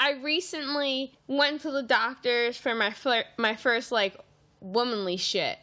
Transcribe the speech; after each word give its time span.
I 0.00 0.12
recently 0.12 1.12
went 1.26 1.60
to 1.60 1.70
the 1.70 1.82
doctors 1.82 2.56
for 2.56 2.74
my 2.74 2.90
fir- 2.90 3.26
my 3.36 3.54
first 3.54 3.92
like 3.92 4.18
womanly 4.60 5.18
shit. 5.18 5.58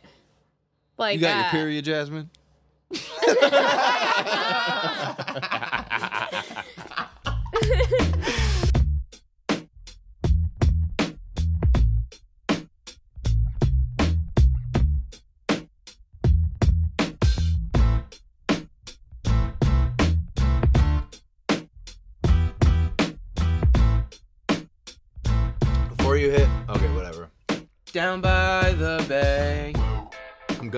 Like 0.97 1.15
You 1.15 1.21
got 1.21 1.37
your 1.37 1.45
uh, 1.45 1.51
period, 1.51 1.85
Jasmine? 1.85 2.29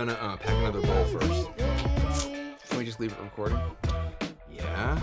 gonna 0.06 0.14
uh, 0.14 0.38
pack 0.38 0.54
another 0.56 0.82
bowl 0.82 1.04
first. 1.06 1.50
Can 2.70 2.78
we 2.78 2.86
just 2.86 3.02
leave 3.02 3.12
it 3.12 3.18
recording? 3.22 3.60
Yeah. 4.50 4.98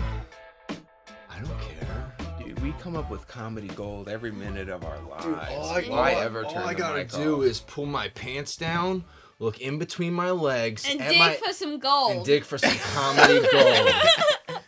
I 1.29 1.39
don't 1.39 1.59
care. 1.59 2.15
Dude, 2.43 2.59
we 2.61 2.71
come 2.81 2.95
up 2.95 3.11
with 3.11 3.27
comedy 3.27 3.67
gold 3.69 4.09
every 4.09 4.31
minute 4.31 4.69
of 4.69 4.83
our 4.83 4.97
lives. 5.07 5.25
all 5.51 5.69
I, 5.69 5.81
Why 5.83 6.13
all 6.13 6.19
I- 6.19 6.25
ever 6.25 6.43
all 6.45 6.51
turn 6.51 6.63
I 6.63 6.73
the 6.73 6.79
gotta 6.79 6.97
mic 6.97 7.11
do 7.11 7.37
off? 7.37 7.43
is 7.43 7.59
pull 7.59 7.85
my 7.85 8.07
pants 8.09 8.55
down, 8.55 9.03
look 9.37 9.59
in 9.61 9.77
between 9.77 10.13
my 10.13 10.31
legs, 10.31 10.83
and 10.89 10.99
at 10.99 11.09
dig 11.09 11.19
my, 11.19 11.33
for 11.35 11.53
some 11.53 11.77
gold. 11.77 12.11
and 12.13 12.25
dig 12.25 12.43
for 12.43 12.57
some 12.57 12.75
comedy 12.95 13.39
gold. 13.51 14.59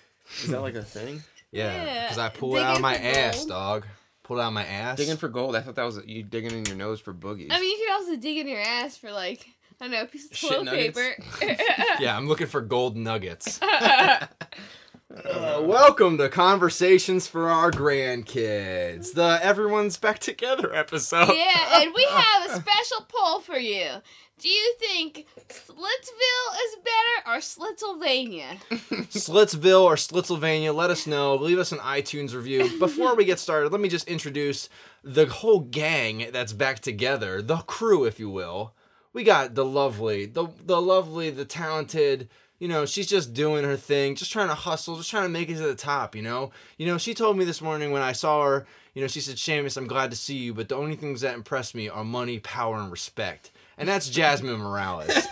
Is 0.44 0.50
that 0.50 0.62
like 0.62 0.76
a 0.76 0.84
thing? 0.84 1.24
Yeah, 1.52 1.74
Yeah, 1.74 2.04
because 2.04 2.20
I 2.20 2.30
pull 2.30 2.56
it 2.56 2.62
out 2.62 2.76
of 2.76 2.82
my 2.84 2.96
for 2.98 3.04
ass, 3.04 3.38
gold. 3.38 3.50
dog. 3.50 3.86
Pull 4.22 4.38
it 4.38 4.44
out 4.44 4.50
of 4.50 4.54
my 4.54 4.66
ass. 4.66 4.96
Digging 5.00 5.18
for 5.18 5.28
gold. 5.28 5.56
I 5.56 5.62
thought 5.62 5.74
that 5.74 5.84
was 5.86 6.00
you 6.06 6.22
digging 6.22 6.52
in 6.52 6.66
your 6.66 6.76
nose 6.76 7.00
for 7.00 7.16
boogies. 7.16 7.48
I 7.50 7.60
mean, 7.60 7.72
you 7.80 7.84
could 7.88 7.94
also 7.96 8.16
dig 8.16 8.38
in 8.38 8.48
your 8.48 8.62
ass 8.62 8.96
for 8.96 9.12
like 9.12 9.48
I 9.82 9.88
know, 9.88 10.02
a 10.02 10.06
piece 10.06 10.30
of 10.30 10.36
Shit 10.36 10.50
toilet 10.52 10.66
nuggets. 10.66 11.00
paper. 11.40 11.64
yeah, 12.02 12.18
I'm 12.18 12.28
looking 12.28 12.48
for 12.48 12.62
gold 12.62 12.98
nuggets. 12.98 13.60
Uh, 15.26 15.60
welcome 15.64 16.20
to 16.20 16.30
Conversations 16.30 17.26
for 17.26 17.50
Our 17.50 17.72
Grandkids, 17.72 19.14
the 19.16 19.40
Everyone's 19.42 19.98
Back 19.98 20.20
Together 20.20 20.72
episode. 20.74 21.34
yeah, 21.36 21.82
and 21.82 21.92
we 21.96 22.04
have 22.12 22.52
a 22.52 22.56
special 22.62 23.08
poll 23.08 23.40
for 23.40 23.58
you. 23.58 23.88
Do 24.38 24.48
you 24.48 24.76
think 24.78 25.26
Slitsville 25.50 26.54
is 26.64 26.78
better 26.84 27.26
or 27.26 27.38
Slitsylvania? 27.40 28.60
Slitsville 29.10 29.82
or 29.84 29.96
Slitsylvania, 29.96 30.76
let 30.76 30.92
us 30.92 31.08
know. 31.08 31.34
Leave 31.36 31.58
us 31.58 31.72
an 31.72 31.80
iTunes 31.80 32.36
review. 32.36 32.78
Before 32.78 33.16
we 33.16 33.26
get 33.26 33.40
started, 33.40 33.72
let 33.72 33.82
me 33.82 33.90
just 33.90 34.08
introduce 34.08 34.70
the 35.04 35.26
whole 35.26 35.62
gang 35.62 36.28
that's 36.32 36.54
back 36.54 36.82
together, 36.82 37.42
the 37.42 37.58
crew, 37.58 38.06
if 38.06 38.20
you 38.20 38.30
will. 38.30 38.76
We 39.14 39.24
got 39.24 39.56
the 39.56 39.66
lovely, 39.66 40.26
the 40.26 40.48
the 40.66 40.82
lovely, 40.82 41.30
the 41.30 41.46
talented. 41.46 42.30
You 42.60 42.68
know, 42.68 42.86
she's 42.86 43.08
just 43.08 43.34
doing 43.34 43.64
her 43.64 43.78
thing, 43.78 44.16
just 44.16 44.32
trying 44.32 44.50
to 44.50 44.54
hustle, 44.54 44.98
just 44.98 45.10
trying 45.10 45.24
to 45.24 45.30
make 45.30 45.50
it 45.50 45.56
to 45.56 45.62
the 45.62 45.76
top. 45.76 46.16
You 46.16 46.22
know, 46.22 46.52
you 46.78 46.86
know. 46.86 46.98
She 46.98 47.14
told 47.14 47.38
me 47.38 47.46
this 47.46 47.62
morning 47.62 47.92
when 47.92 48.02
I 48.02 48.12
saw 48.12 48.44
her. 48.44 48.68
You 48.94 49.02
know, 49.02 49.08
she 49.08 49.22
said, 49.22 49.36
"Seamus, 49.36 49.78
I'm 49.78 49.88
glad 49.88 50.12
to 50.12 50.18
see 50.18 50.36
you, 50.36 50.54
but 50.54 50.68
the 50.68 50.76
only 50.76 50.96
things 50.96 51.22
that 51.22 51.36
impress 51.36 51.74
me 51.74 51.88
are 51.88 52.04
money, 52.04 52.40
power, 52.40 52.78
and 52.78 52.92
respect." 52.92 53.52
And 53.78 53.88
that's 53.88 54.10
Jasmine 54.10 54.60
Morales. 54.60 55.10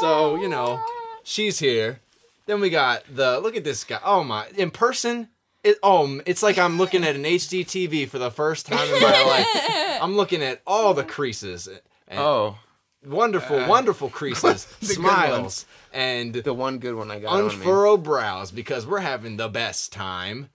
So, 0.00 0.36
you 0.36 0.48
know, 0.48 0.78
she's 1.22 1.58
here. 1.58 2.00
Then 2.44 2.60
we 2.60 2.68
got 2.68 3.02
the 3.12 3.40
look 3.40 3.56
at 3.56 3.64
this 3.64 3.82
guy. 3.82 3.98
Oh 4.04 4.22
my! 4.22 4.46
In 4.56 4.70
person, 4.70 5.28
it 5.66 5.78
oh, 5.82 6.20
it's 6.26 6.42
like 6.42 6.58
I'm 6.58 6.78
looking 6.78 7.04
at 7.04 7.16
an 7.16 7.24
HD 7.24 7.64
TV 7.64 8.08
for 8.08 8.18
the 8.18 8.30
first 8.30 8.66
time 8.66 8.86
in 8.94 9.02
my 9.02 9.22
life. 9.26 10.02
I'm 10.02 10.16
looking 10.16 10.42
at 10.42 10.62
all 10.66 10.94
the 10.94 11.04
creases. 11.04 11.68
And 12.08 12.18
oh, 12.18 12.58
wonderful, 13.04 13.60
Uh, 13.60 13.68
wonderful 13.68 14.08
creases, 14.10 14.64
the 14.80 14.86
smiles, 14.86 15.66
and 15.92 16.32
the 16.34 16.54
one 16.54 16.78
good 16.78 16.94
one 16.94 17.10
I 17.10 17.18
got 17.20 17.32
on 17.32 17.58
me. 17.96 17.96
brows 18.02 18.50
because 18.50 18.86
we're 18.86 19.00
having 19.00 19.36
the 19.36 19.48
best 19.48 19.92
time. 19.92 20.48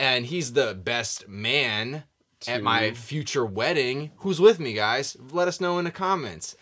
And 0.00 0.26
he's 0.26 0.52
the 0.52 0.74
best 0.74 1.26
man 1.28 2.04
at 2.46 2.62
my 2.62 2.92
future 2.92 3.44
wedding. 3.44 4.12
Who's 4.18 4.40
with 4.40 4.60
me, 4.60 4.72
guys? 4.72 5.16
Let 5.32 5.48
us 5.48 5.60
know 5.60 5.78
in 5.78 5.84
the 5.84 5.90
comments. 5.90 6.54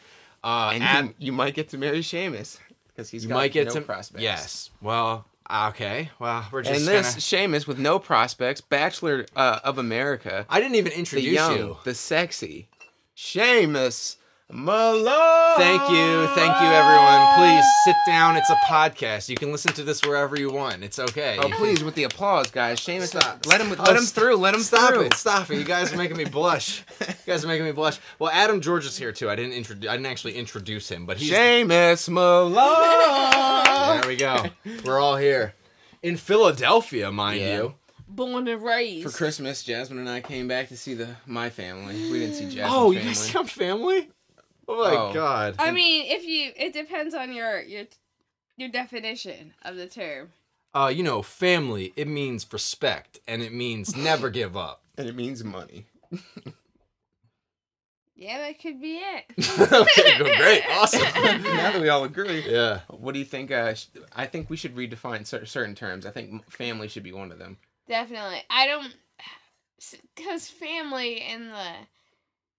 Uh, 0.42 0.70
And 0.72 0.82
Ad- 0.82 1.04
you, 1.06 1.14
you 1.18 1.32
might 1.32 1.52
get 1.54 1.68
to 1.70 1.78
marry 1.78 2.00
Seamus 2.00 2.58
because 2.88 3.10
he's 3.10 3.24
you 3.24 3.28
got 3.28 3.34
might 3.34 3.52
get 3.52 3.66
no 3.66 3.72
to 3.74 3.80
prospects. 3.82 4.22
Yes. 4.22 4.70
Well, 4.80 5.26
okay. 5.50 6.10
Well, 6.18 6.46
we're 6.50 6.62
just 6.62 6.80
And 6.80 6.88
this 6.88 7.30
gonna... 7.30 7.48
Seamus 7.48 7.66
with 7.66 7.78
no 7.78 7.98
prospects, 7.98 8.60
Bachelor 8.60 9.26
uh, 9.34 9.60
of 9.64 9.78
America, 9.78 10.46
I 10.48 10.60
didn't 10.60 10.76
even 10.76 10.92
the 10.92 10.98
introduce 10.98 11.32
young, 11.32 11.56
you. 11.56 11.76
the 11.84 11.94
sexy, 11.94 12.68
Seamus 13.16 14.16
Malone. 14.48 15.56
Thank 15.56 15.82
you, 15.90 16.26
thank 16.28 16.60
you, 16.60 16.66
everyone. 16.68 17.34
Please 17.36 17.64
sit 17.84 17.96
down. 18.06 18.36
It's 18.36 18.48
a 18.48 18.54
podcast. 18.68 19.28
You 19.28 19.34
can 19.34 19.50
listen 19.50 19.72
to 19.72 19.82
this 19.82 20.02
wherever 20.06 20.38
you 20.38 20.50
want. 20.52 20.84
It's 20.84 21.00
okay. 21.00 21.36
Oh, 21.40 21.48
please, 21.50 21.82
with 21.82 21.96
the 21.96 22.04
applause, 22.04 22.50
guys. 22.52 22.78
Seamus, 22.78 23.08
Stop. 23.08 23.44
let 23.46 23.60
him 23.60 23.72
Stop. 23.72 23.86
let 23.88 23.96
him 23.96 24.04
through. 24.04 24.36
Let 24.36 24.54
him 24.54 24.60
Stop 24.60 24.92
through. 24.94 25.00
it! 25.06 25.14
Stop 25.14 25.50
it! 25.50 25.56
You 25.58 25.64
guys 25.64 25.92
are 25.92 25.96
making 25.96 26.16
me 26.16 26.24
blush. 26.24 26.84
You 27.26 27.32
guys 27.32 27.44
are 27.44 27.48
making 27.48 27.66
me 27.66 27.72
blush. 27.72 27.98
Well, 28.20 28.30
Adam 28.32 28.60
George 28.60 28.86
is 28.86 28.96
here 28.96 29.10
too. 29.10 29.28
I 29.28 29.34
didn't 29.34 29.52
introduce. 29.54 29.90
I 29.90 29.94
didn't 29.96 30.06
actually 30.06 30.34
introduce 30.36 30.88
him, 30.88 31.06
but 31.06 31.16
he's. 31.16 31.32
Seamus 31.32 32.08
Malone. 32.08 34.00
There 34.00 34.06
we 34.08 34.14
go. 34.16 34.44
We're 34.84 35.00
all 35.00 35.16
here 35.16 35.54
in 36.04 36.16
Philadelphia, 36.16 37.10
mind 37.10 37.40
Yeah. 37.40 37.56
you. 37.56 37.74
Born 38.06 38.46
and 38.46 38.62
raised. 38.62 39.10
For 39.10 39.16
Christmas, 39.16 39.64
Jasmine 39.64 39.98
and 39.98 40.08
I 40.08 40.20
came 40.20 40.46
back 40.46 40.68
to 40.68 40.76
see 40.76 40.94
the 40.94 41.16
my 41.26 41.50
family. 41.50 41.94
We 42.12 42.20
didn't 42.20 42.34
see 42.36 42.44
Jasmine's 42.44 42.70
Oh, 42.72 42.92
you 42.92 42.98
family. 43.00 43.12
guys 43.14 43.28
have 43.30 43.50
family? 43.50 44.08
Oh 44.68 44.76
my 44.82 44.96
Oh. 44.96 45.12
god. 45.12 45.54
I 45.58 45.70
mean, 45.70 46.06
if 46.06 46.24
you, 46.24 46.52
it 46.56 46.72
depends 46.72 47.14
on 47.14 47.32
your 47.32 47.60
your 47.62 47.84
your 48.56 48.68
definition 48.68 49.54
of 49.62 49.76
the 49.76 49.86
term. 49.86 50.30
uh, 50.74 50.92
you 50.94 51.02
know, 51.02 51.22
family, 51.22 51.92
it 51.96 52.08
means 52.08 52.46
respect 52.52 53.18
and 53.28 53.42
it 53.42 53.52
means 53.52 53.96
never 54.10 54.30
give 54.30 54.56
up. 54.56 54.82
and 54.98 55.08
it 55.08 55.14
means 55.14 55.44
money. 55.44 55.86
Yeah, 58.18 58.38
that 58.38 58.58
could 58.60 58.80
be 58.80 58.96
it. 58.96 59.24
okay, 59.72 60.18
go- 60.18 60.36
great, 60.38 60.62
awesome. 60.70 61.02
now 61.42 61.70
that 61.72 61.80
we 61.82 61.90
all 61.90 62.04
agree. 62.04 62.50
yeah. 62.50 62.80
What 62.88 63.12
do 63.12 63.18
you 63.18 63.26
think? 63.26 63.50
Uh, 63.50 63.74
sh- 63.74 63.88
I 64.14 64.24
think 64.26 64.48
we 64.48 64.56
should 64.56 64.74
redefine 64.74 65.26
cer- 65.26 65.44
certain 65.44 65.74
terms. 65.74 66.06
I 66.06 66.10
think 66.10 66.50
family 66.50 66.88
should 66.88 67.02
be 67.02 67.12
one 67.12 67.30
of 67.30 67.38
them. 67.38 67.58
Definitely. 67.86 68.40
I 68.48 68.66
don't, 68.66 68.94
because 70.16 70.48
family 70.48 71.20
in 71.20 71.48
the 71.50 71.72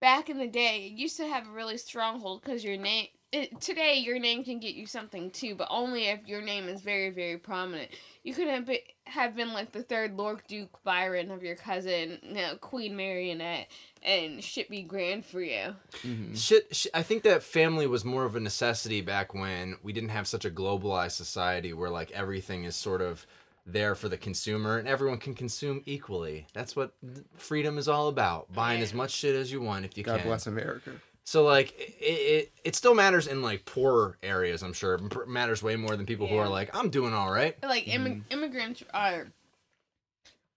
back 0.00 0.28
in 0.28 0.38
the 0.38 0.46
day 0.46 0.86
it 0.86 0.98
used 0.98 1.16
to 1.16 1.26
have 1.26 1.46
a 1.46 1.50
really 1.50 1.78
stronghold 1.78 2.42
because 2.42 2.64
your 2.64 2.76
name. 2.76 3.08
It, 3.30 3.60
today, 3.60 3.96
your 3.98 4.18
name 4.18 4.42
can 4.42 4.58
get 4.58 4.74
you 4.74 4.86
something 4.86 5.30
too, 5.30 5.54
but 5.54 5.68
only 5.70 6.06
if 6.06 6.26
your 6.26 6.40
name 6.40 6.66
is 6.66 6.80
very, 6.80 7.10
very 7.10 7.36
prominent. 7.36 7.90
You 8.22 8.32
could 8.32 8.48
have 8.48 8.64
been, 8.64 8.78
have 9.04 9.36
been 9.36 9.52
like 9.52 9.70
the 9.70 9.82
third 9.82 10.16
Lord 10.16 10.40
Duke 10.48 10.82
Byron 10.82 11.30
of 11.30 11.42
your 11.42 11.54
cousin, 11.54 12.20
you 12.22 12.34
know, 12.36 12.56
Queen 12.56 12.96
Marionette, 12.96 13.66
and 14.02 14.42
shit 14.42 14.70
be 14.70 14.80
grand 14.80 15.26
for 15.26 15.42
you. 15.42 15.74
Mm-hmm. 16.06 16.36
Shit, 16.36 16.74
sh 16.74 16.86
I 16.94 17.02
think 17.02 17.22
that 17.24 17.42
family 17.42 17.86
was 17.86 18.02
more 18.02 18.24
of 18.24 18.34
a 18.34 18.40
necessity 18.40 19.02
back 19.02 19.34
when 19.34 19.76
we 19.82 19.92
didn't 19.92 20.08
have 20.08 20.26
such 20.26 20.46
a 20.46 20.50
globalized 20.50 21.12
society 21.12 21.74
where 21.74 21.90
like 21.90 22.10
everything 22.12 22.64
is 22.64 22.76
sort 22.76 23.02
of 23.02 23.26
there 23.72 23.94
for 23.94 24.08
the 24.08 24.16
consumer 24.16 24.78
and 24.78 24.88
everyone 24.88 25.18
can 25.18 25.34
consume 25.34 25.82
equally. 25.86 26.46
That's 26.54 26.74
what 26.74 26.92
freedom 27.36 27.78
is 27.78 27.88
all 27.88 28.08
about. 28.08 28.52
Buying 28.52 28.82
as 28.82 28.94
much 28.94 29.10
shit 29.10 29.34
as 29.34 29.52
you 29.52 29.60
want 29.60 29.84
if 29.84 29.96
you 29.96 30.04
God 30.04 30.20
can. 30.20 30.28
bless 30.28 30.46
America. 30.46 30.92
So 31.24 31.44
like 31.44 31.78
it, 31.78 32.02
it 32.02 32.52
it 32.64 32.74
still 32.74 32.94
matters 32.94 33.26
in 33.26 33.42
like 33.42 33.66
poorer 33.66 34.16
areas. 34.22 34.62
I'm 34.62 34.72
sure 34.72 34.94
it 34.94 35.28
matters 35.28 35.62
way 35.62 35.76
more 35.76 35.94
than 35.94 36.06
people 36.06 36.26
who 36.26 36.36
are 36.36 36.48
like 36.48 36.74
I'm 36.74 36.88
doing 36.88 37.12
all 37.12 37.30
right. 37.30 37.54
Like 37.62 37.84
immi- 37.84 38.22
immigrants 38.30 38.82
are, 38.94 39.26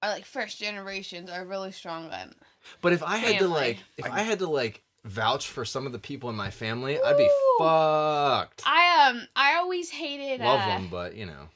are 0.01 0.09
like 0.09 0.25
first 0.25 0.59
generations 0.59 1.29
are 1.29 1.45
really 1.45 1.74
strong 1.74 2.09
on 2.09 2.33
But 2.81 2.94
if 2.94 3.03
I 3.03 3.18
had 3.18 3.39
to 3.39 3.50
like 3.50 3.80
if 3.97 4.09
I 4.09 4.21
had 4.21 4.39
to 4.39 4.47
like 4.47 4.81
vouch 5.03 5.47
for 5.47 5.65
some 5.65 5.86
of 5.86 5.91
the 5.91 6.00
people 6.00 6.30
in 6.30 6.38
my 6.38 6.51
family, 6.51 6.97
I'd 7.01 7.18
be 7.18 7.30
fucked. 7.59 8.63
I 8.65 9.09
um 9.09 9.27
I 9.36 9.56
always 9.56 9.89
hated 9.89 10.39
Love 10.39 10.62
uh, 10.62 10.68
them, 10.68 10.88
but 10.89 11.15
you 11.15 11.25
know. 11.25 11.50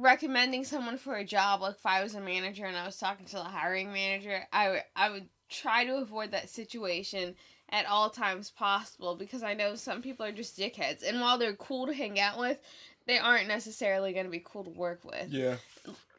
Recommending 0.00 0.64
someone 0.64 0.96
for 0.96 1.16
a 1.16 1.24
job. 1.24 1.60
Like 1.62 1.76
if 1.76 1.86
I 1.86 2.02
was 2.02 2.14
a 2.14 2.20
manager 2.20 2.64
and 2.64 2.76
I 2.76 2.86
was 2.86 2.96
talking 2.96 3.26
to 3.26 3.36
the 3.36 3.42
hiring 3.44 3.92
manager, 3.92 4.42
I 4.52 4.70
would 4.70 4.82
I 4.96 5.10
would 5.10 5.28
try 5.48 5.84
to 5.84 5.96
avoid 5.96 6.30
that 6.32 6.48
situation 6.48 7.34
at 7.70 7.86
all 7.86 8.10
times 8.10 8.50
possible 8.50 9.14
because 9.14 9.42
I 9.42 9.54
know 9.54 9.74
some 9.74 10.02
people 10.02 10.26
are 10.26 10.32
just 10.32 10.58
dickheads, 10.58 11.06
and 11.06 11.20
while 11.20 11.38
they're 11.38 11.54
cool 11.54 11.86
to 11.86 11.94
hang 11.94 12.18
out 12.18 12.38
with, 12.38 12.58
they 13.06 13.18
aren't 13.18 13.48
necessarily 13.48 14.12
going 14.12 14.26
to 14.26 14.30
be 14.30 14.42
cool 14.44 14.64
to 14.64 14.70
work 14.70 15.04
with. 15.04 15.28
Yeah. 15.28 15.56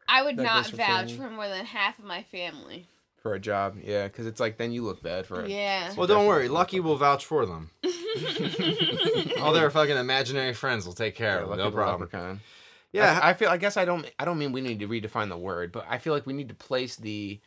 I 0.08 0.24
would 0.24 0.38
That 0.38 0.44
not 0.44 0.64
goes 0.64 0.72
for 0.72 0.78
vouch 0.78 1.14
for 1.14 1.30
more 1.30 1.48
than 1.48 1.66
half 1.66 1.98
of 2.00 2.06
my 2.06 2.24
family. 2.24 2.88
For 3.22 3.34
a 3.36 3.40
job, 3.40 3.78
yeah, 3.84 4.08
because 4.08 4.26
it's 4.26 4.40
like 4.40 4.58
then 4.58 4.72
you 4.72 4.84
look 4.84 5.04
bad 5.04 5.28
for 5.28 5.42
it. 5.44 5.50
Yeah. 5.52 5.94
Well, 5.96 6.08
don't 6.08 6.26
worry. 6.26 6.48
Lucky 6.48 6.80
will 6.80 6.98
vouch 6.98 7.26
for 7.26 7.46
them. 7.46 7.70
All 9.40 9.54
their 9.54 9.70
fucking 9.70 9.96
imaginary 9.96 10.54
friends 10.54 10.86
will 10.86 10.94
take 10.94 11.16
care 11.16 11.38
Yeah, 11.38 11.44
of 11.44 11.50
them. 11.50 11.58
No 11.60 11.72
problem. 11.72 12.02
leprechaun. 12.02 12.42
Yeah, 12.92 13.20
I, 13.22 13.30
I 13.30 13.34
feel. 13.34 13.50
I 13.50 13.58
guess 13.58 13.78
I 13.78 13.86
don't. 13.86 14.10
I 14.20 14.26
don't 14.26 14.38
mean 14.38 14.52
we 14.52 14.62
need 14.62 14.80
to 14.80 14.88
redefine 14.88 15.30
the 15.30 15.38
word, 15.38 15.72
but 15.72 15.86
I 15.90 15.98
feel 15.98 16.14
like 16.14 16.26
we 16.26 16.34
need 16.34 16.50
to 16.50 16.56
place 16.56 16.96
the 16.96 17.40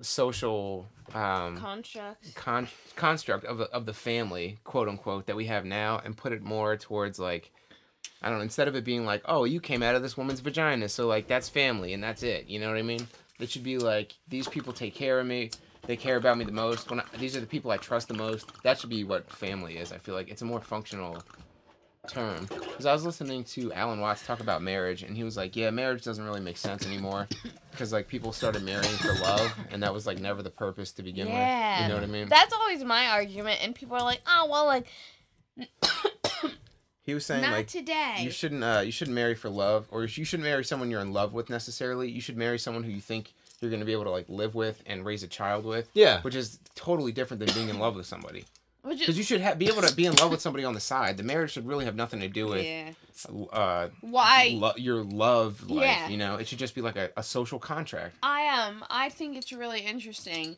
social 0.00 0.86
um, 1.14 1.56
Construct. 1.56 2.34
con- 2.34 2.68
construct 2.96 3.44
of 3.44 3.58
the, 3.58 3.64
of 3.70 3.86
the 3.86 3.92
family, 3.92 4.58
quote 4.64 4.88
unquote, 4.88 5.26
that 5.26 5.36
we 5.36 5.46
have 5.46 5.64
now, 5.64 6.00
and 6.04 6.16
put 6.16 6.32
it 6.32 6.42
more 6.42 6.76
towards 6.76 7.18
like, 7.18 7.50
I 8.22 8.28
don't 8.28 8.38
know, 8.38 8.42
instead 8.42 8.68
of 8.68 8.74
it 8.74 8.84
being 8.84 9.04
like, 9.06 9.22
oh, 9.26 9.44
you 9.44 9.60
came 9.60 9.82
out 9.82 9.94
of 9.94 10.02
this 10.02 10.16
woman's 10.16 10.40
vagina, 10.40 10.88
so 10.88 11.06
like 11.06 11.26
that's 11.26 11.48
family 11.48 11.92
and 11.92 12.02
that's 12.02 12.22
it. 12.22 12.48
You 12.48 12.60
know 12.60 12.68
what 12.68 12.78
I 12.78 12.82
mean? 12.82 13.06
It 13.38 13.50
should 13.50 13.64
be 13.64 13.78
like 13.78 14.14
these 14.28 14.48
people 14.48 14.72
take 14.72 14.94
care 14.94 15.18
of 15.20 15.26
me. 15.26 15.50
They 15.86 15.96
care 15.96 16.16
about 16.16 16.38
me 16.38 16.44
the 16.44 16.52
most. 16.52 16.90
When 16.90 17.00
I, 17.00 17.04
these 17.18 17.36
are 17.36 17.40
the 17.40 17.46
people 17.46 17.70
I 17.70 17.76
trust 17.76 18.08
the 18.08 18.14
most. 18.14 18.50
That 18.62 18.78
should 18.78 18.90
be 18.90 19.04
what 19.04 19.30
family 19.30 19.76
is. 19.76 19.92
I 19.92 19.98
feel 19.98 20.14
like 20.14 20.30
it's 20.30 20.42
a 20.42 20.46
more 20.46 20.60
functional 20.60 21.22
term. 22.08 22.46
Because 22.46 22.86
I 22.86 22.92
was 22.92 23.04
listening 23.04 23.44
to 23.44 23.72
Alan 23.72 24.00
Watts 24.00 24.26
talk 24.26 24.40
about 24.40 24.62
marriage, 24.62 25.02
and 25.02 25.16
he 25.16 25.24
was 25.24 25.36
like, 25.36 25.56
"Yeah, 25.56 25.70
marriage 25.70 26.02
doesn't 26.02 26.24
really 26.24 26.40
make 26.40 26.56
sense 26.56 26.86
anymore, 26.86 27.28
because 27.70 27.92
like 27.92 28.08
people 28.08 28.32
started 28.32 28.62
marrying 28.62 28.96
for 28.96 29.14
love, 29.14 29.52
and 29.70 29.82
that 29.82 29.92
was 29.92 30.06
like 30.06 30.18
never 30.18 30.42
the 30.42 30.50
purpose 30.50 30.92
to 30.92 31.02
begin 31.02 31.26
with. 31.26 31.34
You 31.34 31.88
know 31.88 31.94
what 31.94 32.02
I 32.02 32.06
mean?" 32.06 32.28
That's 32.28 32.52
always 32.52 32.84
my 32.84 33.08
argument, 33.08 33.60
and 33.62 33.74
people 33.74 33.96
are 33.96 34.02
like, 34.02 34.20
"Oh, 34.26 34.48
well, 34.50 34.66
like 34.66 34.86
He 37.02 37.12
was 37.12 37.26
saying 37.26 37.42
not 37.42 37.52
like 37.52 37.66
today." 37.66 38.16
you 38.20 38.30
shouldn't 38.30 38.64
uh, 38.64 38.82
you 38.84 38.92
shouldn't 38.92 39.14
marry 39.14 39.34
for 39.34 39.50
love, 39.50 39.86
or 39.90 40.04
you 40.04 40.24
shouldn't 40.24 40.48
marry 40.48 40.64
someone 40.64 40.90
you're 40.90 41.02
in 41.02 41.12
love 41.12 41.32
with 41.32 41.50
necessarily. 41.50 42.10
You 42.10 42.20
should 42.20 42.36
marry 42.36 42.58
someone 42.58 42.82
who 42.82 42.90
you 42.90 43.00
think 43.00 43.34
you're 43.60 43.70
going 43.70 43.80
to 43.80 43.86
be 43.86 43.92
able 43.92 44.04
to 44.04 44.10
like 44.10 44.28
live 44.28 44.54
with 44.54 44.82
and 44.86 45.04
raise 45.04 45.22
a 45.22 45.28
child 45.28 45.64
with, 45.64 45.88
yeah. 45.94 46.20
which 46.22 46.34
is 46.34 46.58
totally 46.74 47.12
different 47.12 47.44
than 47.44 47.54
being 47.54 47.68
in 47.68 47.78
love 47.78 47.96
with 47.96 48.06
somebody. 48.06 48.44
Because 48.86 49.16
you 49.16 49.24
should 49.24 49.40
ha- 49.40 49.54
be 49.54 49.68
able 49.68 49.82
to 49.82 49.94
be 49.94 50.06
in 50.06 50.14
love 50.14 50.30
with 50.30 50.40
somebody 50.40 50.64
on 50.64 50.74
the 50.74 50.80
side. 50.80 51.16
The 51.16 51.22
marriage 51.22 51.52
should 51.52 51.66
really 51.66 51.86
have 51.86 51.96
nothing 51.96 52.20
to 52.20 52.28
do 52.28 52.46
with 52.46 52.64
yeah. 52.64 52.90
uh, 53.52 53.88
Why? 54.02 54.56
lo- 54.58 54.74
your 54.76 55.02
love 55.02 55.70
life. 55.70 55.84
Yeah. 55.84 56.08
You 56.08 56.18
know, 56.18 56.36
it 56.36 56.46
should 56.46 56.58
just 56.58 56.74
be 56.74 56.82
like 56.82 56.96
a, 56.96 57.10
a 57.16 57.22
social 57.22 57.58
contract. 57.58 58.16
I 58.22 58.46
um 58.48 58.84
I 58.90 59.08
think 59.08 59.36
it's 59.36 59.52
really 59.52 59.80
interesting. 59.80 60.56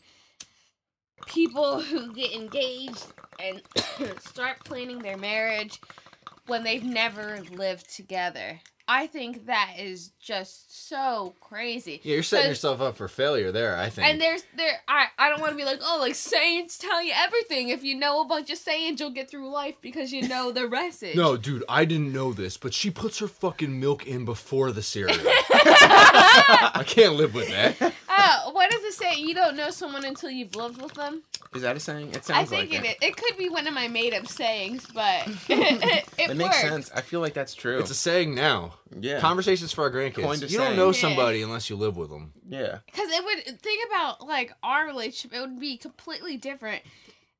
People 1.26 1.80
who 1.80 2.12
get 2.12 2.32
engaged 2.32 3.06
and 3.38 3.62
start 4.20 4.64
planning 4.64 4.98
their 4.98 5.16
marriage 5.16 5.80
when 6.46 6.64
they've 6.64 6.84
never 6.84 7.40
lived 7.52 7.94
together. 7.94 8.60
I 8.88 9.08
think 9.08 9.46
that 9.46 9.74
is 9.78 10.12
just 10.20 10.88
so 10.88 11.34
crazy. 11.40 12.00
Yeah, 12.04 12.14
you're 12.14 12.22
setting 12.22 12.48
yourself 12.50 12.80
up 12.80 12.96
for 12.96 13.08
failure 13.08 13.50
there. 13.50 13.76
I 13.76 13.88
think. 13.90 14.06
And 14.08 14.20
there's 14.20 14.44
there 14.56 14.80
I 14.86 15.06
I 15.18 15.28
don't 15.28 15.40
want 15.40 15.52
to 15.52 15.56
be 15.56 15.64
like 15.64 15.80
oh 15.82 15.98
like 16.00 16.14
saints 16.14 16.78
tell 16.78 17.02
you 17.02 17.12
everything. 17.14 17.68
If 17.70 17.82
you 17.82 17.96
know 17.96 18.20
a 18.20 18.24
bunch 18.26 18.50
of 18.50 18.58
sayings, 18.58 19.00
you'll 19.00 19.10
get 19.10 19.28
through 19.28 19.50
life 19.50 19.74
because 19.80 20.12
you 20.12 20.28
know 20.28 20.52
the 20.52 20.68
message. 20.76 21.16
no, 21.16 21.36
dude, 21.36 21.64
I 21.68 21.84
didn't 21.84 22.12
know 22.12 22.32
this, 22.32 22.56
but 22.56 22.72
she 22.72 22.90
puts 22.90 23.18
her 23.18 23.28
fucking 23.28 23.78
milk 23.80 24.06
in 24.06 24.24
before 24.24 24.70
the 24.70 24.82
cereal. 24.82 25.18
I 25.20 26.84
can't 26.86 27.14
live 27.14 27.34
with 27.34 27.48
that. 27.48 27.92
Uh, 28.16 28.50
what 28.52 28.70
does 28.70 28.82
it 28.84 28.94
say? 28.94 29.14
You 29.16 29.34
don't 29.34 29.56
know 29.56 29.70
someone 29.70 30.04
until 30.04 30.30
you've 30.30 30.54
lived 30.56 30.80
with 30.80 30.94
them. 30.94 31.22
Is 31.54 31.62
that 31.62 31.76
a 31.76 31.80
saying? 31.80 32.08
It 32.14 32.24
sounds. 32.24 32.52
I 32.52 32.56
think 32.56 32.70
like 32.72 32.80
it 32.80 32.84
it. 32.86 32.88
is. 33.02 33.08
It 33.10 33.16
could 33.16 33.36
be 33.38 33.48
one 33.48 33.66
of 33.66 33.74
my 33.74 33.88
made 33.88 34.14
up 34.14 34.26
sayings, 34.26 34.86
but 34.92 35.26
it, 35.48 36.06
it, 36.18 36.30
It 36.30 36.36
makes 36.36 36.56
works. 36.56 36.60
sense. 36.60 36.90
I 36.94 37.00
feel 37.00 37.20
like 37.20 37.34
that's 37.34 37.54
true. 37.54 37.78
It's 37.78 37.90
a 37.90 37.94
saying 37.94 38.34
now. 38.34 38.74
yeah. 38.98 39.20
Conversations 39.20 39.72
for 39.72 39.82
our 39.82 39.90
grandkids. 39.90 40.22
Coined 40.22 40.42
a 40.42 40.46
You 40.46 40.58
don't 40.58 40.66
saying. 40.68 40.76
know 40.76 40.86
Yeah. 40.86 40.92
somebody 41.00 41.42
unless 41.42 41.68
you 41.70 41.76
live 41.76 41.96
with 41.96 42.10
them. 42.10 42.32
yeah. 42.48 42.78
Because 42.86 43.08
it 43.10 43.24
would 43.24 43.60
think 43.62 43.86
about 43.90 44.26
like 44.26 44.52
our 44.62 44.86
relationship. 44.86 45.36
It 45.36 45.40
would 45.40 45.60
be 45.60 45.76
completely 45.76 46.36
different 46.36 46.82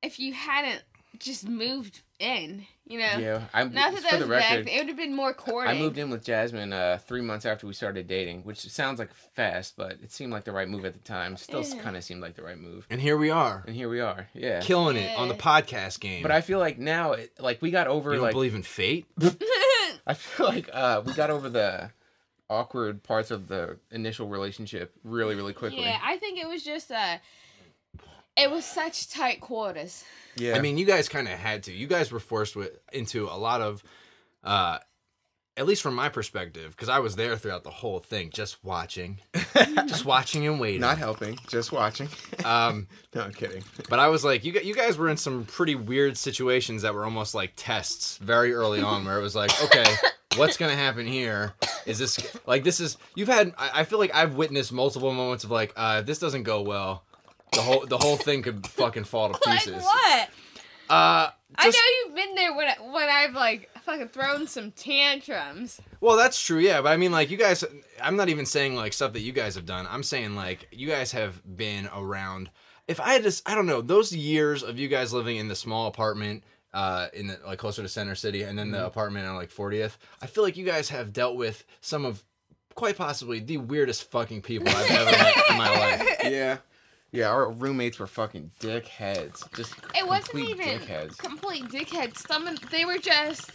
if 0.02 0.19
you 0.20 0.32
hadn't 0.34 0.82
just 1.20 1.48
moved 1.48 2.00
in. 2.18 2.66
You 2.88 3.00
know, 3.00 3.18
Yeah. 3.18 3.42
I'm 3.52 3.72
not 3.72 3.92
that 3.92 3.96
for 3.96 4.02
that 4.02 4.12
was 4.12 4.22
a 4.22 4.26
bad 4.28 4.50
record. 4.50 4.64
thing. 4.66 4.74
It 4.76 4.78
would 4.80 4.88
have 4.88 4.96
been 4.96 5.14
more 5.16 5.34
courting. 5.34 5.76
I 5.76 5.78
moved 5.78 5.98
in 5.98 6.08
with 6.10 6.24
Jasmine 6.24 6.72
uh, 6.72 6.98
three 7.04 7.20
months 7.20 7.44
after 7.44 7.66
we 7.66 7.72
started 7.72 8.06
dating, 8.06 8.42
which 8.44 8.60
sounds 8.70 8.98
like 8.98 9.12
fast, 9.34 9.74
but 9.76 9.92
it 10.02 10.12
seemed 10.12 10.32
like 10.32 10.44
the 10.44 10.52
right 10.52 10.68
move 10.68 10.84
at 10.84 10.92
the 10.94 11.00
time. 11.00 11.36
Still 11.36 11.62
Yeah. 11.62 11.82
kind 11.82 11.96
of 11.96 12.04
seemed 12.04 12.22
like 12.22 12.36
the 12.36 12.42
right 12.42 12.58
move. 12.58 12.86
And 12.90 13.00
here 13.00 13.16
we 13.16 13.30
are, 13.30 13.64
And 13.66 13.74
here 13.74 13.88
we 13.88 14.00
are. 14.00 14.28
Yeah. 14.34 14.60
killing 14.60 14.96
it 14.96 15.16
on 15.18 15.28
the 15.28 15.34
podcast 15.34 15.98
game. 16.00 16.22
But 16.22 16.30
I 16.30 16.40
feel 16.42 16.58
like 16.60 16.78
now, 16.78 17.12
it, 17.12 17.32
like 17.40 17.60
we 17.60 17.70
got 17.72 17.86
over 17.88 18.10
you 18.10 18.16
don't 18.16 18.24
like 18.24 18.32
believe 18.32 18.54
in 18.54 18.62
fate? 18.62 19.06
I 20.06 20.14
feel 20.14 20.46
like 20.46 20.70
uh, 20.72 21.02
we 21.04 21.12
got 21.12 21.30
over 21.30 21.48
the 21.48 21.90
awkward 22.48 23.02
parts 23.02 23.32
of 23.32 23.48
the 23.48 23.78
initial 23.90 24.28
relationship 24.28 24.92
really, 25.02 25.34
really 25.34 25.52
quickly. 25.52 25.80
yeah, 25.82 25.98
I 26.04 26.16
think 26.18 26.38
it 26.38 26.46
was 26.48 26.62
just 26.62 26.92
uh 26.92 27.18
It 28.36 28.50
was 28.50 28.64
such 28.64 29.08
tight 29.10 29.40
quarters. 29.40 30.04
Yeah. 30.36 30.56
I 30.56 30.60
mean, 30.60 30.76
you 30.76 30.84
guys 30.84 31.08
kind 31.08 31.26
of 31.26 31.34
had 31.38 31.62
to. 31.64 31.72
You 31.72 31.86
guys 31.86 32.12
were 32.12 32.20
forced 32.20 32.54
with, 32.56 32.78
into 32.92 33.26
a 33.28 33.38
lot 33.38 33.62
of, 33.62 33.82
uh, 34.44 34.78
at 35.56 35.64
least 35.66 35.80
from 35.80 35.94
my 35.94 36.10
perspective, 36.10 36.72
because 36.72 36.90
I 36.90 36.98
was 36.98 37.16
there 37.16 37.34
throughout 37.38 37.64
the 37.64 37.70
whole 37.70 37.98
thing, 37.98 38.28
just 38.28 38.62
watching, 38.62 39.20
just 39.86 40.04
watching 40.04 40.46
and 40.46 40.60
waiting. 40.60 40.82
not 40.82 40.98
helping, 40.98 41.38
just 41.48 41.72
watching. 41.72 42.08
um, 42.44 42.88
no, 43.14 43.22
I'm 43.22 43.32
kidding. 43.32 43.64
but 43.88 43.98
I 43.98 44.08
was 44.08 44.22
like, 44.22 44.44
you, 44.44 44.52
gu- 44.52 44.60
you 44.66 44.74
guys 44.74 44.98
were 44.98 45.08
in 45.08 45.16
some 45.16 45.46
pretty 45.46 45.74
weird 45.74 46.18
situations 46.18 46.82
that 46.82 46.92
were 46.92 47.04
almost 47.06 47.34
like 47.34 47.54
tests 47.56 48.18
very 48.18 48.52
early 48.52 48.82
on, 48.82 49.06
where 49.06 49.18
it 49.18 49.22
was 49.22 49.34
like, 49.34 49.50
okay, 49.64 49.86
what's 50.36 50.58
gonna 50.58 50.76
happen 50.76 51.06
here? 51.06 51.54
Is 51.86 51.98
this 51.98 52.18
like 52.46 52.62
this 52.62 52.78
is 52.78 52.98
you've 53.14 53.28
had? 53.28 53.54
I, 53.56 53.80
I 53.80 53.84
feel 53.84 53.98
like 53.98 54.14
I've 54.14 54.34
witnessed 54.34 54.72
multiple 54.74 55.10
moments 55.14 55.44
of 55.44 55.50
like, 55.50 55.72
uh, 55.74 55.98
if 56.00 56.06
this 56.06 56.18
doesn't 56.18 56.42
go 56.42 56.60
well. 56.60 57.05
The 57.52 57.60
whole 57.62 57.87
the 57.87 57.98
whole 57.98 58.16
thing 58.16 58.43
could 58.43 58.66
fucking 58.66 59.04
fall 59.04 59.32
to 59.32 59.38
pieces. 59.38 59.66
Like 59.75 59.81
pieces. 59.81 59.84
what? 59.84 60.28
Uh, 60.88 61.31
I 61.56 61.69
know 61.69 61.72
you've 62.04 62.14
been 62.14 62.34
there 62.34 62.54
when 62.54 62.69
I- 62.69 62.93
when 62.93 63.08
I've 63.08 63.34
like 63.34 63.70
fucking 63.82 64.08
thrown 64.08 64.46
some 64.46 64.70
tantrums. 64.72 65.81
Well, 66.00 66.16
that's 66.16 66.40
true, 66.44 66.58
yeah. 66.58 66.81
But 66.82 66.93
I 66.93 66.96
mean, 66.96 67.12
like, 67.12 67.31
you 67.31 67.37
guys, 67.37 67.64
I'm 68.02 68.16
not 68.16 68.28
even 68.28 68.46
saying 68.46 68.75
like 68.76 68.93
stuff 68.93 69.12
that 69.14 69.20
you 69.20 69.32
guys 69.32 69.54
have 69.54 69.66
done. 69.66 69.87
I'm 69.90 70.02
saying 70.02 70.34
like 70.37 70.69
you 70.72 70.87
guys 70.88 71.12
have 71.12 71.40
been 71.56 71.88
around. 71.94 72.50
If 72.88 73.00
I 73.00 73.14
had 73.14 73.25
to, 73.25 73.43
I 73.46 73.54
don't 73.56 73.66
know, 73.66 73.81
those 73.81 74.14
years 74.14 74.62
of 74.62 74.78
you 74.78 74.87
guys 74.88 75.12
living 75.12 75.37
in 75.38 75.49
the 75.49 75.56
small 75.56 75.88
apartment, 75.88 76.44
uh, 76.72 77.08
in 77.14 77.26
the 77.28 77.40
like 77.44 77.58
closer 77.58 77.82
to 77.82 77.88
Center 77.88 78.14
City, 78.14 78.42
and 78.42 78.56
then 78.58 78.70
the 78.70 78.84
apartment 78.87 79.26
on 79.26 79.34
like 79.34 79.50
40th, 79.50 79.96
I 80.22 80.26
feel 80.26 80.44
like 80.44 80.56
you 80.56 80.64
guys 80.66 80.88
have 80.90 81.12
dealt 81.12 81.37
with 81.37 81.64
some 81.81 82.04
of 82.04 82.22
quite 82.76 82.96
possibly 82.96 83.40
the 83.40 83.56
weirdest 83.56 84.08
fucking 84.10 84.42
people 84.42 84.69
I've 84.69 84.90
ever 84.90 85.10
met 85.10 85.34
in 85.50 85.56
my 85.56 85.70
life. 85.70 86.16
Yeah. 86.25 86.58
Yeah, 87.12 87.28
our 87.30 87.50
roommates 87.50 87.98
were 87.98 88.06
fucking 88.06 88.50
dickheads. 88.60 89.42
Just 89.54 89.74
It 89.94 90.06
wasn't 90.06 90.30
complete 90.30 90.50
even 90.50 90.80
dickheads. 90.80 91.18
complete 91.18 91.64
dickheads. 91.64 92.18
Some 92.26 92.46
of- 92.46 92.70
they 92.70 92.84
were 92.84 92.98
just 92.98 93.50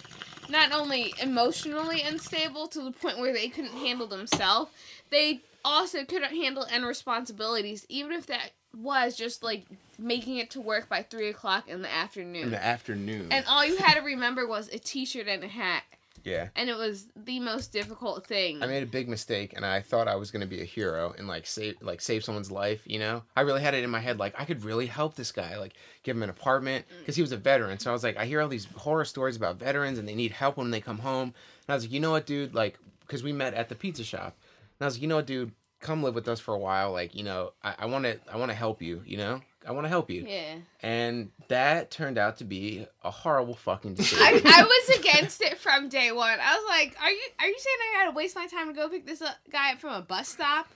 not 0.49 0.71
only 0.71 1.13
emotionally 1.21 2.01
unstable 2.01 2.67
to 2.69 2.81
the 2.81 2.91
point 2.91 3.19
where 3.19 3.33
they 3.33 3.49
couldn't 3.49 3.77
handle 3.77 4.07
themselves, 4.07 4.71
they 5.09 5.41
also 5.63 6.03
couldn't 6.05 6.35
handle 6.35 6.65
end 6.71 6.85
responsibilities, 6.85 7.85
even 7.89 8.11
if 8.13 8.25
that 8.27 8.51
was 8.75 9.15
just 9.15 9.43
like 9.43 9.65
making 9.99 10.37
it 10.37 10.49
to 10.49 10.61
work 10.61 10.89
by 10.89 11.03
three 11.03 11.29
o'clock 11.29 11.67
in 11.67 11.81
the 11.81 11.91
afternoon. 11.91 12.43
In 12.45 12.51
the 12.51 12.63
afternoon. 12.63 13.31
and 13.31 13.45
all 13.45 13.63
you 13.65 13.77
had 13.77 13.95
to 13.95 14.01
remember 14.01 14.47
was 14.47 14.69
a 14.69 14.79
t-shirt 14.79 15.27
and 15.27 15.43
a 15.43 15.47
hat, 15.47 15.83
yeah. 16.23 16.49
and 16.55 16.69
it 16.69 16.77
was 16.77 17.07
the 17.15 17.39
most 17.39 17.71
difficult 17.71 18.25
thing. 18.25 18.61
I 18.61 18.67
made 18.67 18.83
a 18.83 18.87
big 18.87 19.09
mistake 19.09 19.53
and 19.55 19.65
I 19.65 19.81
thought 19.81 20.07
I 20.07 20.15
was 20.15 20.31
gonna 20.31 20.45
be 20.45 20.61
a 20.61 20.65
hero 20.65 21.13
and 21.17 21.27
like 21.27 21.45
save 21.45 21.75
like 21.81 22.01
save 22.01 22.23
someone's 22.23 22.51
life, 22.51 22.81
you 22.85 22.99
know? 22.99 23.23
I 23.35 23.41
really 23.41 23.61
had 23.61 23.73
it 23.73 23.83
in 23.83 23.89
my 23.89 23.99
head 23.99 24.19
like 24.19 24.33
I 24.39 24.45
could 24.45 24.63
really 24.63 24.87
help 24.87 25.15
this 25.15 25.31
guy, 25.31 25.57
like 25.57 25.73
give 26.03 26.15
him 26.15 26.23
an 26.23 26.29
apartment 26.29 26.85
mm. 26.85 26.99
because 26.99 27.15
he 27.15 27.21
was 27.21 27.31
a 27.31 27.37
veteran. 27.37 27.79
So 27.79 27.89
I 27.89 27.93
was 27.93 28.03
like, 28.03 28.17
I 28.17 28.25
hear 28.25 28.41
all 28.41 28.47
these 28.47 28.65
horror 28.75 29.05
stories 29.05 29.35
about 29.35 29.57
veterans 29.57 29.99
and 29.99 30.07
they 30.07 30.15
need 30.15 30.31
help 30.31 30.57
when 30.57 30.71
they 30.71 30.81
come 30.81 30.99
home. 30.99 31.33
And 31.67 31.69
I 31.69 31.73
was 31.73 31.83
like, 31.83 31.91
you 31.91 31.99
know 31.99 32.11
what, 32.11 32.25
dude? 32.25 32.53
Like, 32.53 32.77
because 33.11 33.23
we 33.23 33.33
met 33.33 33.53
at 33.53 33.67
the 33.67 33.75
pizza 33.75 34.03
shop, 34.03 34.37
and 34.79 34.85
I 34.85 34.85
was 34.85 34.95
like, 34.95 35.01
you 35.01 35.07
know 35.07 35.17
what, 35.17 35.27
dude? 35.27 35.51
Come 35.81 36.01
live 36.01 36.15
with 36.15 36.27
us 36.27 36.39
for 36.39 36.53
a 36.53 36.59
while. 36.59 36.91
Like, 36.91 37.13
you 37.13 37.23
know, 37.23 37.53
I 37.61 37.85
want 37.87 38.05
to, 38.05 38.19
I 38.31 38.37
want 38.37 38.51
to 38.51 38.55
help 38.55 38.81
you. 38.81 39.01
You 39.05 39.17
know, 39.17 39.41
I 39.67 39.71
want 39.73 39.85
to 39.85 39.89
help 39.89 40.09
you. 40.09 40.25
yeah. 40.27 40.55
And 40.81 41.29
that 41.49 41.91
turned 41.91 42.17
out 42.17 42.37
to 42.37 42.43
be 42.43 42.87
a 43.03 43.11
horrible 43.11 43.53
fucking 43.55 43.93
decision. 43.93 44.23
I 44.45 44.63
was 44.89 44.97
against 44.99 45.41
it 45.41 45.57
from 45.59 45.87
day 45.89 46.11
one. 46.11 46.39
I 46.41 46.55
was 46.55 46.65
like, 46.67 46.95
"Are 47.01 47.11
you 47.11 47.21
are 47.39 47.47
you 47.47 47.57
saying 47.59 47.77
I 47.95 48.03
gotta 48.05 48.15
waste 48.15 48.35
my 48.35 48.47
time 48.47 48.67
to 48.69 48.73
go 48.73 48.89
pick 48.89 49.05
this 49.05 49.21
guy 49.51 49.73
up 49.73 49.79
from 49.79 49.93
a 49.93 50.01
bus 50.01 50.29
stop?" 50.29 50.67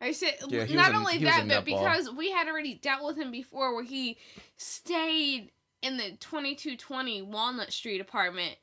I 0.00 0.12
said, 0.12 0.34
Yeah, 0.48 0.66
not 0.66 0.92
a- 0.92 0.96
only 0.96 1.16
a 1.16 1.20
that, 1.20 1.48
but 1.48 1.62
nutball. 1.62 1.64
because 1.64 2.10
we 2.12 2.30
had 2.30 2.48
already 2.48 2.74
dealt 2.74 3.02
with 3.02 3.16
him 3.16 3.30
before, 3.30 3.74
where 3.74 3.82
he 3.82 4.18
stayed 4.56 5.50
in 5.82 5.96
the 5.96 6.12
twenty 6.20 6.54
two 6.54 6.76
twenty 6.76 7.22
Walnut 7.22 7.72
Street 7.72 8.00
apartment. 8.00 8.56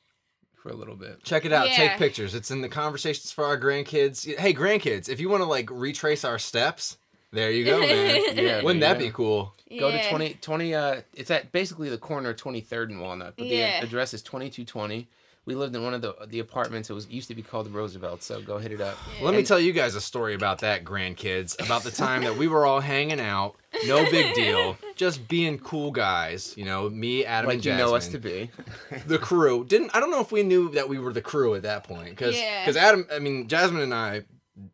for 0.54 0.68
a 0.70 0.74
little 0.76 0.96
bit. 0.96 1.22
Check 1.24 1.44
it 1.44 1.52
out. 1.52 1.68
Yeah. 1.68 1.76
Take 1.76 1.98
pictures. 1.98 2.34
It's 2.34 2.50
in 2.50 2.60
the 2.62 2.68
conversations 2.68 3.32
for 3.32 3.44
our 3.44 3.58
grandkids. 3.60 4.32
Hey, 4.38 4.54
grandkids, 4.54 5.08
if 5.08 5.20
you 5.20 5.28
want 5.28 5.42
to 5.42 5.48
like 5.48 5.68
retrace 5.70 6.24
our 6.24 6.38
steps, 6.38 6.96
there 7.34 7.50
you 7.50 7.64
go, 7.64 7.80
man. 7.80 8.20
Yeah, 8.36 8.62
Wouldn't 8.62 8.80
there 8.80 8.94
that 8.94 9.00
you 9.00 9.08
be 9.08 9.12
cool? 9.12 9.52
Go 9.78 9.88
Yeah. 9.88 10.02
to 10.02 10.08
20, 10.10 10.34
20 10.40 10.74
uh 10.74 11.00
it's 11.14 11.30
at 11.30 11.50
basically 11.52 11.88
the 11.90 11.98
corner 11.98 12.30
of 12.30 12.36
23rd 12.36 12.90
and 12.90 13.00
Walnut, 13.00 13.34
but 13.36 13.46
Yeah. 13.46 13.80
the 13.80 13.86
address 13.86 14.14
is 14.14 14.22
2220. 14.22 15.08
We 15.46 15.54
lived 15.54 15.76
in 15.76 15.82
one 15.84 15.92
of 15.92 16.00
the 16.00 16.14
the 16.26 16.38
apartments. 16.38 16.88
It 16.88 16.94
was 16.94 17.06
used 17.10 17.28
to 17.28 17.34
be 17.34 17.42
called 17.42 17.66
the 17.66 17.70
Roosevelt, 17.70 18.22
so 18.22 18.40
go 18.40 18.56
hit 18.56 18.72
it 18.72 18.80
up. 18.80 18.96
Let 19.20 19.34
me 19.34 19.42
tell 19.42 19.60
you 19.60 19.72
guys 19.74 19.94
a 19.94 20.00
story 20.00 20.32
about 20.34 20.60
that, 20.60 20.84
grandkids. 20.84 21.62
About 21.62 21.82
the 21.82 21.90
time 21.90 22.22
that 22.24 22.36
we 22.38 22.48
were 22.48 22.64
all 22.64 22.80
hanging 22.80 23.20
out 23.20 23.56
No 23.86 24.08
big 24.10 24.34
deal. 24.34 24.78
Just 24.96 25.28
being 25.28 25.58
cool 25.58 25.90
guys. 25.90 26.54
You 26.56 26.64
know, 26.64 26.88
me, 26.88 27.26
Adam, 27.26 27.48
like 27.48 27.56
and 27.56 27.64
you 27.66 27.72
Jasmine. 27.72 27.86
know 27.86 27.94
us 27.94 28.08
to 28.08 28.18
be. 28.18 28.50
the 29.06 29.18
crew 29.18 29.64
didn't. 29.66 29.90
I 29.94 30.00
don't 30.00 30.10
know 30.10 30.20
if 30.20 30.32
we 30.32 30.42
knew 30.44 30.70
that 30.70 30.88
we 30.88 30.98
were 30.98 31.12
the 31.12 31.20
crew 31.20 31.54
at 31.56 31.62
that 31.64 31.84
point 31.84 32.08
because 32.10 32.36
Yeah. 32.36 32.72
Adam. 32.78 33.06
I 33.12 33.18
mean, 33.18 33.46
Jasmine 33.48 33.82
and 33.82 33.92
I, 33.92 34.22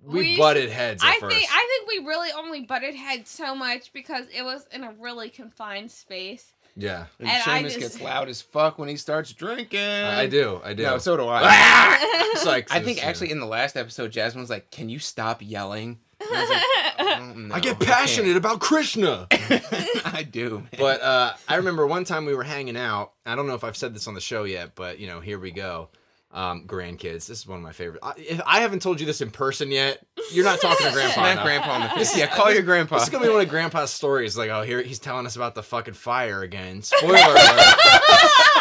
we, 0.02 0.20
We- 0.20 0.36
butted 0.36 0.70
heads 0.70 1.02
at 1.02 1.08
I 1.10 1.18
first. 1.20 1.34
think 1.36 1.48
I 1.50 1.66
think 1.86 2.02
we 2.02 2.06
really 2.08 2.30
only 2.36 2.62
butted 2.62 2.94
heads 2.94 3.30
so 3.30 3.54
much 3.54 3.92
because 3.92 4.26
it 4.34 4.42
was 4.42 4.66
in 4.72 4.84
a 4.84 4.92
really 4.98 5.30
confined 5.30 5.90
space. 5.90 6.52
yeah, 6.76 7.06
And, 7.18 7.28
And 7.28 7.42
I 7.50 7.60
Seamus 7.62 7.64
just- 7.68 7.78
gets 7.78 8.00
loud 8.00 8.28
as 8.28 8.42
fuck 8.42 8.78
when 8.78 8.88
he 8.88 8.96
starts 8.96 9.32
drinking. 9.32 9.80
I 9.80 10.26
do. 10.26 10.60
I 10.64 10.74
do. 10.74 10.82
No, 10.82 10.98
so 10.98 11.16
do 11.16 11.26
I. 11.28 12.06
It's 12.32 12.46
like 12.46 12.70
I 12.72 12.80
think 12.80 13.04
actually 13.04 13.30
in 13.32 13.40
the 13.40 13.46
last 13.46 13.76
episode, 13.76 14.12
Jasmine 14.12 14.40
was 14.40 14.50
like, 14.50 14.70
"Can 14.70 14.88
you 14.88 14.98
stop 15.00 15.40
yelling?" 15.42 15.98
I, 16.20 16.94
like, 16.98 17.20
"Oh, 17.20 17.32
no, 17.34 17.54
I 17.54 17.60
get 17.60 17.78
can't." 17.78 17.90
passionate 17.90 18.36
about 18.36 18.60
Krishna. 18.60 19.26
I 19.32 20.26
do. 20.30 20.58
man. 20.58 20.68
but 20.78 21.02
uh, 21.02 21.32
I 21.48 21.56
remember 21.56 21.86
one 21.86 22.04
time 22.04 22.24
we 22.26 22.34
were 22.34 22.44
hanging 22.44 22.76
out. 22.76 23.12
I 23.26 23.34
don't 23.34 23.46
know 23.48 23.54
if 23.54 23.64
I've 23.64 23.76
said 23.76 23.94
this 23.94 24.06
on 24.06 24.14
the 24.14 24.20
show 24.20 24.44
yet, 24.44 24.74
but 24.76 25.00
you 25.00 25.06
know, 25.08 25.18
here 25.20 25.38
we 25.40 25.50
go. 25.50 25.88
Um, 26.32 26.64
grandkids. 26.64 27.26
This 27.26 27.40
is 27.40 27.46
one 27.46 27.58
of 27.58 27.64
my 27.64 27.72
favorite. 27.72 27.98
I, 28.04 28.12
if 28.16 28.40
I 28.46 28.60
haven't 28.60 28.82
told 28.82 29.00
you 29.00 29.06
this 29.06 29.20
in 29.20 29.32
person 29.32 29.72
yet, 29.72 30.06
you're 30.32 30.44
not 30.44 30.60
talking 30.60 30.86
to 30.86 30.92
grandpa. 30.92 31.14
Smack 31.14 31.42
grandpa 31.42 31.70
on 31.72 31.80
the 31.82 31.88
face. 31.88 32.16
Yeah, 32.16 32.28
call 32.28 32.52
your 32.52 32.62
grandpa. 32.62 32.96
This 32.96 33.04
is 33.04 33.10
gonna 33.10 33.24
be 33.26 33.32
one 33.32 33.40
of 33.40 33.48
Grandpa's 33.48 33.90
stories. 33.90 34.38
Like, 34.38 34.48
oh, 34.50 34.62
here 34.62 34.80
he's 34.80 35.00
telling 35.00 35.26
us 35.26 35.34
about 35.34 35.56
the 35.56 35.62
fucking 35.64 35.94
fire 35.94 36.42
again. 36.42 36.82
Spoiler 36.82 37.16
alert. 37.16 37.64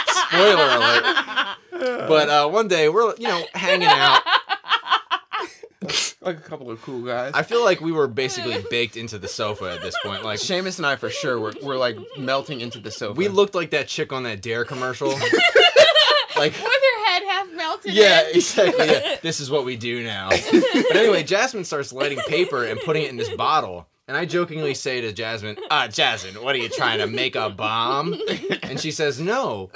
Spoiler 0.08 0.64
alert. 0.64 1.58
But 2.08 2.30
uh, 2.30 2.50
one 2.50 2.68
day 2.68 2.90
we're 2.90 3.14
you 3.18 3.28
know 3.28 3.44
hanging 3.54 3.88
out. 3.88 4.22
like 6.22 6.38
a 6.38 6.42
couple 6.42 6.70
of 6.72 6.82
cool 6.82 7.02
guys. 7.06 7.32
I 7.36 7.44
feel 7.44 7.64
like 7.64 7.82
we 7.82 7.92
were 7.92 8.08
basically 8.08 8.64
baked 8.70 8.98
into 8.98 9.18
the 9.18 9.28
sofa 9.28 9.66
at 9.76 9.82
this 9.82 9.96
point. 10.04 10.24
Like 10.24 10.40
Seamus 10.40 10.78
and 10.78 10.86
I 10.86 10.96
for 10.96 11.10
sure 11.10 11.40
were, 11.40 11.54
were 11.64 11.78
like 11.78 11.98
melting 12.18 12.62
into 12.62 12.80
the 12.80 12.92
sofa. 12.92 13.14
we 13.14 13.28
looked 13.28 13.56
like 13.56 13.70
that 13.72 13.88
chick 13.88 14.12
on 14.12 14.24
that 14.24 14.42
Dare 14.42 14.66
commercial. 14.66 15.10
like 16.36 16.54
With 16.54 16.58
her 16.58 16.68
head 16.68 16.89
half 17.40 17.56
melted. 17.56 17.94
yeah, 17.94 18.28
in. 18.30 18.36
exactly. 18.36 18.88
Yeah. 18.88 19.16
This 19.22 19.40
is 19.40 19.52
what 19.52 19.66
we 19.66 19.76
do 19.76 20.04
now. 20.04 20.30
But 20.30 20.96
anyway, 20.96 21.24
Jasmine 21.24 21.66
starts 21.66 21.92
lighting 21.92 22.20
paper 22.28 22.64
and 22.64 22.80
putting 22.82 23.04
it 23.04 23.10
in 23.10 23.18
this 23.18 23.30
bottle. 23.30 23.88
And 24.08 24.18
I 24.18 24.26
jokingly 24.26 24.74
say 24.74 25.02
to 25.02 25.12
Jasmine, 25.14 25.58
Ah, 25.70 25.88
Jasmine, 25.88 26.42
what 26.44 26.56
are 26.56 26.58
you 26.58 26.70
trying 26.70 26.98
to 27.00 27.06
make 27.08 27.36
a 27.36 27.50
bomb? 27.50 28.16
And 28.64 28.80
she 28.80 28.92
says, 28.92 29.20
No. 29.20 29.70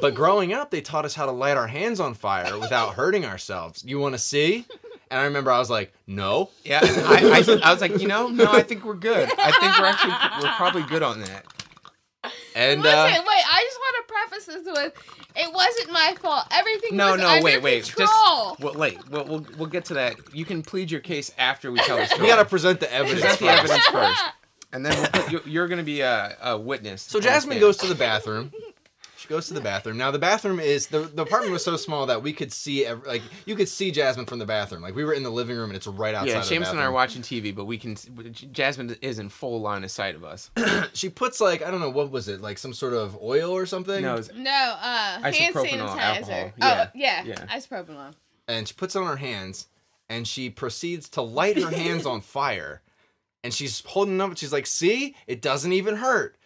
But 0.00 0.14
growing 0.14 0.52
up, 0.52 0.70
they 0.70 0.80
taught 0.80 1.04
us 1.04 1.14
how 1.14 1.26
to 1.26 1.32
light 1.32 1.56
our 1.56 1.66
hands 1.66 1.98
on 2.00 2.14
fire 2.14 2.58
without 2.58 2.94
hurting 2.94 3.24
ourselves. 3.24 3.82
You 3.84 3.98
want 3.98 4.14
to 4.14 4.18
see? 4.20 4.66
And 5.10 5.20
I 5.20 5.24
remember 5.24 5.50
I 5.50 5.58
was 5.58 5.68
like, 5.70 5.92
No. 6.06 6.50
Yeah, 6.64 6.80
I, 6.82 7.42
I, 7.44 7.68
I 7.68 7.72
was 7.72 7.80
like, 7.80 8.00
you 8.00 8.06
know, 8.08 8.28
no, 8.28 8.52
I 8.52 8.62
think 8.62 8.84
we're 8.84 8.94
good. 8.94 9.28
I 9.36 9.50
think 9.50 9.78
we're 9.78 9.86
actually 9.86 10.14
we're 10.42 10.54
probably 10.54 10.82
good 10.84 11.02
on 11.02 11.20
that. 11.22 11.44
And 12.54 12.82
Listen, 12.82 12.98
uh, 12.98 13.04
wait. 13.06 13.44
I 13.50 13.64
just 13.68 13.78
want 13.78 13.96
to 14.06 14.12
preface 14.12 14.46
this 14.46 14.66
with, 14.66 14.92
it 15.36 15.52
wasn't 15.54 15.92
my 15.92 16.14
fault. 16.20 16.44
Everything 16.52 16.96
No, 16.96 17.12
was 17.12 17.20
no, 17.20 17.28
under 17.28 17.44
wait, 17.44 17.62
wait. 17.62 17.84
control. 17.84 18.06
Just 18.50 18.60
well, 18.60 18.74
wait. 18.74 18.98
We'll, 19.10 19.24
we'll 19.24 19.46
we'll 19.58 19.68
get 19.68 19.84
to 19.86 19.94
that. 19.94 20.16
You 20.34 20.44
can 20.44 20.62
plead 20.62 20.90
your 20.90 21.00
case 21.00 21.32
after 21.38 21.72
we 21.72 21.78
tell 21.80 21.96
the 21.96 22.06
story. 22.06 22.22
we 22.22 22.28
got 22.28 22.36
to 22.36 22.44
present 22.44 22.80
the 22.80 22.92
evidence. 22.92 23.20
present 23.22 23.40
the 23.40 23.46
first. 23.46 23.58
evidence 23.64 23.86
first, 23.86 24.22
and 24.72 24.84
then 24.86 24.98
we'll 24.98 25.08
put, 25.10 25.30
you're, 25.32 25.42
you're 25.46 25.68
going 25.68 25.78
to 25.78 25.84
be 25.84 26.00
a, 26.00 26.36
a 26.42 26.58
witness. 26.58 27.02
So 27.02 27.20
Jasmine 27.20 27.58
goes 27.60 27.76
to 27.78 27.86
the 27.86 27.94
bathroom. 27.94 28.52
She 29.32 29.36
goes 29.36 29.48
to 29.48 29.54
the 29.54 29.62
bathroom. 29.62 29.96
Now 29.96 30.10
the 30.10 30.18
bathroom 30.18 30.60
is 30.60 30.88
the 30.88 30.98
the 31.00 31.22
apartment 31.22 31.52
was 31.52 31.64
so 31.64 31.78
small 31.78 32.04
that 32.04 32.22
we 32.22 32.34
could 32.34 32.52
see 32.52 32.84
ev- 32.84 33.06
like 33.06 33.22
you 33.46 33.56
could 33.56 33.68
see 33.68 33.90
Jasmine 33.90 34.26
from 34.26 34.38
the 34.38 34.44
bathroom. 34.44 34.82
Like 34.82 34.94
we 34.94 35.04
were 35.04 35.14
in 35.14 35.22
the 35.22 35.30
living 35.30 35.56
room 35.56 35.70
and 35.70 35.76
it's 35.76 35.86
right 35.86 36.14
outside. 36.14 36.28
Yeah, 36.32 36.38
of 36.40 36.44
Seamus 36.44 36.70
and 36.70 36.78
I 36.78 36.84
are 36.84 36.92
watching 36.92 37.22
TV, 37.22 37.54
but 37.54 37.64
we 37.64 37.78
can. 37.78 37.96
Jasmine 38.52 38.94
is 39.00 39.18
in 39.18 39.30
full 39.30 39.62
line 39.62 39.84
of 39.84 39.90
sight 39.90 40.14
of 40.16 40.22
us. 40.24 40.50
She 40.92 41.08
puts 41.08 41.40
like 41.40 41.62
I 41.62 41.70
don't 41.70 41.80
know 41.80 41.88
what 41.88 42.10
was 42.10 42.28
it 42.28 42.42
like 42.42 42.58
some 42.58 42.74
sort 42.74 42.92
of 42.92 43.16
oil 43.22 43.50
or 43.52 43.64
something. 43.64 44.02
No, 44.02 44.18
it's- 44.18 44.30
No, 44.36 44.50
uh, 44.50 45.20
hand 45.22 45.34
Isopropanol, 45.34 45.88
sanitizer. 45.96 45.98
alcohol. 45.98 46.52
Oh, 46.60 46.66
Yeah. 46.66 46.90
yeah, 46.94 47.24
Yeah. 47.24 47.46
isopropanol. 47.46 48.12
and 48.48 48.68
she 48.68 48.74
puts 48.74 48.94
it 48.94 48.98
on 48.98 49.06
her 49.06 49.16
hands 49.16 49.68
and 50.10 50.28
she 50.28 50.50
proceeds 50.50 51.08
to 51.10 51.22
light 51.22 51.56
her 51.56 51.70
hands 51.70 52.04
on 52.12 52.20
fire. 52.20 52.82
And 53.42 53.54
she's 53.54 53.82
holding 53.86 54.18
them 54.18 54.30
up. 54.32 54.36
She's 54.38 54.52
like, 54.52 54.66
"See, 54.66 55.16
it 55.26 55.40
doesn't 55.42 55.72
even 55.72 55.96
hurt." 55.96 56.36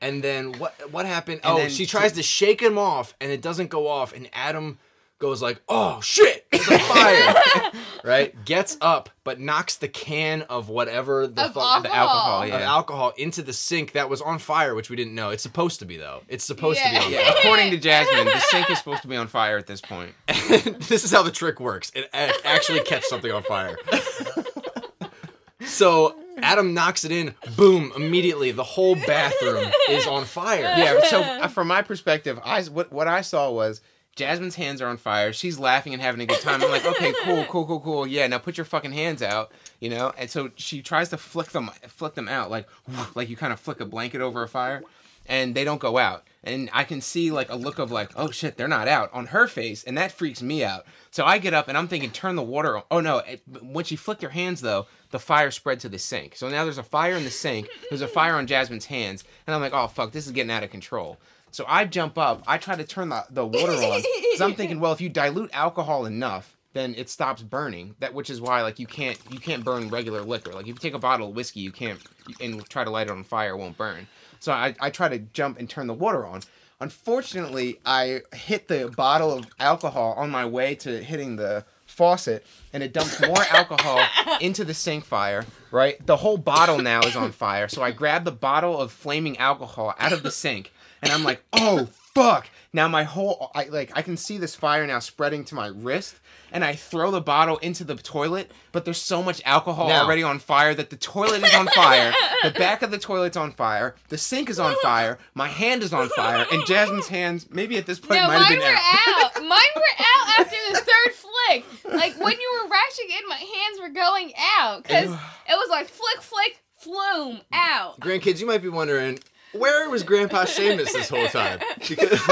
And 0.00 0.22
then 0.22 0.52
what? 0.54 0.92
What 0.92 1.06
happened? 1.06 1.40
And 1.44 1.58
oh, 1.58 1.68
she 1.68 1.84
she- 1.84 1.86
tries 1.86 2.12
to 2.12 2.22
shake 2.22 2.60
him 2.60 2.78
off, 2.78 3.14
and 3.20 3.30
it 3.32 3.42
doesn't 3.42 3.68
go 3.68 3.88
off. 3.88 4.14
And 4.14 4.28
Adam 4.32 4.78
goes 5.18 5.42
like, 5.42 5.60
"Oh 5.68 6.00
shit, 6.00 6.46
it's 6.52 6.70
a 6.70 6.78
fire!" 7.64 7.72
right? 8.04 8.44
Gets 8.44 8.76
up, 8.80 9.10
but 9.24 9.40
knocks 9.40 9.74
the 9.74 9.88
can 9.88 10.42
of 10.42 10.68
whatever 10.68 11.26
the 11.26 11.46
Of 11.46 11.54
fuck 11.54 11.82
the 11.82 11.92
alcohol, 11.92 12.42
of 12.42 12.48
yeah. 12.48 12.60
alcohol 12.60 13.12
into 13.16 13.42
the 13.42 13.52
sink 13.52 13.92
that 13.92 14.08
was 14.08 14.22
on 14.22 14.38
fire, 14.38 14.76
which 14.76 14.88
we 14.90 14.94
didn't 14.94 15.16
know. 15.16 15.30
It's 15.30 15.42
supposed 15.42 15.80
to 15.80 15.86
be 15.86 15.96
though. 15.96 16.22
It's 16.28 16.44
supposed 16.44 16.78
Yeah. 16.78 17.00
to 17.00 17.08
be 17.08 17.16
on 17.16 17.24
Yeah, 17.24 17.32
according 17.36 17.72
to 17.72 17.78
Jasmine, 17.78 18.26
the 18.26 18.38
sink 18.38 18.70
is 18.70 18.78
supposed 18.78 19.02
to 19.02 19.08
be 19.08 19.16
on 19.16 19.26
fire 19.26 19.58
at 19.58 19.66
this 19.66 19.80
point. 19.80 20.12
this 20.28 21.02
is 21.04 21.10
how 21.10 21.24
the 21.24 21.32
trick 21.32 21.58
works. 21.58 21.90
It 21.96 22.08
actually 22.12 22.80
catch 22.84 23.02
something 23.06 23.32
on 23.32 23.42
fire. 23.42 23.76
so 25.66 26.14
Adam 26.42 26.74
knocks 26.74 27.04
it 27.04 27.12
in. 27.12 27.34
Boom! 27.56 27.92
Immediately, 27.96 28.52
the 28.52 28.64
whole 28.64 28.94
bathroom 28.94 29.70
is 29.88 30.06
on 30.06 30.24
fire. 30.24 30.62
Yeah. 30.62 31.00
So 31.08 31.20
uh, 31.20 31.48
from 31.48 31.68
my 31.68 31.82
perspective, 31.82 32.38
I 32.44 32.62
what 32.64 32.92
what 32.92 33.08
I 33.08 33.20
saw 33.20 33.50
was 33.50 33.80
Jasmine's 34.16 34.56
hands 34.56 34.82
are 34.82 34.88
on 34.88 34.96
fire. 34.96 35.32
She's 35.32 35.58
laughing 35.58 35.92
and 35.92 36.02
having 36.02 36.20
a 36.20 36.26
good 36.26 36.40
time. 36.40 36.62
I'm 36.62 36.70
like, 36.70 36.84
okay, 36.84 37.14
cool, 37.22 37.44
cool, 37.44 37.66
cool, 37.66 37.80
cool. 37.80 38.06
Yeah, 38.06 38.26
now 38.26 38.38
put 38.38 38.58
your 38.58 38.64
fucking 38.64 38.92
hands 38.92 39.22
out, 39.22 39.52
you 39.80 39.88
know. 39.88 40.12
And 40.18 40.28
so 40.28 40.50
she 40.56 40.82
tries 40.82 41.08
to 41.10 41.16
flick 41.16 41.50
them, 41.50 41.70
flick 41.86 42.14
them 42.14 42.28
out, 42.28 42.50
like 42.50 42.66
like 43.14 43.28
you 43.28 43.36
kind 43.36 43.52
of 43.52 43.60
flick 43.60 43.80
a 43.80 43.86
blanket 43.86 44.20
over 44.20 44.42
a 44.42 44.48
fire, 44.48 44.82
and 45.26 45.54
they 45.54 45.64
don't 45.64 45.80
go 45.80 45.98
out. 45.98 46.24
And 46.44 46.70
I 46.72 46.84
can 46.84 47.00
see 47.00 47.30
like 47.30 47.50
a 47.50 47.56
look 47.56 47.78
of 47.78 47.90
like, 47.90 48.12
oh 48.16 48.30
shit, 48.30 48.56
they're 48.56 48.68
not 48.68 48.86
out 48.86 49.10
on 49.12 49.26
her 49.26 49.48
face, 49.48 49.82
and 49.82 49.98
that 49.98 50.12
freaks 50.12 50.40
me 50.40 50.62
out. 50.64 50.86
So 51.10 51.24
I 51.24 51.38
get 51.38 51.52
up 51.52 51.68
and 51.68 51.76
I'm 51.76 51.88
thinking, 51.88 52.10
turn 52.10 52.36
the 52.36 52.42
water 52.42 52.76
on. 52.76 52.84
Oh 52.90 53.00
no! 53.00 53.18
It, 53.18 53.42
when 53.60 53.84
she 53.84 53.96
flicked 53.96 54.22
her 54.22 54.28
hands 54.28 54.60
though, 54.60 54.86
the 55.10 55.18
fire 55.18 55.50
spread 55.50 55.80
to 55.80 55.88
the 55.88 55.98
sink. 55.98 56.36
So 56.36 56.48
now 56.48 56.64
there's 56.64 56.78
a 56.78 56.82
fire 56.82 57.14
in 57.14 57.24
the 57.24 57.30
sink. 57.30 57.68
There's 57.88 58.02
a 58.02 58.08
fire 58.08 58.34
on 58.34 58.46
Jasmine's 58.46 58.86
hands, 58.86 59.24
and 59.46 59.54
I'm 59.54 59.60
like, 59.60 59.72
oh 59.72 59.88
fuck, 59.88 60.12
this 60.12 60.26
is 60.26 60.32
getting 60.32 60.52
out 60.52 60.62
of 60.62 60.70
control. 60.70 61.18
So 61.50 61.64
I 61.66 61.86
jump 61.86 62.18
up. 62.18 62.44
I 62.46 62.58
try 62.58 62.76
to 62.76 62.84
turn 62.84 63.08
the, 63.08 63.24
the 63.30 63.46
water 63.46 63.72
on 63.72 64.02
because 64.02 64.40
I'm 64.40 64.54
thinking, 64.54 64.80
well, 64.80 64.92
if 64.92 65.00
you 65.00 65.08
dilute 65.08 65.50
alcohol 65.52 66.04
enough, 66.06 66.57
then 66.78 66.94
it 66.96 67.08
stops 67.10 67.42
burning. 67.42 67.96
That 67.98 68.14
which 68.14 68.30
is 68.30 68.40
why 68.40 68.62
like 68.62 68.78
you 68.78 68.86
can't 68.86 69.18
you 69.30 69.40
can't 69.40 69.64
burn 69.64 69.88
regular 69.88 70.22
liquor. 70.22 70.52
Like 70.52 70.62
if 70.62 70.68
you 70.68 70.74
take 70.74 70.94
a 70.94 70.98
bottle 70.98 71.28
of 71.28 71.34
whiskey, 71.34 71.60
you 71.60 71.72
can't 71.72 72.00
and 72.40 72.66
try 72.68 72.84
to 72.84 72.90
light 72.90 73.08
it 73.08 73.10
on 73.10 73.24
fire, 73.24 73.50
it 73.50 73.56
won't 73.56 73.76
burn. 73.76 74.06
So 74.40 74.52
I, 74.52 74.74
I 74.80 74.90
try 74.90 75.08
to 75.08 75.18
jump 75.18 75.58
and 75.58 75.68
turn 75.68 75.88
the 75.88 75.94
water 75.94 76.24
on. 76.24 76.42
Unfortunately, 76.80 77.80
I 77.84 78.20
hit 78.32 78.68
the 78.68 78.92
bottle 78.96 79.32
of 79.32 79.46
alcohol 79.58 80.14
on 80.16 80.30
my 80.30 80.46
way 80.46 80.76
to 80.76 81.02
hitting 81.02 81.34
the 81.34 81.64
faucet 81.86 82.46
and 82.72 82.82
it 82.82 82.92
dumps 82.92 83.20
more 83.20 83.42
alcohol 83.50 84.00
into 84.40 84.64
the 84.64 84.74
sink 84.74 85.04
fire, 85.04 85.44
right? 85.72 86.04
The 86.06 86.18
whole 86.18 86.38
bottle 86.38 86.78
now 86.78 87.00
is 87.00 87.16
on 87.16 87.32
fire. 87.32 87.66
So 87.66 87.82
I 87.82 87.90
grab 87.90 88.24
the 88.24 88.30
bottle 88.30 88.80
of 88.80 88.92
flaming 88.92 89.36
alcohol 89.38 89.94
out 89.98 90.12
of 90.12 90.22
the 90.22 90.30
sink 90.30 90.72
and 91.02 91.10
I'm 91.10 91.24
like, 91.24 91.42
"Oh, 91.52 91.86
fuck." 92.14 92.48
Now 92.72 92.86
my 92.86 93.02
whole 93.04 93.50
I 93.54 93.64
like 93.64 93.90
I 93.94 94.02
can 94.02 94.16
see 94.16 94.38
this 94.38 94.54
fire 94.54 94.86
now 94.86 94.98
spreading 94.98 95.44
to 95.46 95.54
my 95.54 95.66
wrist 95.68 96.16
and 96.52 96.64
I 96.64 96.74
throw 96.74 97.10
the 97.10 97.20
bottle 97.20 97.58
into 97.58 97.84
the 97.84 97.94
toilet, 97.96 98.50
but 98.72 98.84
there's 98.84 99.00
so 99.00 99.22
much 99.22 99.40
alcohol 99.44 99.88
Now- 99.88 100.04
already 100.04 100.22
on 100.22 100.38
fire 100.38 100.74
that 100.74 100.90
the 100.90 100.96
toilet 100.96 101.42
is 101.42 101.54
on 101.54 101.66
fire, 101.68 102.12
the 102.42 102.50
back 102.50 102.82
of 102.82 102.90
the 102.90 102.98
toilet's 102.98 103.36
on 103.36 103.52
fire, 103.52 103.94
the 104.08 104.18
sink 104.18 104.48
is 104.50 104.58
on 104.58 104.74
fire, 104.82 105.18
my 105.34 105.48
hand 105.48 105.82
is 105.82 105.92
on 105.92 106.08
fire, 106.10 106.46
and 106.52 106.64
Jasmine's 106.66 107.08
hands 107.08 107.46
maybe 107.50 107.76
at 107.76 107.86
this 107.86 107.98
point 108.00 108.20
No, 108.20 108.28
might 108.28 108.34
have 108.34 108.42
mine 108.42 108.58
been 108.58 108.60
were 108.60 108.74
out. 108.76 109.36
out. 109.36 109.42
Mine 109.48 109.60
were 109.76 109.82
out 110.00 110.38
after 110.40 110.56
the 110.72 110.78
third 110.80 111.14
flick. 111.14 111.64
Like 111.94 112.18
when 112.20 112.38
you 112.38 112.60
were 112.62 112.68
rushing 112.68 113.06
in, 113.18 113.28
my 113.28 113.36
hands 113.36 113.80
were 113.80 113.88
going 113.88 114.32
out 114.60 114.82
because 114.82 115.04
it 115.10 115.16
was 115.48 115.68
like 115.70 115.88
flick, 115.88 116.20
flick, 116.20 116.60
flume, 116.76 117.40
out. 117.52 117.98
Grandkids, 118.00 118.40
you 118.40 118.46
might 118.46 118.62
be 118.62 118.68
wondering 118.68 119.18
where 119.52 119.88
was 119.90 120.02
Grandpa 120.02 120.44
Seamus 120.44 120.92
this 120.92 121.08
whole 121.08 121.26
time? 121.28 121.60
Because 121.88 122.20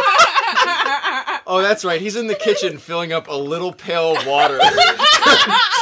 oh, 1.47 1.61
that's 1.63 1.85
right. 1.85 2.01
He's 2.01 2.17
in 2.17 2.27
the 2.27 2.35
kitchen 2.35 2.79
filling 2.79 3.13
up 3.13 3.29
a 3.29 3.35
little 3.35 3.73
pail 3.73 4.17
of 4.17 4.27
water. 4.27 4.59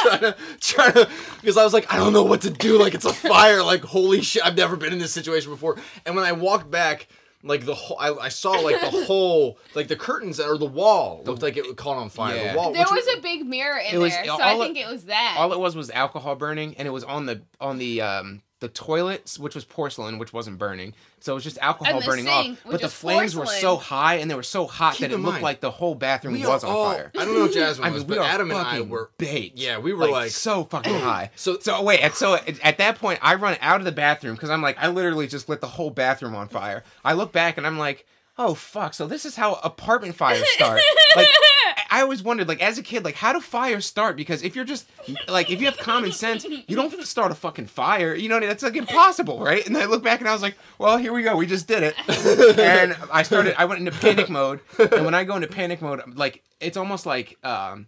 trying 0.01 0.19
to, 0.21 0.35
trying 0.59 0.93
to, 0.93 1.09
because 1.41 1.57
I 1.57 1.63
was 1.63 1.73
like, 1.73 1.91
I 1.93 1.97
don't 1.97 2.13
know 2.13 2.23
what 2.23 2.41
to 2.41 2.49
do. 2.49 2.79
Like 2.79 2.93
it's 2.93 3.05
a 3.05 3.13
fire. 3.13 3.63
Like 3.63 3.83
holy 3.83 4.21
shit, 4.21 4.45
I've 4.45 4.57
never 4.57 4.75
been 4.75 4.93
in 4.93 4.99
this 4.99 5.11
situation 5.13 5.51
before. 5.51 5.77
And 6.05 6.15
when 6.15 6.25
I 6.25 6.31
walked 6.31 6.69
back, 6.71 7.07
like 7.43 7.65
the 7.65 7.75
whole, 7.75 7.97
I, 7.99 8.11
I 8.13 8.29
saw 8.29 8.51
like 8.51 8.79
the 8.81 8.89
whole, 9.05 9.59
like 9.75 9.87
the 9.87 9.95
curtains 9.95 10.39
or 10.39 10.57
the 10.57 10.65
wall 10.65 11.21
looked 11.25 11.41
like 11.43 11.57
it 11.57 11.75
caught 11.77 11.97
on 11.97 12.09
fire. 12.09 12.35
Yeah. 12.35 12.51
The 12.53 12.57
wall. 12.57 12.73
There 12.73 12.81
which 12.81 13.05
was 13.05 13.17
a 13.17 13.21
big 13.21 13.45
mirror 13.45 13.77
in 13.77 13.95
It 13.95 13.97
was- 13.99 14.13
there, 14.13 14.25
so 14.25 14.31
all 14.31 14.41
I 14.41 14.53
it- 14.55 14.59
think 14.59 14.77
it 14.77 14.87
was 14.87 15.05
that. 15.05 15.35
All 15.37 15.53
it 15.53 15.59
was 15.59 15.75
was 15.75 15.89
alcohol 15.91 16.35
burning, 16.35 16.75
and 16.77 16.87
it 16.87 16.91
was 16.91 17.03
on 17.03 17.25
the 17.27 17.41
on 17.59 17.77
the 17.77 18.01
um 18.01 18.41
the 18.65 18.73
toilet, 18.73 19.37
which 19.39 19.53
was 19.53 19.63
porcelain, 19.63 20.17
which 20.17 20.33
wasn't 20.33 20.57
burning, 20.57 20.93
so 21.19 21.33
it 21.33 21.35
was 21.35 21.43
just 21.43 21.57
alcohol 21.59 21.93
And 21.93 22.01
the 22.01 22.05
burning 22.07 22.25
sink, 22.25 22.57
off. 22.59 22.65
which 22.65 22.71
But 22.71 22.81
the 22.81 22.87
was 22.87 22.93
flames 22.93 23.35
were 23.35 23.45
so 23.45 23.77
high 23.77 24.15
and 24.15 24.29
they 24.29 24.35
were 24.35 24.41
so 24.43 24.65
hot 24.65 24.93
Keep 24.95 25.01
that 25.01 25.11
it 25.11 25.15
in 25.15 25.21
looked 25.21 25.33
mind, 25.33 25.43
like 25.43 25.59
the 25.61 25.69
whole 25.71 25.93
bathroom 25.93 26.39
was 26.41 26.63
on 26.63 26.69
all- 26.71 26.93
fire. 26.93 27.11
I 27.17 27.25
don't 27.25 27.35
know 27.35 27.45
if 27.45 27.53
Jasmine 27.53 27.87
I 27.87 27.91
was, 27.91 28.01
mean, 28.03 28.09
we 28.09 28.15
but 28.15 28.21
are 28.25 28.29
Adam 28.29 28.49
and 28.49 28.59
I 28.59 28.63
fucking 28.63 28.89
were. 28.89 29.11
baked. 29.17 29.57
Yeah, 29.59 29.77
we 29.77 29.93
were 29.93 30.07
like, 30.07 30.31
so 30.31 30.63
fucking 30.63 30.93
high. 30.99 31.31
So- 31.35 31.59
so 31.59 31.81
wait, 31.83 31.99
and 32.01 32.13
so 32.13 32.35
at, 32.35 32.59
at 32.65 32.77
that 32.79 32.97
point, 32.99 33.19
I 33.21 33.35
run 33.35 33.55
out 33.61 33.79
of 33.81 33.85
the 33.85 33.91
bathroom 33.91 34.35
because 34.35 34.49
I'm 34.49 34.61
like, 34.61 34.77
I 34.79 34.87
literally 34.87 35.27
just 35.27 35.47
lit 35.47 35.61
the 35.61 35.67
whole 35.67 35.89
bathroom 35.91 36.35
on 36.35 36.47
fire. 36.47 36.83
I 37.03 37.13
look 37.13 37.31
back 37.31 37.57
and 37.57 37.65
I'm 37.67 37.77
like, 37.77 38.05
oh 38.37 38.53
fuck, 38.53 38.93
so 38.93 39.07
this 39.07 39.25
is 39.25 39.35
how 39.35 39.59
apartment 39.63 40.15
fires 40.15 40.47
start. 40.51 40.79
like, 41.15 41.27
I 41.89 42.01
always 42.01 42.21
wondered, 42.21 42.47
like, 42.47 42.61
as 42.61 42.77
a 42.77 42.83
kid, 42.83 43.05
like, 43.05 43.15
how 43.15 43.33
do 43.33 43.39
fires 43.39 43.85
start? 43.85 44.17
Because 44.17 44.43
if 44.43 44.55
you're 44.55 44.65
just, 44.65 44.89
like, 45.27 45.49
if 45.49 45.61
you 45.61 45.67
have 45.67 45.77
common 45.77 46.11
sense, 46.11 46.43
you 46.45 46.75
don't 46.75 46.91
start 47.05 47.31
a 47.31 47.35
fucking 47.35 47.67
fire. 47.67 48.13
You 48.13 48.29
know, 48.29 48.39
that's 48.39 48.63
like 48.63 48.75
impossible, 48.75 49.39
right? 49.39 49.65
And 49.65 49.77
I 49.77 49.85
look 49.85 50.03
back 50.03 50.19
and 50.19 50.27
I 50.27 50.33
was 50.33 50.41
like, 50.41 50.55
well, 50.77 50.97
here 50.97 51.13
we 51.13 51.23
go. 51.23 51.35
We 51.37 51.45
just 51.45 51.67
did 51.67 51.83
it. 51.83 51.95
and 52.59 52.95
I 53.11 53.23
started, 53.23 53.59
I 53.59 53.65
went 53.65 53.79
into 53.79 53.97
panic 53.99 54.29
mode. 54.29 54.59
And 54.77 55.05
when 55.05 55.13
I 55.13 55.23
go 55.23 55.35
into 55.35 55.47
panic 55.47 55.81
mode, 55.81 56.01
like, 56.15 56.43
it's 56.59 56.77
almost 56.77 57.05
like, 57.05 57.37
um, 57.43 57.87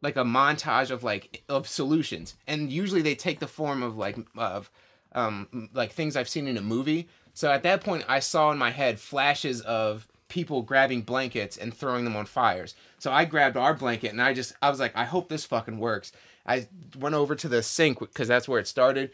like 0.00 0.16
a 0.16 0.22
montage 0.22 0.90
of 0.90 1.02
like 1.02 1.42
of 1.48 1.66
solutions 1.66 2.36
and 2.46 2.70
usually 2.70 3.02
they 3.02 3.14
take 3.14 3.40
the 3.40 3.48
form 3.48 3.82
of 3.82 3.96
like 3.96 4.16
of 4.36 4.70
um 5.12 5.68
like 5.72 5.92
things 5.92 6.16
i've 6.16 6.28
seen 6.28 6.46
in 6.46 6.56
a 6.56 6.62
movie 6.62 7.08
so 7.38 7.50
at 7.52 7.62
that 7.62 7.80
point 7.80 8.04
i 8.08 8.18
saw 8.18 8.50
in 8.50 8.58
my 8.58 8.70
head 8.70 8.98
flashes 8.98 9.60
of 9.62 10.06
people 10.28 10.62
grabbing 10.62 11.02
blankets 11.02 11.56
and 11.56 11.72
throwing 11.72 12.04
them 12.04 12.16
on 12.16 12.26
fires 12.26 12.74
so 12.98 13.12
i 13.12 13.24
grabbed 13.24 13.56
our 13.56 13.74
blanket 13.74 14.10
and 14.10 14.20
i 14.20 14.32
just 14.34 14.52
i 14.60 14.68
was 14.68 14.80
like 14.80 14.94
i 14.96 15.04
hope 15.04 15.28
this 15.28 15.44
fucking 15.44 15.78
works 15.78 16.10
i 16.46 16.66
went 16.98 17.14
over 17.14 17.34
to 17.34 17.48
the 17.48 17.62
sink 17.62 17.98
because 18.00 18.28
that's 18.28 18.48
where 18.48 18.60
it 18.60 18.66
started 18.66 19.10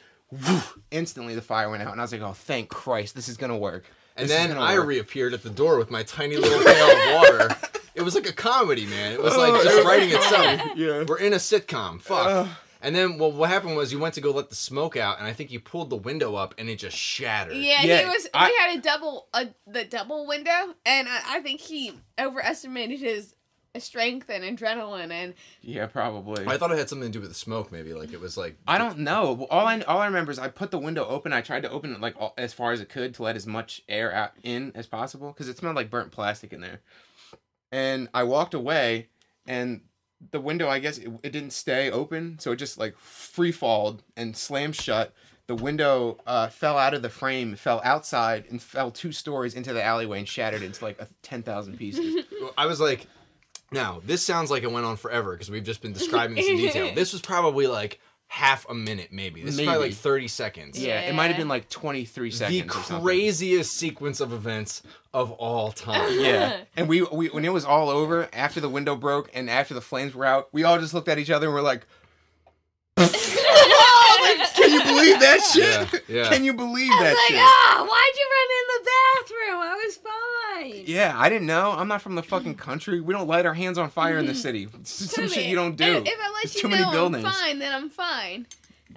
instantly 0.90 1.34
the 1.34 1.42
fire 1.42 1.68
went 1.70 1.82
out 1.82 1.92
and 1.92 2.00
i 2.00 2.04
was 2.04 2.12
like 2.12 2.22
oh 2.22 2.32
thank 2.32 2.68
christ 2.68 3.14
this 3.14 3.28
is 3.28 3.36
gonna 3.36 3.56
work 3.56 3.84
and 4.16 4.28
This 4.28 4.36
then 4.36 4.56
I 4.56 4.78
work. 4.78 4.86
reappeared 4.86 5.34
at 5.34 5.42
the 5.42 5.50
door 5.50 5.76
with 5.76 5.90
my 5.90 6.04
tiny 6.04 6.36
little 6.36 6.62
pail 6.62 6.86
of 6.86 7.14
water. 7.50 7.56
It 7.96 8.02
was 8.02 8.14
like 8.16 8.28
a 8.28 8.32
comedy, 8.32 8.86
man. 8.86 9.12
It 9.12 9.20
was 9.22 9.36
like 9.36 9.60
just 9.64 9.84
writing 9.84 10.10
itself. 10.10 10.76
yeah 10.76 11.04
We're 11.06 11.18
in 11.18 11.32
a 11.32 11.36
sitcom. 11.36 12.00
Fuck. 12.00 12.26
Ugh. 12.28 12.48
And 12.84 12.94
then, 12.94 13.18
well, 13.18 13.32
what 13.32 13.48
happened 13.50 13.76
was 13.76 13.92
you 13.92 13.98
went 13.98 14.14
to 14.14 14.20
go 14.20 14.30
let 14.30 14.50
the 14.50 14.54
smoke 14.54 14.96
out, 14.96 15.18
and 15.18 15.26
I 15.26 15.32
think 15.32 15.50
you 15.50 15.58
pulled 15.58 15.90
the 15.90 15.96
window 15.96 16.34
up, 16.36 16.54
and 16.58 16.68
it 16.68 16.76
just 16.78 16.96
shattered. 16.96 17.56
Yeah, 17.56 17.82
Yeah, 17.82 17.98
he 18.00 18.04
was. 18.06 18.28
I- 18.34 18.48
we 18.48 18.56
had 18.56 18.78
a 18.78 18.82
double, 18.82 19.26
a 19.34 19.48
the 19.66 19.84
double 19.84 20.26
window, 20.26 20.74
and 20.84 21.08
I, 21.08 21.20
I 21.36 21.40
think 21.40 21.60
he 21.60 21.92
overestimated 22.20 23.00
his 23.00 23.34
strength 23.78 24.28
and 24.30 24.44
adrenaline, 24.44 25.10
and 25.10 25.34
yeah 25.60 25.86
probably 25.86 26.46
I 26.46 26.56
thought 26.58 26.70
it 26.70 26.78
had 26.78 26.88
something 26.88 27.08
to 27.08 27.12
do 27.12 27.20
with 27.20 27.30
the 27.30 27.34
smoke, 27.34 27.72
maybe. 27.72 27.92
Like 27.92 28.12
it 28.12 28.20
was 28.20 28.36
like 28.36 28.56
I 28.68 28.78
don't 28.78 28.98
know. 28.98 29.46
All 29.50 29.66
I 29.66 29.80
all 29.80 29.98
I 29.98 30.06
remember 30.06 30.30
is 30.30 30.38
I 30.38 30.48
put 30.48 30.70
the 30.70 30.78
window 30.78 31.04
open. 31.04 31.32
I 31.32 31.40
tried 31.40 31.62
to 31.62 31.70
open 31.70 31.92
it 31.92 32.00
like 32.00 32.14
all, 32.16 32.34
as 32.38 32.52
far 32.52 32.72
as 32.72 32.80
it 32.80 32.88
could 32.88 33.14
to 33.14 33.22
let 33.24 33.34
as 33.34 33.46
much 33.46 33.82
air 33.88 34.12
out 34.14 34.32
in 34.44 34.70
as 34.74 34.86
possible 34.86 35.28
because 35.28 35.48
it 35.48 35.56
smelled 35.56 35.74
like 35.76 35.90
burnt 35.90 36.12
plastic 36.12 36.52
in 36.52 36.60
there. 36.60 36.82
And 37.72 38.08
I 38.14 38.22
walked 38.22 38.54
away, 38.54 39.08
and 39.46 39.80
the 40.30 40.40
window 40.40 40.68
I 40.68 40.78
guess 40.78 40.98
it, 40.98 41.10
it 41.22 41.30
didn't 41.30 41.52
stay 41.52 41.90
open, 41.90 42.38
so 42.38 42.52
it 42.52 42.56
just 42.56 42.78
like 42.78 42.96
free 42.98 43.52
falled 43.52 44.02
and 44.16 44.36
slammed 44.36 44.76
shut. 44.76 45.12
The 45.46 45.54
window 45.54 46.18
uh, 46.26 46.48
fell 46.48 46.78
out 46.78 46.94
of 46.94 47.02
the 47.02 47.10
frame, 47.10 47.54
fell 47.56 47.82
outside, 47.84 48.46
and 48.48 48.62
fell 48.62 48.90
two 48.90 49.12
stories 49.12 49.54
into 49.54 49.74
the 49.74 49.82
alleyway 49.82 50.20
and 50.20 50.28
shattered 50.28 50.62
into 50.62 50.82
like 50.82 50.98
a 51.00 51.08
ten 51.22 51.42
thousand 51.42 51.76
pieces. 51.76 52.24
I 52.58 52.66
was 52.66 52.80
like, 52.80 53.06
now 53.70 54.00
this 54.04 54.22
sounds 54.22 54.50
like 54.50 54.62
it 54.62 54.72
went 54.72 54.86
on 54.86 54.96
forever 54.96 55.32
because 55.32 55.50
we've 55.50 55.64
just 55.64 55.82
been 55.82 55.92
describing 55.92 56.36
this 56.36 56.48
in 56.48 56.56
detail. 56.56 56.92
This 56.94 57.12
was 57.12 57.20
probably 57.20 57.66
like 57.66 58.00
half 58.26 58.68
a 58.68 58.74
minute, 58.74 59.08
maybe. 59.12 59.42
This 59.42 59.58
is 59.58 59.64
probably 59.64 59.88
like 59.88 59.96
thirty 59.96 60.28
seconds. 60.28 60.78
yeah, 60.82 61.00
it 61.02 61.14
might 61.14 61.28
have 61.28 61.36
been 61.36 61.48
like 61.48 61.68
twenty 61.68 62.04
three 62.04 62.30
the 62.30 62.36
seconds. 62.36 62.70
or 62.70 62.82
something. 62.82 63.04
craziest 63.04 63.72
sequence 63.74 64.20
of 64.20 64.32
events 64.32 64.82
of 65.12 65.30
all 65.32 65.70
time. 65.72 66.18
Yeah, 66.20 66.60
and 66.76 66.88
we, 66.88 67.02
we 67.02 67.28
when 67.28 67.44
it 67.44 67.52
was 67.52 67.64
all 67.64 67.88
over, 67.90 68.28
after 68.32 68.60
the 68.60 68.68
window 68.68 68.96
broke 68.96 69.30
and 69.34 69.48
after 69.48 69.74
the 69.74 69.80
flames 69.80 70.14
were 70.14 70.24
out, 70.24 70.48
we 70.52 70.64
all 70.64 70.78
just 70.78 70.94
looked 70.94 71.08
at 71.08 71.18
each 71.18 71.30
other 71.30 71.46
and 71.46 71.54
we're 71.54 71.62
like, 71.62 71.80
"Can 71.80 71.86
you 71.86 72.03
believe 74.84 75.20
that 75.20 75.40
shit? 75.52 76.02
Yeah, 76.08 76.22
yeah. 76.22 76.28
Can 76.30 76.44
you 76.44 76.52
believe 76.54 76.90
I 76.92 77.02
that 77.02 77.10
was 77.10 77.18
like, 77.18 77.28
shit?" 77.28 77.38
ah, 77.40 77.86
why'd 77.88 78.16
you 78.16 78.26
run 78.36 78.48
in 78.58 78.66
the 78.68 78.90
bathroom? 78.90 79.60
I 79.60 79.74
was 79.84 79.96
fine. 79.96 80.84
Yeah, 80.86 81.14
I 81.16 81.28
didn't 81.28 81.46
know. 81.46 81.72
I'm 81.72 81.88
not 81.88 82.02
from 82.02 82.14
the 82.14 82.22
fucking 82.22 82.54
country. 82.54 83.00
We 83.00 83.12
don't 83.12 83.28
light 83.28 83.46
our 83.46 83.54
hands 83.54 83.78
on 83.78 83.90
fire 83.90 84.18
in 84.18 84.26
the 84.26 84.34
city. 84.34 84.68
It's 84.80 84.90
some 85.14 85.28
shit 85.28 85.46
you 85.46 85.56
don't 85.56 85.76
do. 85.76 85.84
If, 85.84 86.06
if 86.06 86.18
I 86.20 86.30
let 86.30 86.42
There's 86.42 86.54
you 86.54 86.60
too 86.62 86.68
know 86.68 86.76
many 86.76 86.90
buildings. 86.90 87.24
I'm 87.24 87.32
fine, 87.32 87.58
then 87.58 87.72
I'm 87.74 87.90
fine. 87.90 88.46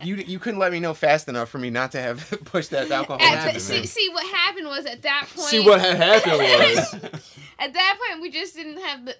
You 0.03 0.15
you 0.15 0.37
couldn't 0.37 0.59
let 0.59 0.71
me 0.71 0.79
know 0.79 0.93
fast 0.93 1.27
enough 1.27 1.49
for 1.49 1.57
me 1.57 1.69
not 1.71 1.91
to 1.93 2.01
have 2.01 2.29
pushed 2.45 2.69
that 2.69 2.91
alcohol 2.91 3.19
At 3.21 3.47
into 3.47 3.53
the, 3.55 3.59
see, 3.59 3.85
see 3.85 4.09
what 4.13 4.25
happened 4.35 4.67
was 4.67 4.85
at 4.85 5.01
that 5.01 5.27
point. 5.33 5.47
See 5.47 5.65
what 5.65 5.81
had 5.81 5.97
happened 5.97 6.37
was 6.37 7.11
At 7.59 7.73
that 7.73 7.97
point, 7.99 8.21
we 8.21 8.29
just 8.29 8.55
didn't 8.55 8.79
have 8.79 9.05
the 9.05 9.15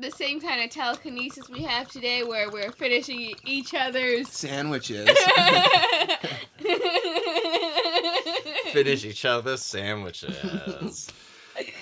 the 0.00 0.10
same 0.10 0.40
kind 0.40 0.62
of 0.62 0.70
telekinesis 0.70 1.48
we 1.48 1.62
have 1.62 1.88
today, 1.88 2.22
where 2.22 2.50
we're 2.50 2.72
finishing 2.72 3.20
e- 3.20 3.34
each 3.44 3.74
other's. 3.74 4.28
Sandwiches. 4.28 5.08
finish 8.72 9.04
each 9.04 9.24
other's 9.24 9.62
sandwiches. 9.62 11.08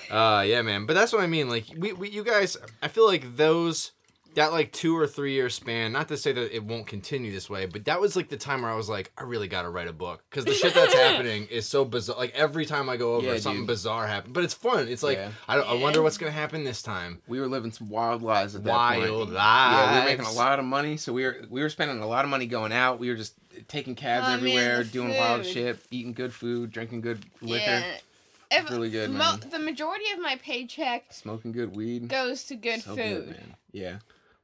Uh, 0.09 0.43
yeah, 0.47 0.63
man. 0.63 0.87
But 0.87 0.93
that's 0.95 1.13
what 1.13 1.21
I 1.21 1.27
mean. 1.27 1.49
Like, 1.49 1.65
we, 1.77 1.93
we, 1.93 2.09
you 2.09 2.23
guys, 2.23 2.57
I 2.81 2.87
feel 2.87 3.05
like 3.05 3.35
those, 3.35 3.91
that 4.37 4.51
like 4.53 4.71
two 4.71 4.97
or 4.97 5.05
three 5.05 5.33
year 5.33 5.49
span. 5.49 5.91
Not 5.91 6.07
to 6.07 6.15
say 6.17 6.31
that 6.31 6.55
it 6.55 6.63
won't 6.63 6.87
continue 6.87 7.31
this 7.31 7.49
way, 7.49 7.65
but 7.65 7.85
that 7.85 7.99
was 7.99 8.15
like 8.15 8.29
the 8.29 8.37
time 8.37 8.61
where 8.61 8.71
I 8.71 8.75
was 8.75 8.87
like, 8.87 9.11
I 9.17 9.23
really 9.23 9.47
got 9.47 9.63
to 9.63 9.69
write 9.69 9.87
a 9.87 9.93
book 9.93 10.23
because 10.29 10.45
the 10.45 10.53
shit 10.53 10.73
that's 10.73 10.93
happening 11.05 11.47
is 11.51 11.65
so 11.65 11.83
bizarre. 11.85 12.17
Like 12.17 12.33
every 12.35 12.65
time 12.65 12.87
I 12.89 12.97
go 12.97 13.15
over, 13.15 13.25
Yeah, 13.27 13.37
something 13.39 13.61
dude. 13.61 13.67
bizarre 13.67 14.07
happens. 14.07 14.33
But 14.33 14.43
it's 14.43 14.53
fun. 14.53 14.87
It's 14.87 15.03
like 15.03 15.17
Yeah. 15.17 15.31
I, 15.47 15.55
don't- 15.57 15.67
I 15.67 15.73
wonder 15.73 16.01
what's 16.01 16.17
gonna 16.17 16.31
happen 16.31 16.63
this 16.63 16.81
time. 16.81 17.21
we 17.27 17.39
were 17.39 17.47
living 17.47 17.71
some 17.71 17.89
wild 17.89 18.21
lives 18.21 18.55
at 18.55 18.63
that 18.63 18.69
Wild 18.71 19.03
point. 19.07 19.31
lives. 19.31 19.31
Yeah, 19.33 19.93
we 19.93 19.99
were 19.99 20.05
making 20.05 20.25
a 20.25 20.31
lot 20.37 20.59
of 20.59 20.65
money, 20.65 20.97
so 20.97 21.11
we 21.13 21.23
were 21.25 21.37
we 21.49 21.61
were 21.61 21.69
spending 21.69 21.99
a 21.99 22.07
lot 22.07 22.23
of 22.23 22.31
money 22.31 22.45
going 22.47 22.71
out. 22.71 22.99
We 22.99 23.09
were 23.09 23.15
just 23.15 23.33
taking 23.67 23.95
cabs 23.95 24.27
Oh, 24.29 24.33
everywhere, 24.33 24.83
the 24.83 24.89
doing 24.91 25.17
wild 25.17 25.45
shit, 25.45 25.79
eating 25.91 26.13
good 26.13 26.31
food, 26.33 26.71
drinking 26.71 27.01
good 27.01 27.25
liquor, 27.41 27.63
Yeah. 27.65 27.97
If- 28.49 28.69
really 28.69 28.89
good, 28.91 29.09
mo- 29.09 29.17
man. 29.17 29.49
the 29.49 29.59
majority 29.59 30.05
of 30.13 30.19
my 30.21 30.37
paycheck 30.37 31.11
smoking 31.11 31.51
good 31.51 31.75
weed. 31.75 32.07
goes 32.07 32.45
to 32.45 32.55
good 32.55 32.81
So 32.81 32.95
food. 32.95 33.27
man. 33.31 33.55
Yeah. 33.73 33.97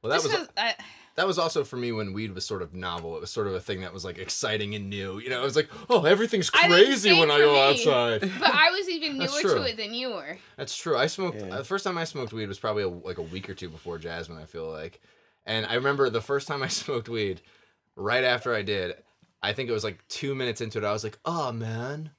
Well, 0.04 0.10
that 0.10 0.16
Just 0.22 0.28
was 0.28 0.34
'cause 0.36 0.48
I, 0.58 0.74
that 1.16 1.26
was 1.26 1.38
also 1.38 1.64
for 1.64 1.76
me 1.76 1.90
when 1.92 2.12
weed 2.12 2.34
was 2.34 2.44
sort 2.44 2.60
of 2.60 2.74
novel. 2.74 3.16
It 3.16 3.20
was 3.22 3.30
sort 3.30 3.46
of 3.46 3.54
a 3.54 3.60
thing 3.60 3.80
that 3.80 3.92
was 3.94 4.04
like 4.04 4.18
exciting 4.18 4.74
and 4.74 4.90
new. 4.90 5.18
You 5.18 5.30
know, 5.30 5.40
it 5.40 5.44
was 5.44 5.56
like, 5.56 5.70
oh, 5.88 6.04
everything's 6.04 6.50
I 6.52 6.68
think 6.68 6.72
crazy 6.86 7.08
same 7.08 7.20
when 7.20 7.30
I 7.30 7.36
for 7.38 7.44
go 7.44 7.52
me. 7.54 7.60
outside. 7.60 8.20
but 8.38 8.54
I 8.54 8.70
was 8.70 8.86
even 8.90 9.16
That's 9.16 9.32
newer 9.32 9.40
true. 9.40 9.54
to 9.60 9.62
it 9.70 9.78
than 9.78 9.94
you 9.94 10.10
were. 10.10 10.36
That's 10.58 10.76
true. 10.76 10.98
I 10.98 11.06
smoked 11.06 11.38
Yeah. 11.40 11.54
uh, 11.54 11.58
the 11.58 11.64
first 11.64 11.84
time 11.84 11.96
I 11.96 12.04
smoked 12.04 12.34
weed 12.34 12.48
was 12.48 12.58
probably 12.58 12.82
a, 12.82 12.88
like 12.88 13.16
a 13.18 13.22
week 13.22 13.48
or 13.48 13.54
two 13.54 13.70
before 13.70 13.96
Jasmine. 13.98 14.36
I 14.38 14.44
feel 14.44 14.70
like, 14.70 15.00
and 15.46 15.64
I 15.64 15.74
remember 15.74 16.10
the 16.10 16.20
first 16.20 16.46
time 16.48 16.62
I 16.62 16.68
smoked 16.82 17.08
weed. 17.08 17.40
Right 17.96 18.24
after 18.24 18.54
I 18.54 18.60
did, 18.62 18.94
I 19.42 19.52
think 19.54 19.70
it 19.70 19.72
was 19.72 19.84
like 19.84 20.06
two 20.08 20.34
minutes 20.34 20.60
into 20.60 20.78
it. 20.78 20.84
I 20.84 20.92
was 20.92 21.04
like, 21.04 21.18
"Oh 21.24 21.52
man, 21.52 22.10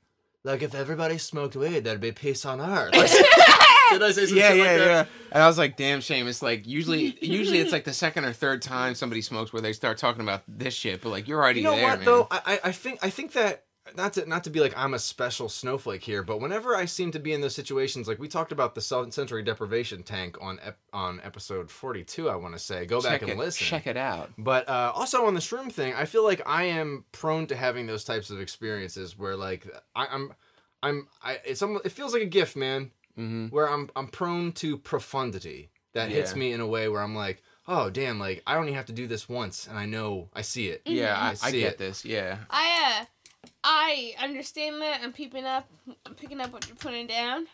like 0.46 0.64
if 0.64 0.74
everybody 0.74 1.18
smoked 1.18 1.56
weed, 1.56 1.84
there'd 1.84 2.00
be 2.02 2.14
peace 2.14 2.46
on 2.46 2.62
earth." 2.62 2.94
Did 3.92 4.04
I 4.04 4.12
say 4.12 4.26
Yeah, 4.36 4.54
yeah, 4.54 4.64
like 4.64 4.78
that? 4.78 4.86
yeah. 4.88 5.06
And 5.32 5.44
I 5.44 5.48
was 5.48 5.58
like, 5.58 5.76
damn 5.78 6.02
shame. 6.02 6.28
It's 6.28 6.42
like 6.42 6.66
usually 6.68 7.18
usually 7.22 7.60
it's 7.60 7.72
like 7.72 7.84
the 7.84 7.94
second 7.94 8.26
or 8.26 8.34
third 8.34 8.62
time 8.62 8.96
somebody 8.96 9.22
smokes 9.22 9.52
where 9.52 9.62
they 9.62 9.74
start 9.74 9.98
talking 9.98 10.22
about 10.22 10.44
this 10.48 10.74
shit, 10.74 11.02
but 11.02 11.10
like 11.10 11.28
you're 11.28 11.42
already 11.42 11.60
You 11.60 11.66
know 11.66 11.76
there, 11.76 11.84
what 11.88 11.98
man. 12.00 12.06
though? 12.06 12.28
I, 12.32 12.60
I 12.66 12.72
think 12.72 13.00
I 13.04 13.10
think 13.10 13.34
that 13.34 13.64
not 13.96 14.14
to 14.14 14.26
not 14.28 14.44
to 14.46 14.50
be 14.50 14.60
like 14.62 14.74
I'm 14.76 14.94
a 14.96 15.00
special 15.00 15.48
snowflake 15.48 16.04
here, 16.04 16.24
but 16.24 16.42
whenever 16.42 16.76
I 16.76 16.86
seem 16.86 17.12
to 17.12 17.20
be 17.20 17.34
in 17.34 17.42
those 17.42 17.54
situations, 17.54 18.08
like 18.08 18.18
we 18.18 18.28
talked 18.28 18.52
about 18.52 18.74
the 18.74 18.82
sensory 18.82 19.44
deprivation 19.44 20.02
tank 20.04 20.38
on 20.42 20.60
ep, 20.64 20.78
on 20.92 21.22
episode 21.24 21.70
42, 21.70 22.28
I 22.30 22.36
want 22.36 22.54
to 22.56 22.60
say, 22.60 22.86
go 22.88 23.00
back 23.02 23.12
check 23.12 23.22
and 23.24 23.32
it, 23.32 23.38
listen. 23.38 23.68
Check 23.68 23.86
it 23.86 23.98
out. 23.98 24.32
But 24.40 24.68
uh, 24.68 24.92
also 24.96 25.26
on 25.28 25.36
the 25.36 25.40
shroom 25.40 25.72
thing, 25.72 25.94
I 25.94 26.06
feel 26.06 26.24
like 26.24 26.42
I 26.48 26.64
am 26.64 27.06
prone 27.12 27.46
to 27.48 27.56
having 27.56 27.86
those 27.86 28.04
types 28.04 28.32
of 28.32 28.40
experiences 28.42 29.18
where 29.20 29.36
like 29.36 29.68
I, 29.96 30.08
I'm 30.08 30.34
I'm 30.82 31.08
I 31.22 31.40
it's 31.46 31.62
it 31.62 31.92
feels 31.92 32.14
like 32.14 32.24
a 32.24 32.28
gift, 32.28 32.56
man. 32.56 32.90
Hmm 33.16 33.48
Where 33.48 33.70
I'm 33.70 33.90
I'm 33.96 34.08
prone 34.08 34.52
to 34.54 34.78
profundity 34.78 35.70
that 35.94 36.10
hits 36.10 36.36
me 36.36 36.52
in 36.52 36.60
a 36.60 36.68
way 36.68 36.90
where 36.90 37.02
I'm 37.02 37.16
like, 37.16 37.42
oh 37.68 37.90
damn, 37.90 38.20
like 38.20 38.44
I 38.46 38.58
only 38.58 38.74
have 38.74 38.86
to 38.88 38.94
do 38.94 39.08
this 39.08 39.30
once, 39.30 39.68
and 39.68 39.78
I 39.78 39.86
know 39.86 40.30
I 40.34 40.42
see 40.42 40.68
it. 40.68 40.82
Yeah, 40.86 41.16
I 41.18 41.30
I, 41.30 41.36
I 41.48 41.52
get 41.52 41.74
it. 41.74 41.78
this. 41.78 42.04
Yeah. 42.06 42.38
I 42.50 43.00
uh, 43.02 43.06
I 43.64 44.16
understand 44.22 44.82
that. 44.82 45.00
I'm 45.02 45.14
peeping 45.14 45.46
up, 45.46 45.68
I'm 46.06 46.16
picking 46.16 46.42
up 46.42 46.52
what 46.52 46.68
you're 46.68 46.76
putting 46.76 47.08
down. 47.08 47.48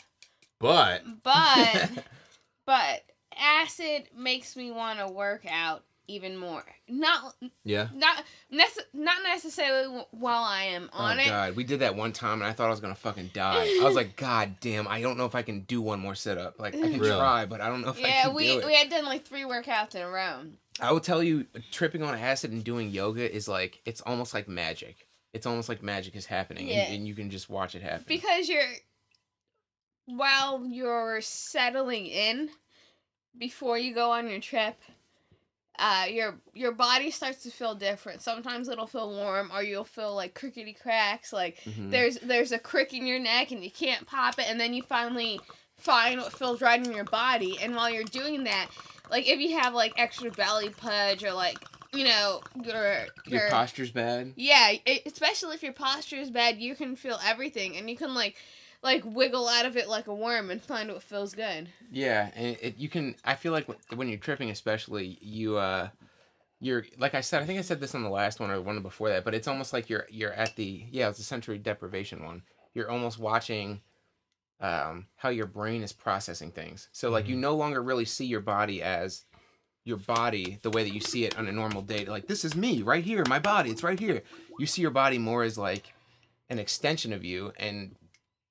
But 0.60 1.04
But, 1.24 1.90
but 2.66 3.04
acid 3.38 4.10
makes 4.16 4.56
me 4.56 4.72
want 4.72 5.00
to 5.00 5.08
work 5.08 5.46
out 5.50 5.84
even 6.08 6.36
more. 6.38 6.64
Not, 6.90 7.36
yeah, 7.64 7.88
not, 7.94 8.24
nece- 8.54 8.86
not 8.94 9.18
necessarily 9.24 10.04
while 10.12 10.44
I 10.44 10.64
am 10.64 10.90
oh, 10.94 10.98
on 11.04 11.20
it. 11.20 11.24
oh 11.24 11.26
it. 11.26 11.30
god, 11.30 11.56
we 11.56 11.64
did 11.64 11.80
that 11.80 11.96
one 11.96 12.12
time 12.12 12.42
and 12.42 12.50
I 12.50 12.54
thought 12.54 12.68
I 12.68 12.72
was 12.72 12.80
gonna 12.80 12.96
fucking 12.96 13.32
die. 13.34 13.78
I 13.82 13.84
was 13.84 13.96
like, 13.96 14.16
god 14.18 14.56
damn, 14.60 14.88
I 14.88 15.02
don't 15.02 15.18
know 15.18 15.26
if 15.26 15.36
I 15.36 15.42
can 15.42 15.62
do 15.62 15.82
one 15.82 16.00
more 16.00 16.16
sit 16.16 16.38
up. 16.38 16.60
Like 16.60 16.76
I 16.76 16.80
can 16.82 17.00
Really? 17.00 17.10
try, 17.18 17.46
but 17.46 17.62
I 17.62 17.70
don't 17.70 17.82
know 17.82 17.90
if 17.90 17.98
I 17.98 18.02
Yeah, 18.08 18.22
can 18.24 18.34
we 18.34 18.48
do 18.48 18.60
it. 18.60 18.66
we 18.66 18.76
had 18.76 18.90
done 18.90 19.06
like 19.06 19.26
three 19.26 19.44
workouts 19.44 19.96
in 19.96 20.02
a 20.02 20.10
row. 20.10 20.42
I 20.80 20.92
will 20.92 21.00
tell 21.00 21.22
you, 21.22 21.46
tripping 21.72 22.02
on 22.04 22.16
acid 22.16 22.52
and 22.52 22.64
doing 22.64 22.90
yoga 22.90 23.30
is 23.34 23.48
like 23.48 23.80
it's 23.86 24.02
almost 24.02 24.34
like 24.34 24.48
magic. 24.48 25.08
it's 25.34 25.46
almost 25.46 25.70
like 25.70 25.82
magic 25.82 26.16
is 26.16 26.26
happening, 26.26 26.68
Yeah. 26.68 26.84
and, 26.86 26.96
and 26.96 27.08
you 27.08 27.14
can 27.16 27.30
just 27.30 27.50
watch 27.50 27.74
it 27.76 27.82
happen. 27.82 28.06
because 28.08 28.50
you're 28.50 28.64
while 30.06 30.66
you're 30.66 31.22
settling 31.22 32.06
in 32.08 32.50
before 33.38 33.78
you 33.78 33.94
go 33.94 34.12
on 34.12 34.30
your 34.30 34.40
trip 34.40 34.76
uh 35.80 36.06
your 36.10 36.40
your 36.54 36.72
body 36.72 37.10
starts 37.12 37.44
to 37.44 37.50
feel 37.50 37.76
different 37.76 38.22
sometimes 38.22 38.68
it'll 38.68 38.88
feel 38.88 39.10
warm 39.10 39.52
or 39.54 39.64
you'll 39.64 39.84
feel 39.84 40.14
like 40.16 40.34
crickety 40.34 40.74
cracks 40.74 41.32
like 41.32 41.58
Mhm. 41.66 41.90
there's 41.92 42.18
there's 42.20 42.52
a 42.52 42.60
crick 42.60 42.94
in 42.94 43.08
your 43.08 43.20
neck 43.20 43.52
and 43.52 43.64
you 43.64 43.72
can't 43.72 44.06
pop 44.06 44.38
it 44.38 44.46
and 44.50 44.60
then 44.60 44.74
you 44.74 44.82
finally 44.84 45.42
find 45.78 46.20
what 46.20 46.34
feels 46.34 46.62
right 46.62 46.82
in 46.82 46.92
your 46.94 47.06
body 47.06 47.58
and 47.60 47.76
while 47.76 47.90
you're 47.90 48.04
doing 48.04 48.44
that 48.44 48.70
like 49.10 49.28
if 49.28 49.40
you 49.40 49.58
have 49.58 49.74
like 49.74 49.94
extra 49.98 50.30
belly 50.30 50.70
pudge 50.70 51.24
or 51.24 51.32
like 51.32 51.58
you 51.94 52.06
know 52.06 52.42
your 52.64 53.06
your 53.26 53.50
posture's 53.50 53.92
bad. 53.92 54.34
yeah, 54.36 54.74
it, 54.86 55.04
especially 55.06 55.56
if 55.56 55.64
your 55.64 55.74
posture 55.74 56.16
is 56.18 56.32
bad, 56.32 56.60
you 56.60 56.76
can 56.76 56.96
feel 56.96 57.20
everything, 57.26 57.76
and 57.76 57.90
you 57.90 57.98
can 57.98 58.14
like, 58.14 58.38
like 58.84 59.04
wiggle 59.06 59.48
out 59.48 59.66
of 59.66 59.78
it 59.78 59.88
like 59.88 60.08
a 60.08 60.14
worm 60.14 60.50
and 60.50 60.62
find 60.62 60.92
what 60.92 61.04
feels 61.04 61.34
good. 61.36 61.70
Yeah, 61.92 62.32
and 62.36 62.58
it, 62.62 62.78
you 62.78 62.90
can. 62.90 63.16
I 63.24 63.36
feel 63.36 63.52
like 63.52 63.68
when- 63.68 63.78
when 63.98 64.10
you're 64.10 64.18
tripping, 64.18 64.50
especially 64.50 65.18
you, 65.22 65.58
uh, 65.58 65.90
you're 66.60 66.86
like 66.98 67.14
I 67.16 67.22
said. 67.22 67.42
I 67.42 67.46
think 67.46 67.60
I 67.60 67.64
said 67.64 67.80
this 67.80 67.96
on 67.96 68.04
the 68.04 68.10
last 68.10 68.40
one 68.40 68.50
or 68.52 68.56
the 68.56 68.62
one 68.62 68.82
before 68.82 69.10
that, 69.10 69.24
but 69.24 69.34
it's 69.34 69.48
almost 69.48 69.74
like 69.74 69.90
you're 69.90 70.08
you're 70.10 70.34
at 70.34 70.56
the 70.56 70.86
yeah, 70.92 71.10
it's 71.10 71.20
a 71.20 71.24
sensory 71.24 71.58
deprivation 71.58 72.24
one. 72.24 72.44
You're 72.74 72.90
almost 72.90 73.20
watching, 73.20 73.82
um, 74.62 75.08
how 75.18 75.30
your 75.30 75.48
brain 75.48 75.84
is 75.84 75.92
processing 75.92 76.52
things. 76.52 76.88
So 76.92 77.10
like 77.10 77.28
you 77.28 77.36
no 77.36 77.56
longer 77.56 77.82
really 77.84 78.06
see 78.06 78.26
your 78.26 78.42
body 78.42 78.82
as 78.82 79.26
your 79.84 79.98
body 79.98 80.60
the 80.62 80.70
way 80.70 80.84
that 80.84 80.94
you 80.94 81.02
see 81.02 81.26
it 81.26 81.38
on 81.38 81.48
a 81.48 81.52
normal 81.52 81.82
day. 81.82 82.06
Like 82.06 82.28
this 82.28 82.46
is 82.46 82.56
me 82.56 82.82
right 82.82 83.04
here, 83.04 83.24
my 83.28 83.40
body, 83.40 83.72
it's 83.72 83.84
right 83.84 84.00
here. 84.00 84.22
You 84.60 84.66
see 84.68 84.82
your 84.82 84.92
body 84.92 85.18
more 85.18 85.44
as 85.44 85.58
like 85.58 85.94
an 86.50 86.60
extension 86.60 87.12
of 87.14 87.26
you, 87.26 87.52
and 87.58 87.96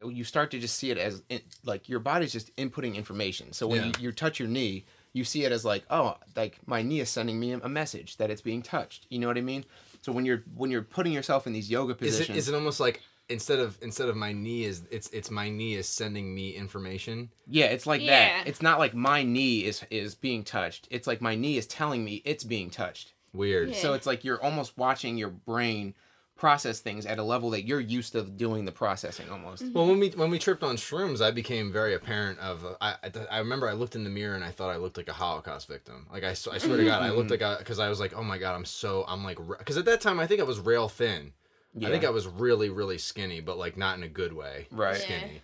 you 0.05 0.25
start 0.25 0.51
to 0.53 0.59
just 0.59 0.77
see 0.77 0.91
it 0.91 0.99
as 0.99 1.23
in, 1.29 1.41
like 1.65 1.89
your 1.89 2.01
body's 2.01 2.33
just 2.33 2.55
inputting 2.57 2.95
information. 2.95 3.53
So 3.53 3.67
when 3.67 3.81
Yeah. 3.83 3.87
you, 3.89 3.93
you 4.07 4.13
touch 4.13 4.39
your 4.39 4.49
knee, 4.49 4.85
you 5.13 5.25
see 5.25 5.45
it 5.45 5.53
as 5.53 5.65
like, 5.65 5.85
oh, 5.91 6.17
like 6.37 6.59
my 6.67 6.83
knee 6.83 7.01
is 7.01 7.11
sending 7.11 7.39
me 7.39 7.53
a 7.53 7.69
message 7.69 8.17
that 8.17 8.31
it's 8.31 8.41
being 8.41 8.63
touched. 8.63 9.07
You 9.11 9.19
know 9.19 9.27
what 9.27 9.37
I 9.37 9.43
mean? 9.43 9.65
So 10.03 10.13
when 10.13 10.25
you're 10.25 10.45
when 10.55 10.71
you're 10.71 10.83
putting 10.83 11.13
yourself 11.13 11.47
in 11.47 11.53
these 11.53 11.71
yoga 11.71 11.93
Is 11.93 11.99
positions, 11.99 12.37
it 12.37 12.39
is 12.39 12.49
it 12.49 12.55
almost 12.55 12.81
like 12.81 13.03
instead 13.29 13.59
of 13.59 13.77
instead 13.83 14.09
of 14.09 14.17
my 14.17 14.33
knee 14.33 14.65
is 14.65 14.83
it's 14.91 15.09
it's 15.11 15.31
my 15.31 15.51
knee 15.51 15.75
is 15.75 15.87
sending 15.87 16.35
me 16.35 16.51
information? 16.55 17.31
yeah, 17.47 17.67
it's 17.67 17.87
like 17.87 18.01
Yeah. 18.01 18.09
that. 18.39 18.47
It's 18.47 18.63
not 18.63 18.79
like 18.79 18.95
my 18.95 19.23
knee 19.23 19.65
is 19.65 19.85
is 19.91 20.15
being 20.15 20.45
touched. 20.45 20.89
It's 20.91 21.07
like 21.07 21.21
my 21.21 21.35
knee 21.35 21.59
is 21.59 21.67
telling 21.67 22.05
me 22.05 22.23
it's 22.25 22.45
being 22.45 22.71
touched. 22.71 23.13
Weird. 23.35 23.71
Yeah. 23.71 23.75
So 23.77 23.93
it's 23.93 24.07
like 24.07 24.25
you're 24.25 24.43
almost 24.43 24.79
watching 24.79 25.19
your 25.19 25.29
brain 25.29 25.95
process 26.41 26.81
things 26.81 27.05
at 27.05 27.19
a 27.19 27.23
level 27.23 27.51
that 27.51 27.67
you're 27.67 27.81
used 27.81 28.13
to 28.13 28.23
doing 28.23 28.65
the 28.65 28.73
processing 28.73 29.29
almost. 29.31 29.63
Well, 29.75 29.87
when 29.87 30.01
we 30.01 30.09
when 30.09 30.31
we 30.31 30.39
tripped 30.39 30.63
on 30.63 30.77
shrooms, 30.77 31.21
I 31.21 31.31
became 31.31 31.71
very 31.71 31.95
apparent 31.95 32.39
of. 32.39 32.65
Uh, 32.65 32.75
I, 32.81 32.95
I 33.05 33.11
I 33.31 33.39
remember 33.41 33.69
I 33.69 33.75
looked 33.75 33.95
in 33.95 34.05
the 34.05 34.11
mirror 34.11 34.35
and 34.35 34.43
I 34.43 34.51
thought 34.51 34.71
I 34.71 34.79
looked 34.79 34.97
like 34.97 35.09
a 35.09 35.13
Holocaust 35.13 35.69
victim. 35.69 36.07
Like 36.11 36.25
I, 36.25 36.31
I 36.31 36.33
swear 36.33 36.79
to 36.79 36.85
God, 36.85 37.03
I 37.03 37.11
looked 37.17 37.31
like 37.31 37.43
a 37.43 37.57
because 37.59 37.79
I 37.79 37.91
was 37.91 38.01
like, 38.01 38.15
oh 38.17 38.23
my 38.23 38.39
God, 38.39 38.55
I'm 38.55 38.65
so 38.65 39.05
I'm 39.07 39.23
like 39.23 39.37
because 39.59 39.77
at 39.77 39.85
that 39.85 40.01
time 40.01 40.19
I 40.19 40.27
think 40.27 40.41
I 40.41 40.45
was 40.45 40.59
rail 40.59 40.89
thin. 40.89 41.33
Yeah. 41.75 41.89
I 41.89 41.91
think 41.91 42.05
I 42.05 42.11
was 42.11 42.27
really 42.27 42.71
really 42.71 42.99
skinny, 42.99 43.41
but 43.41 43.59
like 43.59 43.77
not 43.77 43.99
in 43.99 44.03
a 44.03 44.09
good 44.09 44.33
way. 44.33 44.67
Right. 44.71 44.97
Yeah. 44.99 45.05
Skinny. 45.05 45.43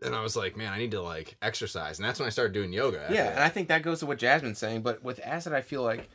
And 0.00 0.14
I 0.14 0.22
was 0.22 0.36
like, 0.36 0.56
man, 0.56 0.72
I 0.72 0.78
need 0.78 0.92
to 0.92 1.02
like 1.02 1.36
exercise, 1.42 1.98
and 1.98 2.06
that's 2.06 2.20
when 2.20 2.28
I 2.28 2.30
started 2.30 2.52
doing 2.52 2.72
yoga. 2.72 3.08
Yeah, 3.10 3.24
that. 3.24 3.32
and 3.32 3.42
I 3.42 3.48
think 3.48 3.66
that 3.66 3.82
goes 3.82 3.98
to 3.98 4.06
what 4.06 4.18
Jasmine's 4.18 4.58
saying. 4.58 4.82
But 4.82 5.02
with 5.02 5.18
acid, 5.24 5.52
I 5.52 5.60
feel 5.60 5.82
like 5.82 6.08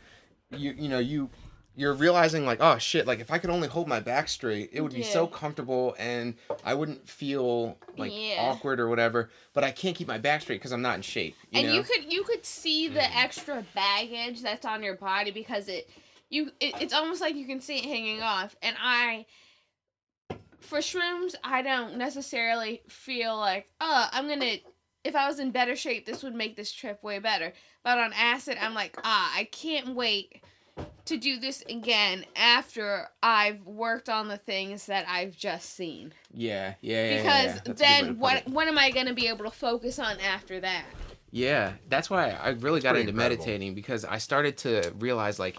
you 0.52 0.72
you 0.72 0.88
know 0.88 1.00
you 1.00 1.30
you're 1.76 1.94
realizing 1.94 2.46
like 2.46 2.60
oh 2.62 2.78
shit 2.78 3.08
like 3.08 3.20
if 3.20 3.32
I 3.32 3.38
could 3.38 3.50
only 3.50 3.68
hold 3.68 3.88
my 3.88 4.00
back 4.00 4.30
straight, 4.30 4.70
it 4.74 4.82
would 4.82 4.94
be 4.94 5.04
so 5.04 5.28
comfortable 5.28 5.96
and 5.98 6.36
I 6.64 6.74
wouldn't 6.74 7.08
feel 7.08 7.78
like 7.98 8.12
Yeah. 8.14 8.50
awkward 8.52 8.80
or 8.80 8.90
whatever. 8.90 9.30
But 9.54 9.64
I 9.64 9.72
can't 9.72 9.96
keep 9.96 10.08
my 10.08 10.18
back 10.18 10.42
straight 10.42 10.60
because 10.60 10.72
I'm 10.72 10.82
not 10.82 10.96
in 10.96 11.02
shape. 11.02 11.36
You 11.52 11.60
and 11.60 11.68
know? 11.68 11.74
you 11.76 11.84
could 11.84 12.12
you 12.12 12.24
could 12.24 12.46
see 12.46 12.88
the 12.88 13.18
extra 13.18 13.66
baggage 13.74 14.42
that's 14.42 14.66
on 14.66 14.84
your 14.84 14.96
body 14.96 15.32
because 15.32 15.68
it 15.68 15.90
you 16.34 16.52
it, 16.60 16.74
it's 16.82 16.94
almost 16.94 17.22
like 17.22 17.36
you 17.36 17.46
can 17.46 17.62
see 17.62 17.78
it 17.78 17.86
hanging 17.86 18.22
off 18.22 18.56
and 18.62 18.76
i 18.82 19.26
for 20.60 20.80
shrooms 20.80 21.36
i 21.44 21.62
don't 21.62 21.96
necessarily 21.98 22.82
feel 22.88 23.38
like 23.38 23.68
oh 23.80 24.08
i'm 24.12 24.28
gonna 24.28 24.56
if 25.04 25.16
i 25.16 25.28
was 25.28 25.40
in 25.40 25.52
better 25.52 25.76
shape 25.76 26.06
this 26.06 26.24
would 26.24 26.34
make 26.34 26.56
this 26.56 26.72
trip 26.72 27.04
way 27.04 27.20
better 27.20 27.54
but 27.84 27.98
on 28.00 28.12
acid 28.14 28.58
i'm 28.60 28.74
like 28.74 28.98
ah 29.04 29.32
i 29.36 29.44
can't 29.46 29.90
wait 29.90 30.42
to 31.06 31.18
do 31.18 31.40
this 31.40 31.64
again 31.70 32.26
after 32.36 33.08
i've 33.22 33.62
worked 33.66 34.10
on 34.10 34.28
the 34.28 34.38
things 34.38 34.86
that 34.86 35.06
i've 35.10 35.36
just 35.36 35.72
seen 35.76 36.14
yeah, 36.34 36.74
yeah, 36.82 37.06
yeah. 37.06 37.18
because 37.18 37.26
yeah, 37.26 37.42
yeah. 37.44 37.54
That's 37.54 37.60
a 37.60 37.64
good 37.64 37.80
way 37.80 38.00
to 38.00 38.06
then 38.06 38.20
what 38.20 38.36
it. 38.38 38.48
what 38.48 38.68
am 38.68 38.78
i 38.78 38.90
gonna 38.92 39.14
be 39.14 39.28
able 39.28 39.46
to 39.46 39.52
focus 39.52 40.00
on 40.00 40.20
after 40.20 40.60
that 40.62 40.86
Yeah, 41.32 41.74
that's 41.90 42.10
why 42.12 42.30
I 42.30 42.50
really 42.50 42.80
got 42.80 42.96
into 42.96 43.10
incredible. 43.10 43.38
meditating 43.38 43.74
because 43.74 44.06
I 44.06 44.20
started 44.20 44.56
to 44.58 44.94
realize 45.00 45.40
like 45.40 45.58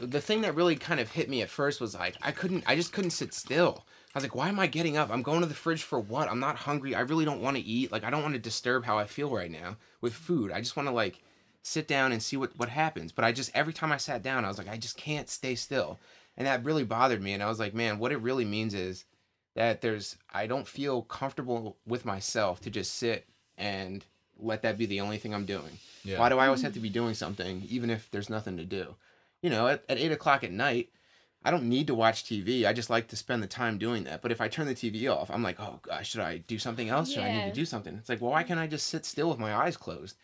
the 0.00 0.20
thing 0.22 0.40
that 0.42 0.54
really 0.54 0.74
kind 0.76 1.00
of 1.00 1.10
hit 1.10 1.28
me 1.28 1.42
at 1.42 1.50
first 1.50 1.80
was 1.82 1.94
like 1.94 2.16
I 2.22 2.32
couldn't 2.32 2.64
I 2.66 2.74
just 2.76 2.92
couldn't 2.94 3.10
sit 3.10 3.34
still. 3.34 3.84
I 4.14 4.18
was 4.18 4.24
like, 4.24 4.34
why 4.34 4.48
am 4.48 4.58
I 4.58 4.66
getting 4.66 4.96
up? 4.96 5.10
I'm 5.10 5.22
going 5.22 5.40
to 5.42 5.46
the 5.46 5.54
fridge 5.54 5.82
for 5.82 6.00
what? 6.00 6.30
I'm 6.30 6.40
not 6.40 6.56
hungry. 6.56 6.94
I 6.94 7.00
really 7.00 7.26
don't 7.26 7.42
want 7.42 7.58
to 7.58 7.62
eat. 7.62 7.92
Like 7.92 8.04
I 8.04 8.08
don't 8.10 8.22
want 8.22 8.32
to 8.32 8.40
disturb 8.40 8.84
how 8.86 8.96
I 8.98 9.04
feel 9.04 9.28
right 9.28 9.50
now 9.50 9.76
with 10.00 10.14
food. 10.14 10.50
I 10.50 10.60
just 10.60 10.76
want 10.76 10.88
to 10.88 10.94
like 10.94 11.20
sit 11.66 11.88
down 11.88 12.12
and 12.12 12.22
see 12.22 12.36
what 12.36 12.56
what 12.56 12.68
happens. 12.68 13.10
But 13.10 13.24
I 13.24 13.32
just 13.32 13.50
every 13.54 13.72
time 13.72 13.90
I 13.90 13.96
sat 13.96 14.22
down, 14.22 14.44
I 14.44 14.48
was 14.48 14.58
like, 14.58 14.68
I 14.68 14.76
just 14.76 14.96
can't 14.96 15.28
stay 15.28 15.56
still. 15.56 15.98
And 16.36 16.46
that 16.46 16.64
really 16.64 16.84
bothered 16.84 17.22
me 17.22 17.32
and 17.32 17.42
I 17.42 17.48
was 17.48 17.58
like, 17.58 17.74
man, 17.74 17.98
what 17.98 18.12
it 18.12 18.20
really 18.20 18.44
means 18.44 18.72
is 18.72 19.04
that 19.56 19.80
there's 19.80 20.16
I 20.32 20.46
don't 20.46 20.68
feel 20.68 21.02
comfortable 21.02 21.76
with 21.86 22.04
myself 22.04 22.60
to 22.60 22.70
just 22.70 22.94
sit 22.94 23.26
and 23.58 24.04
let 24.38 24.62
that 24.62 24.78
be 24.78 24.86
the 24.86 25.00
only 25.00 25.18
thing 25.18 25.34
I'm 25.34 25.46
doing. 25.46 25.78
Yeah. 26.04 26.20
Why 26.20 26.28
do 26.28 26.38
I 26.38 26.46
always 26.46 26.62
have 26.62 26.72
to 26.74 26.78
mm-hmm. 26.78 26.84
be 26.84 26.90
doing 26.90 27.14
something, 27.14 27.64
even 27.68 27.90
if 27.90 28.10
there's 28.10 28.30
nothing 28.30 28.58
to 28.58 28.64
do? 28.64 28.94
You 29.42 29.50
know, 29.50 29.66
at, 29.66 29.82
at 29.88 29.98
eight 29.98 30.12
o'clock 30.12 30.44
at 30.44 30.52
night, 30.52 30.90
I 31.44 31.50
don't 31.50 31.68
need 31.68 31.88
to 31.88 31.94
watch 31.94 32.24
TV. 32.24 32.64
I 32.64 32.72
just 32.72 32.90
like 32.90 33.08
to 33.08 33.16
spend 33.16 33.42
the 33.42 33.48
time 33.48 33.78
doing 33.78 34.04
that. 34.04 34.22
But 34.22 34.30
if 34.30 34.40
I 34.40 34.48
turn 34.48 34.66
the 34.66 34.74
TV 34.74 35.10
off, 35.10 35.30
I'm 35.30 35.42
like, 35.42 35.58
oh 35.58 35.80
gosh, 35.82 36.10
should 36.10 36.20
I 36.20 36.38
do 36.38 36.58
something 36.58 36.88
else? 36.90 37.12
Should 37.12 37.24
I 37.24 37.32
need 37.32 37.48
to 37.48 37.60
do 37.60 37.64
something? 37.64 37.94
It's 37.96 38.08
like, 38.08 38.20
well, 38.20 38.30
why 38.30 38.44
mm. 38.44 38.48
can't 38.48 38.60
I 38.60 38.66
just 38.66 38.86
sit 38.86 39.04
still 39.04 39.30
with 39.30 39.38
my 39.38 39.54
eyes 39.54 39.76
closed? 39.76 40.16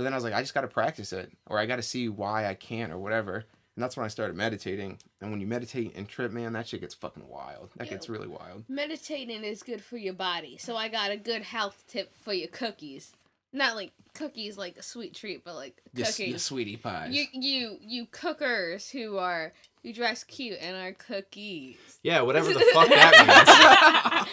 So 0.00 0.04
then 0.04 0.14
I 0.14 0.16
was 0.16 0.24
like, 0.24 0.32
I 0.32 0.40
just 0.40 0.54
got 0.54 0.62
to 0.62 0.66
practice 0.66 1.12
it, 1.12 1.30
or 1.44 1.58
I 1.58 1.66
got 1.66 1.76
to 1.76 1.82
see 1.82 2.08
why 2.08 2.46
I 2.46 2.54
can't, 2.54 2.90
or 2.90 2.96
whatever. 2.96 3.34
And 3.34 3.84
that's 3.84 3.98
when 3.98 4.06
I 4.06 4.08
started 4.08 4.34
meditating. 4.34 4.98
And 5.20 5.30
when 5.30 5.42
you 5.42 5.46
meditate 5.46 5.94
and 5.94 6.08
trip, 6.08 6.32
man, 6.32 6.54
that 6.54 6.68
shit 6.68 6.80
gets 6.80 6.94
fucking 6.94 7.28
wild. 7.28 7.68
That 7.76 7.90
gets 7.90 8.08
really 8.08 8.26
wild. 8.26 8.64
Meditating 8.66 9.44
is 9.44 9.62
good 9.62 9.84
for 9.84 9.98
your 9.98 10.14
body. 10.14 10.56
So 10.56 10.74
I 10.74 10.88
got 10.88 11.10
a 11.10 11.18
good 11.18 11.42
health 11.42 11.84
tip 11.86 12.14
for 12.24 12.32
your 12.32 12.48
cookies. 12.48 13.12
Not 13.52 13.76
like 13.76 13.92
cookies 14.14 14.56
like 14.56 14.78
a 14.78 14.82
sweet 14.82 15.14
treat, 15.14 15.44
but 15.44 15.54
like 15.54 15.82
cookies. 15.94 16.18
yes, 16.18 16.42
sweetie 16.44 16.78
pies. 16.78 17.14
You 17.14 17.26
you 17.34 17.76
you 17.82 18.06
cookers 18.06 18.88
who 18.88 19.18
are 19.18 19.52
who 19.82 19.92
dress 19.92 20.24
cute 20.24 20.58
and 20.60 20.76
are 20.76 20.92
cookies. 20.92 21.76
yeah, 22.02 22.20
whatever 22.20 22.52
the 22.52 22.60
fuck 22.72 22.88
that 22.88 24.14
means. 24.26 24.28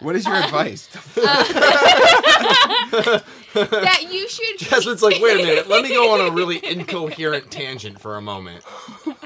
what 0.00 0.16
is 0.16 0.26
your 0.26 0.36
advice? 0.36 0.86
that 3.54 4.06
you 4.10 4.28
should 4.28 4.58
Jasmine's 4.58 5.02
like, 5.02 5.20
wait 5.20 5.40
a 5.40 5.44
minute, 5.44 5.68
let 5.68 5.82
me 5.82 5.90
go 5.90 6.12
on 6.12 6.20
a 6.20 6.30
really 6.34 6.64
incoherent 6.64 7.50
tangent 7.50 8.00
for 8.00 8.16
a 8.16 8.22
moment. 8.22 8.64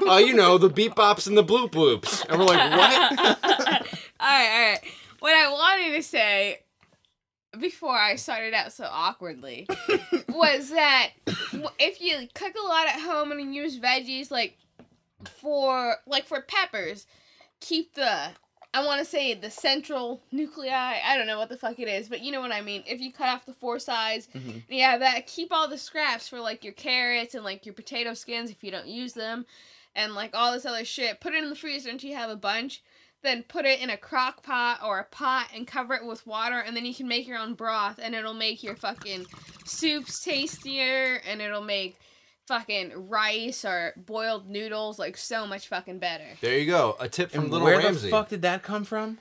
Uh, 0.07 0.17
you 0.17 0.33
know, 0.33 0.57
the 0.57 0.69
beep 0.69 0.95
bops 0.95 1.27
and 1.27 1.37
the 1.37 1.43
bloop 1.43 1.71
bloops. 1.71 2.25
And 2.29 2.39
we're 2.39 2.45
like, 2.45 2.71
what? 2.71 3.19
Alright, 4.21 4.21
alright. 4.21 4.79
What 5.19 5.33
I 5.33 5.51
wanted 5.51 5.95
to 5.95 6.03
say 6.03 6.59
before 7.59 7.97
I 7.97 8.15
started 8.15 8.53
out 8.53 8.73
so 8.73 8.87
awkwardly 8.89 9.67
was 10.29 10.69
that 10.71 11.11
if 11.79 12.01
you 12.01 12.27
cook 12.33 12.53
a 12.61 12.67
lot 12.67 12.87
at 12.87 12.99
home 12.99 13.31
and 13.31 13.53
use 13.55 13.79
veggies 13.79 14.29
like 14.31 14.57
for 15.29 15.95
like 16.07 16.25
for 16.25 16.41
peppers, 16.41 17.05
keep 17.59 17.93
the 17.95 18.29
I 18.73 18.85
want 18.85 18.99
to 18.99 19.05
say 19.05 19.33
the 19.33 19.49
central 19.49 20.21
nuclei. 20.33 20.99
I 21.01 21.15
don't 21.17 21.27
know 21.27 21.37
what 21.37 21.47
the 21.47 21.55
fuck 21.57 21.79
it 21.79 21.87
is, 21.87 22.09
but 22.09 22.19
you 22.21 22.31
know 22.33 22.41
what 22.41 22.51
I 22.51 22.59
mean. 22.59 22.83
If 22.85 22.99
you 22.99 23.13
cut 23.13 23.29
off 23.29 23.45
the 23.45 23.53
four 23.53 23.79
sides, 23.79 24.27
Mhm. 24.35 24.63
yeah, 24.67 24.97
that 24.97 25.27
keep 25.27 25.53
all 25.53 25.69
the 25.69 25.77
scraps 25.77 26.27
for 26.27 26.41
like 26.41 26.63
your 26.65 26.73
carrots 26.73 27.35
and 27.35 27.45
like 27.45 27.65
your 27.65 27.73
potato 27.73 28.13
skins 28.13 28.51
if 28.51 28.63
you 28.65 28.71
don't 28.71 28.87
use 28.87 29.13
them, 29.13 29.45
and 29.95 30.13
like 30.13 30.31
all 30.35 30.51
this 30.51 30.65
other 30.65 30.83
shit. 30.83 31.21
Put 31.21 31.33
it 31.33 31.41
in 31.41 31.49
the 31.49 31.55
freezer 31.55 31.89
until 31.89 32.09
you 32.09 32.17
have 32.17 32.29
a 32.29 32.35
bunch. 32.35 32.83
Then 33.21 33.43
put 33.43 33.65
it 33.65 33.79
in 33.79 33.89
a 33.89 33.95
crock 33.97 34.43
pot 34.43 34.81
or 34.83 34.99
a 34.99 35.05
pot 35.05 35.47
and 35.55 35.65
cover 35.65 35.93
it 35.95 36.05
with 36.05 36.27
water, 36.27 36.59
and 36.59 36.75
then 36.75 36.85
you 36.85 36.93
can 36.93 37.07
make 37.07 37.25
your 37.25 37.37
own 37.39 37.53
broth, 37.53 37.97
and 37.97 38.13
it'll 38.13 38.33
make 38.33 38.61
your 38.61 38.75
fucking 38.75 39.25
soups 39.63 40.19
tastier, 40.19 41.21
and 41.25 41.41
it'll 41.41 41.61
make 41.63 41.97
fucking 42.47 43.09
rice 43.09 43.65
or 43.65 43.93
boiled 43.97 44.49
noodles 44.49 44.99
like 44.99 45.17
so 45.17 45.45
much 45.47 45.67
fucking 45.67 45.99
better. 45.99 46.25
There 46.41 46.57
you 46.57 46.65
go. 46.67 46.95
A 46.99 47.09
tip 47.09 47.31
from 47.31 47.43
And 47.45 47.51
Little 47.51 47.65
where 47.65 47.77
Ramsey. 47.79 48.07
the 48.07 48.11
fuck 48.11 48.29
did 48.29 48.41
that 48.43 48.63
come 48.63 48.83
from? 48.83 49.17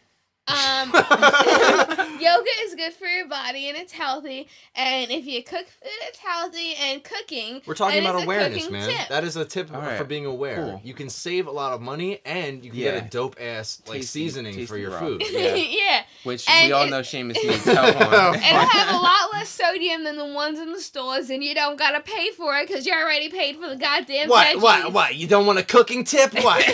Um, 0.46 0.92
yoga 2.20 2.50
is 2.64 2.74
good 2.74 2.92
for 2.92 3.06
your 3.06 3.26
body 3.28 3.68
and 3.68 3.76
it's 3.78 3.92
healthy. 3.92 4.46
And 4.74 5.10
if 5.10 5.26
you 5.26 5.42
cook 5.42 5.66
food, 5.66 5.90
it's 6.02 6.18
healthy. 6.18 6.74
And 6.80 7.02
cooking, 7.02 7.62
We're 7.66 7.74
talking 7.74 8.00
about 8.00 8.22
awareness, 8.22 8.68
man. 8.70 8.88
tip. 8.90 9.08
That 9.08 9.24
is 9.24 9.36
a 9.36 9.44
tip 9.44 9.72
All 9.74 9.80
for 9.96 10.04
being 10.04 10.26
aware. 10.26 10.56
Cool. 10.56 10.80
You 10.84 10.92
can 10.94 11.08
save 11.08 11.46
a 11.46 11.50
lot 11.50 11.72
of 11.72 11.80
money 11.80 12.20
and 12.26 12.64
you 12.64 12.70
can 12.70 12.78
Yeah. 12.80 12.92
get 12.92 13.04
a 13.06 13.08
dope 13.08 13.36
ass 13.40 13.80
like 13.86 14.00
Tasty- 14.00 14.24
seasoning 14.28 14.66
for 14.66 14.76
your 14.76 14.90
raw. 14.90 14.98
food. 15.00 15.22
Yeah. 15.30 15.54
yeah. 15.54 16.02
Which 16.24 16.48
And 16.48 16.68
we 16.68 16.72
all 16.72 16.84
it- 16.86 16.90
know 16.90 17.00
Seamus 17.00 17.34
needs 17.42 17.64
help 17.64 17.96
on. 17.96 18.34
And 18.34 18.44
it'll 18.44 18.66
have 18.68 18.94
a 18.94 18.98
lot 18.98 19.32
less 19.32 19.48
sodium 19.48 20.04
than 20.04 20.16
the 20.16 20.24
ones 20.26 20.58
in 20.58 20.72
the 20.72 20.80
stores, 20.80 21.30
and 21.30 21.42
you 21.42 21.54
don't 21.54 21.76
gotta 21.78 22.00
pay 22.00 22.30
for 22.32 22.56
it 22.58 22.66
because 22.68 22.86
you 22.86 22.92
already 22.92 23.28
paid 23.30 23.56
for 23.56 23.68
the 23.68 23.76
goddamn 23.76 24.28
What? 24.28 24.46
veggies. 24.46 24.60
What? 24.62 24.92
What? 24.92 25.14
You 25.16 25.26
don't 25.26 25.46
want 25.46 25.58
a 25.58 25.62
cooking 25.64 26.04
tip? 26.04 26.32
What? 26.34 26.64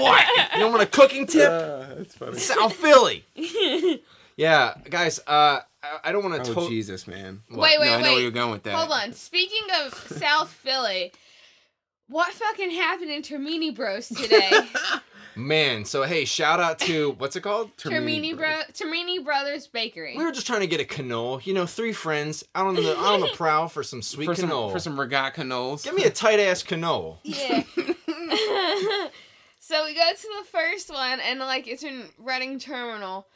what? 0.00 0.26
You 0.54 0.60
don't 0.60 0.72
want 0.72 0.82
a 0.82 0.86
cooking 0.86 1.26
tip? 1.26 1.48
Uh, 1.50 1.89
that's 2.00 2.14
funny. 2.14 2.38
South 2.38 2.74
Philly. 2.74 3.24
Yeah, 4.36 4.72
guys. 4.88 5.18
Uh, 5.26 5.60
I, 5.82 5.98
I 6.04 6.12
don't 6.12 6.24
want 6.24 6.42
to. 6.42 6.54
Oh 6.56 6.66
Jesus, 6.66 7.06
man. 7.06 7.42
Wait, 7.50 7.78
wait, 7.78 7.86
no, 7.86 7.92
I 7.92 7.96
know 7.98 8.02
wait. 8.04 8.12
where 8.12 8.20
you're 8.22 8.30
going 8.30 8.52
with 8.52 8.62
that. 8.62 8.74
Hold 8.74 8.90
on. 8.90 9.12
Speaking 9.12 9.66
of 9.84 9.92
South 10.16 10.50
Philly, 10.50 11.12
what 12.08 12.32
fucking 12.32 12.70
happened 12.70 13.10
in 13.10 13.20
Termini 13.20 13.70
Bros 13.70 14.08
today? 14.08 14.50
Man, 15.36 15.84
so 15.84 16.04
hey, 16.04 16.24
shout 16.24 16.58
out 16.58 16.78
to 16.80 17.12
what's 17.18 17.36
it 17.36 17.42
called? 17.42 17.76
Termini 17.76 18.34
Bro, 18.34 18.62
Termini 18.72 19.22
Brothers 19.22 19.66
Bakery. 19.66 20.16
We 20.16 20.24
were 20.24 20.32
just 20.32 20.46
trying 20.46 20.60
to 20.60 20.66
get 20.66 20.80
a 20.80 20.84
cannoli. 20.84 21.44
You 21.44 21.52
know, 21.52 21.66
three 21.66 21.92
friends 21.92 22.42
out 22.54 22.66
on 22.66 22.76
the 22.76 22.96
out 22.98 23.14
on 23.14 23.20
the 23.20 23.28
prowl 23.34 23.68
for 23.68 23.82
some 23.82 24.00
sweet 24.00 24.24
for 24.24 24.34
some 24.34 24.48
cannoli. 24.48 24.72
for 24.72 24.78
some 24.78 24.96
regat 24.96 25.34
canoles. 25.34 25.84
Give 25.84 25.94
me 25.94 26.04
a 26.04 26.10
tight 26.10 26.40
ass 26.40 26.62
cannoli. 26.62 27.18
Yeah. 27.24 27.62
so 29.70 29.84
we 29.84 29.94
go 29.94 30.10
to 30.10 30.28
the 30.40 30.46
first 30.50 30.90
one, 30.90 31.20
and 31.20 31.38
like 31.38 31.68
it's 31.68 31.84
in 31.84 32.04
Reading 32.18 32.58
Terminal, 32.58 33.28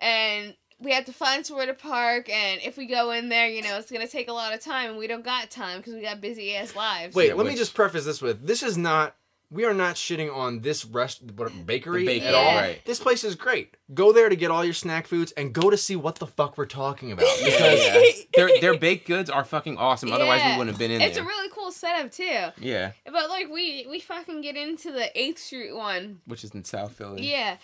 and 0.00 0.56
we 0.80 0.92
have 0.92 1.04
to 1.04 1.12
find 1.12 1.44
somewhere 1.46 1.66
to 1.66 1.74
park. 1.74 2.30
And 2.30 2.60
if 2.62 2.76
we 2.76 2.86
go 2.86 3.10
in 3.10 3.28
there, 3.28 3.46
you 3.48 3.62
know, 3.62 3.76
it's 3.76 3.90
gonna 3.90 4.08
take 4.08 4.28
a 4.28 4.32
lot 4.32 4.54
of 4.54 4.60
time, 4.60 4.90
and 4.90 4.98
we 4.98 5.06
don't 5.06 5.24
got 5.24 5.50
time 5.50 5.78
because 5.78 5.94
we 5.94 6.00
got 6.00 6.20
busy 6.20 6.56
ass 6.56 6.74
lives. 6.74 7.14
Wait, 7.14 7.28
Yeah, 7.28 7.34
let 7.34 7.46
me 7.46 7.54
just 7.54 7.74
preface 7.74 8.04
this 8.04 8.22
with: 8.22 8.46
this 8.46 8.62
is 8.62 8.78
not. 8.78 9.14
We 9.52 9.66
are 9.66 9.74
not 9.74 9.96
shitting 9.96 10.34
on 10.34 10.60
this 10.60 10.84
rest 10.86 11.26
bakery 11.36 11.66
bakery, 12.06 12.20
at 12.22 12.34
all. 12.34 12.56
right. 12.56 12.82
This 12.86 12.98
place 12.98 13.22
is 13.22 13.34
great. 13.34 13.76
Go 13.92 14.10
there 14.12 14.30
to 14.30 14.34
get 14.36 14.50
all 14.50 14.64
your 14.64 14.72
snack 14.72 15.06
foods 15.06 15.30
and 15.32 15.52
go 15.52 15.68
to 15.68 15.76
see 15.76 15.94
what 15.94 16.16
the 16.16 16.26
fuck 16.26 16.56
we're 16.56 16.64
talking 16.64 17.12
about. 17.12 17.26
Because 17.44 17.84
yeah. 17.84 18.02
their 18.34 18.50
their 18.60 18.78
baked 18.78 19.06
goods 19.06 19.28
are 19.28 19.44
fucking 19.44 19.76
awesome. 19.76 20.10
Otherwise, 20.10 20.40
Yeah. 20.40 20.52
we 20.54 20.58
wouldn't 20.58 20.74
have 20.74 20.78
been 20.78 20.90
in 20.90 21.00
there. 21.00 21.08
It's 21.08 21.18
a 21.18 21.22
really 21.22 21.50
cool 21.52 21.70
setup 21.70 22.10
too. 22.10 22.48
yeah, 22.60 22.92
But 23.04 23.28
like 23.28 23.50
we 23.50 23.86
we 23.90 24.00
fucking 24.00 24.40
get 24.40 24.56
into 24.56 24.90
the 24.90 25.10
Eighth 25.20 25.38
Street 25.38 25.74
one, 25.76 26.20
which 26.24 26.44
is 26.44 26.52
in 26.52 26.64
South 26.64 26.92
Philly. 26.92 27.30
yeah, 27.30 27.58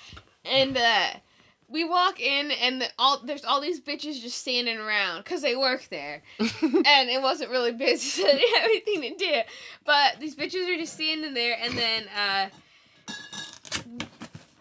and 0.45 0.77
uh 0.77 1.07
we 1.69 1.85
walk 1.85 2.21
in 2.21 2.51
and 2.51 2.81
the, 2.81 2.89
all 2.99 3.21
there's 3.23 3.45
all 3.45 3.61
these 3.61 3.81
bitches 3.81 4.21
just 4.21 4.39
standing 4.39 4.79
around 4.79 5.25
because 5.25 5.43
they 5.43 5.55
work 5.55 5.89
there, 5.91 6.23
and 6.39 7.11
it 7.11 7.23
wasn't 7.23 7.51
really 7.51 7.73
busy, 7.73 8.09
so 8.09 8.23
they 8.27 8.39
didn't 8.39 8.57
have 8.57 8.65
anything 8.65 9.03
to 9.03 9.25
do. 9.25 9.41
But 9.85 10.21
these 10.21 10.35
bitches 10.35 10.73
are 10.73 10.79
just 10.79 10.95
standing 10.95 11.35
there, 11.35 11.57
and 11.61 11.77
then 11.77 12.05
uh. 12.17 12.49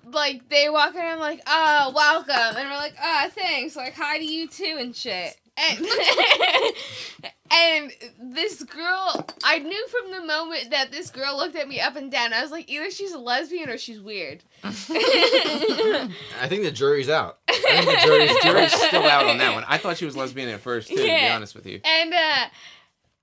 Like 0.10 0.48
they 0.48 0.70
walk 0.70 0.96
in, 0.96 1.02
I'm 1.02 1.20
like, 1.20 1.42
oh, 1.46 1.92
welcome, 1.94 2.58
and 2.58 2.70
we're 2.70 2.78
like, 2.78 2.96
ah, 2.98 3.28
thanks, 3.30 3.76
like 3.76 3.94
hi 3.94 4.18
to 4.18 4.24
you 4.24 4.48
too, 4.48 4.78
and 4.80 4.96
shit. 4.96 5.38
And 5.58 5.86
and 7.52 7.92
this 8.36 8.62
girl, 8.64 9.26
I 9.44 9.60
knew 9.60 9.88
from 9.88 10.12
the 10.12 10.22
moment 10.26 10.70
that 10.72 10.92
this 10.92 11.10
girl 11.10 11.36
looked 11.38 11.56
at 11.56 11.68
me 11.68 11.80
up 11.80 11.96
and 11.96 12.12
down. 12.12 12.34
I 12.34 12.42
was 12.42 12.52
like, 12.52 12.70
either 12.70 12.92
she's 12.92 13.12
a 13.14 13.18
lesbian 13.20 13.70
or 13.70 13.78
she's 13.78 14.00
weird. 14.02 14.44
I 14.64 16.10
think 16.48 16.64
the 16.64 16.72
jury's 16.72 17.10
out. 17.10 17.40
I 17.50 17.54
think 17.54 17.86
the 17.86 18.02
jury's, 18.06 18.44
Jury's 18.44 18.74
still 18.74 19.04
out 19.04 19.26
on 19.26 19.38
that 19.40 19.54
one. 19.54 19.64
I 19.68 19.78
thought 19.78 19.98
she 19.98 20.06
was 20.06 20.16
lesbian 20.18 20.50
at 20.50 20.60
first, 20.62 20.90
too. 20.90 20.96
To 20.98 21.02
be 21.04 21.28
honest 21.28 21.56
with 21.56 21.66
you. 21.66 21.80
And 21.84 22.14
uh 22.14 22.46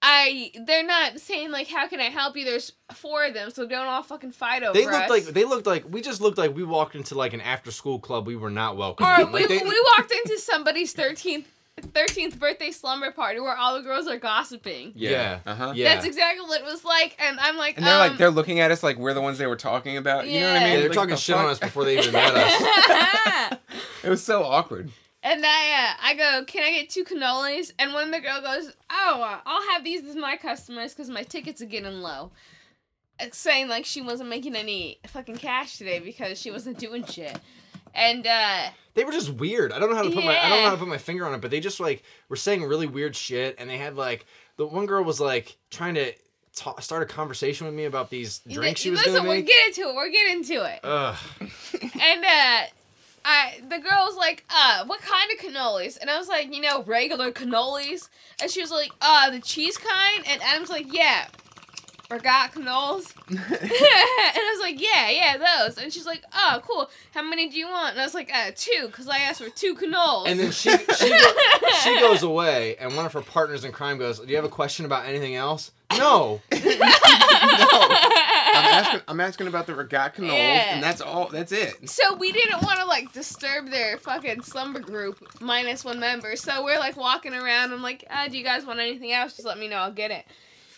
I 0.07 0.51
they're 0.67 0.85
not 0.85 1.19
saying 1.19 1.51
like 1.51 1.67
how 1.69 1.89
can 1.89 1.99
I 1.99 2.11
help 2.11 2.37
you? 2.37 2.45
There's 2.45 2.73
four 2.93 3.25
of 3.25 3.33
them, 3.33 3.51
so 3.51 3.67
don't 3.67 3.87
all 3.87 4.03
fucking 4.03 4.33
fight 4.33 4.63
over 4.63 4.75
They 4.75 4.85
looked 4.85 4.97
us. 4.97 5.09
like 5.11 5.25
they 5.25 5.45
looked 5.45 5.67
like 5.67 5.85
we 5.89 6.03
just 6.03 6.21
looked 6.21 6.37
like 6.37 6.55
we 6.55 6.63
walked 6.63 6.95
into 6.95 7.15
like 7.15 7.33
an 7.33 7.41
after 7.41 7.71
school 7.71 7.99
club. 7.99 8.27
We 8.27 8.37
were 8.37 8.51
not 8.51 8.77
welcome. 8.77 9.07
or 9.07 9.25
we, 9.33 9.41
Like, 9.41 9.49
they- 9.49 9.59
we 9.63 9.83
walked 9.97 10.13
into 10.13 10.39
somebody's 10.39 10.93
thirteenth 10.93 11.49
thirteenth 11.81 12.39
birthday 12.39 12.71
slumber 12.71 13.11
party 13.11 13.41
where 13.41 13.57
all 13.57 13.77
the 13.77 13.83
girls 13.83 14.07
are 14.07 14.19
gossiping. 14.19 14.93
Yeah. 14.95 15.41
Uh 15.47 15.55
huh. 15.55 15.73
Yeah. 15.75 15.95
That's 15.95 16.07
exactly 16.07 16.47
what 16.47 16.61
it 16.61 16.65
was 16.65 16.85
like, 16.85 17.17
and 17.19 17.39
I'm 17.41 17.57
like, 17.57 17.77
And 17.77 17.87
they're 17.87 17.95
um, 17.95 18.09
like 18.11 18.19
they're 18.19 18.31
looking 18.31 18.61
at 18.61 18.71
us 18.71 18.83
like 18.83 18.97
we're 18.97 19.15
the 19.15 19.21
ones 19.21 19.39
they 19.39 19.47
were 19.47 19.57
talking 19.57 19.97
about. 19.97 20.27
You 20.27 20.41
know 20.41 20.53
what 20.53 20.57
I 20.57 20.65
mean? 20.65 20.69
Yeah, 20.69 20.77
they're 20.81 20.89
Like, 20.89 20.95
talking 20.95 21.11
the 21.11 21.17
shit 21.17 21.37
on 21.37 21.47
us 21.47 21.59
before 21.59 21.85
they 21.85 21.99
even 21.99 22.13
met 22.13 22.33
us. 22.35 23.59
It 24.05 24.11
was 24.11 24.23
so 24.23 24.45
awkward. 24.45 24.91
And 25.23 25.43
I, 25.43 25.49
uh, 25.49 25.95
I 26.03 26.15
go, 26.15 26.45
can 26.45 26.63
I 26.63 26.73
get 26.73 26.91
two 26.91 27.05
cannolis? 27.05 27.73
And 27.79 27.95
one 27.95 28.05
of 28.09 28.13
the 28.13 28.21
girl 28.21 28.43
goes, 28.43 28.71
oh, 28.91 29.23
uh, 29.23 29.39
I'll 29.47 29.71
have 29.73 29.83
these 29.83 30.05
as 30.05 30.15
my 30.15 30.37
customers 30.37 30.93
because 30.93 31.09
my 31.09 31.23
tickets 31.23 31.63
are 31.63 31.67
getting 31.67 32.03
low. 32.03 32.31
Saying 33.33 33.69
like 33.69 33.87
she 33.87 34.03
wasn't 34.03 34.29
making 34.29 34.55
any 34.57 34.99
fucking 35.07 35.37
cash 35.39 35.79
today 35.79 36.01
because 36.01 36.39
she 36.39 36.51
wasn't 36.51 36.79
doing 36.79 37.05
shit. 37.07 37.39
And 37.95 38.27
uh, 38.27 38.69
They 38.95 39.05
were 39.05 39.13
just 39.13 39.31
weird. 39.31 39.73
I 39.73 39.79
don't 39.79 39.91
know 39.91 39.97
how 39.97 40.03
to 40.03 40.11
put 40.11 40.25
my 40.25 40.39
I 40.39 40.49
don't 40.49 40.59
know 40.59 40.65
how 40.67 40.73
to 40.73 40.79
put 40.79 40.89
my 40.89 40.99
finger 40.99 41.27
on 41.27 41.35
it, 41.35 41.41
but 41.41 41.51
they 41.51 41.61
just 41.61 41.81
like 41.81 42.03
were 42.29 42.37
saying 42.37 42.65
really 42.65 42.87
weird 42.87 43.15
shit, 43.17 43.57
and 43.59 43.71
they 43.71 43.79
had 43.79 43.97
like 43.97 44.27
the 44.57 44.67
one 44.67 44.87
girl 44.87 45.05
was 45.05 45.21
like 45.21 45.57
trying 45.71 45.95
to 45.95 46.13
ta- 46.55 46.79
start 46.81 47.03
a 47.03 47.07
conversation 47.07 47.67
with 47.67 47.75
me 47.75 47.85
about 47.85 48.11
these 48.11 48.41
drinks 48.49 48.81
she 48.81 48.91
was 48.91 49.01
listen, 49.01 49.15
gonna 49.17 49.29
we're 49.29 49.41
getting 49.41 49.73
to 49.75 49.89
it. 49.91 49.95
We're 49.95 50.11
getting 50.11 50.45
to 50.45 50.55
it. 50.55 50.81
Ugh. 50.83 51.17
and 52.01 52.25
uh, 52.25 52.63
I 53.25 53.61
the 53.69 53.79
girl 53.79 54.05
was 54.07 54.17
like, 54.17 54.45
uh, 54.51 54.85
what 54.87 55.01
kind 55.01 55.31
of 55.33 55.39
cannolis? 55.39 55.99
And 56.01 56.11
I 56.11 56.19
was 56.19 56.29
like, 56.29 56.55
you 56.55 56.61
know, 56.61 56.83
regular 56.85 57.33
cannolis. 57.33 58.09
And 58.41 58.51
she 58.51 58.61
was 58.61 58.71
like, 58.71 58.91
uh, 59.01 59.31
the 59.31 59.41
cheese 59.41 59.77
kind. 59.79 60.25
And 60.29 60.43
Adam's 60.43 60.71
like, 60.71 60.93
yeah. 60.93 61.27
Forgot 62.09 62.53
cannolis. 62.53 63.13
and 63.29 63.39
I 63.41 64.53
was 64.55 64.61
like, 64.61 64.81
yeah, 64.81 65.09
yeah, 65.11 65.37
those. 65.39 65.79
And 65.79 65.93
she's 65.93 66.05
like, 66.07 66.23
oh, 66.35 66.61
cool. 66.67 66.89
How 67.15 67.23
many 67.23 67.49
do 67.49 67.57
you 67.57 67.67
want? 67.67 67.93
And 67.93 68.01
I 68.01 68.05
was 68.05 68.15
like, 68.15 68.31
uh, 68.33 68.51
two, 68.55 68.87
because 68.87 69.09
I 69.09 69.19
asked 69.21 69.43
for 69.43 69.49
two 69.51 69.75
cannolis. 69.75 70.29
And 70.29 70.39
then 70.39 70.53
she 70.53 70.71
she, 70.71 71.09
go, 71.09 71.33
she 71.83 71.99
goes 72.01 72.23
away, 72.23 72.77
and 72.77 72.95
one 72.95 73.07
of 73.07 73.13
her 73.15 73.23
partners 73.23 73.65
in 73.65 73.73
crime 73.73 73.97
goes, 73.99 74.21
"Do 74.21 74.29
you 74.29 74.37
have 74.37 74.45
a 74.45 74.49
question 74.51 74.85
about 74.85 75.07
anything 75.07 75.35
else?" 75.35 75.73
No. 75.97 76.41
I'm 76.53 76.61
asking. 78.65 79.01
I'm 79.09 79.21
asking 79.21 79.47
about 79.49 79.67
the 79.67 79.73
regat 79.73 80.15
canoles, 80.15 80.39
Yeah. 80.39 80.75
and 80.75 80.83
that's 80.83 81.01
all. 81.01 81.29
That's 81.29 81.53
it. 81.53 81.89
So 81.89 82.15
we 82.17 82.33
didn't 82.33 82.63
want 82.63 82.79
to 82.81 82.87
like 82.87 83.13
disturb 83.13 83.71
their 83.71 83.99
fucking 83.99 84.43
slumber 84.43 84.81
group 84.81 85.41
minus 85.41 85.85
one 85.85 86.01
member. 86.01 86.37
So 86.37 86.65
we're 86.65 86.79
like 86.79 86.97
walking 86.97 87.35
around. 87.35 87.73
I'm 87.73 87.83
like, 87.83 88.05
uh, 88.11 88.29
do 88.29 88.39
you 88.39 88.45
guys 88.45 88.65
want 88.65 88.81
anything 88.81 89.13
else? 89.13 89.35
Just 89.35 89.47
let 89.47 89.59
me 89.59 89.69
know. 89.69 89.77
I'll 89.77 89.93
get 89.93 90.11
it. 90.11 90.25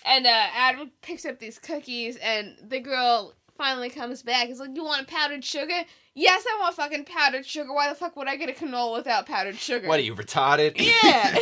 And 0.07 0.25
uh, 0.25 0.47
Adam 0.55 0.93
picks 1.03 1.25
up 1.25 1.41
these 1.41 1.59
cookies, 1.59 2.17
and 2.17 2.57
the 2.63 2.79
girl 2.79 3.35
finally 3.57 3.91
comes 3.91 4.23
back. 4.23 4.47
He's 4.47 4.61
like, 4.61 4.71
you 4.75 4.85
want 4.85 5.09
powdered 5.09 5.45
sugar? 5.45 5.83
Yes, 6.15 6.45
I 6.49 6.61
want 6.61 6.77
fucking 6.77 7.05
powdered 7.05 7.45
sugar. 7.45 7.73
Why 7.73 7.89
the 7.89 7.95
fuck 7.95 8.17
would 8.17 8.29
I 8.29 8.37
get 8.37 8.49
a 8.49 8.53
canola 8.53 8.99
without 8.99 9.27
powdered 9.27 9.57
sugar? 9.57 9.89
What 9.89 9.99
are 9.99 10.05
you 10.05 10.15
retarded? 10.15 10.75
Yeah. 10.79 11.39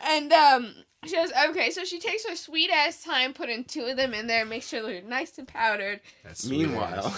and 0.08 0.32
um, 0.32 0.74
she 1.04 1.14
goes, 1.14 1.30
okay. 1.50 1.70
So 1.70 1.84
she 1.84 2.00
takes 2.00 2.26
her 2.26 2.36
sweet 2.36 2.70
ass 2.70 3.04
time 3.04 3.34
putting 3.34 3.64
two 3.64 3.84
of 3.84 3.96
them 3.96 4.14
in 4.14 4.26
there, 4.26 4.46
make 4.46 4.62
sure 4.62 4.82
they're 4.82 5.02
nice 5.02 5.36
and 5.38 5.46
powdered. 5.46 6.00
That's 6.24 6.46
Meanwhile. 6.46 7.14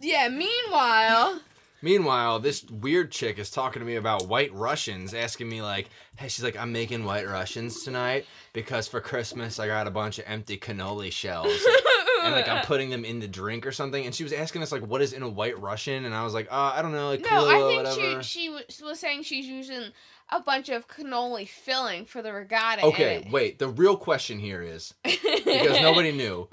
Yeah. 0.00 0.28
Meanwhile. 0.28 1.42
Meanwhile, 1.80 2.40
this 2.40 2.64
weird 2.64 3.10
chick 3.12 3.38
is 3.38 3.50
talking 3.50 3.80
to 3.80 3.86
me 3.86 3.96
about 3.96 4.26
white 4.26 4.52
Russians, 4.52 5.14
asking 5.14 5.48
me 5.48 5.62
like, 5.62 5.88
"Hey, 6.16 6.28
she's 6.28 6.42
like, 6.42 6.56
I'm 6.56 6.72
making 6.72 7.04
white 7.04 7.28
Russians 7.28 7.84
tonight 7.84 8.26
because 8.52 8.88
for 8.88 9.00
Christmas 9.00 9.58
I 9.58 9.66
got 9.66 9.86
a 9.86 9.90
bunch 9.90 10.18
of 10.18 10.24
empty 10.26 10.58
cannoli 10.58 11.12
shells." 11.12 11.52
and 12.24 12.34
like 12.34 12.48
I'm 12.48 12.64
putting 12.64 12.90
them 12.90 13.04
in 13.04 13.20
the 13.20 13.28
drink 13.28 13.66
or 13.66 13.72
something. 13.72 14.04
And 14.04 14.14
she 14.14 14.24
was 14.24 14.32
asking 14.32 14.62
us 14.62 14.72
like, 14.72 14.82
"What 14.82 15.02
is 15.02 15.12
in 15.12 15.22
a 15.22 15.28
White 15.28 15.58
Russian?" 15.60 16.04
And 16.04 16.14
I 16.14 16.24
was 16.24 16.34
like, 16.34 16.48
uh, 16.50 16.72
"I 16.74 16.82
don't 16.82 16.92
know, 16.92 17.08
like 17.08 17.20
No, 17.20 17.28
Kahlua, 17.28 17.54
I 17.54 17.68
think 17.68 17.86
whatever." 17.86 18.22
she 18.22 18.40
she 18.40 18.48
was, 18.50 18.82
was 18.82 19.00
saying 19.00 19.22
she's 19.22 19.46
using 19.46 19.92
a 20.30 20.40
bunch 20.40 20.68
of 20.68 20.88
cannoli 20.88 21.48
filling 21.48 22.04
for 22.04 22.22
the 22.22 22.32
regatta. 22.32 22.82
okay, 22.86 23.26
wait. 23.30 23.58
The 23.58 23.68
real 23.68 23.96
question 23.96 24.38
here 24.38 24.62
is 24.62 24.94
because 25.04 25.80
nobody 25.80 26.12
knew: 26.12 26.48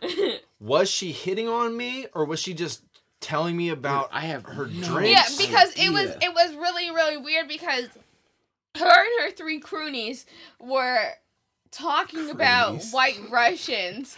was 0.60 0.90
she 0.90 1.12
hitting 1.12 1.50
on 1.50 1.76
me 1.76 2.08
or 2.14 2.26
was 2.26 2.40
she 2.40 2.54
just 2.54 2.84
telling 3.26 3.58
me 3.58 3.70
about 3.70 4.10
I 4.12 4.22
have 4.22 4.44
her 4.44 4.68
no 4.68 4.88
drinks? 4.88 5.10
Yeah, 5.10 5.46
because 5.48 5.74
it 5.76 5.92
was 5.92 6.16
it 6.22 6.34
was 6.34 6.54
really 6.56 6.92
really 6.92 7.18
weird 7.18 7.48
because 7.48 7.86
her 8.78 8.86
and 8.86 9.22
her 9.22 9.32
three 9.32 9.60
croonies 9.60 10.26
were 10.60 11.10
talking 11.76 12.30
about 12.30 12.84
white 12.92 13.20
Russians. 13.30 14.16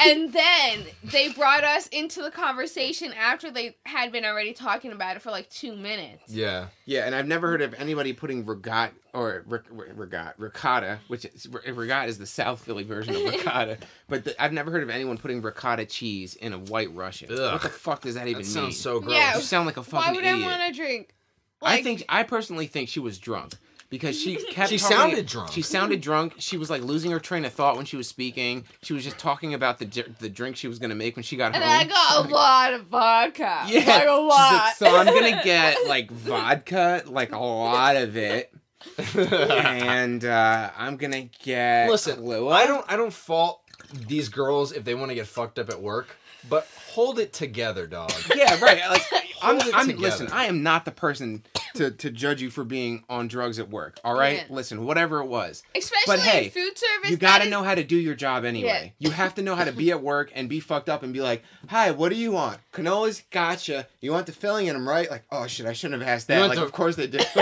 And 0.00 0.32
then 0.32 0.84
they 1.04 1.28
brought 1.32 1.62
us 1.62 1.86
into 1.88 2.22
the 2.22 2.30
conversation 2.30 3.12
after 3.12 3.50
they 3.50 3.76
had 3.84 4.10
been 4.10 4.24
already 4.24 4.52
talking 4.52 4.92
about 4.92 5.16
it 5.16 5.22
for 5.22 5.30
like 5.30 5.48
two 5.50 5.76
minutes. 5.76 6.22
Yeah. 6.28 6.66
Yeah, 6.86 7.04
and 7.06 7.14
I've 7.14 7.26
never 7.28 7.48
heard 7.48 7.62
of 7.62 7.74
anybody 7.74 8.12
putting 8.12 8.44
regat 8.44 8.90
or 9.12 9.44
ric- 9.46 9.68
regat 9.70 10.34
ricotta, 10.38 10.98
which 11.08 11.24
is 11.26 11.46
regat 11.46 12.08
is 12.08 12.18
the 12.18 12.26
South 12.26 12.60
Philly 12.64 12.82
version 12.82 13.14
of 13.14 13.22
ricotta. 13.34 13.78
but 14.08 14.24
the, 14.24 14.42
I've 14.42 14.52
never 14.52 14.70
heard 14.70 14.82
of 14.82 14.90
anyone 14.90 15.18
putting 15.18 15.42
ricotta 15.42 15.84
cheese 15.84 16.34
in 16.36 16.52
a 16.52 16.58
White 16.58 16.92
Russian. 16.94 17.30
Ugh. 17.30 17.52
What 17.52 17.62
the 17.62 17.68
fuck 17.68 18.00
does 18.00 18.14
that 18.14 18.26
even 18.26 18.42
That 18.42 18.48
mean? 18.48 18.54
sounds 18.54 18.80
so 18.80 19.00
gross. 19.00 19.14
Yeah. 19.14 19.36
You 19.36 19.42
sound 19.42 19.66
like 19.66 19.76
a 19.76 19.82
fucking 19.82 20.06
Why 20.06 20.12
would 20.16 20.24
idiot. 20.24 20.46
I 20.48 20.58
want 20.58 20.74
to 20.74 20.80
drink? 20.82 21.14
I 21.62 21.82
think 21.82 22.04
I 22.08 22.24
personally 22.24 22.66
think 22.66 22.88
she 22.88 23.00
was 23.00 23.18
drunk 23.18 23.52
because 23.94 24.20
she 24.20 24.34
kept. 24.50 24.70
She 24.70 24.78
talking- 24.78 24.96
sounded 24.96 25.26
drunk. 25.26 25.52
She 25.52 25.62
sounded 25.62 26.00
drunk. 26.00 26.34
She 26.38 26.56
was 26.56 26.68
like 26.68 26.82
losing 26.82 27.10
her 27.12 27.20
train 27.20 27.44
of 27.44 27.52
thought 27.52 27.76
when 27.76 27.86
she 27.86 27.96
was 27.96 28.08
speaking. 28.08 28.64
She 28.82 28.92
was 28.92 29.04
just 29.04 29.18
talking 29.18 29.54
about 29.54 29.78
the 29.78 29.86
the 30.18 30.28
drink 30.28 30.56
she 30.56 30.66
was 30.68 30.78
gonna 30.78 30.94
make 30.96 31.14
when 31.16 31.22
she 31.22 31.36
got 31.36 31.54
and 31.54 31.62
home. 31.62 31.72
I 31.72 31.84
got 31.84 32.26
a 32.26 32.28
lot 32.28 32.72
of 32.74 32.86
vodka. 32.86 33.64
Yeah, 33.68 33.84
like 33.86 34.08
a 34.08 34.12
lot. 34.12 34.52
like, 34.52 34.74
so 34.76 34.96
I'm 34.96 35.06
gonna 35.06 35.40
get 35.44 35.86
like 35.86 36.10
vodka, 36.10 37.02
like 37.06 37.32
a 37.32 37.38
lot 37.38 37.96
of 37.96 38.16
it, 38.16 38.52
and 39.16 40.24
uh, 40.24 40.70
I'm 40.76 40.96
gonna 40.96 41.28
get. 41.42 41.88
Listen, 41.88 42.16
Kahlua. 42.18 42.52
I 42.52 42.66
don't 42.66 42.84
I 42.92 42.96
don't 42.96 43.12
fault 43.12 43.60
these 44.08 44.28
girls 44.28 44.72
if 44.72 44.84
they 44.84 44.94
want 44.94 45.10
to 45.10 45.14
get 45.14 45.26
fucked 45.26 45.58
up 45.58 45.70
at 45.70 45.80
work, 45.80 46.08
but 46.48 46.66
hold 46.90 47.18
it 47.18 47.32
together, 47.32 47.86
dog. 47.86 48.12
Yeah, 48.34 48.58
right. 48.60 48.80
Like 48.90 49.02
I'm, 49.44 49.56
Hold 49.60 49.68
it 49.68 49.74
I'm 49.74 49.86
together. 49.86 50.02
listen. 50.02 50.28
I 50.32 50.44
am 50.46 50.62
not 50.62 50.84
the 50.84 50.90
person 50.90 51.42
to 51.74 51.90
to 51.90 52.10
judge 52.10 52.40
you 52.42 52.50
for 52.50 52.64
being 52.64 53.04
on 53.08 53.28
drugs 53.28 53.58
at 53.58 53.68
work. 53.70 53.98
All 54.04 54.14
right, 54.14 54.38
Yeah. 54.38 54.54
listen. 54.54 54.84
Whatever 54.84 55.20
it 55.20 55.26
was, 55.26 55.62
Especially 55.76 56.02
But 56.06 56.20
hey, 56.20 56.48
food 56.48 56.76
service. 56.76 57.10
you 57.10 57.16
got 57.16 57.38
to 57.38 57.44
that 57.44 57.50
know 57.50 57.62
how 57.62 57.74
to 57.74 57.84
do 57.84 57.96
your 57.96 58.14
job 58.14 58.44
anyway. 58.44 58.94
You 58.98 59.10
have 59.10 59.34
to 59.36 59.42
know 59.42 59.54
how 59.54 59.64
to 59.64 59.72
be 59.72 59.90
at 59.90 60.02
work 60.02 60.30
and 60.34 60.48
be 60.48 60.60
fucked 60.60 60.88
up 60.88 61.02
and 61.02 61.12
be 61.12 61.20
like, 61.20 61.42
"Hi, 61.68 61.90
what 61.90 62.08
do 62.10 62.16
you 62.16 62.32
want? 62.32 62.58
Cannolis? 62.72 63.22
Gotcha. 63.30 63.86
You 64.00 64.12
want 64.12 64.26
the 64.26 64.32
filling 64.32 64.66
in 64.66 64.74
them, 64.74 64.88
right? 64.88 65.10
Like, 65.10 65.24
oh 65.30 65.46
shit, 65.46 65.66
I 65.66 65.72
shouldn't 65.72 66.00
have 66.00 66.08
asked 66.08 66.28
that. 66.28 66.40
Like, 66.48 66.58
the- 66.58 66.64
of 66.64 66.72
course 66.72 66.96
they 66.96 67.06
did. 67.06 67.26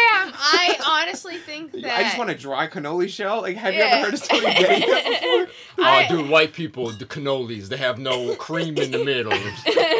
I 0.00 0.22
am. 0.26 0.32
I 0.80 1.02
honestly 1.02 1.36
think 1.38 1.72
that. 1.72 1.84
I 1.98 2.02
just 2.04 2.18
want 2.18 2.30
a 2.30 2.34
dry 2.34 2.66
cannoli 2.68 3.08
shell. 3.08 3.42
Like, 3.42 3.56
have 3.56 3.74
you 3.74 3.80
Yeah. 3.80 3.86
ever 3.86 4.04
heard 4.06 4.14
of 4.14 4.20
somebody 4.20 4.54
getting 4.58 4.88
that 4.88 5.20
before? 5.20 5.54
I- 5.84 6.06
oh, 6.10 6.16
dude, 6.16 6.30
white 6.30 6.52
people, 6.52 6.90
the 6.90 7.04
cannolis, 7.06 7.68
they 7.68 7.76
have 7.76 7.98
no 7.98 8.34
cream 8.36 8.76
in 8.78 8.90
the 8.90 9.04
middle. 9.04 9.32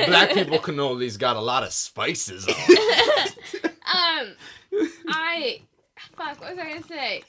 Black 0.06 0.32
people 0.34 0.58
cannolis 0.58 1.18
got 1.18 1.36
a 1.36 1.40
lot 1.40 1.62
of 1.62 1.72
spices 1.72 2.46
on. 2.46 2.54
it. 2.56 3.34
Um, 3.64 4.34
I 5.08 5.60
fuck. 6.16 6.40
What 6.40 6.50
was 6.50 6.58
I 6.58 6.68
gonna 6.68 6.82
say? 6.82 7.22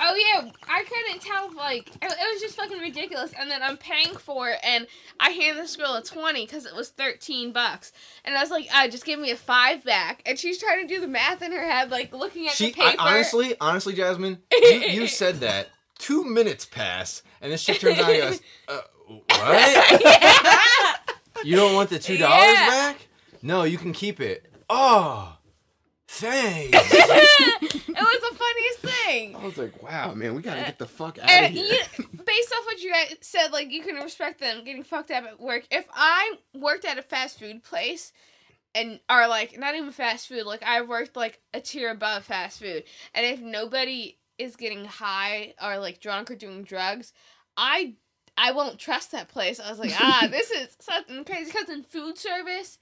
Oh 0.00 0.14
yeah, 0.14 0.50
I 0.68 0.84
couldn't 0.84 1.20
tell. 1.22 1.52
Like 1.54 1.88
it, 1.88 2.02
it 2.04 2.32
was 2.32 2.40
just 2.40 2.56
fucking 2.56 2.78
ridiculous. 2.78 3.32
And 3.38 3.50
then 3.50 3.62
I'm 3.62 3.76
paying 3.76 4.14
for 4.16 4.48
it, 4.50 4.58
and 4.62 4.86
I 5.18 5.30
hand 5.30 5.58
this 5.58 5.76
girl 5.76 5.94
a 5.94 6.02
twenty 6.02 6.44
because 6.46 6.66
it 6.66 6.74
was 6.74 6.90
thirteen 6.90 7.52
bucks. 7.52 7.92
And 8.24 8.36
I 8.36 8.40
was 8.40 8.50
like, 8.50 8.68
uh, 8.74 8.88
just 8.88 9.04
give 9.04 9.18
me 9.18 9.30
a 9.30 9.36
five 9.36 9.84
back. 9.84 10.22
And 10.26 10.38
she's 10.38 10.58
trying 10.58 10.86
to 10.86 10.94
do 10.94 11.00
the 11.00 11.08
math 11.08 11.42
in 11.42 11.52
her 11.52 11.68
head, 11.68 11.90
like 11.90 12.12
looking 12.12 12.46
at 12.46 12.52
She, 12.54 12.70
the 12.72 12.80
I, 12.82 12.90
paper. 12.90 13.02
honestly, 13.02 13.54
honestly, 13.60 13.94
Jasmine, 13.94 14.38
you, 14.52 14.68
you 14.68 15.06
said 15.08 15.40
that. 15.40 15.68
Two 15.98 16.22
minutes 16.24 16.64
pass, 16.64 17.22
and 17.40 17.50
this 17.50 17.64
chick 17.64 17.80
turns 17.80 17.98
around 17.98 18.10
and 18.10 18.20
goes, 18.20 18.40
uh, 18.68 18.80
"What? 19.08 20.00
yeah. 20.00 20.94
You 21.44 21.56
don't 21.56 21.74
want 21.74 21.90
the 21.90 21.98
two 21.98 22.16
dollars 22.18 22.46
Yeah. 22.54 22.68
back? 22.68 23.06
No, 23.42 23.64
you 23.64 23.78
can 23.78 23.92
keep 23.92 24.20
it. 24.20 24.44
Oh, 24.70 25.36
thanks. 26.08 26.70
it 26.92 27.72
was 27.88 28.30
the 28.30 28.36
funniest 28.36 28.78
thing. 29.04 29.36
I 29.36 29.44
was 29.44 29.56
like, 29.58 29.82
wow, 29.82 30.14
man, 30.14 30.34
we 30.34 30.42
gotta 30.42 30.60
get 30.62 30.78
the 30.78 30.86
fuck 30.86 31.18
out 31.18 31.28
And 31.30 31.46
of 31.46 31.52
here. 31.52 31.64
you, 31.98 32.04
based 32.26 32.52
off 32.56 32.64
what 32.66 32.80
you 32.80 32.92
guys 32.92 33.14
said, 33.20 33.48
like 33.52 33.70
you 33.70 33.82
can 33.82 33.96
respect 33.96 34.40
them 34.40 34.64
getting 34.64 34.82
fucked 34.84 35.10
up 35.10 35.24
at 35.24 35.40
work. 35.40 35.64
If 35.70 35.86
I 35.94 36.34
worked 36.54 36.84
at 36.84 36.98
a 36.98 37.02
fast 37.02 37.38
food 37.38 37.62
place, 37.62 38.12
and 38.74 39.00
are 39.08 39.28
like 39.28 39.58
not 39.58 39.74
even 39.74 39.90
fast 39.92 40.28
food, 40.28 40.44
like 40.44 40.62
I 40.62 40.82
worked 40.82 41.16
like 41.16 41.40
a 41.54 41.60
tier 41.60 41.90
above 41.90 42.24
fast 42.24 42.60
food, 42.60 42.84
and 43.14 43.26
if 43.26 43.40
nobody 43.40 44.16
is 44.38 44.56
getting 44.56 44.84
high 44.84 45.54
or 45.62 45.78
like 45.78 46.00
drunk 46.00 46.30
or 46.30 46.36
doing 46.36 46.62
drugs, 46.64 47.12
I 47.56 47.94
I 48.36 48.52
won't 48.52 48.78
trust 48.78 49.12
that 49.12 49.28
place. 49.28 49.58
I 49.58 49.68
was 49.70 49.80
like, 49.80 49.92
ah, 50.00 50.28
this 50.30 50.50
is 50.50 50.76
something 50.80 51.24
crazy 51.24 51.50
because 51.50 51.68
in 51.68 51.82
food 51.82 52.16
service, 52.18 52.78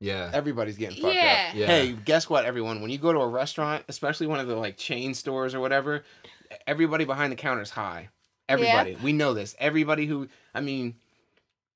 Yeah. 0.00 0.30
Everybody's 0.32 0.76
getting 0.76 1.00
fucked 1.02 1.14
Yeah. 1.14 1.46
up. 1.50 1.54
Yeah. 1.56 1.66
Hey, 1.66 1.92
guess 1.92 2.28
what, 2.28 2.44
everyone? 2.44 2.80
When 2.82 2.90
you 2.90 2.98
go 2.98 3.12
to 3.12 3.18
a 3.20 3.28
restaurant, 3.28 3.84
especially 3.88 4.26
one 4.26 4.40
of 4.40 4.46
the 4.46 4.56
like 4.56 4.76
chain 4.76 5.14
stores 5.14 5.54
or 5.54 5.60
whatever, 5.60 6.04
everybody 6.66 7.04
behind 7.04 7.32
the 7.32 7.36
counter 7.36 7.62
is 7.62 7.70
high. 7.70 8.08
Everybody, 8.48 8.96
we 9.02 9.12
know 9.12 9.34
this. 9.34 9.56
Everybody 9.58 10.06
who, 10.06 10.28
I 10.54 10.60
mean, 10.60 10.94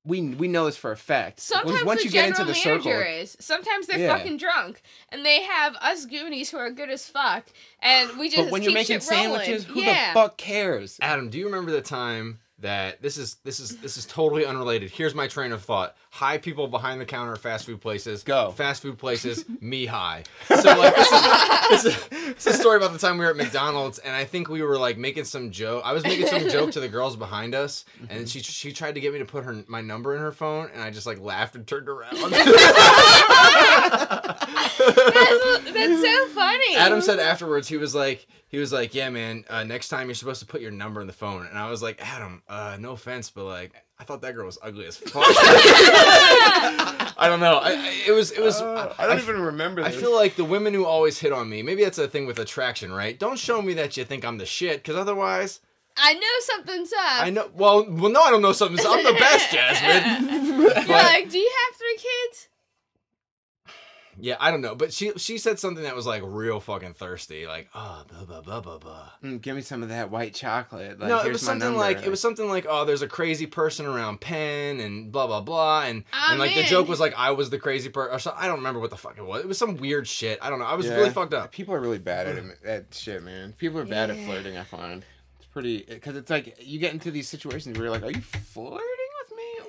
we 0.05 0.21
we 0.35 0.49
know 0.49 0.67
this 0.67 0.77
for 0.77 0.93
a 0.93 0.97
fact. 0.97 1.41
sometimes 1.41 1.85
once 1.85 2.01
the 2.01 2.07
you 2.07 2.13
get 2.13 2.23
general 2.37 2.41
into 2.49 2.53
the 2.53 2.69
manager 2.69 2.83
circle, 2.91 3.03
is. 3.03 3.37
Sometimes 3.41 3.87
they're 3.87 3.99
Yeah. 3.99 4.17
fucking 4.17 4.37
drunk, 4.39 4.81
and 5.11 5.25
they 5.27 5.43
have 5.43 5.75
us 5.77 6.07
goonies 6.07 6.51
who 6.51 6.59
are 6.59 6.71
good 6.71 6.89
as 6.89 7.07
fuck, 7.09 7.47
and 7.81 8.19
we 8.19 8.29
just 8.29 8.45
but 8.45 8.51
when 8.53 8.61
keep 8.63 8.71
you're 8.71 8.75
making 8.75 9.01
shit 9.01 9.11
rolling. 9.11 9.41
sandwiches, 9.41 9.65
who 9.65 9.81
yeah. 9.83 10.13
the 10.13 10.21
fuck 10.21 10.37
cares? 10.39 10.97
Adam, 11.03 11.29
do 11.29 11.39
you 11.39 11.47
remember 11.47 11.71
the 11.73 11.83
time 11.83 12.39
that 12.61 13.03
this 13.03 13.17
is 13.17 13.37
this 13.45 13.61
is 13.61 13.77
this 13.79 13.97
is 13.97 14.07
totally 14.07 14.45
unrelated? 14.45 14.91
Here's 14.91 15.15
my 15.15 15.27
train 15.27 15.53
of 15.53 15.63
thought: 15.63 15.97
high 16.11 16.39
people 16.39 16.69
behind 16.69 17.01
the 17.01 17.05
counter 17.05 17.33
at 17.33 17.39
fast 17.39 17.67
food 17.67 17.81
places. 17.81 18.23
Go. 18.23 18.53
fast 18.53 18.83
food 18.83 18.99
places. 18.99 19.45
me 19.61 19.87
high. 19.87 20.25
So 20.47 20.55
like 20.55 20.95
this 20.95 21.13
is, 21.13 21.23
this 21.71 21.85
is 21.85 22.09
it's 22.31 22.47
a 22.47 22.53
story 22.53 22.77
about 22.77 22.93
the 22.93 22.99
time 22.99 23.19
we 23.19 23.25
were 23.25 23.31
at 23.31 23.37
McDonald's, 23.37 23.99
and 23.99 24.15
I 24.15 24.25
think 24.25 24.49
we 24.49 24.63
were 24.63 24.79
like 24.79 24.99
making 24.99 25.25
some 25.25 25.51
joke. 25.51 25.83
I 25.85 25.93
was 25.93 26.05
making 26.05 26.27
some 26.27 26.49
joke 26.49 26.73
to 26.73 26.81
the 26.81 26.89
girls 26.89 27.17
behind 27.17 27.55
us, 27.55 27.85
mm-hmm. 28.03 28.13
and 28.13 28.29
she 28.29 28.41
she 28.41 28.73
tried 28.73 28.95
to 28.95 29.01
get 29.01 29.13
me 29.13 29.19
to 29.21 29.25
put 29.25 29.45
her 29.45 29.65
my 29.67 29.81
number 29.81 30.15
in 30.15 30.21
her 30.21 30.33
phone, 30.33 30.71
and 30.73 30.83
I 30.83 30.91
just 30.91 31.07
like 31.07 31.21
laughed 31.21 31.55
and 31.55 31.67
turned 31.67 31.89
around. 31.89 32.17
that's, 32.21 32.45
that's 35.73 36.03
so 36.03 36.29
funny. 36.35 36.77
Adam 36.77 37.01
said 37.01 37.19
afterwards 37.19 37.69
he 37.69 37.77
was 37.77 37.95
like 37.95 38.27
he 38.51 38.59
was 38.59 38.73
like 38.73 38.95
yeah 38.95 39.09
man 39.11 39.45
uh, 39.49 39.65
next 39.65 39.89
time 39.89 40.09
you're 40.09 40.15
supposed 40.15 40.41
to 40.41 40.47
put 40.47 40.61
your 40.61 40.71
number 40.71 41.01
in 41.01 41.07
the 41.07 41.13
phone 41.13 41.47
and 41.47 41.59
I 41.59 41.71
was 41.71 41.83
like 41.83 41.99
Adam 42.07 42.43
uh, 42.49 42.77
no 42.79 42.93
offense 42.93 43.31
but 43.31 43.45
like 43.45 43.73
I 43.99 44.05
thought 44.05 44.23
that 44.23 44.35
girl 44.35 44.47
was 44.47 44.59
ugly 44.63 44.87
as 44.87 44.97
fuck 44.97 45.23
I 45.25 47.27
don't 47.29 47.41
know 47.41 47.59
I, 47.59 47.71
I- 47.73 48.03
it 48.07 48.13
was 48.13 48.31
it 48.33 48.43
was 48.43 48.61
Uh, 48.61 48.95
I 48.99 49.07
don't 49.07 49.19
I- 49.19 49.23
even 49.23 49.41
remember. 49.41 49.83
This. 49.83 49.97
I 49.97 50.01
feel 50.01 50.15
like 50.15 50.37
the 50.37 50.45
women 50.45 50.75
who 50.75 50.85
always 50.85 51.19
hit 51.19 51.33
on 51.33 51.49
me 51.49 51.63
maybe 51.63 51.85
that's 51.85 51.99
a 51.99 52.09
thing 52.09 52.27
with 52.27 52.39
attraction 52.39 52.93
right 52.93 53.19
don't 53.19 53.39
show 53.39 53.63
me 53.63 53.75
that 53.75 53.97
you 53.97 54.05
think 54.05 54.25
I'm 54.25 54.39
the 54.39 54.47
shit 54.47 54.83
because 54.83 54.97
otherwise 54.97 55.61
I 55.97 56.15
know 56.15 56.21
something's 56.41 56.93
up. 56.93 57.23
I 57.25 57.31
know 57.31 57.51
well 57.55 57.85
well 57.91 58.11
no 58.11 58.23
I 58.23 58.31
don't 58.31 58.43
know 58.43 58.53
something's 58.53 58.85
up. 58.87 58.99
I'm 58.99 59.05
the 59.05 59.13
best 59.19 59.51
Jasmine 59.53 60.49
You're 60.61 60.75
But- 60.75 60.89
like, 60.89 61.31
do 61.31 61.39
you 61.39 61.51
have 61.67 61.77
three 61.77 61.97
kids? 61.97 62.49
Yeah 64.23 64.37
I 64.41 64.51
don't 64.51 64.61
know 64.61 64.75
but 64.75 64.93
she 64.93 65.13
she 65.17 65.39
said 65.39 65.59
something 65.59 65.85
that 65.85 65.97
was 65.97 66.07
like 66.07 66.23
real 66.25 66.61
fucking 66.61 66.95
thirsty 66.95 67.47
like 67.47 67.69
oh 67.75 68.05
blah 68.09 68.25
blah 68.25 68.41
blah 68.41 68.61
blah 68.61 68.79
blah 68.79 69.11
Mm, 69.23 69.41
give 69.43 69.55
me 69.55 69.63
some 69.63 69.83
of 69.83 69.91
that 69.91 70.11
white 70.11 70.35
chocolate. 70.35 70.99
Like, 70.99 71.09
no, 71.11 71.21
it 71.23 71.31
was 71.33 71.43
something 71.43 71.61
number. 71.69 71.79
like 71.79 72.03
it 72.07 72.09
was 72.11 72.21
something 72.21 72.49
like 72.49 72.65
oh, 72.69 72.85
there's 72.87 73.03
a 73.03 73.09
crazy 73.09 73.47
person 73.47 73.85
around 73.85 74.21
Penn 74.21 74.81
and 74.81 75.13
blah 75.13 75.27
blah 75.27 75.41
blah, 75.43 75.83
and 75.83 76.05
I'm 76.13 76.33
and 76.33 76.39
like 76.41 76.55
the 76.55 76.63
joke 76.63 76.89
was 76.89 77.01
like 77.01 77.13
I 77.19 77.33
was 77.33 77.51
the 77.51 77.59
crazy 77.59 77.91
person 77.91 78.15
or 78.15 78.19
so, 78.19 78.33
I 78.37 78.47
don't 78.47 78.57
remember 78.59 78.81
what 78.81 78.91
the 78.91 78.97
fuck 78.97 79.19
it 79.19 79.25
was. 79.27 79.43
It 79.43 79.49
was 79.49 79.59
some 79.59 79.77
weird 79.77 80.07
shit. 80.09 80.39
I 80.41 80.49
don't 80.49 80.59
know. 80.59 80.65
I 80.65 80.75
was 80.75 80.87
Yeah. 80.87 80.95
really 80.95 81.11
fucked 81.11 81.35
up. 81.35 81.53
People 81.53 81.75
are 81.75 81.81
really 81.81 81.99
bad 81.99 82.27
at 82.29 82.37
it, 82.39 82.45
at 82.65 82.95
shit, 82.95 83.23
man. 83.23 83.53
People 83.59 83.79
are 83.81 83.85
bad 83.85 84.11
at 84.11 84.17
flirting. 84.25 84.57
I 84.57 84.65
find 84.65 85.05
it's 85.39 85.47
pretty 85.47 85.85
because 85.87 86.17
it's 86.17 86.31
like 86.31 86.57
you 86.61 86.79
get 86.79 86.93
into 86.95 87.11
these 87.11 87.29
situations 87.29 87.77
where 87.77 87.87
you're 87.89 87.95
like, 87.95 88.03
are 88.05 88.11
you 88.11 88.23
flirting 88.23 88.73
with 88.73 88.83
me 88.83 88.90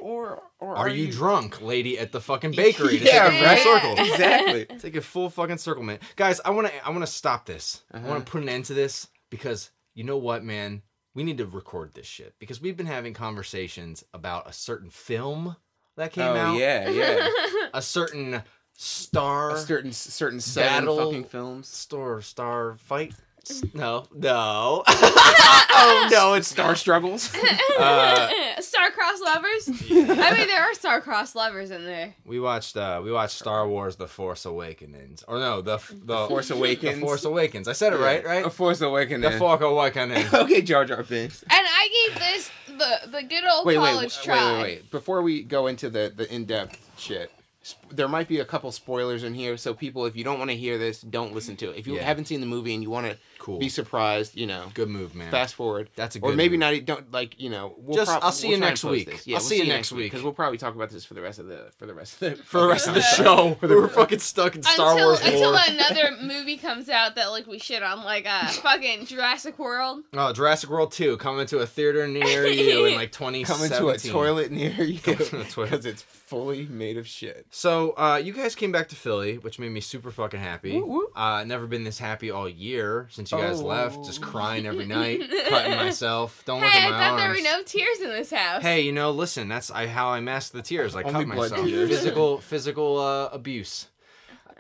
or 0.02 0.42
or 0.60 0.76
Are 0.76 0.90
you 0.90 1.12
drunk, 1.12 1.62
lady 1.62 1.98
at 2.00 2.12
the 2.12 2.20
fucking 2.20 2.52
bakery? 2.56 2.98
Yeah, 2.98 3.30
take 3.30 3.42
a 3.42 3.46
right. 3.46 3.60
circle. 3.60 3.96
Exactly. 4.06 4.66
Take 4.80 4.96
a 4.96 5.02
full 5.02 5.30
fucking 5.30 5.58
circle, 5.60 5.84
man. 5.84 6.00
Guys, 6.16 6.42
I 6.44 6.50
want 6.50 6.68
to 6.68 6.86
I 6.86 6.90
want 6.90 7.02
to 7.02 7.08
stop 7.12 7.46
this. 7.46 7.82
I 7.92 7.98
Uh-huh. 7.98 8.08
want 8.10 8.26
to 8.26 8.32
put 8.32 8.42
an 8.44 8.50
end 8.50 8.66
to 8.66 8.74
this 8.74 9.08
because 9.30 9.72
you 9.96 10.04
know 10.04 10.18
what, 10.18 10.44
man? 10.44 10.82
We 11.14 11.24
need 11.24 11.38
to 11.40 11.46
record 11.46 11.94
this 11.94 12.08
shit 12.08 12.36
because 12.40 12.62
we've 12.62 12.78
been 12.78 12.86
having 12.86 13.14
conversations 13.14 14.04
about 14.14 14.50
a 14.50 14.54
certain 14.54 14.90
film 14.90 15.56
that 15.98 16.14
came 16.14 16.24
oh 16.26 16.36
out, 16.38 16.58
yeah, 16.58 16.90
yeah. 16.90 17.28
a 17.74 17.82
certain 17.82 18.42
star 18.78 19.52
A 19.52 19.58
certain 19.60 19.92
certain 19.92 20.40
Battle- 20.56 20.98
fucking 20.98 21.26
films. 21.26 21.68
Star 21.68 22.22
Star 22.22 22.76
Fight? 22.78 23.14
S- 23.50 23.64
No, 23.74 24.06
no. 24.14 24.84
oh 24.88 26.08
no, 26.12 26.34
it's 26.34 26.48
Star 26.48 26.76
struggles. 26.76 27.34
Uh, 27.80 28.30
Star-crossed 28.60 29.24
lovers. 29.24 29.70
I 29.90 30.34
mean, 30.38 30.48
there 30.48 30.62
are 30.62 30.74
star-crossed 30.76 31.36
lovers 31.36 31.72
in 31.72 31.84
there. 31.86 32.14
We 32.26 32.40
watched 32.40 32.78
uh 32.78 33.02
we 33.04 33.12
watched 33.12 33.38
Star 33.40 33.68
Wars: 33.68 33.96
The 33.96 34.08
Force 34.08 34.46
Awakens, 34.46 35.24
or 35.28 35.40
no, 35.40 35.62
the 35.62 35.78
the, 36.04 36.28
Force 36.28 36.52
Awakens. 36.52 36.96
The 36.96 37.02
Force 37.02 37.24
Awakens. 37.26 37.68
I 37.68 37.74
said 37.74 37.94
it 37.94 37.98
right, 38.00 38.24
right? 38.24 38.46
A 38.46 38.50
Force 38.52 38.82
Awakening. 38.82 39.22
The 39.22 39.38
Force 39.40 39.62
Awakens. 39.62 40.32
okay, 40.34 40.62
Jar 40.62 40.86
Jar 40.86 41.02
Binks. 41.02 41.42
And 41.44 41.52
I 41.54 42.08
gave 42.10 42.20
this 42.20 42.52
the 42.68 43.10
the 43.10 43.24
good 43.24 43.44
old 43.52 43.66
Wait, 43.66 43.78
wait, 43.80 43.92
college 43.94 44.18
wait, 44.18 44.24
try. 44.24 44.36
wait, 44.46 44.54
wait, 44.54 44.64
wait. 44.64 44.92
Before 44.92 45.22
we 45.24 45.42
go 45.44 45.68
into 45.68 45.90
the 45.90 46.12
the 46.16 46.32
in 46.34 46.46
depth 46.46 46.78
shit, 46.98 47.32
sp- 47.66 47.81
there 47.92 48.08
might 48.08 48.28
be 48.28 48.40
a 48.40 48.46
couple 48.46 48.72
spoilers 48.72 49.24
in 49.24 49.34
here, 49.34 49.58
so 49.58 49.74
people, 49.74 50.06
if 50.06 50.16
you 50.16 50.24
don't 50.24 50.40
want 50.40 50.50
to 50.52 50.58
hear 50.58 50.78
this, 50.78 51.02
don't 51.02 51.34
listen 51.34 51.56
to 51.58 51.72
it. 51.72 51.78
If 51.78 51.88
you 51.88 51.96
Yeah. 51.96 52.04
haven't 52.04 52.26
seen 52.26 52.40
the 52.42 52.48
movie 52.48 52.74
and 52.74 52.82
you 52.84 52.90
want 52.90 53.08
to 53.08 53.18
Cool. 53.38 53.58
be 53.60 53.70
surprised, 53.70 54.36
you 54.38 54.46
know, 54.48 54.66
Good 54.74 54.88
move, 54.90 55.16
man. 55.16 55.32
fast 55.32 55.56
forward. 55.56 55.90
That's 55.96 56.16
a 56.16 56.20
or 56.20 56.30
good 56.30 56.38
maybe 56.38 56.52
move. 56.58 56.60
not. 56.60 56.74
e- 56.74 56.80
Don't 56.82 57.12
like 57.12 57.40
you 57.40 57.50
know. 57.50 57.74
We'll 57.78 57.96
Just- 57.98 58.12
prob- 58.12 58.24
I'll 58.24 58.32
see 58.32 58.48
we'll 58.50 58.58
you 58.58 58.62
next 58.62 58.84
week. 58.84 59.08
Yeah, 59.26 59.38
I'll 59.38 59.42
we'll 59.42 59.50
see 59.50 59.58
you 59.58 59.66
next 59.68 59.92
week. 59.92 60.12
because 60.12 60.24
we'll 60.24 60.34
probably 60.34 60.58
talk 60.60 60.76
about 60.76 60.90
this 60.92 61.04
for 61.06 61.16
the 61.16 61.22
rest 61.22 61.40
of 61.40 61.48
the 61.48 61.72
for 61.80 61.86
the 61.88 61.94
rest 61.94 62.22
of 62.22 62.38
the 62.38 62.44
for 62.46 62.62
the 62.62 62.68
rest 62.68 62.88
of 62.88 62.94
the 62.94 63.02
show. 63.02 63.56
For 63.60 63.68
the- 63.68 63.76
We're 63.76 63.88
fucking 64.02 64.20
stuck 64.20 64.56
in 64.56 64.62
Star 64.64 64.92
until 64.92 65.08
Wars 65.08 65.22
until 65.22 65.52
lore. 65.52 65.60
another 65.70 66.18
movie 66.22 66.58
comes 66.58 66.88
out 66.90 67.16
that 67.16 67.32
like 67.32 67.48
we 67.48 67.58
shit 67.58 67.82
on, 67.82 68.04
like 68.04 68.28
uh 68.28 68.48
fucking 68.48 69.08
Jurassic 69.08 69.58
World. 69.58 70.04
Oh, 70.14 70.32
Jurassic 70.34 70.70
World 70.70 70.92
2 70.92 71.18
coming 71.18 71.48
to 71.48 71.60
a 71.60 71.66
theater 71.66 72.08
near 72.08 72.46
you 72.46 72.86
in 72.86 72.96
like 72.96 73.12
twenty. 73.12 73.44
Coming 73.44 73.70
to 73.72 73.90
a 73.90 73.98
toilet 73.98 74.52
near 74.52 74.72
you 74.84 75.00
Coming 75.00 75.18
to 75.18 75.42
a 75.42 75.44
toilet. 75.46 75.70
because 75.72 75.86
it's 75.88 76.02
fully 76.04 76.66
made 76.70 76.98
of 76.98 77.08
shit. 77.08 77.46
So, 77.50 77.81
uh, 77.92 78.22
you 78.24 78.32
guys 78.34 78.56
came 78.56 78.72
back 78.72 78.88
to 78.90 78.96
Philly, 78.96 79.38
which 79.38 79.60
made 79.60 79.70
me 79.72 79.82
super 79.82 80.12
fucking 80.12 80.40
happy. 80.40 80.74
Woo, 80.80 80.86
woo. 80.86 81.08
Uh, 81.16 81.44
never 81.44 81.68
been 81.68 81.84
this 81.84 81.98
happy 82.00 82.32
all 82.32 82.48
year 82.48 83.08
since 83.12 83.32
you 83.32 83.38
guys 83.38 83.62
Oh. 83.62 83.66
left. 83.66 84.06
Just 84.06 84.22
crying 84.22 84.66
every 84.66 84.86
night, 84.86 85.22
cutting 85.50 85.76
myself. 85.76 86.42
Don't 86.46 86.62
look 86.62 86.70
Hey, 86.70 86.84
I 86.84 86.86
at 86.88 86.92
my 86.92 87.00
thought 87.00 87.18
there 87.18 87.30
were 87.30 87.42
no 87.42 87.64
tears 87.64 88.00
in 88.02 88.10
this 88.10 88.32
house. 88.32 88.62
Hey, 88.62 88.82
you 88.82 88.92
know, 88.92 89.12
listen. 89.12 89.48
That's 89.48 89.70
I, 89.72 89.88
how 89.88 90.10
I 90.10 90.20
mask 90.22 90.54
the 90.54 90.62
tears. 90.62 90.96
I 90.96 91.02
Only 91.04 91.26
cut 91.26 91.28
myself. 91.28 91.66
tears. 91.66 91.90
Physical, 91.90 92.38
physical 92.40 92.98
uh, 93.00 93.30
abuse. 93.34 93.88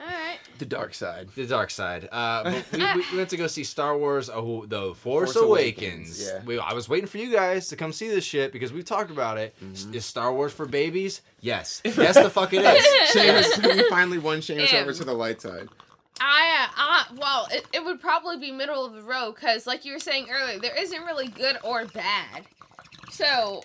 All 0.01 0.07
right. 0.07 0.39
The 0.57 0.65
dark 0.65 0.93
side. 0.93 1.29
The 1.35 1.45
dark 1.45 1.69
side. 1.69 2.09
Uh, 2.11 2.43
but 2.43 2.71
we, 2.71 2.79
we, 2.79 3.05
we 3.11 3.17
went 3.17 3.29
to 3.29 3.37
go 3.37 3.47
see 3.47 3.63
Star 3.63 3.97
Wars: 3.97 4.29
oh, 4.33 4.65
The 4.65 4.93
Force, 4.95 5.33
Force 5.33 5.35
Awakens. 5.35 6.21
Awakens, 6.21 6.25
yeah. 6.25 6.43
We, 6.43 6.59
I 6.59 6.73
was 6.73 6.89
waiting 6.89 7.07
for 7.07 7.17
you 7.17 7.31
guys 7.31 7.67
to 7.69 7.75
come 7.75 7.93
see 7.93 8.09
this 8.09 8.23
shit 8.23 8.51
because 8.51 8.73
we've 8.73 8.85
talked 8.85 9.11
about 9.11 9.37
it. 9.37 9.53
Mm-hmm. 9.63 9.93
Is 9.93 10.05
Star 10.05 10.33
Wars 10.33 10.53
for 10.53 10.65
babies? 10.65 11.21
Yes. 11.39 11.81
Yes, 12.01 12.15
the 12.15 12.31
fuck 12.31 12.51
it 12.53 12.63
is. 12.63 13.11
Seamus, 13.15 13.75
we 13.75 13.87
finally 13.89 14.17
won 14.17 14.39
Seamus 14.39 14.73
over 14.73 14.91
to 14.91 15.03
the 15.03 15.13
light 15.13 15.39
side. 15.39 15.67
I, 16.19 16.67
uh, 16.77 17.15
well, 17.19 17.47
it, 17.51 17.65
it 17.73 17.85
would 17.85 17.99
probably 17.99 18.37
be 18.37 18.51
middle 18.51 18.85
of 18.85 18.93
the 18.93 19.03
road 19.03 19.35
because, 19.35 19.67
like 19.67 19.85
you 19.85 19.93
were 19.93 19.99
saying 19.99 20.27
earlier, 20.31 20.59
there 20.59 20.75
isn't 20.77 21.03
really 21.03 21.27
good 21.27 21.57
or 21.63 21.85
bad. 21.85 22.45
So, 23.11 23.63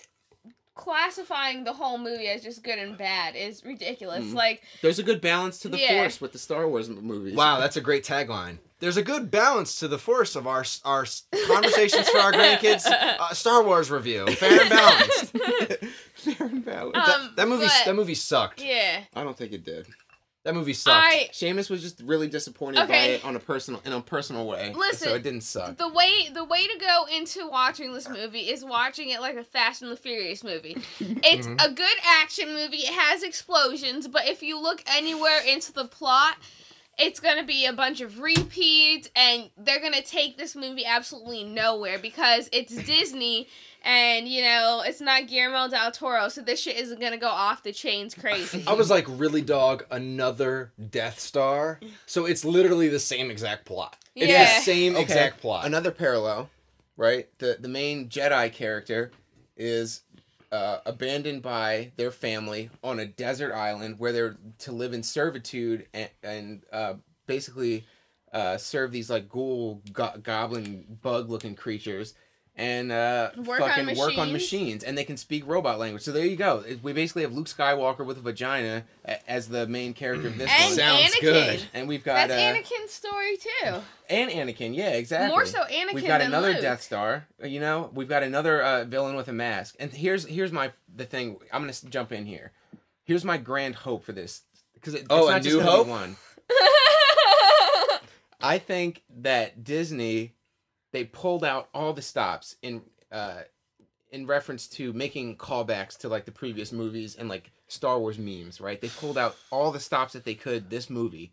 classifying 0.76 1.64
the 1.64 1.72
whole 1.72 1.98
movie 1.98 2.28
as 2.28 2.42
just 2.44 2.62
good 2.62 2.78
and 2.78 2.96
bad 2.96 3.34
is 3.34 3.64
ridiculous. 3.64 4.24
Mm. 4.26 4.34
Like, 4.34 4.62
There's 4.82 4.98
a 5.00 5.02
good 5.02 5.20
balance 5.20 5.58
to 5.60 5.68
the 5.68 5.78
Yeah. 5.78 6.02
Force 6.02 6.20
with 6.20 6.32
the 6.32 6.38
Star 6.38 6.68
Wars 6.68 6.88
m- 6.88 7.02
movies. 7.02 7.34
Wow, 7.34 7.58
that's 7.58 7.76
a 7.76 7.80
great 7.80 8.04
tagline. 8.04 8.58
There's 8.78 8.98
a 8.98 9.02
good 9.02 9.30
balance 9.30 9.78
to 9.80 9.88
the 9.88 9.96
force 9.98 10.36
of 10.36 10.46
our 10.46 10.64
our 10.84 11.06
conversations 11.48 12.08
for 12.10 12.18
our 12.18 12.32
grandkids. 12.32 12.84
Uh, 13.18 13.32
Star 13.32 13.64
Wars 13.64 13.90
review, 13.90 14.26
fair 14.26 14.60
and 14.60 14.70
balanced. 14.70 15.32
Fair 16.14 16.46
and 16.46 16.64
balanced. 16.64 16.96
Um, 16.96 17.22
that, 17.22 17.36
that 17.36 17.48
movie, 17.48 17.64
but- 17.64 17.82
that 17.86 17.94
movie 17.96 18.14
sucked. 18.14 18.62
yeah, 18.62 19.00
I 19.14 19.22
don't 19.24 19.36
think 19.36 19.52
it 19.52 19.64
did. 19.64 19.86
That 20.46 20.54
movie 20.54 20.74
sucked. 20.74 21.04
I 21.04 21.28
Seamus 21.32 21.68
was 21.68 21.82
just 21.82 22.00
really 22.02 22.28
disappointed 22.28 22.76
by 22.76 22.84
Okay. 22.84 23.14
it 23.14 23.24
on 23.24 23.34
a 23.34 23.40
personal 23.40 23.82
in 23.84 23.92
a 23.92 24.00
personal 24.00 24.46
way. 24.46 24.72
Listen, 24.76 25.08
so 25.08 25.14
it 25.16 25.24
didn't 25.24 25.40
suck. 25.40 25.76
the 25.76 25.88
way 25.88 26.28
the 26.32 26.44
way 26.44 26.64
to 26.68 26.78
go 26.78 27.04
into 27.12 27.48
watching 27.48 27.92
this 27.92 28.08
movie 28.08 28.48
is 28.48 28.64
watching 28.64 29.08
it 29.10 29.20
like 29.20 29.34
a 29.34 29.42
Fast 29.42 29.82
and 29.82 29.90
the 29.90 29.96
Furious 29.96 30.44
movie. 30.44 30.76
It's 31.00 31.48
Mhm. 31.48 31.64
a 31.64 31.72
good 31.72 31.96
action 32.04 32.54
movie. 32.54 32.76
It 32.78 32.94
has 32.94 33.24
explosions, 33.24 34.06
but 34.06 34.28
if 34.28 34.40
you 34.40 34.60
look 34.60 34.84
anywhere 34.86 35.40
into 35.40 35.72
the 35.72 35.84
plot, 35.84 36.36
it's 36.98 37.20
gonna 37.20 37.44
be 37.44 37.66
a 37.66 37.72
bunch 37.72 38.00
of 38.00 38.20
repeats, 38.20 39.08
and 39.14 39.50
they're 39.56 39.80
gonna 39.80 40.02
take 40.02 40.36
this 40.38 40.54
movie 40.56 40.84
absolutely 40.84 41.44
nowhere 41.44 41.98
because 41.98 42.48
it's 42.52 42.74
Disney, 42.86 43.48
and 43.84 44.26
you 44.26 44.42
know 44.42 44.82
it's 44.84 45.00
not 45.00 45.26
Guillermo 45.26 45.68
del 45.68 45.90
Toro, 45.92 46.28
so 46.28 46.40
this 46.40 46.60
shit 46.60 46.76
isn't 46.76 47.00
gonna 47.00 47.18
go 47.18 47.28
off 47.28 47.62
the 47.62 47.72
chains 47.72 48.14
crazy. 48.14 48.64
I 48.66 48.72
was 48.72 48.90
like, 48.90 49.04
really, 49.08 49.42
dog, 49.42 49.84
another 49.90 50.72
Death 50.90 51.20
Star. 51.20 51.80
So 52.06 52.24
it's 52.26 52.44
literally 52.44 52.88
the 52.88 52.98
same 53.00 53.30
exact 53.30 53.64
plot. 53.66 53.96
It's 54.14 54.30
Yeah. 54.30 54.44
the 54.44 54.62
same 54.62 54.94
Okay, 54.94 55.02
exact 55.02 55.40
plot. 55.40 55.66
Another 55.66 55.90
parallel, 55.90 56.48
right? 56.96 57.28
The 57.38 57.58
the 57.60 57.68
main 57.68 58.08
Jedi 58.08 58.52
character 58.52 59.10
is 59.58 60.02
uh, 60.52 60.78
abandoned 60.86 61.42
by 61.42 61.92
their 61.96 62.10
family 62.10 62.70
on 62.82 63.00
a 63.00 63.06
desert 63.06 63.52
island 63.52 63.96
where 63.98 64.12
they're 64.12 64.36
to 64.58 64.72
live 64.72 64.92
in 64.92 65.02
servitude 65.02 65.86
and, 65.92 66.10
and 66.22 66.62
uh, 66.72 66.94
basically 67.26 67.84
uh, 68.32 68.56
serve 68.56 68.92
these 68.92 69.10
like 69.10 69.28
ghoul 69.28 69.82
go- 69.92 70.14
goblin 70.22 70.98
bug 71.02 71.30
looking 71.30 71.54
creatures 71.54 72.14
and 72.58 72.90
uh, 72.90 73.30
Work 73.44 73.60
on 73.60 73.68
fucking 73.68 73.98
work 73.98 74.16
on 74.18 74.32
machines. 74.32 74.32
machines 74.32 74.84
and 74.84 74.96
they 74.96 75.04
can 75.04 75.16
speak 75.18 75.46
robot 75.46 75.78
language. 75.78 76.02
So 76.02 76.10
there 76.12 76.24
you 76.24 76.36
go. 76.36 76.64
We 76.82 76.92
basically 76.94 77.22
have 77.22 77.32
Luke 77.34 77.48
Skywalker 77.48 78.04
with 78.06 78.16
a 78.16 78.22
vagina 78.22 78.84
as 79.28 79.48
the 79.48 79.66
main 79.66 79.92
character 79.92 80.28
of 80.28 80.38
this 80.38 80.50
and 80.50 80.64
one. 80.70 80.74
Sounds 80.74 81.14
Anakin. 81.14 81.20
good. 81.20 81.62
And 81.74 81.86
we've 81.86 82.02
got 82.02 82.28
That's 82.28 82.32
uh, 82.32 82.36
Anakin's 82.74 82.92
story 82.92 83.36
too. 83.36 83.74
and 84.08 84.30
Anakin, 84.30 84.74
yeah, 84.74 84.90
exactly. 84.90 85.28
More 85.28 85.44
so 85.44 85.60
Anakin 85.64 85.92
We've 85.94 86.06
got 86.06 86.18
than 86.18 86.28
another 86.28 86.52
Luke. 86.52 86.62
Death 86.62 86.82
Star. 86.82 87.26
You 87.44 87.60
know, 87.60 87.90
we've 87.92 88.08
got 88.08 88.22
another 88.22 88.62
uh, 88.62 88.84
villain 88.84 89.16
with 89.16 89.28
a 89.28 89.32
mask. 89.34 89.76
And 89.78 89.92
here's 89.92 90.24
here's 90.26 90.52
my 90.52 90.72
the 90.94 91.04
thing. 91.04 91.36
I'm 91.52 91.60
gonna 91.62 91.74
jump 91.90 92.10
in 92.12 92.24
here. 92.24 92.52
Here's 93.04 93.24
my 93.24 93.36
grand 93.36 93.74
hope 93.74 94.02
for 94.04 94.12
this 94.12 94.42
because 94.74 94.94
it, 94.94 95.06
Oh, 95.10 95.18
it's 95.18 95.28
a 95.28 95.32
not 95.32 95.42
just 95.42 95.54
new 95.56 95.60
gonna 95.62 95.70
hope? 95.76 95.86
one. 95.88 96.16
I 98.40 98.58
think 98.58 99.02
that 99.22 99.64
Disney 99.64 100.34
they 100.92 101.04
pulled 101.04 101.44
out 101.44 101.68
all 101.74 101.92
the 101.92 102.02
stops 102.02 102.56
in 102.62 102.82
uh 103.12 103.42
in 104.10 104.26
reference 104.26 104.66
to 104.68 104.92
making 104.92 105.36
callbacks 105.36 105.98
to 105.98 106.08
like 106.08 106.24
the 106.24 106.32
previous 106.32 106.72
movies 106.72 107.16
and 107.16 107.28
like 107.28 107.50
Star 107.68 107.98
Wars 107.98 108.18
memes, 108.18 108.60
right? 108.60 108.80
They 108.80 108.88
pulled 108.88 109.18
out 109.18 109.36
all 109.50 109.72
the 109.72 109.80
stops 109.80 110.12
that 110.12 110.24
they 110.24 110.34
could 110.34 110.70
this 110.70 110.88
movie. 110.88 111.32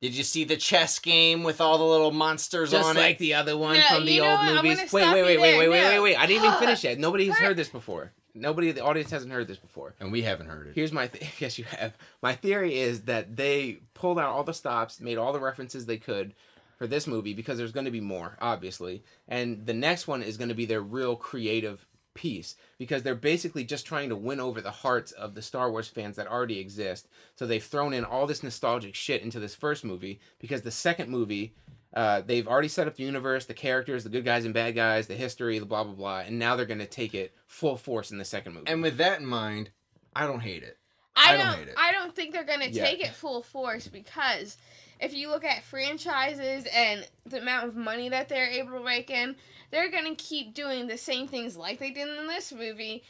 Did 0.00 0.16
you 0.16 0.24
see 0.24 0.42
the 0.44 0.56
chess 0.56 0.98
game 0.98 1.44
with 1.44 1.60
all 1.60 1.78
the 1.78 1.84
little 1.84 2.10
monsters 2.10 2.72
Just 2.72 2.88
on 2.88 2.96
like 2.96 3.16
it? 3.16 3.18
the 3.20 3.34
other 3.34 3.56
one 3.56 3.76
No, 3.76 3.82
from 3.96 4.04
the 4.06 4.20
old 4.20 4.30
what? 4.32 4.64
Movies. 4.64 4.78
gonna 4.78 4.88
Wait, 4.92 5.12
wait, 5.12 5.22
wait, 5.22 5.38
wait, 5.38 5.58
wait, 5.58 5.68
wait, 5.68 5.84
wait, 5.84 6.00
wait. 6.00 6.16
I 6.16 6.26
didn't 6.26 6.44
even 6.46 6.58
finish 6.58 6.82
yet. 6.82 6.98
Nobody 6.98 7.28
has 7.28 7.36
heard 7.36 7.56
this 7.56 7.68
before. 7.68 8.10
Nobody, 8.34 8.72
the 8.72 8.82
audience 8.82 9.10
hasn't 9.10 9.30
heard 9.30 9.46
this 9.46 9.58
before. 9.58 9.94
And 10.00 10.10
we 10.10 10.22
haven't 10.22 10.48
heard 10.48 10.66
it. 10.66 10.74
Here's 10.74 10.90
my 10.90 11.06
th- 11.06 11.30
yes, 11.40 11.58
you 11.58 11.64
have. 11.66 11.96
My 12.22 12.34
theory 12.34 12.78
is 12.78 13.02
that 13.02 13.36
they 13.36 13.78
pulled 13.94 14.18
out 14.18 14.30
all 14.30 14.42
the 14.42 14.54
stops, 14.54 15.00
made 15.00 15.18
all 15.18 15.32
the 15.32 15.38
references 15.38 15.86
they 15.86 15.98
could 15.98 16.34
for 16.76 16.86
this 16.86 17.06
movie 17.06 17.34
because 17.34 17.58
there's 17.58 17.72
going 17.72 17.84
to 17.86 17.90
be 17.90 18.00
more, 18.00 18.36
obviously, 18.40 19.02
and 19.28 19.66
the 19.66 19.74
next 19.74 20.06
one 20.08 20.22
is 20.22 20.36
going 20.36 20.48
to 20.48 20.54
be 20.54 20.66
their 20.66 20.80
real 20.82 21.16
creative 21.16 21.86
piece 22.14 22.56
because 22.78 23.02
they're 23.02 23.14
basically 23.14 23.64
just 23.64 23.86
trying 23.86 24.10
to 24.10 24.16
win 24.16 24.38
over 24.40 24.60
the 24.60 24.70
hearts 24.70 25.12
of 25.12 25.34
the 25.34 25.40
Star 25.42 25.70
Wars 25.70 25.88
fans 25.88 26.16
that 26.16 26.26
already 26.26 26.58
exist. 26.58 27.08
So 27.36 27.46
they've 27.46 27.62
thrown 27.64 27.94
in 27.94 28.04
all 28.04 28.26
this 28.26 28.42
nostalgic 28.42 28.94
shit 28.94 29.22
into 29.22 29.40
this 29.40 29.54
first 29.54 29.82
movie 29.84 30.20
because 30.38 30.62
the 30.62 30.70
second 30.70 31.08
movie. 31.10 31.54
Uh, 31.94 32.22
they've 32.22 32.48
already 32.48 32.68
set 32.68 32.86
up 32.88 32.96
the 32.96 33.02
universe, 33.02 33.44
the 33.44 33.52
characters, 33.52 34.02
the 34.02 34.08
good 34.08 34.24
guys 34.24 34.46
and 34.46 34.54
bad 34.54 34.74
guys, 34.74 35.08
the 35.08 35.14
history, 35.14 35.58
the 35.58 35.66
blah 35.66 35.84
blah 35.84 35.92
blah, 35.92 36.20
and 36.20 36.38
now 36.38 36.56
they're 36.56 36.64
going 36.64 36.78
to 36.78 36.86
take 36.86 37.14
it 37.14 37.34
full 37.46 37.76
force 37.76 38.10
in 38.10 38.16
the 38.16 38.24
second 38.24 38.54
movie. 38.54 38.64
And 38.66 38.80
with 38.80 38.96
that 38.96 39.20
in 39.20 39.26
mind, 39.26 39.68
I 40.16 40.26
don't 40.26 40.40
hate 40.40 40.62
it. 40.62 40.78
I 41.14 41.34
I 41.34 41.36
don't 41.36 41.46
don't. 41.48 41.58
hate 41.58 41.68
it. 41.68 41.74
I 41.76 41.92
don't 41.92 42.16
think 42.16 42.32
they're 42.32 42.44
gonna 42.44 42.68
Yeah. 42.70 42.86
take 42.86 43.00
it 43.00 43.10
full 43.14 43.42
force 43.42 43.88
because 43.88 44.56
if 45.02 45.12
you 45.12 45.28
look 45.28 45.44
at 45.44 45.64
franchises 45.64 46.66
and 46.72 47.06
the 47.26 47.40
amount 47.40 47.66
of 47.66 47.76
money 47.76 48.08
that 48.08 48.28
they're 48.28 48.46
able 48.46 48.78
to 48.78 48.84
rake 48.84 49.10
in, 49.10 49.34
they're 49.70 49.90
gonna 49.90 50.14
keep 50.14 50.54
doing 50.54 50.86
the 50.86 50.96
same 50.96 51.26
things 51.26 51.56
like 51.56 51.78
they 51.78 51.90
did 51.90 52.08
in 52.08 52.28
this 52.28 52.52
movie 52.52 53.02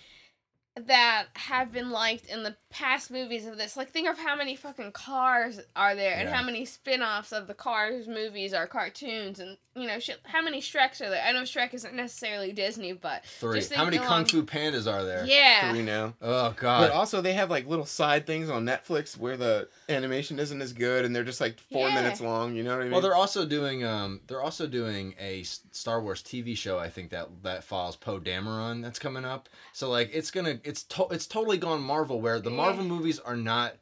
that 0.75 1.27
have 1.35 1.71
been 1.71 1.91
liked 1.91 2.27
in 2.27 2.43
the 2.43 2.57
past 2.71 3.11
movies 3.11 3.47
of 3.47 3.59
this. 3.59 3.77
Like 3.77 3.91
think 3.91 4.09
of 4.09 4.19
how 4.19 4.35
many 4.35 4.57
fucking 4.57 4.93
cars 4.93 5.61
are 5.77 5.95
there 5.95 6.15
and 6.17 6.29
Yeah. 6.31 6.35
how 6.35 6.43
many 6.43 6.65
spin-offs 6.65 7.31
of 7.33 7.47
the 7.47 7.53
Cars 7.55 8.09
movies 8.09 8.55
are 8.55 8.67
cartoons 8.67 9.39
and 9.39 9.59
you 9.75 9.87
know 9.87 9.99
shit 9.99 10.21
how 10.25 10.41
many 10.41 10.61
Shreks 10.63 11.03
are 11.03 11.11
there? 11.11 11.23
I 11.23 11.33
know 11.33 11.43
Shrek 11.43 11.75
isn't 11.75 11.95
necessarily 11.95 12.53
Disney, 12.53 12.95
but 12.95 13.25
Three. 13.27 13.59
Just 13.61 13.73
How 13.75 13.85
many 13.85 13.99
thinking 13.99 14.09
Kung 14.09 14.25
Fu 14.25 14.43
Pandas 14.45 14.91
are 14.91 15.05
there? 15.05 15.27
yeah. 15.27 15.71
Three 15.71 15.83
now. 15.83 16.15
Oh 16.23 16.55
God. 16.57 16.81
But 16.89 16.91
also, 16.93 17.21
they 17.21 17.35
have 17.35 17.51
like 17.51 17.67
little 17.67 17.85
side 17.87 18.27
things 18.27 18.49
on 18.49 18.65
Netflix 18.65 19.17
where 19.19 19.37
the 19.37 19.69
animation 19.91 20.39
isn't 20.39 20.63
as 20.63 20.73
good, 20.73 21.05
and 21.05 21.15
they're 21.15 21.23
just 21.25 21.41
like 21.41 21.59
four 21.61 21.89
Yeah. 21.89 21.95
minutes 21.97 22.21
long. 22.23 22.55
You 22.57 22.63
know 22.63 22.71
what 22.71 22.81
I 22.81 22.85
mean? 22.85 22.93
Well, 22.93 23.01
they're 23.03 23.15
also 23.15 23.45
doing 23.45 23.85
um 23.85 24.21
they're 24.27 24.43
also 24.43 24.67
doing 24.67 25.15
a 25.21 25.43
Star 25.43 26.01
Wars 26.01 26.23
TV 26.23 26.57
show. 26.57 26.79
I 26.79 26.89
think 26.89 27.11
that 27.11 27.29
that 27.43 27.63
follows 27.65 27.97
Poe 27.97 28.19
Dameron 28.21 28.83
that's 28.83 28.99
coming 28.99 29.27
up. 29.27 29.51
So 29.75 29.91
like 29.91 30.11
it's 30.15 30.31
gonna 30.31 30.61
it's 30.65 30.83
to- 30.85 31.09
it's 31.11 31.27
totally 31.27 31.59
gone 31.59 31.83
Marvel 31.83 32.21
where 32.21 32.41
the 32.41 32.51
Marvel 32.51 32.85
movies 32.85 33.19
are 33.19 33.37
not 33.37 33.75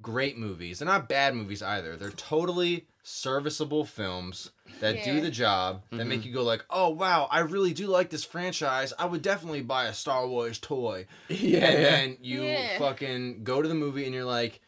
great 0.00 0.36
movies. 0.38 0.78
They're 0.78 0.86
not 0.86 1.08
bad 1.08 1.34
movies 1.34 1.62
either. 1.62 1.96
They're 1.96 2.10
totally 2.10 2.86
serviceable 3.04 3.84
films 3.84 4.50
that 4.80 4.96
Yeah. 4.96 5.04
do 5.04 5.20
the 5.20 5.30
job 5.30 5.82
that 5.90 6.00
Mhm. 6.00 6.06
make 6.08 6.24
you 6.24 6.32
go 6.32 6.42
like, 6.42 6.64
oh 6.70 6.88
wow, 6.88 7.28
I 7.30 7.40
really 7.40 7.72
do 7.72 7.86
like 7.88 8.10
this 8.10 8.24
franchise. 8.24 8.92
I 8.98 9.04
would 9.06 9.22
definitely 9.22 9.62
buy 9.62 9.84
a 9.86 9.94
Star 9.94 10.26
Wars 10.26 10.58
toy. 10.58 11.06
yeah, 11.28 11.66
and 11.66 11.84
then 11.84 12.18
you 12.20 12.42
Yeah. 12.44 12.78
fucking 12.78 13.44
go 13.44 13.60
to 13.62 13.68
the 13.68 13.74
movie 13.74 14.04
and 14.06 14.14
you're 14.14 14.24
like, 14.24 14.60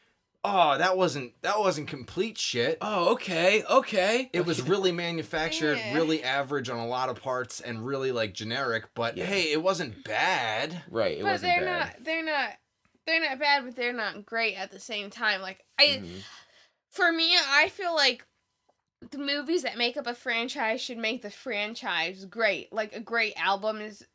oh 0.45 0.79
that 0.79 0.97
wasn't 0.97 1.33
that 1.43 1.59
wasn't 1.59 1.89
complete 1.89 2.39
shit. 2.39 2.79
Oh, 2.81 3.13
okay, 3.13 3.65
okay. 3.65 4.31
It 4.33 4.45
was 4.47 4.63
really 4.63 4.93
manufactured, 4.93 5.79
Yeah. 5.79 5.95
really 5.95 6.23
average 6.23 6.69
on 6.71 6.79
a 6.79 6.87
lot 6.87 7.09
of 7.09 7.21
parts, 7.21 7.61
and 7.61 7.85
really 7.85 8.13
like 8.13 8.35
generic. 8.35 8.85
But 8.95 9.17
Yeah. 9.17 9.25
hey, 9.27 9.51
it 9.53 9.63
wasn't 9.63 10.05
bad. 10.05 10.83
right. 10.91 11.19
It 11.19 11.23
but 11.23 11.33
wasn't 11.33 11.53
they're 11.57 11.65
bad. 11.65 11.79
not 11.97 12.05
they're 12.05 12.25
not 12.25 12.51
they're 13.07 13.21
not 13.21 13.39
bad, 13.39 13.65
but 13.65 13.77
they're 13.77 13.93
not 13.93 14.25
great 14.25 14.55
at 14.55 14.71
the 14.71 14.81
same 14.81 15.11
time. 15.11 15.41
Like 15.43 15.65
I, 15.79 15.85
Mhm. 16.03 16.23
for 16.91 17.13
me, 17.13 17.37
I 17.37 17.69
feel 17.71 17.95
like 17.95 18.25
the 19.11 19.19
movies 19.19 19.63
that 19.63 19.77
make 19.77 19.97
up 19.99 20.07
a 20.07 20.15
franchise 20.15 20.81
should 20.81 20.97
make 20.97 21.21
the 21.21 21.31
franchise 21.31 22.25
great. 22.25 22.73
Like 22.73 22.95
a 22.95 23.01
great 23.01 23.35
album 23.37 23.81
is 23.81 24.07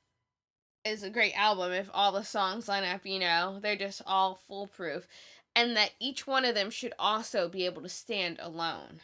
is 0.85 1.03
a 1.03 1.09
great 1.09 1.33
album 1.37 1.73
if 1.73 1.89
all 1.93 2.11
the 2.13 2.23
songs 2.23 2.67
line 2.69 2.85
up, 2.85 3.05
you 3.05 3.19
know, 3.19 3.59
they're 3.61 3.75
just 3.75 4.01
all 4.07 4.39
foolproof. 4.47 5.07
And 5.59 5.75
that 5.75 5.91
each 5.99 6.25
one 6.25 6.45
of 6.45 6.55
them 6.55 6.69
should 6.69 6.93
also 6.97 7.49
be 7.49 7.65
able 7.65 7.81
to 7.81 7.89
stand 7.89 8.39
alone. 8.41 9.01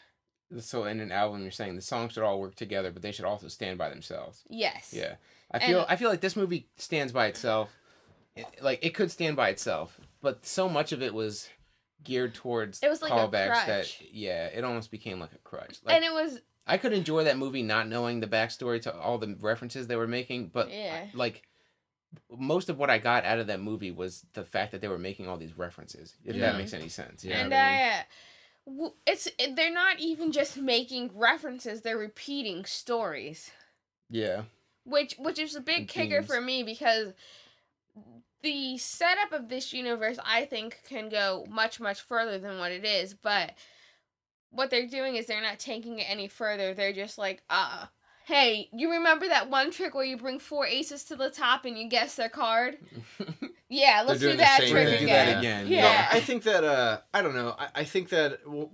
So 0.60 0.86
in 0.86 0.99
an 0.99 1.12
album, 1.12 1.41
you're 1.41 1.51
saying 1.51 1.76
the 1.76 1.82
songs 1.82 2.14
should 2.14 2.24
all 2.24 2.39
work 2.39 2.56
together, 2.56 2.91
but 2.91 3.01
they 3.01 3.12
should 3.12 3.26
also 3.26 3.47
stand 3.47 3.78
by 3.78 3.89
themselves. 3.89 4.43
Yes. 4.49 4.93
Yeah, 4.93 5.16
I 5.51 5.58
And- 5.58 5.66
feel 5.68 5.86
I 5.89 5.95
feel 5.95 6.10
like 6.10 6.22
this 6.22 6.36
movie 6.36 6.68
stands 6.78 7.12
by 7.12 7.28
itself. 7.28 7.76
It- 8.36 8.62
like 8.62 8.80
it 8.86 8.91
could 8.91 9.12
stand 9.12 9.36
by 9.36 9.49
itself, 9.49 9.99
but 10.22 10.45
so 10.45 10.70
much 10.70 10.91
of 10.91 11.01
it 11.01 11.14
was 11.14 11.49
geared 12.03 12.36
towards 12.36 12.82
It 12.84 12.89
was 12.89 13.01
like 13.01 13.12
callbacks 13.12 13.66
that 13.66 14.01
yeah, 14.14 14.45
it 14.47 14.64
almost 14.64 14.91
became 14.91 15.20
like 15.20 15.34
a 15.34 15.39
crutch. 15.39 15.78
Like, 15.84 15.95
and 15.95 16.06
it 16.06 16.14
was 16.14 16.39
I 16.68 16.78
could 16.78 16.93
enjoy 16.93 17.24
that 17.26 17.38
movie 17.38 17.64
not 17.64 17.88
knowing 17.88 18.20
the 18.20 18.28
backstory 18.28 18.82
to 18.84 18.95
all 18.95 19.18
the 19.18 19.36
references 19.39 19.88
they 19.88 19.95
were 19.95 20.08
making, 20.08 20.47
but 20.49 20.70
Yeah. 20.70 21.08
like 21.14 21.41
most 22.30 22.70
of 22.70 22.78
what 22.78 22.89
I 22.89 22.97
got 22.97 23.26
out 23.26 23.39
of 23.39 23.47
that 23.47 23.59
movie 23.61 23.91
was 23.91 24.26
the 24.34 24.43
fact 24.43 24.72
that 24.72 24.82
they 24.82 24.88
were 24.88 24.97
making 24.99 25.28
all 25.28 25.38
these 25.38 25.57
references. 25.57 26.16
If 26.24 26.36
Yeah. 26.36 26.51
that 26.51 26.57
makes 26.57 26.74
any 26.74 26.89
sense. 26.89 27.24
Yeah. 27.24 27.38
and 27.39 27.53
I 27.53 28.05
mean? 28.68 28.86
Uh, 28.86 28.89
it's 29.05 29.28
they're 29.55 29.72
not 29.74 29.99
even 29.99 30.32
just 30.32 30.57
making 30.57 31.11
references; 31.13 31.82
they're 31.82 31.97
repeating 31.97 32.66
stories, 32.66 33.51
yeah. 34.09 34.43
which 34.86 35.16
which 35.20 35.38
is 35.38 35.55
a 35.55 35.61
big 35.61 35.82
And 35.82 35.88
kicker 35.88 36.22
themes. 36.22 36.28
for 36.28 36.41
me 36.41 36.63
because 36.63 37.13
the 38.41 38.78
setup 38.78 39.32
of 39.34 39.49
this 39.49 39.72
universe, 39.74 40.18
I 40.24 40.45
think, 40.45 40.80
can 40.88 41.09
go 41.09 41.45
much 41.49 41.80
much 41.80 42.01
further 42.01 42.39
than 42.39 42.57
what 42.57 42.72
it 42.72 42.86
is. 42.86 43.13
But 43.13 43.53
what 44.49 44.70
they're 44.72 44.88
doing 44.88 45.16
is 45.16 45.26
they're 45.28 45.41
not 45.41 45.59
taking 45.59 45.99
it 45.99 46.09
any 46.09 46.28
further. 46.28 46.74
They're 46.74 46.93
just 46.93 47.18
like, 47.18 47.43
uh. 47.49 47.86
Hey, 48.26 48.70
you 48.74 48.92
remember 48.92 49.28
that 49.28 49.50
one 49.50 49.72
trick 49.72 49.94
where 49.94 50.04
you 50.04 50.18
bring 50.18 50.40
four 50.40 50.66
aces 50.66 51.04
to 51.06 51.16
the 51.16 51.30
top 51.30 51.64
and 51.66 51.78
you 51.78 51.88
guess 51.88 52.16
their 52.16 52.30
card? 52.30 52.78
Yeah, 53.68 54.04
let's 54.06 54.20
do 54.20 54.36
that 54.38 54.60
trick 54.60 54.72
thing. 54.72 55.00
Do 55.00 55.04
again. 55.06 55.08
that 55.08 55.40
again. 55.40 55.68
Yeah. 55.68 55.82
No, 56.12 56.18
I 56.18 56.20
think 56.20 56.44
that 56.44 56.64
uh, 56.64 57.00
I 57.14 57.22
don't 57.22 57.34
know. 57.34 57.56
I, 57.58 57.68
I 57.76 57.84
think 57.84 58.10
that 58.10 58.48
well, 58.48 58.72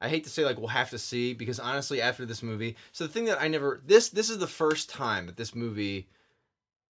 I 0.00 0.08
hate 0.08 0.24
to 0.24 0.30
say 0.30 0.44
like 0.44 0.58
we'll 0.58 0.68
have 0.68 0.90
to 0.90 0.98
see 0.98 1.34
because 1.34 1.60
honestly, 1.60 2.00
after 2.00 2.24
this 2.24 2.42
movie, 2.42 2.76
so 2.92 3.06
the 3.06 3.12
thing 3.12 3.26
that 3.26 3.40
I 3.40 3.48
never 3.48 3.82
this 3.84 4.08
this 4.08 4.30
is 4.30 4.38
the 4.38 4.46
first 4.46 4.88
time 4.88 5.26
that 5.26 5.36
this 5.36 5.54
movie 5.54 6.08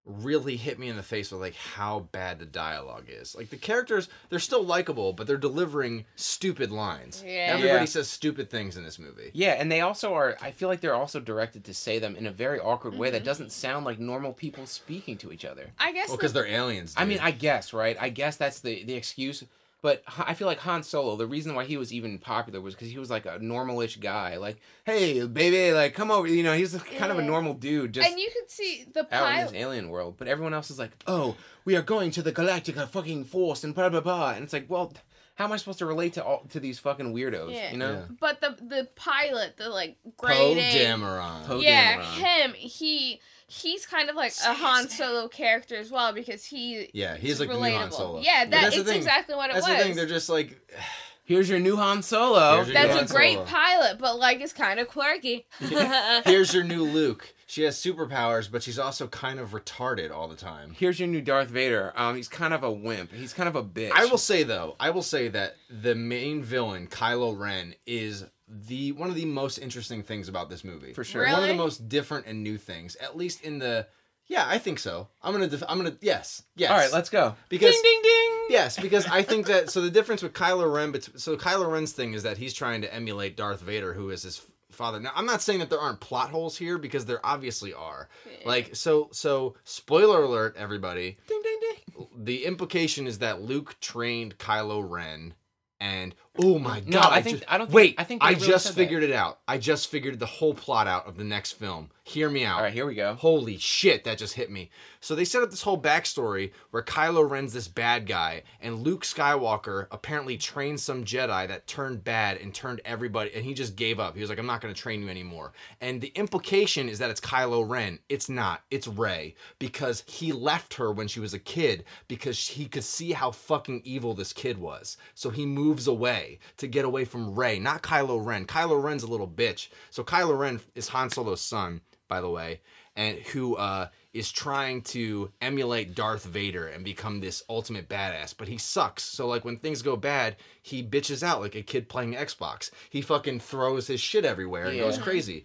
really 0.04 0.56
hit 0.56 0.78
me 0.80 0.88
in 0.88 0.96
the 0.96 1.02
face 1.02 1.30
with 1.30 1.40
like 1.40 1.54
how 1.54 2.00
bad 2.10 2.38
the 2.40 2.44
dialogue 2.44 3.04
is. 3.08 3.36
Like 3.36 3.50
the 3.50 3.56
characters, 3.56 4.08
they're 4.30 4.38
still 4.40 4.64
likable, 4.64 5.12
but 5.12 5.26
they're 5.28 5.36
delivering 5.36 6.04
stupid 6.16 6.72
lines. 6.72 7.22
Yeah. 7.24 7.46
Everybody 7.54 7.78
Yeah. 7.80 7.84
says 7.84 8.08
stupid 8.10 8.50
things 8.50 8.76
in 8.76 8.82
this 8.82 8.98
movie. 8.98 9.30
Yeah, 9.32 9.52
and 9.52 9.70
they 9.70 9.80
also 9.80 10.14
are. 10.14 10.36
I 10.40 10.50
feel 10.50 10.68
like 10.68 10.80
they're 10.80 10.94
also 10.94 11.20
directed 11.20 11.64
to 11.64 11.74
say 11.74 12.00
them 12.00 12.16
in 12.16 12.26
a 12.26 12.32
very 12.32 12.58
awkward 12.58 12.94
way 12.98 13.10
that 13.10 13.22
Mhm. 13.22 13.26
doesn't 13.26 13.52
sound 13.52 13.84
like 13.86 14.00
normal 14.00 14.32
people 14.32 14.66
speaking 14.66 15.16
to 15.18 15.30
each 15.32 15.44
other. 15.44 15.70
I 15.78 15.92
guess 15.92 16.08
Well, 16.08 16.16
the- 16.16 16.20
because 16.20 16.32
they're 16.32 16.46
aliens. 16.46 16.94
I 16.96 17.04
mean. 17.04 17.18
I 17.20 17.30
guess 17.30 17.72
right. 17.72 17.96
I 18.00 18.08
guess 18.08 18.36
that's 18.36 18.58
the 18.60 18.82
the 18.82 18.94
excuse. 18.94 19.44
But 19.82 20.04
I 20.16 20.34
feel 20.34 20.46
like 20.46 20.60
Han 20.60 20.84
Solo. 20.84 21.16
The 21.16 21.26
reason 21.26 21.56
why 21.56 21.64
he 21.64 21.76
was 21.76 21.92
even 21.92 22.18
popular 22.18 22.60
was 22.60 22.74
because 22.74 22.88
he 22.88 22.98
was 22.98 23.10
like 23.10 23.26
a 23.26 23.40
normalish 23.40 23.98
guy. 23.98 24.36
Like, 24.36 24.58
hey, 24.84 25.26
baby, 25.26 25.74
like 25.74 25.92
come 25.92 26.12
over. 26.12 26.28
You 26.28 26.44
know, 26.44 26.54
he's 26.54 26.72
kind 26.98 27.10
of 27.10 27.18
a 27.18 27.22
normal 27.22 27.54
dude, 27.54 27.94
just 27.94 28.08
and 28.08 28.18
you 28.18 28.30
could 28.32 28.48
see 28.48 28.86
the 28.92 29.12
out 29.12 29.32
in 29.32 29.46
this 29.46 29.54
alien 29.54 29.88
world. 29.88 30.14
But 30.18 30.28
everyone 30.28 30.54
else 30.54 30.70
is 30.70 30.78
like, 30.78 30.92
oh, 31.08 31.36
we 31.64 31.74
are 31.74 31.82
going 31.82 32.12
to 32.12 32.22
the 32.22 32.32
Galactica 32.32 32.78
uh, 32.78 32.86
fucking 32.86 33.24
force 33.24 33.64
and 33.64 33.74
blah 33.74 33.88
blah 33.88 34.00
blah. 34.00 34.30
And 34.30 34.44
it's 34.44 34.52
like, 34.52 34.70
well, 34.70 34.92
how 35.34 35.46
am 35.46 35.52
I 35.52 35.56
supposed 35.56 35.80
to 35.80 35.86
relate 35.86 36.12
to 36.12 36.24
all 36.24 36.44
to 36.50 36.60
these 36.60 36.78
fucking 36.78 37.12
weirdos? 37.12 37.52
Yeah. 37.52 37.72
You 37.72 37.78
know? 37.78 37.92
Yeah. 37.92 38.14
But 38.20 38.40
the 38.40 38.56
the 38.64 38.88
pilot, 38.94 39.56
the 39.56 39.68
like 39.68 39.96
Poe 40.04 40.12
great 40.16 40.58
Dameron. 40.58 41.44
Poe 41.46 41.58
yeah, 41.58 41.96
Dameron. 41.96 42.04
him. 42.04 42.52
He 42.54 43.20
he's 43.52 43.84
kind 43.86 44.08
of 44.08 44.16
like 44.16 44.32
a 44.46 44.54
Han 44.54 44.88
Solo 44.88 45.28
character 45.28 45.76
as 45.76 45.90
well 45.90 46.12
because 46.12 46.44
he 46.44 46.88
yeah, 46.94 47.16
he's 47.16 47.38
like 47.38 47.48
the 47.48 47.54
relatable. 47.54 47.70
new 47.70 47.76
Han 47.76 47.92
Solo. 47.92 48.20
Yeah, 48.20 48.44
that 48.46 48.50
that's 48.50 48.76
it's 48.76 48.88
thing. 48.88 48.96
exactly 48.96 49.34
what 49.34 49.50
it 49.50 49.54
That's 49.54 49.68
was. 49.68 49.76
the 49.76 49.82
thing. 49.82 49.96
They're 49.96 50.06
just 50.06 50.28
like 50.28 50.58
Here's 51.24 51.48
your 51.48 51.60
new 51.60 51.76
Han 51.76 52.02
Solo. 52.02 52.64
That's 52.64 52.94
Han 52.94 53.04
a 53.04 53.06
great 53.06 53.34
Solo. 53.34 53.46
pilot, 53.46 53.98
but 53.98 54.18
like 54.18 54.40
it's 54.40 54.52
kind 54.52 54.80
of 54.80 54.88
quirky. 54.88 55.46
here's 56.24 56.52
your 56.52 56.64
new 56.64 56.82
Luke. 56.84 57.32
She 57.46 57.62
has 57.62 57.76
superpowers, 57.76 58.50
but 58.50 58.62
she's 58.62 58.78
also 58.78 59.06
kind 59.06 59.38
of 59.38 59.50
retarded 59.50 60.10
all 60.10 60.26
the 60.26 60.36
time. 60.36 60.72
Here's 60.76 60.98
your 60.98 61.08
new 61.08 61.20
Darth 61.20 61.48
Vader. 61.48 61.92
Um, 61.96 62.16
he's 62.16 62.26
kind 62.28 62.52
of 62.54 62.64
a 62.64 62.72
wimp. 62.72 63.12
He's 63.12 63.34
kind 63.34 63.48
of 63.48 63.54
a 63.56 63.62
bitch. 63.62 63.92
I 63.94 64.06
will 64.06 64.18
say 64.18 64.42
though, 64.42 64.74
I 64.80 64.90
will 64.90 65.02
say 65.02 65.28
that 65.28 65.56
the 65.70 65.94
main 65.94 66.42
villain, 66.42 66.86
Kylo 66.88 67.38
Ren, 67.38 67.74
is 67.86 68.24
the 68.52 68.92
one 68.92 69.08
of 69.08 69.14
the 69.14 69.24
most 69.24 69.58
interesting 69.58 70.02
things 70.02 70.28
about 70.28 70.50
this 70.50 70.64
movie. 70.64 70.92
For 70.92 71.04
sure. 71.04 71.24
One 71.26 71.42
of 71.42 71.48
the 71.48 71.54
most 71.54 71.88
different 71.88 72.26
and 72.26 72.42
new 72.42 72.58
things, 72.58 72.96
at 72.96 73.16
least 73.16 73.42
in 73.42 73.58
the. 73.58 73.86
Yeah, 74.26 74.44
I 74.46 74.58
think 74.58 74.78
so. 74.78 75.08
I'm 75.22 75.32
gonna. 75.32 75.48
Def- 75.48 75.64
I'm 75.68 75.78
gonna. 75.78 75.96
Yes. 76.00 76.42
Yes. 76.54 76.70
All 76.70 76.76
right, 76.76 76.92
let's 76.92 77.10
go. 77.10 77.34
Because 77.48 77.72
ding 77.72 77.82
ding 77.82 78.02
ding. 78.02 78.46
Yes, 78.50 78.78
because 78.78 79.06
I 79.06 79.22
think 79.22 79.46
that 79.46 79.70
so 79.70 79.80
the 79.80 79.90
difference 79.90 80.22
with 80.22 80.32
Kylo 80.32 80.72
Ren, 80.72 80.92
but 80.92 81.08
so 81.20 81.36
Kylo 81.36 81.70
Ren's 81.70 81.92
thing 81.92 82.14
is 82.14 82.22
that 82.22 82.38
he's 82.38 82.54
trying 82.54 82.82
to 82.82 82.94
emulate 82.94 83.36
Darth 83.36 83.60
Vader, 83.60 83.92
who 83.94 84.10
is 84.10 84.22
his 84.22 84.42
father. 84.70 85.00
Now, 85.00 85.12
I'm 85.14 85.26
not 85.26 85.42
saying 85.42 85.60
that 85.60 85.70
there 85.70 85.80
aren't 85.80 86.00
plot 86.00 86.30
holes 86.30 86.56
here 86.56 86.78
because 86.78 87.04
there 87.04 87.24
obviously 87.24 87.72
are. 87.72 88.08
Like 88.44 88.74
so, 88.74 89.08
so 89.12 89.54
spoiler 89.64 90.22
alert, 90.22 90.56
everybody. 90.58 91.18
Ding 91.28 91.42
ding 91.42 91.58
ding. 91.60 92.08
The 92.24 92.44
implication 92.44 93.06
is 93.06 93.18
that 93.18 93.42
Luke 93.42 93.76
trained 93.80 94.38
Kylo 94.38 94.88
Ren, 94.88 95.34
and 95.80 96.14
oh 96.38 96.58
my 96.58 96.80
god! 96.80 96.88
No, 96.88 97.00
I 97.00 97.22
think- 97.22 97.40
ju- 97.40 97.44
I 97.48 97.58
don't 97.58 97.66
think- 97.66 97.74
wait. 97.74 97.94
I 97.98 98.04
think 98.04 98.22
I 98.24 98.30
really 98.32 98.46
just 98.46 98.64
said 98.66 98.72
that. 98.72 98.76
figured 98.76 99.02
it 99.02 99.12
out. 99.12 99.40
I 99.46 99.58
just 99.58 99.88
figured 99.88 100.18
the 100.18 100.26
whole 100.26 100.54
plot 100.54 100.86
out 100.86 101.06
of 101.06 101.16
the 101.16 101.24
next 101.24 101.52
film. 101.52 101.90
Hear 102.04 102.28
me 102.28 102.44
out. 102.44 102.56
All 102.56 102.62
right, 102.64 102.72
here 102.72 102.84
we 102.84 102.96
go. 102.96 103.14
Holy 103.14 103.56
shit, 103.58 104.02
that 104.04 104.18
just 104.18 104.34
hit 104.34 104.50
me. 104.50 104.70
So 105.00 105.14
they 105.14 105.24
set 105.24 105.40
up 105.42 105.50
this 105.50 105.62
whole 105.62 105.80
backstory 105.80 106.50
where 106.72 106.82
Kylo 106.82 107.28
Ren's 107.30 107.52
this 107.52 107.68
bad 107.68 108.06
guy, 108.08 108.42
and 108.60 108.80
Luke 108.82 109.04
Skywalker 109.04 109.86
apparently 109.92 110.36
trained 110.36 110.80
some 110.80 111.04
Jedi 111.04 111.46
that 111.46 111.68
turned 111.68 112.02
bad 112.02 112.38
and 112.38 112.52
turned 112.52 112.80
everybody, 112.84 113.30
and 113.34 113.44
he 113.44 113.54
just 113.54 113.76
gave 113.76 114.00
up. 114.00 114.16
He 114.16 114.20
was 114.20 114.30
like, 114.30 114.40
I'm 114.40 114.46
not 114.46 114.60
going 114.60 114.74
to 114.74 114.80
train 114.80 115.00
you 115.00 115.08
anymore. 115.10 115.52
And 115.80 116.00
the 116.00 116.08
implication 116.16 116.88
is 116.88 116.98
that 116.98 117.10
it's 117.10 117.20
Kylo 117.20 117.68
Ren. 117.68 118.00
It's 118.08 118.28
not. 118.28 118.62
It's 118.68 118.88
Rey 118.88 119.36
because 119.60 120.02
he 120.08 120.32
left 120.32 120.74
her 120.74 120.90
when 120.90 121.06
she 121.06 121.20
was 121.20 121.34
a 121.34 121.38
kid 121.38 121.84
because 122.08 122.48
he 122.48 122.66
could 122.66 122.84
see 122.84 123.12
how 123.12 123.30
fucking 123.30 123.82
evil 123.84 124.12
this 124.14 124.32
kid 124.32 124.58
was. 124.58 124.96
So 125.14 125.30
he 125.30 125.46
moves 125.46 125.86
away 125.86 126.21
to 126.58 126.66
get 126.66 126.84
away 126.84 127.04
from 127.04 127.34
Rey, 127.34 127.58
not 127.58 127.82
Kylo 127.82 128.24
Ren. 128.24 128.46
Kylo 128.46 128.82
Ren's 128.82 129.02
a 129.02 129.08
little 129.08 129.28
bitch. 129.28 129.68
So 129.90 130.02
Kylo 130.02 130.38
Ren 130.38 130.60
is 130.74 130.88
Han 130.88 131.10
Solo's 131.10 131.40
son, 131.40 131.80
by 132.08 132.20
the 132.20 132.30
way, 132.30 132.60
and 132.96 133.18
who 133.18 133.56
uh, 133.56 133.88
is 134.12 134.30
trying 134.30 134.82
to 134.82 135.30
emulate 135.40 135.94
Darth 135.94 136.24
Vader 136.24 136.66
and 136.66 136.84
become 136.84 137.20
this 137.20 137.42
ultimate 137.48 137.88
badass. 137.88 138.34
But 138.36 138.48
he 138.48 138.58
sucks. 138.58 139.02
So 139.02 139.26
like 139.26 139.44
when 139.44 139.56
things 139.56 139.82
go 139.82 139.96
bad, 139.96 140.36
he 140.62 140.82
bitches 140.82 141.22
out 141.22 141.40
like 141.40 141.54
a 141.54 141.62
kid 141.62 141.88
playing 141.88 142.14
Xbox. 142.14 142.70
He 142.90 143.00
fucking 143.00 143.40
throws 143.40 143.86
his 143.86 144.00
shit 144.00 144.24
everywhere 144.24 144.66
and 144.66 144.78
goes 144.78 144.98
crazy. 144.98 145.44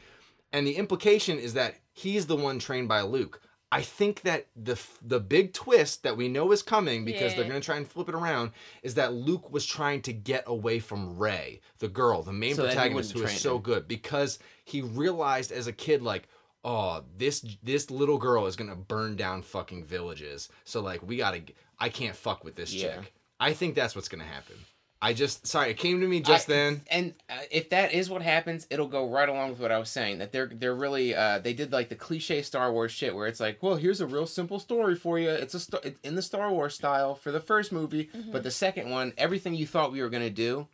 And 0.51 0.65
the 0.65 0.75
implication 0.77 1.39
is 1.39 1.53
that 1.53 1.75
he's 1.93 2.25
the 2.25 2.35
one 2.35 2.59
trained 2.59 2.87
by 2.87 3.01
Luke. 3.01 3.41
I 3.71 3.81
think 3.81 4.21
that 4.21 4.47
the 4.55 4.79
the 5.01 5.19
big 5.19 5.53
twist 5.53 6.03
that 6.03 6.15
we 6.15 6.29
know 6.29 6.51
is 6.53 6.61
coming 6.63 7.03
because 7.03 7.35
they're 7.35 7.43
going 7.47 7.59
to 7.59 7.65
try 7.65 7.75
and 7.75 7.87
flip 7.87 8.07
it 8.07 8.15
around 8.15 8.51
is 8.81 8.95
that 8.95 9.13
Luke 9.13 9.51
was 9.51 9.65
trying 9.65 10.01
to 10.03 10.13
get 10.13 10.43
away 10.47 10.79
from 10.79 11.17
Rey, 11.17 11.59
the 11.79 11.89
girl, 11.89 12.21
the 12.23 12.31
main 12.31 12.55
So 12.55 12.63
protagonist 12.63 13.11
who 13.11 13.19
wouldn't 13.19 13.29
is 13.33 13.35
train 13.35 13.41
so 13.41 13.55
him. 13.57 13.61
good 13.63 13.87
because 13.87 14.39
he 14.63 14.81
realized 14.81 15.51
as 15.51 15.67
a 15.67 15.73
kid 15.73 16.01
like 16.01 16.29
oh 16.63 17.03
this 17.17 17.45
this 17.61 17.91
little 17.91 18.17
girl 18.17 18.45
is 18.45 18.55
going 18.55 18.69
to 18.69 18.75
burn 18.75 19.15
down 19.17 19.41
fucking 19.41 19.83
villages. 19.83 20.47
So 20.63 20.79
like 20.81 21.05
we 21.05 21.17
got 21.17 21.31
to 21.33 21.41
I 21.77 21.89
can't 21.89 22.15
fuck 22.15 22.45
with 22.45 22.55
this 22.55 22.73
Yeah. 22.73 22.95
chick. 23.01 23.13
I 23.39 23.51
think 23.53 23.75
that's 23.75 23.95
what's 23.95 24.07
going 24.07 24.21
to 24.23 24.27
happen. 24.31 24.55
I 24.99 25.13
just 25.13 25.45
sorry, 25.45 25.69
it 25.69 25.77
came 25.77 26.01
to 26.01 26.07
me 26.07 26.21
just 26.21 26.49
I- 26.49 26.53
then. 26.53 26.81
And 26.89 27.13
uh, 27.29 27.35
if 27.51 27.69
that 27.69 27.93
is 27.93 28.09
what 28.09 28.21
happens, 28.23 28.65
it'll 28.71 28.87
go 28.87 29.07
right 29.09 29.29
along 29.29 29.51
with 29.51 29.59
what 29.59 29.71
I 29.71 29.77
was 29.77 29.89
saying. 29.89 30.17
That 30.17 30.31
they're 30.31 30.47
they're 30.51 30.73
really 30.75 31.13
uh, 31.13 31.37
they 31.39 31.53
did 31.53 31.71
like 31.71 31.89
the 31.89 31.95
cliche 31.95 32.41
Star 32.41 32.71
Wars 32.71 32.91
shit 32.91 33.13
where 33.15 33.27
it's 33.27 33.39
like, 33.39 33.61
well, 33.61 33.75
here's 33.75 34.01
a 34.01 34.07
real 34.07 34.25
simple 34.25 34.59
story 34.59 34.95
for 34.95 35.19
you. 35.19 35.29
It's 35.29 35.53
a 35.53 35.59
st- 35.59 35.85
it's 35.85 35.99
in 36.03 36.15
the 36.15 36.21
Star 36.23 36.51
Wars 36.51 36.73
style 36.73 37.13
for 37.13 37.31
the 37.31 37.39
first 37.41 37.71
movie, 37.71 38.09
Mm-hmm. 38.15 38.31
but 38.31 38.41
the 38.43 38.49
second 38.51 38.89
one, 38.89 39.13
everything 39.17 39.53
you 39.53 39.67
thought 39.67 39.91
we 39.91 40.01
were 40.01 40.09
gonna 40.09 40.29
do, 40.31 40.67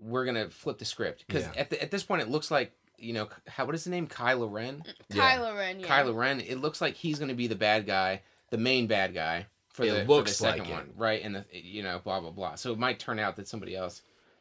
we're 0.00 0.24
gonna 0.24 0.50
flip 0.50 0.78
the 0.78 0.84
script 0.84 1.24
because 1.26 1.44
Yeah. 1.44 1.52
at 1.60 1.70
the, 1.70 1.80
at 1.82 1.90
this 1.92 2.02
point 2.02 2.22
it 2.22 2.28
looks 2.28 2.50
like 2.50 2.72
you 2.98 3.12
know 3.12 3.28
how 3.46 3.66
what 3.66 3.74
is 3.74 3.84
the 3.84 3.90
name 3.90 4.06
Kylo 4.08 4.50
Ren. 4.50 4.82
Yeah. 5.10 5.36
Kylo 5.38 5.56
Ren, 5.56 5.78
yeah. 5.80 5.86
Kylo 5.86 6.14
Ren. 6.16 6.40
It 6.40 6.56
looks 6.58 6.80
like 6.80 6.94
he's 6.94 7.18
gonna 7.20 7.34
be 7.34 7.46
the 7.46 7.54
bad 7.54 7.86
guy, 7.86 8.22
the 8.50 8.58
main 8.58 8.86
bad 8.88 9.14
guy 9.14 9.46
for 9.74 9.84
It 9.84 9.90
the, 9.90 10.04
looks 10.12 10.38
for 10.38 10.44
the 10.44 10.50
second 10.50 10.60
like 10.64 10.70
it. 10.70 10.72
one, 10.72 10.90
right? 10.96 11.22
And 11.22 11.34
the 11.36 11.44
you 11.52 11.82
know 11.82 12.00
blah 12.02 12.20
blah 12.20 12.30
blah. 12.30 12.54
So 12.54 12.72
it 12.72 12.78
might 12.78 12.98
turn 12.98 13.18
out 13.18 13.36
that 13.36 13.46
somebody 13.46 13.76
else. 13.76 14.00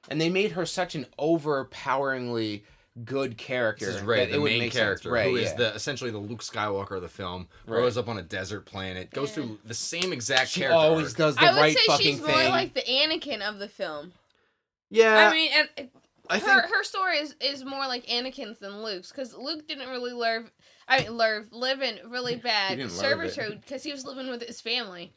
And 0.09 0.19
they 0.21 0.29
made 0.29 0.51
her 0.53 0.65
such 0.65 0.95
an 0.95 1.05
overpoweringly 1.19 2.63
good 3.05 3.37
character. 3.37 3.87
This 3.87 3.95
is 3.95 4.01
Rey, 4.01 4.25
the 4.27 4.35
it 4.35 4.39
would 4.41 4.51
main 4.51 4.69
character, 4.69 5.11
Rey, 5.11 5.29
who 5.31 5.37
is 5.37 5.49
yeah. 5.51 5.55
the 5.55 5.73
essentially 5.75 6.11
the 6.11 6.17
Luke 6.19 6.41
Skywalker 6.41 6.91
of 6.97 7.01
the 7.01 7.09
film. 7.09 7.47
Right. 7.65 7.77
Grows 7.79 7.97
up 7.97 8.07
on 8.07 8.17
a 8.17 8.21
desert 8.21 8.65
planet, 8.65 9.11
goes 9.11 9.29
Yeah. 9.29 9.33
through 9.35 9.59
the 9.65 9.73
same 9.73 10.13
exact 10.13 10.49
She 10.49 10.61
character. 10.61 10.77
always 10.77 11.07
arc. 11.07 11.17
does 11.17 11.35
the 11.35 11.41
I 11.43 11.61
would 11.67 11.73
say 11.77 11.83
fucking 11.87 12.05
she's 12.05 12.19
thing. 12.19 12.31
more 12.35 12.49
like 12.49 12.73
the 12.73 12.81
Anakin 12.81 13.41
of 13.41 13.59
the 13.59 13.67
film. 13.67 14.13
Yeah, 14.89 15.29
I 15.29 15.33
mean, 15.33 15.49
and 15.77 15.89
I 16.29 16.37
her 16.37 16.45
think 16.61 16.71
her 16.73 16.83
story 16.83 17.17
is, 17.17 17.35
is 17.41 17.65
more 17.65 17.87
like 17.87 18.05
Anakin's 18.05 18.59
than 18.59 18.83
Luke's 18.83 19.09
because 19.11 19.33
Luke 19.33 19.67
didn't 19.67 19.89
really 19.89 20.13
learn. 20.13 20.51
I 20.87 21.01
mean, 21.03 21.11
learn 21.11 21.47
live 21.51 21.81
in 21.81 21.99
really 22.09 22.35
bad 22.35 22.77
didn't 22.77 22.91
servitude 22.91 23.61
because 23.61 23.83
he 23.83 23.91
was 23.91 24.05
living 24.05 24.29
with 24.29 24.41
his 24.43 24.61
family. 24.61 25.13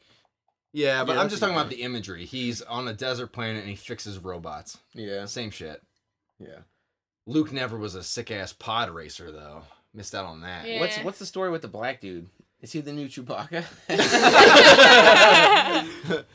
yeah, 0.73 1.03
but 1.03 1.15
Yeah, 1.15 1.21
I'm 1.21 1.29
just 1.29 1.41
talking 1.41 1.55
about 1.55 1.69
the 1.69 1.81
imagery. 1.81 2.25
He's 2.25 2.61
on 2.61 2.87
a 2.87 2.93
desert 2.93 3.27
planet 3.33 3.61
and 3.61 3.69
he 3.69 3.75
fixes 3.75 4.17
robots. 4.19 4.77
yeah, 4.93 5.25
Same 5.25 5.49
shit. 5.51 5.81
yeah. 6.39 6.59
Luke 7.25 7.51
never 7.51 7.77
was 7.77 7.95
a 7.95 8.03
sick 8.03 8.31
ass 8.31 8.53
pod 8.53 8.89
racer 8.89 9.31
though. 9.31 9.63
Missed 9.93 10.15
out 10.15 10.25
on 10.25 10.41
that. 10.41 10.65
Yeah. 10.67 10.79
What's 10.79 10.97
what's 10.99 11.19
the 11.19 11.25
story 11.25 11.49
with 11.51 11.61
the 11.61 11.67
black 11.67 11.99
dude? 11.99 12.29
Is 12.61 12.71
he 12.71 12.81
the 12.81 12.93
new 12.93 13.07
Chewbacca? 13.07 13.63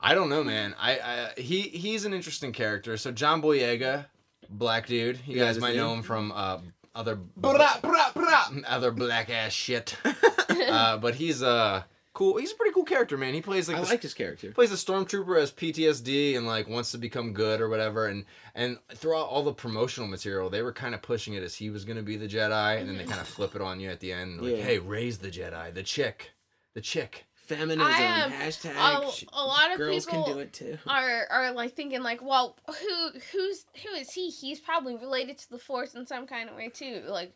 I 0.00 0.14
don't 0.14 0.28
know, 0.28 0.44
man. 0.44 0.74
I, 0.78 0.98
I 1.36 1.40
he 1.40 1.62
he's 1.62 2.04
an 2.04 2.12
interesting 2.12 2.52
character. 2.52 2.96
So 2.96 3.10
John 3.12 3.42
Boyega, 3.42 4.06
black 4.48 4.86
dude. 4.86 5.18
You 5.26 5.38
Yeah, 5.38 5.46
guys 5.46 5.58
might 5.58 5.70
dude. 5.72 5.78
know 5.78 5.94
him 5.94 6.02
from 6.02 6.32
uh, 6.32 6.58
other 6.96 7.14
Bra, 7.14 7.78
bra, 7.82 8.10
bra. 8.14 8.44
other 8.66 8.90
black 8.90 9.30
ass 9.30 9.52
shit. 9.52 9.96
uh, 10.48 10.96
but 10.96 11.14
he's 11.16 11.42
a 11.42 11.86
cool. 12.12 12.38
He's 12.38 12.52
a 12.52 12.54
pretty 12.56 12.72
cool 12.72 12.84
character, 12.84 13.16
man. 13.18 13.34
He 13.34 13.42
plays 13.42 13.68
like 13.68 13.76
I 13.76 13.80
the, 13.82 13.86
like 13.88 14.02
his 14.02 14.14
character. 14.14 14.50
plays 14.52 14.72
a 14.72 14.76
stormtrooper 14.76 15.38
has 15.38 15.52
PTSD 15.52 16.36
and 16.36 16.46
like 16.46 16.68
wants 16.68 16.90
to 16.92 16.98
become 16.98 17.32
good 17.32 17.60
or 17.60 17.68
whatever. 17.68 18.06
And 18.06 18.24
and 18.54 18.78
throughout 18.94 19.28
all 19.28 19.42
the 19.42 19.52
promotional 19.52 20.08
material, 20.08 20.48
they 20.50 20.62
were 20.62 20.72
kind 20.72 20.94
of 20.94 21.02
pushing 21.02 21.34
it 21.34 21.42
as 21.42 21.54
he 21.54 21.70
was 21.70 21.84
going 21.84 21.98
to 21.98 22.02
be 22.02 22.16
the 22.16 22.28
Jedi, 22.28 22.78
and 22.80 22.88
then 22.88 22.96
they 22.96 23.04
kind 23.04 23.20
of 23.20 23.28
flip 23.28 23.54
it 23.54 23.60
on 23.62 23.78
you 23.80 23.90
at 23.90 24.00
the 24.00 24.12
end, 24.12 24.40
like, 24.40 24.56
Yeah. 24.56 24.62
"Hey, 24.62 24.78
Rey's 24.78 25.18
the 25.18 25.30
Jedi, 25.30 25.72
the 25.74 25.82
chick, 25.82 26.30
the 26.74 26.80
chick." 26.80 27.26
Feminism 27.46 27.92
I, 27.92 28.22
um, 28.22 28.32
hashtag. 28.32 28.74
a- 28.76 29.26
a 29.32 29.44
lot 29.44 29.70
of 29.72 29.78
girls 29.78 30.04
people- 30.06 30.24
can 30.24 30.34
do 30.34 30.40
it 30.40 30.52
too. 30.52 30.78
Are 30.86 31.26
are 31.30 31.52
like 31.52 31.74
thinking 31.74 32.02
like, 32.02 32.22
well, 32.22 32.56
who 32.66 33.10
who's 33.32 33.66
who 33.82 33.90
is 33.94 34.12
he? 34.12 34.30
He's 34.30 34.60
probably 34.60 34.96
related 34.96 35.38
to 35.38 35.50
the 35.50 35.58
Force 35.58 35.94
in 35.94 36.06
some 36.06 36.26
kind 36.26 36.48
of 36.48 36.56
way 36.56 36.68
too, 36.68 37.02
like 37.06 37.32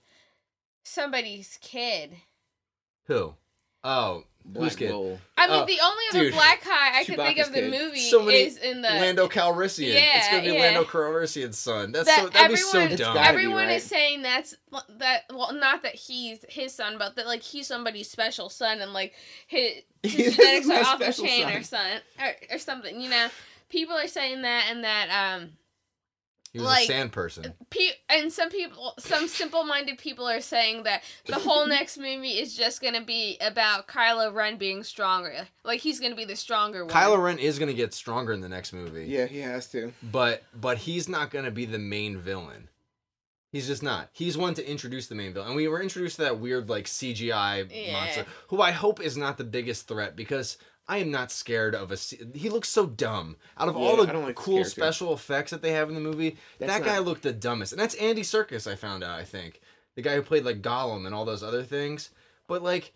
somebody's 0.85 1.59
kid. 1.61 2.17
Who? 3.05 3.35
Oh, 3.85 4.25
Black 4.45 4.65
who's 4.71 4.77
kid? 4.77 4.91
Bull. 4.91 5.21
I 5.37 5.47
mean, 5.47 5.57
Oh, 5.63 5.67
the 5.67 5.79
only 5.83 6.05
other 6.11 6.21
dude. 6.25 6.33
black 6.33 6.65
guy 6.65 6.99
I 6.99 7.05
could 7.05 7.17
think 7.17 7.39
Chewbacca's 7.39 7.49
of 7.49 7.55
the 7.55 7.61
kid. 7.61 7.71
movie 7.71 8.01
So 8.01 8.23
many 8.23 8.39
is 8.39 8.57
in 8.57 8.81
the 8.83 8.89
Lando 8.89 9.29
Calrissian. 9.29 9.93
Yeah, 9.95 10.19
it's 10.19 10.29
gonna 10.29 10.43
be 10.43 10.49
yeah. 10.49 10.61
Lando 10.61 10.85
Calrissian's 10.85 11.59
son. 11.59 11.93
That's 11.93 12.07
that 12.07 12.19
so 12.21 12.29
that'd 12.31 12.51
be 12.51 12.57
so 12.57 12.79
everyone, 12.79 12.97
dumb. 12.99 13.15
gotta 13.15 13.21
be 13.21 13.35
everyone 13.35 13.67
right. 13.67 13.77
is 13.77 13.85
saying 13.85 14.23
that's 14.23 14.55
that. 14.99 15.25
Well, 15.33 15.53
not 15.53 15.83
that 15.83 15.95
he's 15.95 16.45
his 16.49 16.75
son, 16.75 16.97
but 16.99 17.17
that 17.17 17.27
like 17.27 17.43
he's 17.43 17.67
somebody's 17.67 18.11
special 18.11 18.49
son, 18.49 18.81
and 18.81 18.93
like 18.93 19.13
his, 19.47 19.83
his 20.03 20.37
This 20.37 20.37
genetics 20.37 20.67
my 20.67 20.77
are 20.77 20.85
off 20.85 20.99
the 20.99 21.05
special 21.13 21.25
chain 21.27 21.43
son. 21.45 21.53
or 21.57 21.63
son 21.63 22.01
or, 22.21 22.55
or 22.55 22.59
something. 22.59 23.01
You 23.01 23.11
know, 23.11 23.29
people 23.69 23.95
are 23.95 24.09
saying 24.09 24.43
that, 24.43 24.67
and 24.71 24.83
that 24.85 25.11
um, 25.39 25.51
he 26.53 26.59
was 26.59 26.67
like- 26.67 26.85
a 26.85 26.87
sand 26.87 27.13
person. 27.13 27.47
Uh, 27.47 27.51
pe- 27.71 27.93
and 28.09 28.33
some 28.33 28.51
people, 28.51 28.95
some 28.99 29.29
simple-minded 29.29 29.99
people 29.99 30.29
are 30.29 30.41
saying 30.41 30.83
that 30.85 31.03
the 31.27 31.37
whole 31.37 31.67
next 31.79 31.97
movie 31.99 32.39
is 32.39 32.57
just 32.57 32.81
gonna 32.83 33.05
be 33.05 33.37
about 33.41 33.87
Kylo 33.87 34.33
Ren 34.35 34.57
being 34.57 34.83
stronger. 34.83 35.47
Like 35.65 35.81
he's 35.81 36.01
gonna 36.01 36.17
be 36.17 36.25
the 36.25 36.37
stronger 36.37 36.85
one. 36.85 36.93
Kylo 36.95 37.23
Ren 37.23 37.39
is 37.39 37.59
gonna 37.59 37.73
get 37.73 37.95
stronger 37.95 38.33
in 38.33 38.41
the 38.41 38.49
next 38.49 38.73
movie. 38.73 39.07
Yeah, 39.07 39.27
he 39.27 39.39
has 39.41 39.69
to. 39.69 39.93
But 40.03 40.43
but 40.55 40.79
he's 40.79 41.09
not 41.09 41.31
gonna 41.31 41.51
be 41.53 41.67
the 41.67 41.79
main 41.79 42.19
villain. 42.19 42.69
He's 43.53 43.67
just 43.67 43.83
not. 43.83 44.09
He's 44.13 44.39
one 44.39 44.55
to 44.55 44.69
introduce 44.71 45.09
the 45.09 45.17
main 45.17 45.33
villain. 45.33 45.49
And 45.49 45.57
we 45.57 45.67
were 45.67 45.83
introduced 45.83 46.17
to 46.17 46.23
that 46.23 46.39
weird 46.39 46.69
like 46.69 46.87
CGI 46.87 47.69
Yeah. 47.71 47.93
monster, 47.93 48.27
who 48.49 48.61
I 48.63 48.71
hope 48.71 49.01
is 49.01 49.17
not 49.17 49.39
the 49.39 49.45
biggest 49.45 49.89
threat 49.89 50.15
because 50.15 50.57
I 50.91 50.99
am 50.99 51.11
not 51.13 51.31
scared 51.31 51.75
of 51.77 51.93
a. 51.93 51.97
He 52.35 52.51
looks 52.51 52.69
so 52.69 52.85
dumb. 52.87 53.37
Out 53.57 53.69
of 53.69 53.77
all 53.77 53.97
the 53.97 54.03
like 54.13 54.35
cool 54.35 54.57
character. 54.57 54.71
special 54.71 55.15
effects 55.15 55.53
that 55.53 55.63
they 55.63 55.71
have 55.73 55.89
in 55.89 55.95
the 55.95 56.01
movie, 56.01 56.37
That's 56.59 56.73
that 56.73 56.85
guy 56.85 56.97
not- 56.97 57.05
looked 57.05 57.23
the 57.23 57.33
dumbest. 57.33 57.73
And 57.73 57.81
that's 57.81 57.95
Andy 57.95 58.23
Serkis. 58.23 58.71
I 58.71 58.75
found 58.75 59.05
out. 59.05 59.19
I 59.19 59.25
think 59.25 59.61
the 59.95 60.03
guy 60.03 60.17
who 60.17 60.23
played 60.23 60.45
like 60.45 60.63
Gollum 60.63 61.07
and 61.07 61.15
all 61.15 61.25
those 61.25 61.43
other 61.45 61.63
things. 61.63 62.11
But 62.49 62.63
like, 62.63 62.93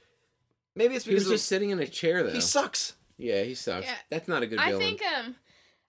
maybe 0.74 0.96
it's 0.96 1.04
He 1.04 1.14
was 1.14 1.24
because 1.24 1.38
just 1.40 1.48
sitting 1.48 1.70
in 1.70 1.78
a 1.78 1.86
chair 1.86 2.22
though. 2.24 2.32
he 2.32 2.40
sucks. 2.40 2.94
yeah, 3.16 3.42
he 3.44 3.54
sucks. 3.54 3.86
Yeah. 3.86 3.94
That's 4.10 4.26
not 4.26 4.42
a 4.42 4.46
good 4.48 4.58
I 4.58 4.76
think 4.76 5.00
um, 5.16 5.36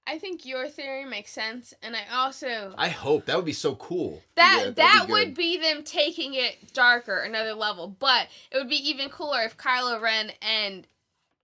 I 0.08 0.20
think 0.20 0.46
your 0.46 0.68
theory 0.70 1.06
makes 1.06 1.32
sense, 1.32 1.74
and 1.82 1.96
I 1.96 2.02
also 2.14 2.76
I 2.78 2.90
hope 2.90 3.26
that 3.26 3.36
would 3.36 3.46
be 3.46 3.54
so 3.54 3.74
cool. 3.74 4.22
That 4.36 4.62
Yeah, 4.64 4.70
that'd 4.70 5.08
be 5.08 5.12
would 5.14 5.34
be 5.34 5.58
them 5.58 5.84
taking 5.84 6.36
it 6.36 6.72
darker, 6.74 7.18
another 7.18 7.56
level. 7.56 7.88
But 7.88 8.28
it 8.52 8.58
would 8.58 8.70
be 8.70 8.88
even 8.90 9.10
cooler 9.10 9.42
if 9.42 9.58
Kylo 9.58 10.00
Ren 10.00 10.32
and 10.44 10.86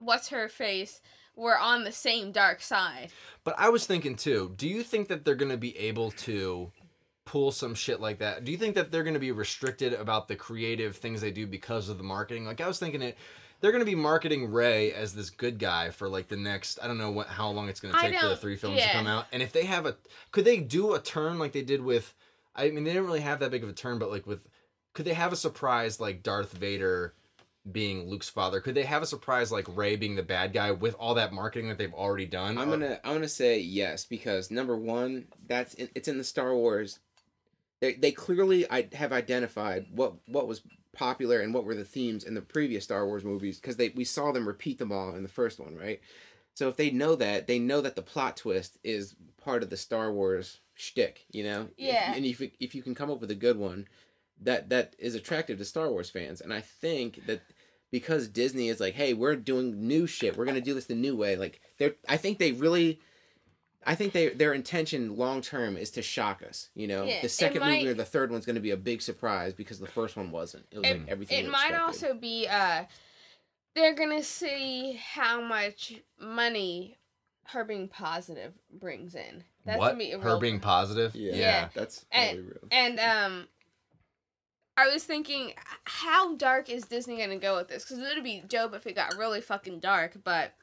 what's 0.01 0.29
her 0.29 0.49
face 0.49 1.01
were 1.35 1.57
on 1.57 1.83
the 1.83 1.91
same 1.91 2.31
dark 2.31 2.61
side. 2.61 3.09
But 3.43 3.55
I 3.57 3.69
was 3.69 3.85
thinking 3.85 4.15
too, 4.15 4.53
do 4.57 4.67
you 4.67 4.83
think 4.83 5.07
that 5.07 5.23
they're 5.23 5.35
going 5.35 5.51
to 5.51 5.57
be 5.57 5.77
able 5.77 6.11
to 6.11 6.71
pull 7.25 7.51
some 7.51 7.73
shit 7.73 8.01
like 8.01 8.19
that? 8.19 8.43
Do 8.43 8.51
you 8.51 8.57
think 8.57 8.75
that 8.75 8.91
they're 8.91 9.03
going 9.03 9.13
to 9.13 9.19
be 9.19 9.31
restricted 9.31 9.93
about 9.93 10.27
the 10.27 10.35
creative 10.35 10.97
things 10.97 11.21
they 11.21 11.31
do 11.31 11.47
because 11.47 11.89
of 11.89 11.97
the 11.97 12.03
marketing? 12.03 12.45
Like 12.45 12.61
I 12.61 12.67
was 12.67 12.79
thinking 12.79 13.01
it 13.01 13.17
they're 13.61 13.71
going 13.71 13.81
to 13.81 13.89
be 13.89 13.95
marketing 13.95 14.51
Rey 14.51 14.91
as 14.91 15.13
this 15.13 15.29
good 15.29 15.59
guy 15.59 15.91
for 15.91 16.09
like 16.09 16.27
the 16.27 16.35
next 16.35 16.79
I 16.81 16.87
don't 16.87 16.97
know 16.97 17.11
what 17.11 17.27
how 17.27 17.49
long 17.49 17.69
it's 17.69 17.79
going 17.79 17.93
to 17.93 18.01
take 18.01 18.19
for 18.19 18.27
the 18.27 18.35
three 18.35 18.57
films 18.57 18.77
yeah. 18.77 18.87
to 18.87 18.93
come 18.93 19.07
out. 19.07 19.27
And 19.31 19.41
if 19.41 19.53
they 19.53 19.65
have 19.65 19.85
a 19.85 19.95
could 20.31 20.45
they 20.45 20.57
do 20.57 20.95
a 20.95 20.99
turn 20.99 21.39
like 21.39 21.53
they 21.53 21.61
did 21.61 21.81
with 21.81 22.13
I 22.55 22.69
mean 22.69 22.83
they 22.83 22.91
didn't 22.91 23.05
really 23.05 23.21
have 23.21 23.39
that 23.39 23.51
big 23.51 23.63
of 23.63 23.69
a 23.69 23.73
turn 23.73 23.99
but 23.99 24.09
like 24.09 24.27
with 24.27 24.41
could 24.93 25.05
they 25.05 25.13
have 25.13 25.31
a 25.31 25.37
surprise 25.37 25.99
like 25.99 26.23
Darth 26.23 26.51
Vader 26.51 27.13
being 27.69 28.09
Luke's 28.09 28.29
father? 28.29 28.59
Could 28.59 28.75
they 28.75 28.83
have 28.83 29.03
a 29.03 29.07
surprise 29.07 29.51
like 29.51 29.65
Rey 29.75 29.95
being 29.95 30.15
the 30.15 30.23
bad 30.23 30.53
guy 30.53 30.71
with 30.71 30.95
all 30.95 31.13
that 31.15 31.33
marketing 31.33 31.67
that 31.69 31.77
they've 31.77 31.93
already 31.93 32.25
done? 32.25 32.57
I'm 32.57 32.69
Or- 32.69 32.77
gonna 32.77 32.99
I'm 33.03 33.13
gonna 33.13 33.27
say 33.27 33.59
yes 33.59 34.05
because 34.05 34.49
number 34.51 34.75
one, 34.77 35.27
that's 35.47 35.75
it's 35.75 36.07
in 36.07 36.17
the 36.17 36.23
Star 36.23 36.55
Wars. 36.55 36.99
They 37.79 37.93
they 37.93 38.11
clearly 38.11 38.69
I 38.69 38.87
have 38.93 39.11
identified 39.11 39.87
what 39.91 40.13
what 40.27 40.47
was 40.47 40.61
popular 40.93 41.39
and 41.39 41.53
what 41.53 41.63
were 41.63 41.75
the 41.75 41.85
themes 41.85 42.23
in 42.23 42.33
the 42.33 42.41
previous 42.41 42.83
Star 42.83 43.05
Wars 43.05 43.23
movies 43.23 43.59
because 43.59 43.77
they 43.77 43.89
we 43.89 44.03
saw 44.03 44.31
them 44.31 44.47
repeat 44.47 44.77
them 44.77 44.91
all 44.91 45.15
in 45.15 45.23
the 45.23 45.29
first 45.29 45.59
one, 45.59 45.75
right? 45.75 46.01
So 46.53 46.67
if 46.67 46.75
they 46.75 46.91
know 46.91 47.15
that, 47.15 47.47
they 47.47 47.59
know 47.59 47.79
that 47.81 47.95
the 47.95 48.01
plot 48.01 48.35
twist 48.37 48.77
is 48.83 49.15
part 49.41 49.63
of 49.63 49.69
the 49.69 49.77
Star 49.77 50.11
Wars 50.11 50.59
shtick, 50.75 51.25
you 51.31 51.43
know. 51.43 51.69
If- 51.77 51.85
Yeah. 51.93 52.13
and 52.13 52.25
if 52.25 52.41
if 52.59 52.75
you 52.75 52.81
can 52.83 52.93
come 52.95 53.09
up 53.09 53.21
with 53.21 53.31
a 53.31 53.35
good 53.35 53.57
one, 53.57 53.87
that 54.41 54.69
that 54.69 54.95
is 54.99 55.15
attractive 55.15 55.57
to 55.59 55.65
Star 55.65 55.89
Wars 55.89 56.09
fans, 56.09 56.41
and 56.41 56.53
I 56.53 56.61
think 56.61 57.25
that 57.27 57.41
because 57.91 58.27
Disney 58.27 58.69
is 58.69 58.79
like, 58.79 58.93
hey, 58.93 59.13
we're 59.13 59.35
doing 59.35 59.87
new 59.87 60.07
shit. 60.07 60.37
We're 60.37 60.45
gonna 60.45 60.61
do 60.61 60.73
this 60.73 60.85
the 60.85 60.95
new 60.95 61.15
way. 61.15 61.35
Like 61.35 61.59
they're, 61.77 61.95
I 62.07 62.17
think 62.17 62.39
they 62.39 62.51
really, 62.53 62.99
I 63.85 63.95
think 63.95 64.13
they 64.13 64.29
their 64.29 64.53
intention 64.53 65.17
long 65.17 65.41
term 65.41 65.75
is 65.77 65.91
to 65.91 66.01
shock 66.01 66.41
us. 66.41 66.69
You 66.73 66.87
know, 66.87 67.03
Yeah, 67.03 67.19
the 67.19 67.25
it 67.25 67.29
second 67.29 67.61
movie 67.63 67.87
or 67.87 67.93
the 67.93 68.05
third 68.05 68.31
one's 68.31 68.45
gonna 68.45 68.59
be 68.61 68.71
a 68.71 68.77
big 68.77 69.01
surprise 69.01 69.53
because 69.53 69.79
the 69.79 69.87
first 69.87 70.15
one 70.15 70.31
wasn't. 70.31 70.65
It 70.71 70.79
was 70.79 70.87
It, 70.89 70.99
like 70.99 71.07
everything. 71.09 71.45
it 71.45 71.49
might 71.51 71.71
expected. 71.71 71.81
also 72.07 72.13
be 72.13 72.47
uh 72.47 72.85
they're 73.75 73.95
gonna 73.95 74.23
see 74.23 74.93
how 75.13 75.41
much 75.41 75.93
money 76.19 76.97
her 77.45 77.63
being 77.65 77.87
positive 77.89 78.53
brings 78.71 79.15
in. 79.15 79.43
That's 79.65 79.77
what? 79.79 79.87
gonna 79.89 79.97
be 79.99 80.11
a 80.11 80.19
Her 80.19 80.29
real 80.29 80.39
being 80.39 80.59
positive? 80.59 81.15
Yeah, 81.15 81.35
Yeah. 81.35 81.69
that's 81.73 82.05
And- 82.11 82.39
real. 82.47 82.57
And 82.71 82.99
um, 82.99 83.47
I 84.81 84.93
was 84.93 85.03
thinking, 85.03 85.53
how 85.85 86.35
dark 86.35 86.69
is 86.69 86.83
Disney 86.85 87.17
gonna 87.17 87.37
go 87.37 87.57
with 87.57 87.67
this? 87.67 87.83
Because 87.83 87.99
it 87.99 88.15
would 88.15 88.23
be 88.23 88.43
dope 88.47 88.73
if 88.73 88.85
it 88.87 88.95
got 88.95 89.15
really 89.17 89.41
fucking 89.41 89.79
dark. 89.79 90.17
But 90.23 90.53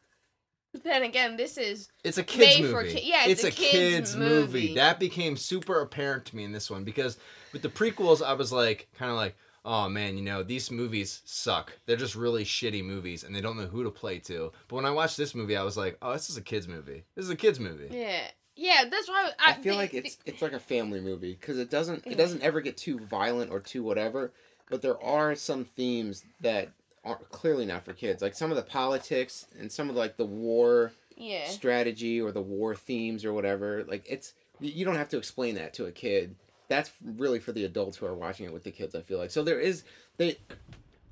then 0.85 1.03
again, 1.03 1.37
this 1.37 1.57
is 1.59 1.89
It's 2.05 2.19
a 2.19 2.23
kids 2.23 2.61
movie. 2.61 2.95
ki- 2.95 3.09
yeah, 3.11 3.27
it's 3.27 3.45
a 3.45 3.51
kids 3.51 4.15
movie. 4.17 4.75
That 4.75 5.01
became 5.01 5.37
super 5.37 5.81
apparent 5.81 6.27
to 6.27 6.37
me 6.37 6.45
in 6.45 6.53
this 6.53 6.71
one 6.71 6.85
because 6.85 7.19
with 7.53 7.63
the 7.63 7.69
prequels, 7.69 8.23
I 8.23 8.35
was 8.35 8.53
like, 8.53 8.89
kind 8.99 9.11
of 9.11 9.17
like, 9.17 9.35
oh 9.65 9.89
man, 9.89 10.17
you 10.17 10.23
know, 10.23 10.43
these 10.43 10.71
movies 10.71 11.23
suck. 11.25 11.73
They're 11.87 11.97
just 11.97 12.15
really 12.15 12.45
shitty 12.45 12.85
movies, 12.85 13.25
and 13.25 13.35
they 13.35 13.41
don't 13.41 13.57
know 13.57 13.67
who 13.67 13.83
to 13.85 13.91
play 13.91 14.19
to. 14.21 14.53
But 14.69 14.77
when 14.77 14.85
I 14.85 14.91
watched 14.91 15.17
this 15.17 15.35
movie, 15.35 15.57
I 15.57 15.63
was 15.63 15.77
like, 15.77 15.97
oh, 16.03 16.13
this 16.13 16.31
is 16.31 16.37
a 16.37 16.43
kids 16.43 16.69
movie. 16.69 17.05
This 17.15 17.25
is 17.25 17.31
a 17.31 17.37
kids 17.37 17.59
movie. 17.59 17.89
yeah, 17.91 18.29
yeah. 18.59 18.85
That's 18.91 19.09
why 19.09 19.31
I 19.39 19.53
I, 19.53 19.55
feel 19.55 19.77
like 19.77 19.95
it's 19.95 20.19
it's 20.27 20.43
like 20.43 20.53
a 20.53 20.61
family 20.61 21.01
movie 21.01 21.37
because 21.41 21.59
it 21.59 21.71
doesn't 21.71 22.07
it 22.07 22.19
doesn't 22.19 22.43
ever 22.43 22.61
get 22.61 22.77
too 22.77 22.99
violent 22.99 23.51
or 23.51 23.61
too 23.61 23.83
whatever, 23.83 24.33
but 24.69 24.83
there 24.83 25.03
are 25.03 25.35
some 25.35 25.65
themes 25.65 26.25
that 26.41 26.71
are 27.05 27.17
clearly 27.31 27.65
not 27.65 27.85
for 27.85 27.93
kids. 27.93 28.21
Like 28.21 28.35
some 28.35 28.51
of 28.51 28.57
the 28.57 28.63
politics 28.63 29.47
and 29.59 29.71
some 29.71 29.89
of 29.89 29.97
like 29.97 30.17
the 30.17 30.25
war 30.25 30.93
yeah. 31.17 31.47
strategy 31.47 32.21
or 32.21 32.33
the 32.33 32.43
war 32.43 32.75
themes 32.75 33.25
or 33.25 33.33
whatever. 33.33 33.85
Like 33.87 34.05
it's 34.09 34.35
you 34.61 34.85
don't 34.85 34.97
have 34.97 35.09
to 35.11 35.19
explain 35.19 35.55
that 35.55 35.73
to 35.75 35.87
a 35.87 35.93
kid. 35.93 36.35
That's 36.69 36.91
really 37.03 37.39
for 37.39 37.53
the 37.53 37.65
adults 37.65 37.97
who 37.97 38.07
are 38.07 38.15
watching 38.15 38.45
it 38.45 38.53
with 38.53 38.65
the 38.65 38.71
kids. 38.71 38.95
I 38.95 39.03
feel 39.03 39.19
like 39.19 39.31
so 39.31 39.43
there 39.43 39.61
is 39.61 39.85
they 40.17 40.37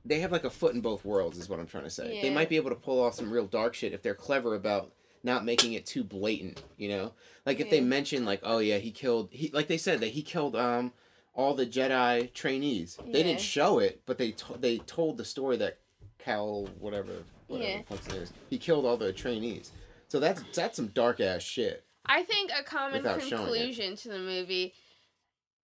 they 0.04 0.20
have 0.20 0.32
like 0.32 0.44
a 0.44 0.50
foot 0.50 0.74
in 0.74 0.80
both 0.80 1.04
worlds 1.04 1.38
is 1.38 1.48
what 1.48 1.58
I'm 1.58 1.66
trying 1.66 1.84
to 1.84 1.90
say. 1.90 2.20
They 2.22 2.30
might 2.30 2.48
be 2.48 2.56
able 2.56 2.70
to 2.70 2.76
pull 2.76 3.02
off 3.02 3.14
some 3.14 3.30
real 3.30 3.46
dark 3.46 3.74
shit 3.74 3.92
if 3.92 4.02
they're 4.02 4.14
clever 4.14 4.54
about 4.54 4.92
not 5.26 5.44
making 5.44 5.74
it 5.74 5.84
too 5.84 6.02
blatant. 6.02 6.62
You 6.78 6.88
know, 6.88 7.12
like 7.44 7.60
if 7.60 7.68
they 7.68 7.82
mention 7.82 8.24
like 8.24 8.40
oh 8.42 8.58
yeah 8.58 8.78
he 8.78 8.90
killed 8.90 9.28
he 9.30 9.50
like 9.52 9.66
they 9.68 9.76
said 9.76 10.00
that 10.00 10.08
he 10.12 10.22
killed 10.22 10.56
um 10.56 10.92
all 11.34 11.52
the 11.52 11.66
Jedi 11.66 12.32
trainees. 12.32 12.96
They 12.96 13.18
Yeah. 13.18 13.24
didn't 13.24 13.40
show 13.42 13.78
it, 13.78 14.00
but 14.06 14.16
they 14.16 14.30
to- 14.30 14.56
they 14.58 14.78
told 14.78 15.18
the 15.18 15.24
story 15.26 15.58
that 15.58 15.78
Cal 16.18 16.68
whatever 16.80 17.24
whatever 17.48 17.68
Yeah. 17.70 17.78
the 17.88 17.96
fuck's 17.96 18.14
is, 18.14 18.32
he 18.48 18.56
killed 18.56 18.86
all 18.86 18.96
the 18.96 19.12
trainees. 19.12 19.70
So 20.08 20.18
that's 20.20 20.42
that's 20.54 20.76
some 20.76 20.86
dark 20.88 21.20
ass 21.20 21.42
shit. 21.42 21.84
I 22.06 22.22
think 22.22 22.50
a 22.58 22.62
common 22.62 22.98
Without 23.02 23.20
showing 23.20 23.32
it. 23.32 23.36
conclusion 23.36 23.96
to 23.96 24.08
the 24.08 24.18
movie, 24.20 24.72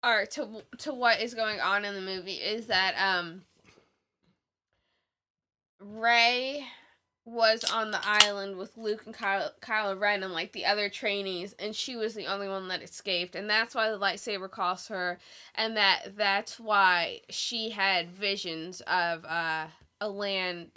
or 0.03 0.25
to 0.25 0.63
to 0.79 0.93
what 0.93 1.21
is 1.21 1.33
going 1.33 1.59
on 1.61 1.85
in 1.85 1.95
the 1.95 2.01
movie, 2.01 2.33
is 2.33 2.67
that 2.67 2.93
um, 2.97 3.43
Rey 5.79 6.65
was 7.25 7.63
on 7.63 7.91
the 7.91 7.99
island 8.03 8.57
with 8.57 8.75
Luke 8.77 9.03
and 9.05 9.15
Kylo, 9.15 9.51
Kylo 9.61 9.99
Ren 9.99 10.23
and 10.23 10.33
like 10.33 10.51
the 10.51 10.65
other 10.65 10.89
trainees, 10.89 11.55
and 11.57 11.75
she 11.75 11.95
was 11.95 12.13
the 12.13 12.27
only 12.27 12.47
one 12.47 12.67
that 12.67 12.81
escaped, 12.83 13.35
and 13.35 13.49
that's 13.49 13.73
why 13.73 13.89
the 13.89 13.99
lightsaber 13.99 14.51
cost 14.51 14.89
her, 14.89 15.19
and 15.55 15.77
that 15.77 16.17
that's 16.17 16.59
why 16.59 17.21
she 17.29 17.69
had 17.69 18.11
visions 18.11 18.81
of 18.81 19.23
uh, 19.25 19.67
a 20.01 20.09
land 20.09 20.71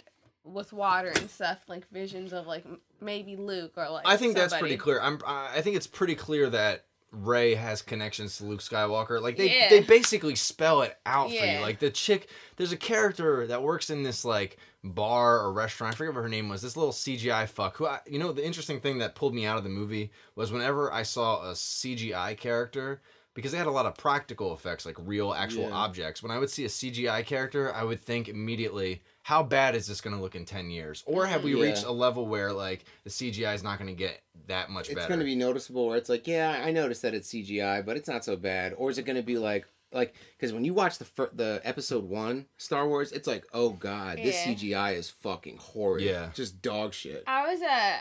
with 0.45 0.71
water 0.71 1.09
and 1.09 1.29
stuff, 1.29 1.59
like 1.67 1.89
visions 1.91 2.31
of 2.31 2.47
like 2.47 2.65
maybe 3.01 3.35
Luke 3.35 3.73
or 3.75 3.89
like. 3.89 4.07
I 4.07 4.17
think 4.17 4.35
that's 4.35 4.55
pretty 4.55 4.77
clear. 4.77 5.01
I'm. 5.01 5.19
I 5.25 5.61
think 5.61 5.75
it's 5.75 5.87
pretty 5.87 6.15
clear 6.15 6.49
that 6.49 6.85
Rey 7.11 7.55
has 7.55 7.81
connections 7.81 8.37
to 8.37 8.45
Luke 8.45 8.59
Skywalker. 8.61 9.21
Like 9.21 9.37
they, 9.37 9.55
Yeah. 9.55 9.69
they 9.69 9.79
basically 9.81 10.35
spell 10.35 10.81
it 10.81 10.97
out 11.05 11.29
for 11.29 11.35
you. 11.45 11.59
Like 11.59 11.79
the 11.79 11.89
chick, 11.89 12.29
there's 12.57 12.71
a 12.73 12.77
character 12.77 13.47
that 13.47 13.63
works 13.63 13.89
in 13.89 14.03
this 14.03 14.25
like 14.25 14.57
bar 14.83 15.39
or 15.39 15.53
restaurant. 15.53 15.93
I 15.93 15.97
forget 15.97 16.13
what 16.13 16.21
her 16.21 16.29
name 16.29 16.49
was. 16.49 16.61
This 16.61 16.75
little 16.77 16.91
CGI 16.93 17.47
fuck. 17.47 17.77
Who 17.77 17.87
I, 17.87 17.99
you 18.05 18.19
know, 18.19 18.31
the 18.33 18.45
interesting 18.45 18.79
thing 18.81 18.97
that 18.99 19.15
pulled 19.15 19.33
me 19.33 19.45
out 19.45 19.57
of 19.57 19.63
the 19.63 19.69
movie 19.69 20.11
was 20.35 20.51
whenever 20.51 20.91
I 20.91 21.03
saw 21.03 21.49
a 21.49 21.53
CGI 21.53 22.37
character. 22.37 23.01
Because 23.33 23.51
they 23.51 23.59
had 23.59 23.67
a 23.67 23.71
lot 23.71 23.85
of 23.85 23.95
practical 23.95 24.55
effects, 24.55 24.83
like 24.83 24.95
real 24.97 25.31
actual 25.31 25.65
Yeah. 25.69 25.75
objects. 25.75 26.23
When 26.23 26.31
I 26.31 26.39
would 26.39 26.49
see 26.49 26.65
a 26.65 26.69
CGI 26.69 27.21
character, 27.23 27.71
I 27.71 27.83
would 27.83 28.01
think 28.01 28.27
immediately, 28.27 29.03
how 29.27 29.43
bad 29.43 29.75
is 29.75 29.85
this 29.87 29.99
going 29.99 30.15
to 30.15 30.21
look 30.21 30.35
in 30.35 30.45
10 30.45 30.69
years? 30.69 31.03
Or 31.05 31.25
have 31.25 31.43
we 31.43 31.53
Yeah. 31.53 31.63
reached 31.63 31.83
a 31.83 31.91
level 31.91 32.25
where, 32.27 32.53
like, 32.53 32.85
the 33.03 33.09
CGI 33.09 33.53
is 33.55 33.61
not 33.61 33.77
going 33.77 33.89
to 33.89 33.93
get 33.93 34.21
that 34.47 34.69
much 34.69 34.85
It's 34.85 34.89
better? 34.95 34.99
It's 35.01 35.07
going 35.09 35.19
to 35.19 35.25
be 35.25 35.35
noticeable 35.35 35.85
where 35.85 35.97
it's 35.97 36.07
like, 36.07 36.27
yeah, 36.27 36.61
I 36.65 36.71
noticed 36.71 37.01
that 37.01 37.13
it's 37.13 37.27
CGI, 37.27 37.81
but 37.85 37.97
it's 37.97 38.07
not 38.07 38.23
so 38.23 38.37
bad. 38.37 38.73
Or 38.77 38.89
is 38.89 38.97
it 38.97 39.03
going 39.03 39.17
to 39.17 39.21
be 39.21 39.37
like, 39.37 39.67
like, 39.91 40.15
because 40.37 40.53
when 40.53 40.63
you 40.63 40.73
watch 40.73 40.97
the 40.97 41.03
fir- 41.03 41.31
the 41.33 41.59
episode 41.65 42.05
one 42.05 42.45
Star 42.55 42.87
Wars, 42.87 43.11
it's 43.11 43.27
like, 43.27 43.45
oh 43.53 43.71
god, 43.71 44.17
this 44.17 44.35
Yeah. 44.45 44.53
CGI 44.53 44.93
is 44.95 45.09
fucking 45.09 45.57
horrid. 45.57 46.05
Yeah. 46.05 46.29
just 46.33 46.61
dog 46.61 46.93
shit. 46.93 47.25
I 47.27 47.51
was 47.51 47.61
a. 47.61 47.99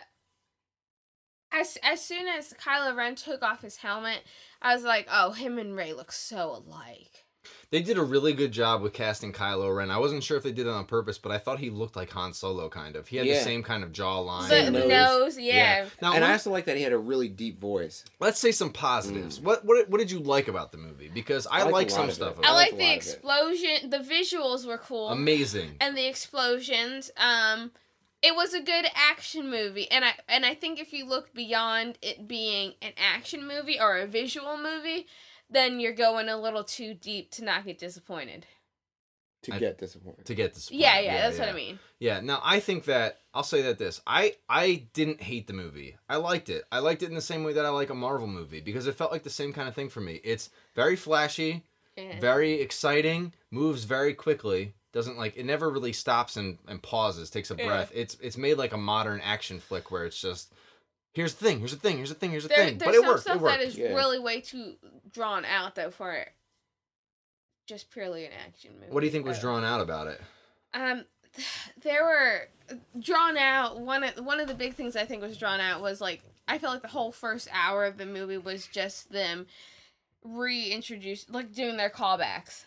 as 1.52 1.76
as 1.82 2.04
soon 2.04 2.28
as 2.28 2.52
Kylo 2.54 2.94
Ren 2.96 3.16
took 3.16 3.42
off 3.42 3.62
his 3.62 3.78
helmet, 3.78 4.22
I 4.62 4.74
was 4.74 4.84
like, 4.84 5.08
"Oh, 5.10 5.30
him 5.32 5.58
and 5.58 5.74
Rey 5.76 5.92
look 5.92 6.12
so 6.12 6.50
alike." 6.56 7.24
They 7.70 7.82
did 7.82 7.98
a 7.98 8.02
really 8.02 8.32
good 8.32 8.52
job 8.52 8.80
with 8.80 8.92
casting 8.92 9.32
Kylo 9.32 9.74
Ren. 9.76 9.90
I 9.90 9.98
wasn't 9.98 10.22
sure 10.22 10.36
if 10.36 10.44
they 10.44 10.52
did 10.52 10.66
it 10.66 10.70
on 10.70 10.84
purpose, 10.84 11.18
but 11.18 11.32
I 11.32 11.38
thought 11.38 11.58
he 11.58 11.68
looked 11.70 11.96
like 11.96 12.10
Han 12.10 12.32
Solo, 12.32 12.68
kind 12.68 12.94
of. 12.94 13.08
He 13.08 13.16
had 13.16 13.26
the 13.26 13.34
same 13.34 13.62
kind 13.62 13.82
of 13.82 13.92
jawline. 13.92 14.48
The 14.48 14.70
nose, 14.70 14.88
nose. 14.88 15.38
yeah. 15.38 15.86
Now, 16.00 16.12
and 16.14 16.24
I 16.24 16.32
also 16.32 16.50
like 16.50 16.66
that 16.66 16.76
he 16.76 16.82
had 16.82 16.92
a 16.92 16.98
really 16.98 17.28
deep 17.28 17.60
voice. 17.60 18.04
let's 18.20 18.38
say 18.38 18.52
some 18.52 18.70
positives. 18.70 19.40
What, 19.40 19.64
what 19.64 19.88
what 19.90 19.98
did 19.98 20.10
you 20.10 20.20
like 20.20 20.48
about 20.48 20.70
the 20.72 20.78
movie? 20.78 21.10
Because 21.12 21.46
I, 21.48 21.60
I 21.60 21.62
liked 21.64 21.72
like 21.72 21.90
some 21.90 22.10
stuff. 22.10 22.38
it. 22.38 22.44
I 22.44 22.52
like 22.52 22.70
the 22.70 22.76
lot 22.76 22.84
of 22.84 22.90
it. 22.90 22.96
explosion. 22.96 23.90
The 23.90 23.98
visuals 23.98 24.66
were 24.66 24.78
cool, 24.78 25.08
Amazing. 25.08 25.76
and 25.80 25.96
the 25.96 26.06
explosions. 26.06 27.10
Um, 27.16 27.72
it 28.22 28.34
was 28.34 28.54
a 28.54 28.60
good 28.60 28.86
action 28.94 29.50
movie, 29.50 29.90
and 29.90 30.04
I 30.04 30.12
and 30.28 30.46
I 30.46 30.54
think 30.54 30.80
if 30.80 30.92
you 30.92 31.04
look 31.06 31.34
beyond 31.34 31.98
it 32.02 32.26
being 32.26 32.74
an 32.82 32.92
action 32.96 33.46
movie 33.46 33.78
or 33.78 33.98
a 33.98 34.06
visual 34.06 34.56
movie, 34.56 35.06
then 35.50 35.80
you're 35.80 35.92
going 35.94 36.28
a 36.28 36.36
little 36.36 36.64
too 36.64 36.94
deep 36.94 37.30
to 37.32 37.44
not 37.44 37.64
get 37.64 37.78
disappointed. 37.78 38.46
To 39.42 39.54
I- 39.54 39.58
get 39.58 39.78
disappointed. 39.78 40.24
To 40.26 40.34
get 40.34 40.54
disappointed. 40.54 40.82
Yeah, 40.82 40.98
yeah, 41.00 41.22
that's 41.22 41.38
what. 41.38 41.48
I 41.48 41.52
mean. 41.52 41.78
Yeah, 42.00 42.20
now 42.20 42.40
I 42.42 42.58
think 42.60 42.84
that 42.86 43.20
I'll 43.32 43.42
say 43.44 43.62
that 43.62 43.78
this. 43.78 44.00
I 44.06 44.34
I 44.48 44.86
didn't 44.92 45.20
hate 45.22 45.46
the 45.46 45.52
movie. 45.52 45.96
I 46.08 46.16
liked 46.16 46.48
it. 46.48 46.64
I 46.72 46.80
liked 46.80 47.02
it 47.02 47.08
in 47.08 47.14
the 47.14 47.20
same 47.20 47.44
way 47.44 47.52
that 47.52 47.64
I 47.64 47.68
like 47.68 47.90
a 47.90 47.94
Marvel 47.94 48.26
movie 48.26 48.60
because 48.60 48.86
it 48.86 48.96
felt 48.96 49.12
like 49.12 49.22
the 49.22 49.30
same 49.30 49.52
kind 49.52 49.68
of 49.68 49.74
thing 49.74 49.88
for 49.88 50.00
me. 50.00 50.20
It's 50.24 50.50
very 50.74 50.96
flashy, 50.96 51.62
Yeah. 51.96 52.18
very 52.18 52.60
exciting, 52.60 53.32
moves 53.50 53.84
very 53.84 54.14
quickly. 54.14 54.74
Doesn't 54.92 55.18
like 55.18 55.36
it 55.36 55.44
never 55.44 55.70
really 55.70 55.92
stops 55.92 56.36
and, 56.36 56.58
and 56.66 56.82
pauses, 56.82 57.30
takes 57.30 57.50
a 57.50 57.56
Yeah. 57.56 57.66
breath. 57.66 57.92
It's 57.94 58.16
it's 58.20 58.38
made 58.38 58.56
like 58.58 58.72
a 58.72 58.78
modern 58.78 59.20
action 59.20 59.60
flick 59.60 59.90
where 59.90 60.06
it's 60.06 60.20
just 60.20 60.52
here's 61.16 61.34
the 61.34 61.44
thing, 61.44 61.58
here's 61.58 61.72
the 61.72 61.78
thing, 61.78 61.96
here's 61.96 62.10
the 62.10 62.14
thing, 62.14 62.30
here's 62.30 62.42
the 62.44 62.48
There, 62.50 62.58
thing. 62.58 62.78
there's 62.78 62.88
But 62.88 62.94
it 62.94 63.00
some 63.00 63.08
worked. 63.08 63.22
stuff 63.22 63.36
It 63.36 63.42
worked. 63.42 63.58
that 63.58 63.66
is 63.66 63.76
Yeah. 63.76 63.88
really 63.94 64.18
way 64.18 64.40
too 64.40 64.76
drawn 65.10 65.44
out 65.44 65.74
though 65.74 65.90
for 65.90 66.26
just 67.66 67.90
purely 67.90 68.24
an 68.26 68.32
action 68.46 68.74
movie. 68.78 68.92
what 68.92 69.00
do 69.00 69.06
you 69.06 69.12
think 69.12 69.24
was 69.26 69.40
drawn 69.40 69.64
out 69.64 69.80
about 69.80 70.06
it? 70.06 70.20
Um, 70.74 71.04
there 71.82 72.04
were 72.04 72.48
drawn 73.00 73.36
out. 73.36 73.80
One 73.80 74.04
of 74.04 74.24
one 74.24 74.38
of 74.40 74.46
the 74.48 74.54
big 74.54 74.74
things 74.74 74.94
I 74.94 75.04
think 75.06 75.22
was 75.22 75.36
drawn 75.38 75.58
out 75.60 75.80
was 75.80 76.00
like 76.00 76.22
I 76.46 76.58
felt 76.58 76.74
like 76.74 76.82
the 76.82 76.88
whole 76.88 77.10
first 77.12 77.48
hour 77.52 77.84
of 77.86 77.96
the 77.96 78.06
movie 78.06 78.38
was 78.38 78.66
just 78.68 79.10
them 79.10 79.46
reintroduce 80.22 81.28
like 81.30 81.52
doing 81.54 81.76
their 81.76 81.90
callbacks. 81.90 82.65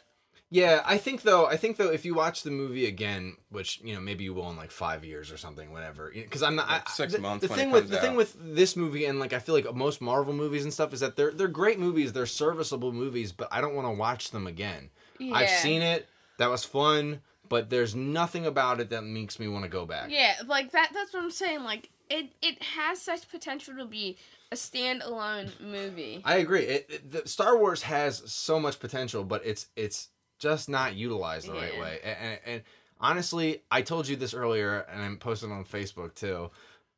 Yeah, 0.51 0.81
I 0.83 0.97
think 0.97 1.21
though. 1.21 1.45
I 1.45 1.57
think 1.57 1.77
though, 1.77 1.91
if 1.91 2.05
you 2.05 2.15
watch 2.15 2.41
the 2.41 2.49
movie 2.49 2.87
again, 2.87 3.37
which 3.49 3.79
you 3.83 3.93
know 3.93 3.99
maybe 3.99 4.23
you 4.23 4.33
will 4.33 4.49
in 4.49 4.57
like 4.57 4.71
five 4.71 5.05
years 5.05 5.31
or 5.31 5.37
something, 5.37 5.71
whatever. 5.71 6.11
Because 6.13 6.41
I'm 6.41 6.55
not 6.55 6.67
Like 6.67 6.89
I- 6.89 6.91
six 6.91 7.13
the, 7.13 7.19
months 7.19 7.43
The 7.43 7.49
when 7.49 7.59
it 7.59 7.61
thing 7.61 7.71
with 7.71 7.81
comes 7.83 7.91
the 7.91 7.97
thing 7.99 8.15
with 8.15 8.55
this 8.55 8.75
movie 8.75 9.05
and 9.05 9.19
like 9.19 9.31
I 9.33 9.39
feel 9.39 9.53
like 9.53 9.71
most 9.75 10.01
Marvel 10.01 10.33
movies 10.33 10.63
and 10.63 10.73
stuff 10.73 10.91
is 10.91 11.01
that 11.01 11.15
they're 11.15 11.31
they're 11.31 11.47
great 11.47 11.77
movies. 11.79 12.13
They're 12.13 12.25
serviceable 12.25 12.91
movies, 12.91 13.31
but 13.31 13.47
I 13.51 13.61
don't 13.61 13.75
want 13.75 13.87
to 13.87 13.91
watch 13.93 14.31
them 14.31 14.47
again. 14.47 14.89
Yeah. 15.19 15.35
I've 15.35 15.49
seen 15.49 15.81
it. 15.83 16.07
That 16.39 16.49
was 16.49 16.63
fun, 16.63 17.19
but 17.47 17.69
there's 17.69 17.93
nothing 17.93 18.45
about 18.47 18.79
it 18.79 18.89
that 18.91 19.03
makes 19.03 19.39
me 19.39 19.47
want 19.49 19.65
to 19.65 19.69
go 19.69 19.85
back. 19.85 20.09
Yeah, 20.09 20.33
like 20.47 20.71
that. 20.71 20.89
That's 20.93 21.13
what 21.13 21.21
I'm 21.21 21.31
saying. 21.31 21.63
Like 21.63 21.89
it, 22.09 22.31
it 22.41 22.63
has 22.63 22.99
such 23.01 23.29
potential 23.29 23.75
to 23.75 23.85
be 23.85 24.17
a 24.51 24.55
standalone 24.55 25.59
movie. 25.61 26.21
I 26.25 26.37
agree. 26.37 26.61
It, 26.63 26.85
it, 26.89 27.11
the 27.11 27.27
Star 27.27 27.57
Wars 27.57 27.83
has 27.83 28.23
so 28.31 28.59
much 28.59 28.79
potential, 28.79 29.23
but 29.23 29.45
it's 29.45 29.67
it's 29.75 30.07
just 30.39 30.69
not 30.69 30.95
utilized 30.95 31.47
the 31.47 31.53
right 31.53 31.79
way. 31.79 31.99
And, 32.03 32.17
and, 32.19 32.39
and 32.45 32.61
honestly, 32.99 33.63
I 33.69 33.81
told 33.81 34.07
you 34.07 34.15
this 34.15 34.33
earlier, 34.33 34.85
and 34.91 35.01
I'm 35.01 35.17
posting 35.17 35.51
on 35.51 35.63
Facebook 35.65 36.15
too. 36.15 36.49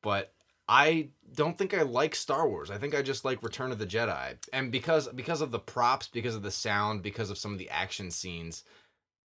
But 0.01 0.31
I 0.67 1.09
don't 1.35 1.57
think 1.57 1.73
I 1.73 1.81
like 1.81 2.15
Star 2.15 2.47
Wars. 2.47 2.71
I 2.71 2.77
think 2.77 2.95
I 2.95 3.01
just 3.01 3.25
like 3.25 3.43
Return 3.43 3.71
of 3.71 3.79
the 3.79 3.85
Jedi, 3.85 4.35
and 4.53 4.71
because 4.71 5.07
because 5.09 5.41
of 5.41 5.51
the 5.51 5.59
props, 5.59 6.07
because 6.07 6.35
of 6.35 6.43
the 6.43 6.51
sound, 6.51 7.01
because 7.03 7.29
of 7.29 7.37
some 7.37 7.51
of 7.51 7.59
the 7.59 7.69
action 7.69 8.09
scenes, 8.09 8.63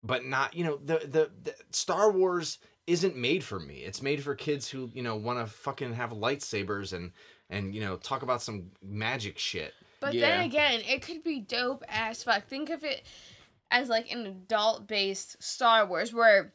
but 0.03 0.25
not 0.25 0.55
you 0.55 0.63
know 0.63 0.77
the 0.83 0.99
the, 0.99 1.29
the 1.43 1.55
Star 1.71 2.11
Wars 2.11 2.57
isn't 2.87 3.15
made 3.15 3.43
for 3.43 3.59
me. 3.59 3.77
It's 3.77 4.01
made 4.01 4.23
for 4.23 4.35
kids 4.35 4.67
who 4.67 4.89
you 4.93 5.03
know 5.03 5.15
want 5.15 5.39
to 5.39 5.45
fucking 5.51 5.93
have 5.93 6.11
lightsabers 6.11 6.93
and 6.93 7.11
and 7.49 7.73
you 7.73 7.81
know 7.81 7.95
talk 7.97 8.21
about 8.21 8.41
some 8.41 8.71
magic 8.83 9.37
shit. 9.39 9.73
But 10.01 10.13
Yeah. 10.13 10.29
then 10.29 10.41
again, 10.45 10.81
it 10.87 11.01
could 11.01 11.23
be 11.23 11.39
dope 11.39 11.83
as 11.87 12.23
fuck. 12.23 12.47
Think 12.47 12.69
of 12.69 12.83
it 12.83 13.03
as 13.71 13.89
like 13.89 14.11
an 14.11 14.25
adult 14.25 14.87
based 14.87 15.41
Star 15.41 15.85
Wars 15.85 16.13
where 16.13 16.53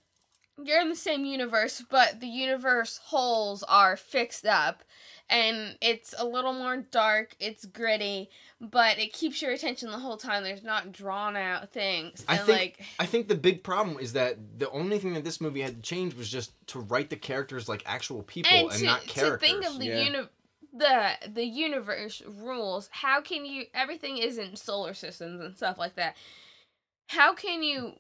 you're 0.62 0.80
in 0.80 0.88
the 0.88 0.96
same 0.96 1.24
universe, 1.24 1.82
but 1.90 2.20
the 2.20 2.28
universe 2.28 3.00
holes 3.04 3.62
are 3.64 3.96
fixed 3.96 4.46
up 4.46 4.84
and 5.28 5.76
it's 5.80 6.14
a 6.18 6.24
little 6.26 6.52
more 6.52 6.76
dark, 6.76 7.34
it's 7.40 7.64
gritty, 7.64 8.28
but 8.60 8.98
it 8.98 9.12
keeps 9.12 9.40
your 9.42 9.50
attention 9.52 9.90
the 9.90 9.98
whole 9.98 10.16
time. 10.18 10.44
There's 10.44 10.62
not 10.62 10.92
drawn 10.92 11.34
out 11.36 11.72
things. 11.72 12.24
I 12.28 12.36
And 12.36 12.46
think 12.46 12.58
like 12.58 12.80
I 13.00 13.06
think 13.06 13.28
the 13.28 13.34
big 13.34 13.64
problem 13.64 13.98
is 13.98 14.12
that 14.12 14.36
the 14.58 14.70
only 14.70 14.98
thing 14.98 15.14
that 15.14 15.24
this 15.24 15.40
movie 15.40 15.62
had 15.62 15.76
to 15.76 15.82
change 15.82 16.14
was 16.14 16.28
just 16.28 16.52
to 16.68 16.80
write 16.80 17.10
the 17.10 17.16
characters 17.16 17.68
like 17.68 17.82
actual 17.86 18.22
people 18.22 18.52
and, 18.52 18.68
and 18.70 18.78
to, 18.78 18.84
not 18.84 19.02
to 19.02 19.08
characters. 19.08 19.40
think 19.48 19.64
of 19.64 19.78
the 19.78 19.86
Yeah. 19.86 20.02
uni- 20.04 20.28
the 20.76 21.10
the 21.32 21.44
universe 21.44 22.20
rules 22.26 22.88
how 22.90 23.20
can 23.20 23.44
you 23.46 23.64
everything 23.74 24.18
is 24.18 24.38
in 24.38 24.56
solar 24.56 24.92
systems 24.92 25.40
and 25.40 25.56
stuff 25.56 25.78
like 25.78 25.94
that 25.94 26.16
how 27.08 27.34
can 27.34 27.62
you 27.62 27.94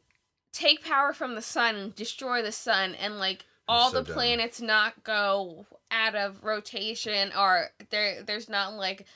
take 0.52 0.84
power 0.84 1.12
from 1.12 1.34
the 1.34 1.42
sun 1.42 1.74
and 1.74 1.94
destroy 1.94 2.42
the 2.42 2.52
sun 2.52 2.94
and 2.94 3.18
like 3.18 3.44
all 3.66 3.90
so 3.90 4.00
the 4.00 4.04
dumb. 4.06 4.14
planets 4.14 4.60
not 4.60 5.02
go 5.04 5.66
out 5.90 6.14
of 6.14 6.44
rotation 6.44 7.32
or 7.38 7.70
there 7.90 8.22
there's 8.22 8.48
not 8.48 8.74
like 8.74 9.06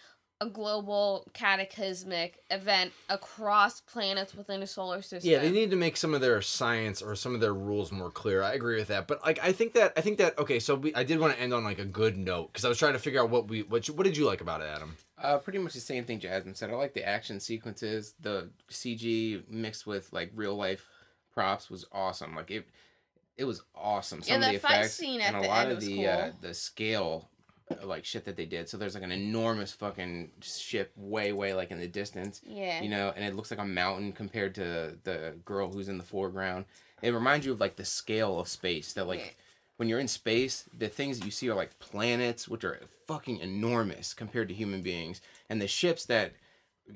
a 0.40 0.48
global 0.48 1.26
cataclysmic 1.34 2.40
event 2.50 2.92
across 3.08 3.80
planets 3.80 4.34
within 4.34 4.62
a 4.62 4.66
solar 4.66 5.02
system 5.02 5.30
yeah, 5.30 5.40
they 5.40 5.50
need 5.50 5.70
to 5.70 5.76
make 5.76 5.96
some 5.96 6.14
of 6.14 6.20
their 6.20 6.40
science 6.40 7.02
or 7.02 7.16
some 7.16 7.34
of 7.34 7.40
their 7.40 7.54
rules 7.54 7.90
more 7.90 8.10
clear. 8.10 8.42
I 8.42 8.52
agree 8.52 8.76
with 8.76 8.88
that, 8.88 9.08
but 9.08 9.24
like 9.24 9.38
I 9.42 9.52
think 9.52 9.74
that 9.74 9.92
I 9.96 10.00
think 10.00 10.18
that 10.18 10.38
okay. 10.38 10.60
So 10.60 10.76
we, 10.76 10.94
I 10.94 11.02
did 11.02 11.18
want 11.18 11.34
to 11.34 11.40
end 11.40 11.52
on 11.52 11.64
like 11.64 11.78
a 11.80 11.84
good 11.84 12.16
note 12.16 12.52
because 12.52 12.64
I 12.64 12.68
was 12.68 12.78
trying 12.78 12.92
to 12.92 12.98
figure 12.98 13.20
out 13.20 13.30
what 13.30 13.48
we 13.48 13.62
what 13.62 13.88
you- 13.88 13.94
what 13.94 14.04
did 14.04 14.16
you 14.16 14.26
like 14.26 14.40
about 14.40 14.60
it, 14.60 14.68
Adam? 14.68 14.96
Uh, 15.20 15.38
pretty 15.38 15.58
much 15.58 15.74
the 15.74 15.80
same 15.80 16.04
thing 16.04 16.20
Jasmine 16.20 16.54
said. 16.54 16.70
I 16.70 16.74
like 16.74 16.94
the 16.94 17.06
action 17.06 17.40
sequences. 17.40 18.14
The 18.20 18.50
CG 18.70 19.42
mixed 19.50 19.86
with 19.86 20.12
like 20.12 20.30
real 20.34 20.54
life 20.54 20.86
props 21.34 21.68
was 21.68 21.84
awesome. 21.90 22.36
Like 22.36 22.52
it, 22.52 22.68
it 23.36 23.44
was 23.44 23.62
awesome. 23.74 24.22
Some 24.22 24.40
Yeah, 24.40 24.48
of 24.48 24.52
the 24.52 24.58
that 24.58 24.62
fight 24.68 24.74
effects 24.76 24.94
scene 24.94 25.20
at 25.20 25.34
and 25.34 25.44
a 25.44 25.48
lot 25.48 25.62
end 25.62 25.70
of 25.72 25.76
was 25.78 25.86
the 25.86 26.06
uh, 26.06 26.30
the 26.40 26.54
scale 26.54 27.28
like 27.84 28.04
shit 28.04 28.24
that 28.24 28.36
they 28.36 28.46
did. 28.46 28.68
So 28.68 28.76
there's 28.76 28.94
like 28.94 29.02
an 29.04 29.12
enormous 29.12 29.72
fucking 29.72 30.30
ship 30.40 30.92
way 30.96 31.32
way 31.32 31.54
like 31.54 31.70
in 31.70 31.78
the 31.78 31.86
distance, 31.88 32.40
Yeah. 32.44 32.80
you 32.82 32.88
know, 32.88 33.12
and 33.14 33.24
it 33.24 33.34
looks 33.34 33.50
like 33.50 33.60
a 33.60 33.64
mountain 33.64 34.12
compared 34.12 34.54
to 34.56 34.96
the 35.04 35.34
girl 35.44 35.70
who's 35.72 35.88
in 35.88 35.98
the 35.98 36.04
foreground. 36.04 36.64
It 37.02 37.10
reminds 37.14 37.46
you 37.46 37.52
of 37.52 37.60
like 37.60 37.76
the 37.76 37.84
scale 37.84 38.38
of 38.40 38.48
space 38.48 38.92
that 38.94 39.06
like 39.06 39.20
Yeah. 39.20 39.30
when 39.76 39.88
you're 39.88 40.00
in 40.00 40.08
space, 40.08 40.64
the 40.76 40.88
things 40.88 41.18
that 41.18 41.24
you 41.24 41.30
see 41.30 41.48
are 41.48 41.54
like 41.54 41.78
planets, 41.78 42.48
which 42.48 42.64
are 42.64 42.80
fucking 43.06 43.38
enormous 43.38 44.14
compared 44.14 44.48
to 44.48 44.54
human 44.54 44.82
beings, 44.82 45.20
and 45.48 45.60
the 45.62 45.68
ships 45.68 46.04
that 46.06 46.32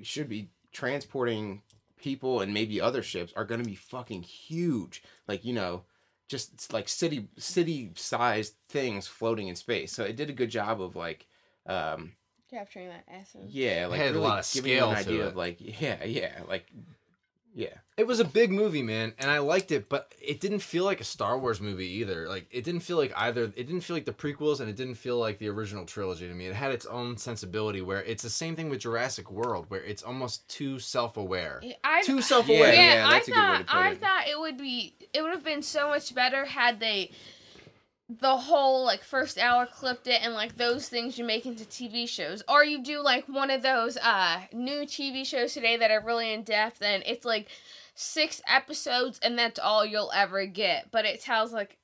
should 0.03 0.29
be 0.29 0.49
transporting 0.73 1.63
people 1.97 2.41
and 2.41 2.53
maybe 2.53 2.81
other 2.81 3.03
ships 3.03 3.33
are 3.37 3.45
to 3.63 3.69
be 3.69 3.77
fucking 3.77 4.23
huge. 4.23 5.03
Like 5.29 5.45
you 5.45 5.53
know, 5.53 5.85
just 6.33 6.73
like 6.73 6.89
city 6.89 7.29
city 7.37 7.91
sized 7.95 8.55
things 8.71 9.07
floating 9.07 9.49
in 9.49 9.55
space. 9.55 9.93
So 9.93 10.03
it 10.03 10.17
did 10.17 10.31
a 10.31 10.33
good 10.33 10.51
job 10.51 10.81
of 10.83 10.97
like. 10.97 11.27
Um, 11.67 12.13
Capturing 12.51 12.89
that 12.89 13.05
essence. 13.09 13.53
yeah, 13.53 13.87
like 13.87 13.99
had 14.01 14.11
a 14.11 14.13
really 14.15 14.25
lot 14.27 14.39
of 14.41 14.53
giving 14.53 14.73
you 14.73 14.77
scale 14.79 14.91
an 14.91 14.97
idea 14.97 15.25
it. 15.25 15.29
of 15.29 15.37
like 15.37 15.57
yeah, 15.81 16.05
yeah, 16.05 16.41
like 16.49 16.67
yeah. 17.55 17.75
It 17.97 18.07
was 18.07 18.21
a 18.21 18.25
big 18.25 18.51
movie, 18.51 18.83
man, 18.83 19.13
and 19.19 19.31
I 19.31 19.39
liked 19.39 19.71
it, 19.71 19.89
but 19.89 20.13
it 20.21 20.41
didn't 20.41 20.61
feel 20.61 20.85
like 20.85 21.01
a 21.01 21.05
Star 21.05 21.39
Wars 21.39 21.61
movie 21.61 21.87
either. 22.01 22.27
Like 22.29 22.47
it 22.51 22.65
didn't 22.65 22.81
feel 22.81 22.97
like 22.97 23.13
either. 23.15 23.45
It 23.45 23.55
didn't 23.55 23.83
feel 23.83 23.95
like 23.95 24.07
the 24.07 24.13
prequels, 24.13 24.61
and 24.61 24.69
it 24.71 24.77
didn't 24.77 24.95
feel 24.95 25.19
like 25.19 25.39
the 25.39 25.49
original 25.49 25.85
trilogy 25.85 26.27
to 26.27 26.35
me. 26.35 26.47
It 26.47 26.55
had 26.55 26.73
its 26.73 26.87
own 26.87 27.19
sensibility 27.19 27.83
where 27.83 28.03
it's 28.03 28.23
the 28.23 28.31
same 28.31 28.57
thing 28.57 28.71
with 28.71 28.81
Jurassic 28.81 29.31
World, 29.31 29.67
where 29.69 29.85
it's 29.85 30.03
almost 30.03 30.49
too 30.49 30.79
self-aware, 30.79 31.63
I, 31.85 32.03
too 32.03 32.23
self-aware. 32.23 32.73
yeah, 32.75 32.95
yeah, 32.95 33.07
I 33.07 33.13
that's 33.13 33.29
a 33.29 33.31
good 33.31 33.37
way 33.37 33.43
thought 33.47 33.59
to 33.59 33.65
put 33.65 33.75
I 33.77 33.91
it. 33.91 34.01
thought 34.01 34.29
it 34.29 34.41
would 34.41 34.57
be 34.59 34.95
it 35.13 35.23
would 35.23 35.33
have 35.33 35.45
been 35.45 35.63
so 35.63 35.89
much 35.89 36.15
better 36.15 36.47
had 36.47 36.81
they 36.81 37.11
the 38.09 38.37
whole 38.37 38.85
like 38.85 39.03
first 39.03 39.39
hour 39.39 39.67
clipped 39.67 40.07
it 40.07 40.21
and 40.23 40.35
like 40.35 40.57
those 40.57 40.89
things 40.89 41.17
you 41.19 41.25
make 41.25 41.47
into 41.47 41.65
TV 41.65 42.09
shows 42.09 42.43
or 42.49 42.65
you 42.65 42.83
do 42.83 43.01
like 43.03 43.27
one 43.29 43.51
of 43.51 43.63
those 43.63 43.97
uh 43.97 44.41
new 44.53 44.83
TV 44.83 45.25
shows 45.25 45.55
today 45.55 45.77
that 45.77 45.91
are 45.91 46.05
really 46.05 46.33
in 46.33 46.43
depth 46.43 46.83
and 46.83 47.03
it's 47.07 47.25
like 47.25 47.49
six 47.95 48.43
episodes 48.47 49.19
and 49.23 49.39
that's 49.39 49.59
all 49.59 49.85
you'll 49.87 50.13
ever 50.15 50.45
get 50.47 50.91
but 50.91 51.05
it 51.05 51.21
tells 51.23 51.53
like 51.53 51.79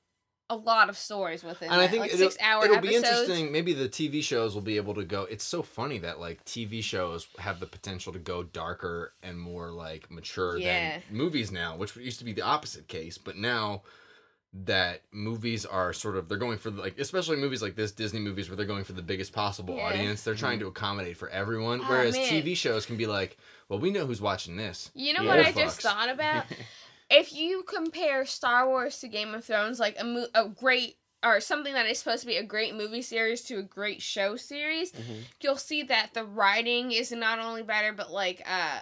a 0.51 0.55
lot 0.55 0.89
of 0.89 0.97
stories 0.97 1.43
within 1.43 1.71
and 1.71 1.79
I 1.79 1.87
think 1.87 2.01
like 2.01 2.13
it'll, 2.13 2.31
it'll 2.63 2.81
be 2.81 2.95
interesting. 2.95 3.51
Maybe 3.51 3.73
the 3.73 3.87
TV 3.87 4.23
shows 4.23 4.55
will 4.55 4.63
be 4.63 4.77
able 4.77 4.95
to 4.95 5.05
go. 5.05 5.23
It's 5.23 5.43
so 5.43 5.61
funny 5.61 5.99
that 5.99 6.19
like 6.19 6.43
TV 6.43 6.83
shows 6.83 7.27
have 7.37 7.59
the 7.59 7.67
potential 7.67 8.11
to 8.13 8.17
go 8.19 8.41
darker 8.41 9.13
and 9.21 9.39
more 9.39 9.69
like 9.69 10.09
mature 10.09 10.57
Yeah. 10.57 10.95
than 10.95 11.03
movies 11.11 11.51
now, 11.51 11.77
which 11.77 11.95
used 11.95 12.17
to 12.17 12.25
be 12.25 12.33
the 12.33 12.41
opposite 12.41 12.87
case. 12.87 13.19
But 13.19 13.37
now 13.37 13.83
that 14.51 15.01
movies 15.11 15.63
are 15.65 15.93
sort 15.93 16.15
of 16.17 16.27
they're 16.27 16.37
going 16.37 16.57
for 16.57 16.71
like 16.71 16.97
especially 16.97 17.37
movies 17.37 17.61
like 17.61 17.75
this 17.75 17.91
Disney 17.91 18.19
movies 18.19 18.49
where 18.49 18.57
they're 18.57 18.65
going 18.65 18.83
for 18.83 18.93
the 18.93 19.01
biggest 19.01 19.31
possible 19.31 19.75
Yeah. 19.75 19.83
audience. 19.83 20.23
They're 20.23 20.33
trying 20.35 20.59
to 20.59 20.67
accommodate 20.67 21.17
for 21.17 21.29
everyone. 21.29 21.81
Oh, 21.81 21.85
whereas 21.87 22.15
man. 22.15 22.27
TV 22.29 22.55
shows 22.57 22.85
can 22.85 22.97
be 22.97 23.05
like, 23.05 23.37
well, 23.67 23.77
we 23.79 23.91
know 23.91 24.07
who's 24.07 24.21
watching 24.21 24.55
this. 24.57 24.89
You 24.95 25.13
know 25.13 25.21
Yeah. 25.21 25.35
what 25.37 25.45
I 25.45 25.51
just 25.51 25.81
thought 25.81 26.09
about? 26.09 26.45
if 27.11 27.31
you 27.33 27.63
compare 27.63 28.25
Star 28.25 28.67
Wars 28.67 28.99
to 29.01 29.07
Game 29.07 29.35
of 29.35 29.45
Thrones, 29.45 29.79
like 29.79 29.95
a 29.99 30.03
mo- 30.03 30.27
a 30.33 30.47
great 30.49 30.95
or 31.21 31.41
something 31.41 31.73
that 31.73 31.85
is 31.85 31.99
supposed 31.99 32.21
to 32.21 32.27
be 32.27 32.37
a 32.37 32.43
great 32.43 32.73
movie 32.73 33.01
series 33.01 33.41
to 33.41 33.57
a 33.59 33.61
great 33.61 34.01
show 34.01 34.35
series, 34.37 34.93
Mhm. 34.93 35.23
you'll 35.41 35.57
see 35.57 35.83
that 35.83 36.13
the 36.13 36.23
writing 36.23 36.91
is 36.93 37.11
not 37.11 37.39
only 37.39 37.61
better, 37.61 37.91
but 37.93 38.09
like 38.09 38.41
uh 38.49 38.79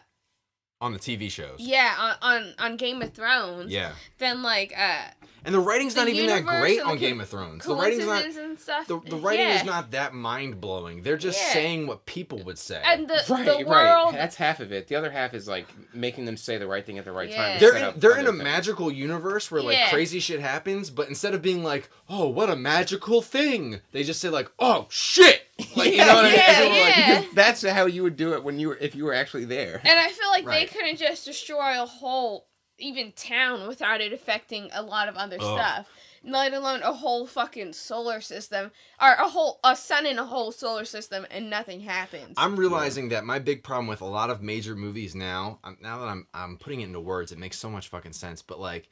On 0.79 0.93
the 0.93 0.99
TV 0.99 1.31
shows. 1.31 1.55
yeah 1.57 1.95
on 1.97 2.15
on, 2.21 2.53
on 2.59 2.77
Game 2.77 3.01
of 3.01 3.11
Thrones, 3.11 3.71
Yeah. 3.71 3.93
then 4.19 4.43
like 4.43 4.71
uh 4.77 5.05
And 5.43 5.55
the 5.55 5.59
writing's 5.59 5.95
The 5.95 6.01
not 6.01 6.09
even 6.09 6.27
that 6.27 6.45
great 6.45 6.79
on 6.81 6.97
Game 6.99 7.19
of 7.19 7.27
Thrones. 7.29 7.65
The 7.65 7.73
writing's 7.73 8.05
not 8.05 8.23
and 8.25 8.59
stuff. 8.59 8.85
the, 8.85 8.99
the 8.99 9.15
writing 9.15 9.47
yeah. 9.47 9.55
is 9.55 9.63
not 9.63 9.89
that 9.91 10.13
mind 10.13 10.61
blowing. 10.61 11.01
They're 11.01 11.17
just 11.17 11.41
Yeah. 11.41 11.53
saying 11.53 11.87
what 11.87 12.05
people 12.05 12.43
would 12.43 12.59
say. 12.59 12.79
and 12.85 13.07
the 13.07 13.23
Right, 13.27 13.45
the 13.45 13.51
right. 13.53 13.67
world. 13.67 14.13
That's 14.13 14.35
half 14.35 14.59
of 14.59 14.71
it. 14.71 14.87
The 14.87 14.95
other 14.95 15.09
half 15.09 15.33
is 15.33 15.47
like 15.47 15.65
making 15.95 16.25
them 16.25 16.37
say 16.37 16.59
the 16.59 16.67
right 16.67 16.85
thing 16.85 16.99
at 16.99 17.05
the 17.05 17.11
right 17.11 17.29
Yeah. 17.31 17.53
time. 17.53 17.59
they're 17.59 17.75
in, 17.75 17.99
they're 17.99 18.17
in 18.19 18.27
a 18.27 18.31
things. 18.31 18.43
magical 18.43 18.91
universe 18.91 19.49
where 19.49 19.63
like 19.63 19.77
Yeah. 19.77 19.89
crazy 19.89 20.19
shit 20.19 20.41
happens, 20.41 20.91
but 20.91 21.07
instead 21.09 21.33
of 21.33 21.41
being 21.41 21.63
like, 21.63 21.89
"Oh, 22.07 22.27
what 22.27 22.51
a 22.51 22.55
magical 22.55 23.23
thing," 23.23 23.81
they 23.93 24.03
just 24.03 24.19
say 24.21 24.29
like, 24.29 24.51
"Oh 24.59 24.85
shit!" 24.89 25.46
Like 25.75 25.91
you 25.91 25.97
know 25.97 26.15
what 26.15 26.25
I 26.25 26.29
mean? 26.29 26.37
Yeah, 26.37 26.43
As 26.47 26.69
like, 26.69 26.97
yeah. 26.97 27.19
Because 27.21 27.35
that's 27.35 27.61
how 27.63 27.85
you 27.85 28.03
would 28.03 28.15
do 28.15 28.33
it 28.33 28.43
when 28.43 28.59
you 28.59 28.69
were 28.69 28.77
if 28.77 28.95
you 28.95 29.05
were 29.05 29.13
actually 29.13 29.45
there. 29.45 29.81
And 29.83 29.99
I 29.99 30.07
feel 30.09 30.27
like 30.29 30.45
Right. 30.45 30.67
they 30.69 30.73
couldn't 30.73 30.97
just 30.97 31.25
destroy 31.25 31.81
a 31.81 31.85
whole 31.85 32.47
even 32.79 33.11
town 33.11 33.67
without 33.67 34.01
it 34.01 34.13
affecting 34.13 34.69
a 34.73 34.83
lot 34.83 35.07
of 35.09 35.15
other 35.15 35.37
Ugh. 35.39 35.41
stuff. 35.41 35.87
Let 36.23 36.53
alone 36.53 36.81
a 36.83 36.93
whole 36.93 37.25
fucking 37.25 37.73
solar 37.73 38.21
system 38.21 38.71
or 39.01 39.13
a 39.13 39.29
whole 39.29 39.59
a 39.63 39.75
sun 39.75 40.05
in 40.05 40.19
a 40.19 40.25
whole 40.25 40.51
solar 40.51 40.85
system 40.85 41.25
and 41.31 41.49
nothing 41.49 41.79
happens. 41.81 42.33
I'm 42.37 42.55
realizing 42.55 43.09
that 43.09 43.23
my 43.23 43.39
big 43.39 43.63
problem 43.63 43.87
with 43.87 44.01
a 44.01 44.05
lot 44.05 44.29
of 44.29 44.41
major 44.41 44.75
movies 44.75 45.15
now, 45.15 45.59
um, 45.63 45.77
now 45.81 45.99
that 45.99 46.07
I'm 46.07 46.27
I'm 46.33 46.57
putting 46.57 46.81
it 46.81 46.85
into 46.85 46.99
words, 46.99 47.31
it 47.31 47.37
makes 47.39 47.57
so 47.57 47.69
much 47.69 47.87
fucking 47.87 48.13
sense. 48.13 48.41
But 48.41 48.59
like, 48.59 48.89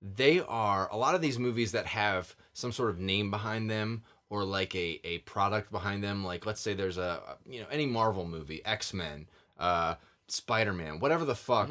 they 0.00 0.40
are 0.40 0.88
a 0.92 0.96
lot 0.96 1.14
of 1.14 1.20
these 1.22 1.38
movies 1.38 1.72
that 1.72 1.86
have 1.86 2.36
some 2.52 2.72
sort 2.72 2.90
of 2.90 3.00
name 3.00 3.30
behind 3.30 3.70
them 3.70 4.02
or 4.30 4.44
like 4.44 4.74
a 4.74 5.00
a 5.04 5.18
product 5.18 5.70
behind 5.70 6.02
them. 6.02 6.24
Like, 6.24 6.46
let's 6.46 6.60
say 6.60 6.74
there's 6.74 6.98
a 6.98 7.20
you 7.48 7.60
know 7.60 7.66
any 7.70 7.86
Marvel 7.86 8.26
movie, 8.26 8.64
X 8.64 8.92
Men, 8.94 9.26
uh, 9.58 9.94
Spider 10.28 10.72
Man, 10.72 10.98
whatever 11.00 11.24
the 11.24 11.34
fuck. 11.34 11.68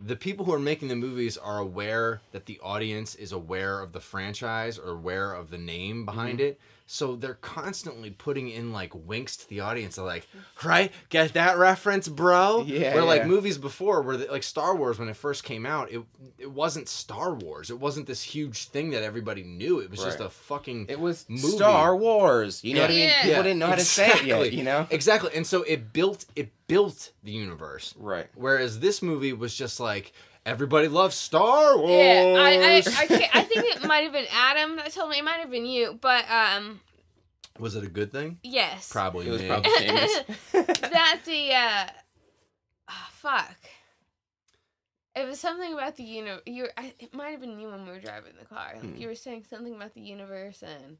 The 0.00 0.14
people 0.14 0.44
who 0.44 0.52
are 0.52 0.60
making 0.60 0.86
the 0.88 0.94
movies 0.94 1.36
are 1.36 1.58
aware 1.58 2.20
that 2.30 2.46
the 2.46 2.60
audience 2.62 3.16
is 3.16 3.32
aware 3.32 3.80
of 3.80 3.92
the 3.92 3.98
franchise 4.00 4.78
or 4.78 4.90
aware 4.90 5.32
of 5.32 5.50
the 5.50 5.58
name 5.58 6.04
behind 6.04 6.40
it. 6.40 6.60
So 6.90 7.16
they're 7.16 7.34
constantly 7.34 8.08
putting 8.08 8.48
in 8.48 8.72
like 8.72 8.94
winks 8.94 9.36
to 9.36 9.48
the 9.50 9.60
audience. 9.60 9.96
They're 9.96 10.06
like, 10.06 10.26
right? 10.64 10.90
Get 11.10 11.34
that 11.34 11.58
reference, 11.58 12.08
bro? 12.08 12.64
Yeah, 12.66 12.94
Where 12.94 13.04
like 13.04 13.20
yeah. 13.22 13.28
movies 13.28 13.58
before, 13.58 14.00
where 14.00 14.16
like 14.16 14.42
Star 14.42 14.74
Wars 14.74 14.98
when 14.98 15.10
it 15.10 15.16
first 15.16 15.44
came 15.44 15.66
out, 15.66 15.92
it 15.92 16.02
it 16.38 16.50
wasn't 16.50 16.88
Star 16.88 17.34
Wars. 17.34 17.68
It 17.68 17.78
wasn't 17.78 18.06
this 18.06 18.22
huge 18.22 18.68
thing 18.68 18.90
that 18.92 19.02
everybody 19.02 19.42
knew. 19.42 19.80
It 19.80 19.90
was 19.90 20.02
just 20.02 20.20
a 20.20 20.30
fucking 20.30 20.86
It 20.88 20.98
was 20.98 21.26
Movie. 21.28 21.48
Star 21.48 21.94
Wars. 21.94 22.64
You 22.64 22.74
know 22.74 22.80
what 22.80 22.90
I 22.90 22.94
mean? 22.94 23.08
Yeah. 23.08 23.22
People 23.22 23.42
didn't 23.42 23.58
know 23.58 23.66
how 23.66 23.74
to 23.74 23.84
say 23.84 24.08
it 24.08 24.24
yet. 24.24 24.52
You 24.54 24.64
know? 24.64 24.86
exactly. 24.88 25.30
And 25.34 25.46
so 25.46 25.64
it 25.64 25.92
built 25.92 26.24
it 26.36 26.48
built 26.68 27.12
the 27.22 27.32
universe. 27.32 27.94
Right. 27.98 28.28
Whereas 28.34 28.80
this 28.80 29.02
movie 29.02 29.34
was 29.34 29.54
just 29.54 29.78
like 29.78 30.12
everybody 30.48 30.88
loves 30.88 31.14
Star 31.16 31.76
Wars. 31.78 31.90
yeah, 31.90 32.34
I 32.36 32.50
I, 32.50 32.76
I, 32.76 33.30
I 33.34 33.42
think 33.42 33.76
it 33.76 33.84
might 33.86 34.04
have 34.04 34.12
been 34.12 34.26
Adam 34.32 34.76
that 34.76 34.92
told 34.92 35.10
me. 35.10 35.18
It 35.18 35.24
might 35.24 35.40
have 35.40 35.50
been 35.50 35.66
you, 35.66 35.98
but 36.00 36.24
um, 36.30 36.80
was 37.58 37.74
it 37.76 37.84
a 37.84 37.88
good 37.88 38.10
thing? 38.12 38.38
yes, 38.42 38.88
Probably. 38.90 39.26
It 39.28 39.30
was 39.30 39.42
me. 39.42 39.48
probably 39.48 39.70
famous. 39.78 40.20
that 40.52 41.20
the 41.24 41.54
uh, 41.54 41.86
ah, 42.88 43.10
fuck. 43.12 43.56
It 45.16 45.26
was 45.26 45.40
something 45.40 45.72
about 45.72 45.96
the 45.96 46.04
universe. 46.04 46.42
You, 46.46 46.68
I, 46.76 46.92
it 47.00 47.12
might 47.12 47.30
have 47.30 47.40
been 47.40 47.58
you 47.58 47.68
when 47.70 47.84
we 47.84 47.90
were 47.90 47.98
driving 47.98 48.34
the 48.38 48.44
car. 48.46 48.72
Like 48.74 48.82
Hmm. 48.84 48.96
you 48.96 49.08
were 49.08 49.16
saying 49.16 49.44
something 49.50 49.74
about 49.74 49.92
the 49.94 50.00
universe 50.00 50.62
and 50.62 50.98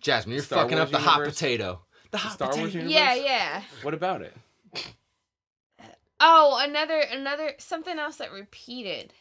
Jasmine, 0.00 0.34
you're 0.34 0.42
Star 0.42 0.62
fucking 0.62 0.78
Wars 0.78 0.86
up 0.88 0.92
the 0.92 0.98
hot 0.98 1.22
potato. 1.24 1.80
The 2.10 2.16
hot 2.18 2.32
Star 2.32 2.48
Wars 2.48 2.58
potato. 2.72 2.78
universe? 2.88 2.94
yeah, 2.94 3.14
yeah. 3.14 3.62
What 3.82 3.92
about 3.92 4.22
it? 4.22 4.34
Oh, 6.20 6.58
another 6.62 6.98
another 6.98 7.52
something 7.58 7.98
else 7.98 8.16
that 8.16 8.32
repeated. 8.32 9.12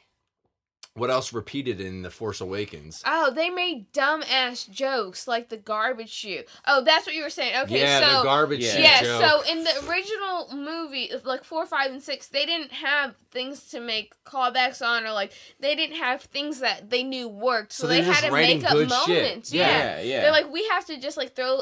What 0.97 1.11
else 1.11 1.31
repeated 1.31 1.79
in 1.79 2.01
The 2.01 2.09
Force 2.09 2.41
Awakens? 2.41 3.03
Oh, 3.05 3.29
they 3.29 3.51
made 3.51 3.91
dumb 3.91 4.23
ass 4.23 4.63
jokes 4.63 5.27
like 5.27 5.49
the 5.49 5.57
garbage 5.57 6.09
chute. 6.09 6.47
Oh, 6.65 6.83
that's 6.83 7.05
what 7.05 7.13
you 7.13 7.21
were 7.21 7.29
saying. 7.29 7.55
Okay, 7.65 7.81
yeah, 7.81 7.99
so 7.99 8.17
the 8.17 8.23
garbage 8.23 8.61
Yeah. 8.61 8.71
chute 8.71 8.81
yeah, 8.81 9.01
joke. 9.03 9.21
so 9.45 9.51
in 9.51 9.63
the 9.63 9.87
original 9.87 10.49
movie, 10.55 11.11
like 11.23 11.43
four, 11.43 11.67
five, 11.67 11.91
and 11.91 12.01
six, 12.01 12.29
they 12.29 12.47
didn't 12.47 12.71
have 12.71 13.13
things 13.29 13.69
to 13.69 13.79
make 13.79 14.13
callbacks 14.25 14.81
on, 14.83 15.05
or 15.05 15.11
like 15.11 15.33
they 15.59 15.75
didn't 15.75 15.97
have 15.97 16.23
things 16.23 16.61
that 16.61 16.89
they 16.89 17.03
knew 17.03 17.27
worked, 17.27 17.73
so, 17.73 17.83
So 17.83 17.89
they 17.89 18.01
had 18.01 18.21
to 18.21 18.31
make 18.31 18.63
up 18.63 18.71
good 18.71 18.89
moments. 18.89 19.53
Yeah. 19.53 19.67
Yeah. 19.67 19.77
Yeah, 19.97 20.01
yeah. 20.01 20.21
they're 20.21 20.31
like, 20.31 20.51
we 20.51 20.67
have 20.69 20.85
to 20.87 20.99
just 20.99 21.15
like 21.15 21.35
throw 21.35 21.61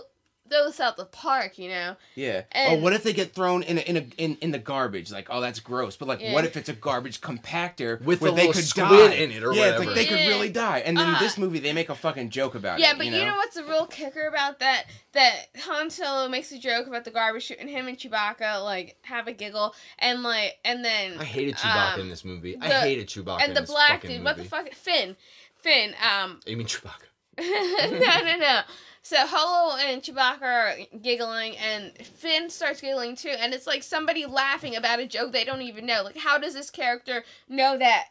throw 0.49 0.65
this 0.65 0.79
out 0.79 0.95
the 0.97 1.05
park, 1.05 1.57
you 1.57 1.69
know? 1.69 1.95
Yeah. 2.15 2.43
And- 2.51 2.79
oh, 2.79 2.83
what 2.83 2.93
if 2.93 3.03
they 3.03 3.13
get 3.13 3.33
thrown 3.33 3.63
in 3.63 3.77
a, 3.77 3.81
in 3.81 3.97
a 3.97 4.05
in, 4.17 4.37
in 4.41 4.51
the 4.51 4.59
garbage? 4.59 5.11
Like, 5.11 5.27
oh, 5.29 5.41
that's 5.41 5.59
gross. 5.59 5.95
But 5.97 6.07
like, 6.07 6.21
Yeah. 6.21 6.33
what 6.33 6.45
if 6.45 6.55
it's 6.55 6.69
a 6.69 6.73
garbage 6.73 7.21
compactor 7.21 8.01
With 8.01 8.21
where 8.21 8.31
a 8.31 8.35
they 8.35 8.47
could 8.47 8.63
squid 8.63 8.87
die 8.89 9.15
in 9.15 9.31
it 9.31 9.43
or 9.43 9.53
yeah, 9.53 9.69
it's 9.69 9.79
whatever. 9.79 9.85
like 9.85 9.95
they 9.95 10.05
could 10.05 10.27
really 10.27 10.49
die. 10.49 10.79
And 10.79 10.95
then 10.97 11.15
Ah. 11.15 11.19
this 11.19 11.37
movie, 11.37 11.59
they 11.59 11.73
make 11.73 11.89
a 11.89 11.95
fucking 11.95 12.29
joke 12.29 12.55
about 12.55 12.79
Yeah, 12.79 12.87
it. 12.87 12.89
Yeah, 12.89 12.97
but 12.97 13.05
you 13.07 13.11
you 13.13 13.17
know, 13.19 13.31
know? 13.31 13.35
what's 13.37 13.55
the 13.55 13.63
real 13.63 13.85
kicker 13.87 14.27
about 14.27 14.59
that? 14.59 14.85
That 15.13 15.47
Han 15.61 15.89
Solo 15.89 16.27
makes 16.27 16.51
a 16.51 16.59
joke 16.59 16.87
about 16.87 17.05
the 17.05 17.11
garbage 17.11 17.43
chute, 17.43 17.57
and 17.59 17.69
him 17.69 17.87
and 17.87 17.97
Chewbacca 17.97 18.63
like 18.63 18.97
have 19.03 19.27
a 19.27 19.31
giggle, 19.33 19.73
and 19.99 20.23
like, 20.23 20.57
and 20.65 20.83
then 20.85 21.17
I 21.19 21.23
hated 21.23 21.55
Chewbacca 21.55 21.93
um, 21.95 21.99
in 22.01 22.09
this 22.09 22.23
movie. 22.25 22.57
I 22.61 22.67
hated 22.81 23.07
Chewbacca 23.07 23.37
in 23.39 23.45
and 23.49 23.55
the 23.55 23.61
this 23.61 23.69
black 23.71 24.01
dude. 24.01 24.11
movie. 24.11 24.23
What 24.23 24.37
the 24.37 24.43
fuck? 24.43 24.71
Finn, 24.73 25.15
Finn. 25.55 25.93
Um, 26.03 26.39
You 26.45 26.57
mean 26.57 26.67
Chewbacca? 26.67 27.07
no, 27.39 28.23
no, 28.23 28.37
no. 28.37 28.61
So 29.05 29.17
Holo 29.19 29.77
and 29.77 30.01
Chewbacca 30.01 30.41
are 30.41 30.73
giggling, 30.99 31.55
and 31.57 31.95
Finn 31.95 32.49
starts 32.49 32.81
giggling 32.81 33.15
too, 33.15 33.35
and 33.37 33.53
it's 33.53 33.67
like 33.67 33.83
somebody 33.83 34.25
laughing 34.25 34.75
about 34.75 34.99
a 34.99 35.05
joke 35.05 35.31
they 35.31 35.43
don't 35.43 35.61
even 35.61 35.85
know. 35.85 36.01
Like, 36.01 36.17
how 36.17 36.39
does 36.39 36.55
this 36.55 36.71
character 36.71 37.23
know 37.47 37.77
that 37.77 38.07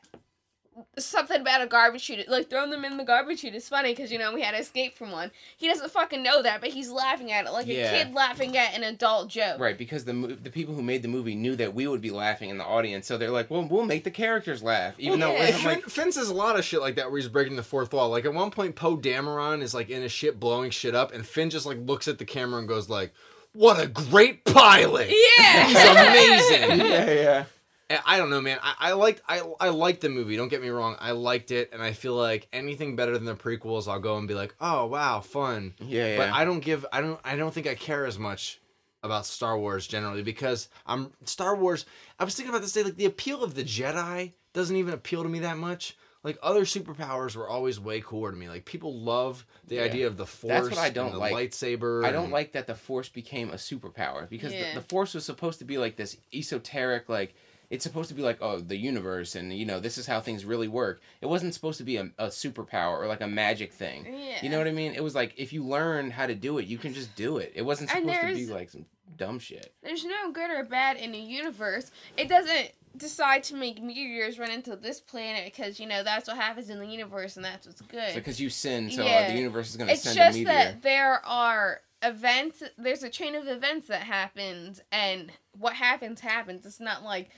something 0.98 1.40
about 1.40 1.60
a 1.62 1.66
garbage 1.66 2.02
chute, 2.02 2.28
like 2.28 2.50
throwing 2.50 2.70
them 2.70 2.84
in 2.84 2.96
the 2.96 3.04
garbage 3.04 3.40
chute 3.40 3.54
is 3.54 3.68
funny 3.68 3.92
because 3.92 4.10
you 4.12 4.18
know 4.18 4.32
we 4.34 4.42
had 4.42 4.52
to 4.52 4.58
escape 4.58 4.96
from 4.96 5.10
one. 5.12 5.30
He 5.56 5.68
doesn't 5.68 5.90
fucking 5.90 6.22
know 6.22 6.42
that, 6.42 6.60
but 6.60 6.70
he's 6.70 6.90
laughing 6.90 7.30
at 7.32 7.46
it 7.46 7.52
like 7.52 7.66
Yeah. 7.66 7.90
a 7.92 8.04
kid 8.04 8.14
laughing 8.14 8.56
at 8.56 8.74
an 8.74 8.82
adult 8.82 9.28
joke. 9.28 9.58
Right, 9.60 9.76
because 9.78 10.04
the 10.04 10.12
the 10.42 10.50
people 10.50 10.74
who 10.74 10.82
made 10.82 11.02
the 11.02 11.08
movie 11.08 11.34
knew 11.34 11.56
that 11.56 11.74
we 11.74 11.86
would 11.86 12.00
be 12.00 12.10
laughing 12.10 12.50
in 12.50 12.58
the 12.58 12.64
audience, 12.64 13.06
so 13.06 13.16
they're 13.18 13.30
like, 13.30 13.50
"Well, 13.50 13.62
we'll 13.70 13.84
make 13.84 14.04
the 14.04 14.10
characters 14.10 14.62
laugh," 14.62 14.94
even 14.98 15.20
though 15.20 15.32
Yeah. 15.32 15.38
Hey, 15.38 15.44
wasn't 15.52 15.62
Finn, 15.62 15.72
like, 15.74 15.88
Finn 15.90 16.12
says 16.12 16.28
a 16.28 16.34
lot 16.34 16.58
of 16.58 16.64
shit 16.64 16.80
like 16.80 16.96
that 16.96 17.10
where 17.10 17.20
he's 17.20 17.28
breaking 17.28 17.56
the 17.56 17.62
fourth 17.62 17.92
wall. 17.92 18.08
Like 18.10 18.24
at 18.24 18.34
one 18.34 18.50
point, 18.50 18.74
Poe 18.76 18.96
Dameron 18.96 19.62
is 19.62 19.74
like 19.74 19.90
in 19.90 20.02
a 20.02 20.08
ship 20.08 20.38
blowing 20.40 20.70
shit 20.70 20.94
up, 20.94 21.12
and 21.12 21.26
Finn 21.26 21.50
just 21.50 21.66
like 21.66 21.78
looks 21.86 22.08
at 22.08 22.18
the 22.18 22.24
camera 22.24 22.58
and 22.58 22.68
goes 22.68 22.88
like, 22.88 23.12
"What 23.52 23.80
a 23.80 23.86
great 23.86 24.44
pilot! 24.44 25.08
Yeah, 25.10 25.66
He's 25.66 25.76
amazing." 25.76 26.86
yeah, 26.86 27.10
yeah. 27.10 27.44
And 27.90 28.00
I 28.06 28.16
don't 28.18 28.30
know, 28.30 28.40
man. 28.40 28.58
I, 28.62 28.74
I 28.78 28.92
liked 28.92 29.20
I 29.28 29.42
I 29.60 29.68
liked 29.68 30.00
the 30.00 30.08
movie. 30.08 30.36
Don't 30.36 30.48
get 30.48 30.62
me 30.62 30.68
wrong. 30.70 30.96
I 30.98 31.10
liked 31.10 31.50
it, 31.50 31.70
and 31.72 31.82
I 31.82 31.92
feel 31.92 32.14
like 32.14 32.48
anything 32.52 32.96
better 32.96 33.12
than 33.12 33.26
the 33.26 33.34
prequels, 33.34 33.86
I'll 33.88 33.98
go 34.00 34.16
and 34.16 34.26
be 34.26 34.34
like, 34.34 34.54
"Oh 34.60 34.86
wow, 34.86 35.20
fun." 35.20 35.74
Yeah, 35.80 36.06
yeah. 36.08 36.16
But 36.16 36.30
I 36.30 36.44
don't 36.46 36.60
give. 36.60 36.86
I 36.92 37.00
don't. 37.02 37.20
I 37.24 37.36
don't 37.36 37.52
think 37.52 37.66
I 37.66 37.74
care 37.74 38.06
as 38.06 38.18
much 38.18 38.58
about 39.02 39.26
Star 39.26 39.58
Wars 39.58 39.86
generally 39.86 40.22
because 40.22 40.68
I'm 40.86 41.12
Star 41.24 41.54
Wars. 41.56 41.84
I 42.18 42.24
was 42.24 42.34
thinking 42.34 42.50
about 42.54 42.62
this 42.62 42.72
day. 42.72 42.84
Like 42.84 42.96
the 42.96 43.04
appeal 43.04 43.44
of 43.44 43.54
the 43.54 43.64
Jedi 43.64 44.32
doesn't 44.54 44.76
even 44.76 44.94
appeal 44.94 45.22
to 45.22 45.28
me 45.28 45.40
that 45.40 45.58
much. 45.58 45.94
Like 46.22 46.38
other 46.42 46.62
superpowers 46.64 47.36
were 47.36 47.46
always 47.46 47.78
way 47.78 48.00
cooler 48.00 48.30
to 48.30 48.36
me. 48.38 48.48
Like 48.48 48.64
people 48.64 48.98
love 48.98 49.44
the 49.68 49.74
Yeah. 49.74 49.82
idea 49.82 50.06
of 50.06 50.16
the 50.16 50.24
Force. 50.24 50.48
That's 50.48 50.70
what 50.70 50.78
I 50.78 50.88
don't 50.88 51.12
the 51.12 51.18
like. 51.18 51.34
Lightsaber. 51.34 52.02
I 52.02 52.12
don't 52.12 52.24
and- 52.24 52.32
like 52.32 52.52
that 52.52 52.66
the 52.66 52.74
Force 52.74 53.10
became 53.10 53.50
a 53.50 53.56
superpower 53.56 54.26
because 54.30 54.54
Yeah. 54.54 54.70
the, 54.72 54.80
the 54.80 54.86
Force 54.86 55.12
was 55.12 55.26
supposed 55.26 55.58
to 55.58 55.66
be 55.66 55.76
like 55.76 55.96
this 55.96 56.16
esoteric, 56.32 57.10
like 57.10 57.34
it's 57.74 57.82
supposed 57.82 58.08
to 58.08 58.14
be 58.14 58.22
like 58.22 58.38
oh 58.40 58.60
the 58.60 58.76
universe 58.76 59.34
and 59.34 59.52
you 59.52 59.66
know 59.66 59.80
this 59.80 59.98
is 59.98 60.06
how 60.06 60.20
things 60.20 60.44
really 60.44 60.68
work. 60.68 61.00
It 61.20 61.26
wasn't 61.26 61.54
supposed 61.54 61.78
to 61.78 61.84
be 61.84 61.96
a, 61.96 62.10
a 62.18 62.28
superpower 62.28 62.98
or 62.98 63.06
like 63.06 63.20
a 63.20 63.26
magic 63.26 63.72
thing. 63.72 64.06
Yeah. 64.06 64.38
You 64.42 64.48
know 64.48 64.58
what 64.58 64.68
I 64.68 64.72
mean? 64.72 64.94
It 64.94 65.02
was 65.02 65.14
like 65.14 65.34
if 65.36 65.52
you 65.52 65.64
learn 65.64 66.10
how 66.10 66.26
to 66.26 66.34
do 66.34 66.58
it, 66.58 66.66
you 66.66 66.78
can 66.78 66.94
just 66.94 67.14
do 67.16 67.38
it. 67.38 67.52
It 67.54 67.62
wasn't 67.62 67.90
supposed 67.90 68.20
to 68.20 68.34
be 68.34 68.46
like 68.46 68.70
some 68.70 68.86
dumb 69.16 69.38
shit. 69.38 69.74
There's 69.82 70.04
no 70.04 70.30
good 70.32 70.50
or 70.50 70.64
bad 70.64 70.96
in 70.96 71.12
the 71.12 71.18
universe. 71.18 71.90
It 72.16 72.28
doesn't 72.28 72.72
decide 72.96 73.42
to 73.42 73.56
make 73.56 73.82
meteors 73.82 74.38
run 74.38 74.52
into 74.52 74.76
this 74.76 75.00
planet 75.00 75.44
because 75.44 75.80
you 75.80 75.86
know 75.86 76.04
that's 76.04 76.28
what 76.28 76.36
happens 76.36 76.70
in 76.70 76.78
the 76.78 76.86
universe 76.86 77.36
and 77.36 77.44
that's 77.44 77.66
what's 77.66 77.80
good. 77.82 78.14
Because 78.14 78.40
you 78.40 78.50
sin, 78.50 78.90
so 78.90 79.04
uh, 79.04 79.28
the 79.28 79.36
universe 79.36 79.70
is 79.70 79.76
going 79.76 79.90
to 79.90 79.96
send 79.96 80.16
just 80.16 80.36
a 80.36 80.38
meteor. 80.38 80.52
that 80.52 80.82
there 80.82 81.24
are 81.26 81.80
events 82.04 82.62
there's 82.76 83.02
a 83.02 83.08
chain 83.08 83.34
of 83.34 83.48
events 83.48 83.88
that 83.88 84.02
happens 84.02 84.80
and 84.92 85.32
what 85.58 85.72
happens 85.72 86.20
happens 86.20 86.66
it's 86.66 86.78
not 86.78 87.02
like 87.02 87.30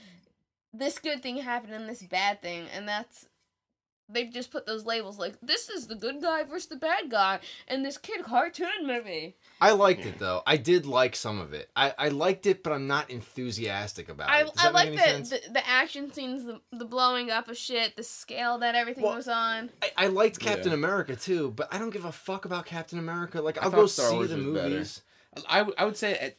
this 0.78 0.98
good 0.98 1.22
thing 1.22 1.36
happened 1.38 1.74
and 1.74 1.88
this 1.88 2.02
bad 2.02 2.40
thing 2.42 2.66
and 2.74 2.88
that's 2.88 3.26
they've 4.08 4.32
just 4.32 4.52
put 4.52 4.66
those 4.66 4.84
labels 4.86 5.18
like 5.18 5.34
this 5.42 5.68
is 5.68 5.88
the 5.88 5.94
good 5.96 6.22
guy 6.22 6.44
versus 6.44 6.68
the 6.68 6.76
bad 6.76 7.10
guy 7.10 7.40
in 7.66 7.82
this 7.82 7.98
kid 7.98 8.22
cartoon 8.24 8.68
movie 8.86 9.34
I 9.60 9.72
liked 9.72 10.04
it 10.04 10.18
though. 10.18 10.42
I 10.46 10.58
did 10.58 10.84
like 10.84 11.16
some 11.16 11.40
of 11.40 11.54
it. 11.54 11.70
I, 11.74 11.94
I 11.98 12.08
liked 12.10 12.44
it, 12.46 12.62
but 12.62 12.74
I'm 12.74 12.86
not 12.86 13.08
enthusiastic 13.10 14.08
about 14.10 14.28
i, 14.28 14.42
it. 14.42 14.54
Does 14.54 14.64
I 14.64 14.70
like 14.70 14.90
make 14.92 14.98
the, 15.24 15.40
the 15.46 15.52
the 15.54 15.68
action 15.68 16.12
scenes 16.12 16.44
the, 16.44 16.60
the 16.72 16.84
blowing 16.84 17.30
up 17.30 17.48
of 17.48 17.56
shit 17.56 17.96
the 17.96 18.02
scale 18.02 18.58
that 18.58 18.74
everything 18.74 19.02
Well, 19.02 19.16
was 19.16 19.28
on 19.28 19.70
I, 19.82 19.90
I 19.96 20.06
liked 20.08 20.38
Captain 20.38 20.68
Yeah. 20.68 20.74
America 20.74 21.16
too, 21.16 21.52
but 21.56 21.72
I 21.72 21.78
don't 21.78 21.90
give 21.90 22.04
a 22.04 22.12
fuck 22.12 22.44
about 22.44 22.66
Captain 22.66 22.98
America. 22.98 23.40
Like 23.40 23.58
I 23.58 23.62
I'll 23.64 23.70
go 23.70 23.86
Star 23.86 24.10
see 24.10 24.14
Wars 24.16 24.30
the 24.30 24.36
was 24.36 24.44
better. 24.44 24.68
movies. 24.68 25.02
I, 25.48 25.58
w- 25.58 25.74
I 25.78 25.84
would 25.84 25.96
say 25.96 26.14
at, 26.18 26.36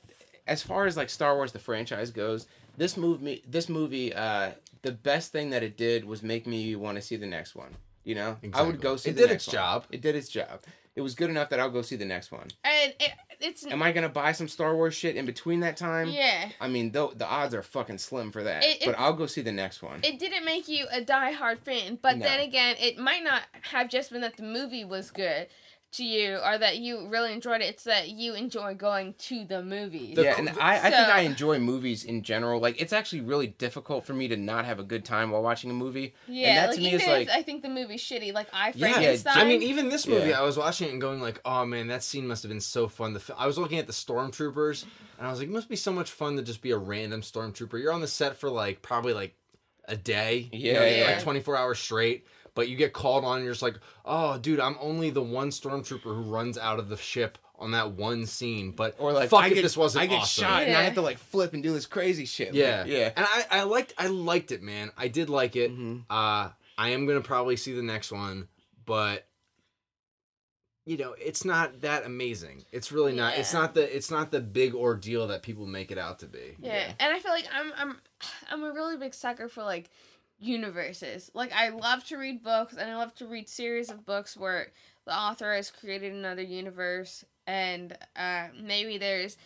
as 0.47 0.61
far 0.63 0.85
as 0.85 0.95
like 0.95 1.09
Star 1.09 1.35
Wars 1.35 1.51
the 1.51 1.59
franchise 1.59 2.11
goes, 2.11 2.47
this 2.77 2.95
movie 2.97 3.43
this 3.47 3.67
movie 3.69 4.13
uh 4.13 4.51
the 4.83 4.91
best 4.91 5.31
thing 5.31 5.49
that 5.49 5.63
it 5.63 5.75
did 5.75 6.05
was 6.05 6.21
make 6.23 6.45
me 6.47 6.75
want 6.75 6.95
to 6.95 7.01
see 7.01 7.15
the 7.15 7.25
next 7.25 7.55
one. 7.55 7.75
You 8.03 8.15
know, 8.15 8.37
I 8.53 8.61
would 8.61 8.79
go 8.79 8.95
see. 8.95 9.09
It 9.09 9.15
the 9.17 9.23
did 9.23 9.29
next 9.31 9.43
its 9.45 9.47
one. 9.47 9.53
job. 9.55 9.85
It 9.91 10.01
did 10.01 10.15
its 10.15 10.29
job. 10.29 10.61
It 10.95 11.01
was 11.01 11.13
good 11.13 11.29
enough 11.29 11.49
that 11.49 11.59
I'll 11.59 11.69
go 11.69 11.81
see 11.81 11.95
the 11.95 12.05
next 12.05 12.31
one. 12.31 12.47
and 12.63 12.93
it, 12.99 13.11
it's 13.39 13.65
Am 13.67 13.83
I 13.83 13.91
gonna 13.91 14.07
buy 14.09 14.31
some 14.31 14.47
Star 14.47 14.75
Wars 14.75 14.95
shit 14.95 15.15
in 15.15 15.25
between 15.25 15.59
that 15.59 15.77
time? 15.77 16.09
yeah 16.09 16.49
I 16.61 16.67
mean, 16.69 16.91
though 16.91 17.11
the 17.15 17.27
odds 17.27 17.53
are 17.53 17.61
fucking 17.63 17.97
slim 17.97 18.31
for 18.31 18.43
that. 18.43 18.63
It- 18.63 18.79
but 18.85 18.91
it- 18.91 18.99
I'll 18.99 19.13
go 19.13 19.25
see 19.27 19.41
the 19.41 19.51
next 19.51 19.83
one. 19.83 19.99
it 20.03 20.17
didn't 20.19 20.45
make 20.45 20.67
you 20.67 20.85
a 20.91 21.01
die-hard 21.01 21.59
fan 21.59 21.99
but 22.01 22.17
No. 22.17 22.25
then 22.25 22.39
again 22.39 22.75
it 22.79 22.97
might 22.97 23.23
not 23.23 23.41
have 23.73 23.89
just 23.89 24.11
been 24.11 24.21
that 24.21 24.37
the 24.37 24.43
movie 24.43 24.85
was 24.85 25.11
good 25.11 25.47
to 25.93 26.03
you 26.03 26.37
or 26.45 26.57
that 26.57 26.77
you 26.77 27.07
really 27.07 27.31
enjoyed 27.33 27.61
it 27.61 27.65
it's 27.65 27.83
that 27.85 28.09
you 28.09 28.33
enjoy 28.33 28.73
going 28.73 29.13
to 29.17 29.45
the 29.45 29.63
movies 29.63 30.15
The 30.15 30.23
yeah, 30.23 30.33
co- 30.33 30.39
and 30.39 30.49
I, 30.59 30.75
I 30.77 30.91
think 30.91 31.07
I 31.07 31.21
enjoy 31.21 31.59
movies 31.59 32.03
in 32.03 32.23
general. 32.23 32.59
Like, 32.59 32.81
it's 32.81 32.91
actually 32.93 33.21
really 33.21 33.47
difficult 33.47 34.03
for 34.05 34.13
me 34.13 34.27
to 34.27 34.35
not 34.37 34.65
have 34.65 34.79
a 34.79 34.83
good 34.83 35.05
time 35.05 35.31
while 35.31 35.41
watching 35.41 35.69
a 35.71 35.73
movie. 35.73 36.13
yeah 36.27 36.47
and 36.49 36.57
that 36.57 36.67
like 36.67 36.75
to 36.75 36.81
me 36.81 36.87
even 36.89 36.99
is 37.01 37.07
like, 37.07 37.29
i 37.29 37.41
think 37.41 37.61
the 37.63 37.69
movie's 37.69 38.01
shitty 38.01 38.33
like 38.33 38.47
i 38.53 38.73
Yeah, 38.75 38.89
frankenstein 38.89 39.37
I 39.37 39.45
mean, 39.45 39.63
even 39.63 39.89
this 39.89 40.05
movie, 40.07 40.29
Yeah. 40.29 40.39
I 40.39 40.43
was 40.43 40.57
watching 40.57 40.87
it 40.87 40.91
and 40.91 41.01
going 41.01 41.21
like, 41.21 41.39
"Oh 41.45 41.65
man, 41.65 41.87
that 41.87 42.03
scene 42.03 42.27
must 42.27 42.43
have 42.43 42.49
been 42.49 42.59
so 42.61 42.87
fun." 42.87 43.13
The 43.13 43.21
I 43.37 43.47
was 43.47 43.57
looking 43.57 43.79
at 43.79 43.87
the 43.87 43.93
stormtroopers, 43.93 44.85
and 45.17 45.27
I 45.27 45.29
was 45.31 45.39
like, 45.39 45.47
"It 45.47 45.53
must 45.53 45.69
be 45.69 45.75
so 45.75 45.91
much 45.91 46.11
fun 46.11 46.35
to 46.35 46.41
just 46.43 46.61
be 46.61 46.71
a 46.71 46.77
random 46.77 47.21
stormtrooper." 47.21 47.79
You're 47.81 47.93
on 47.93 48.01
the 48.01 48.07
set 48.07 48.37
for 48.37 48.49
like 48.49 48.81
probably 48.81 49.13
like 49.13 49.35
a 49.87 49.95
day, 49.95 50.49
you 50.51 50.73
know, 50.73 50.83
Yeah, 50.83 50.97
yeah. 50.97 51.05
like 51.05 51.23
24 51.23 51.55
hours 51.55 51.79
straight. 51.79 52.25
But 52.57 52.69
you 52.69 52.75
get 52.75 52.91
called 52.91 53.23
on, 53.23 53.35
and 53.37 53.43
you're 53.45 53.53
just 53.53 53.61
like, 53.61 53.75
"Oh, 54.03 54.39
dude, 54.39 54.59
I'm 54.59 54.75
only 54.81 55.11
the 55.11 55.21
one 55.21 55.51
stormtrooper 55.51 56.01
who 56.01 56.23
runs 56.23 56.57
out 56.57 56.79
of 56.79 56.89
the 56.89 56.97
ship 56.97 57.37
on 57.59 57.69
that 57.71 57.91
one 57.91 58.25
scene." 58.25 58.71
But 58.71 58.95
or 58.97 59.13
like, 59.13 59.29
fuck 59.29 59.43
I 59.43 59.47
if 59.49 59.53
get, 59.53 59.61
this 59.61 59.77
wasn't 59.77 60.01
I 60.05 60.07
get 60.07 60.21
awesome. 60.21 60.43
shot 60.43 60.63
and 60.63 60.75
I 60.75 60.81
have 60.81 60.95
to 60.95 61.01
like 61.03 61.19
flip 61.19 61.53
and 61.53 61.61
do 61.61 61.71
this 61.71 61.85
crazy 61.85 62.25
shit. 62.25 62.47
Like, 62.47 62.55
Yeah, 62.55 62.83
yeah. 62.85 63.11
And 63.15 63.27
I, 63.29 63.45
I 63.59 63.63
liked, 63.63 63.93
I 63.95 64.07
liked 64.07 64.51
it, 64.51 64.63
man. 64.63 64.91
I 64.97 65.07
did 65.07 65.29
like 65.29 65.55
it. 65.55 65.71
Mhm. 65.71 66.05
Uh, 66.09 66.49
I 66.79 66.89
am 66.89 67.05
gonna 67.05 67.21
probably 67.21 67.57
see 67.57 67.73
the 67.73 67.83
next 67.83 68.11
one, 68.11 68.47
but 68.87 69.27
you 70.87 70.97
know, 70.97 71.13
it's 71.19 71.45
not 71.45 71.81
that 71.81 72.05
amazing. 72.05 72.63
It's 72.71 72.91
really 72.91 73.13
not. 73.13 73.37
It's 73.37 73.53
not 73.53 73.75
the. 73.75 73.95
It's 73.95 74.09
not 74.09 74.31
the 74.31 74.39
big 74.39 74.73
ordeal 74.73 75.27
that 75.27 75.43
people 75.43 75.67
make 75.67 75.91
it 75.91 75.97
out 75.97 76.19
to 76.19 76.25
be. 76.25 76.55
yeah. 76.59 76.73
yeah. 76.73 76.91
and 77.01 77.13
i 77.13 77.19
feel 77.19 77.33
like 77.33 77.47
i'm 77.53 77.71
i'm 77.77 77.97
i'm 78.49 78.63
a 78.63 78.71
really 78.71 78.97
big 78.97 79.13
sucker 79.13 79.47
for 79.47 79.63
like 79.63 79.89
universes 80.39 81.31
like 81.33 81.51
i 81.53 81.69
love 81.69 82.03
to 82.03 82.17
read 82.17 82.43
books 82.43 82.75
and 82.75 82.89
i 82.89 82.95
love 82.95 83.13
to 83.15 83.25
read 83.25 83.49
series 83.49 83.89
of 83.89 84.05
books 84.05 84.37
where 84.37 84.67
the 85.05 85.15
author 85.15 85.53
has 85.53 85.71
created 85.71 86.13
another 86.13 86.43
universe 86.43 87.25
and 87.47 87.97
uh 88.15 88.47
maybe 88.61 88.97
there's 88.97 89.37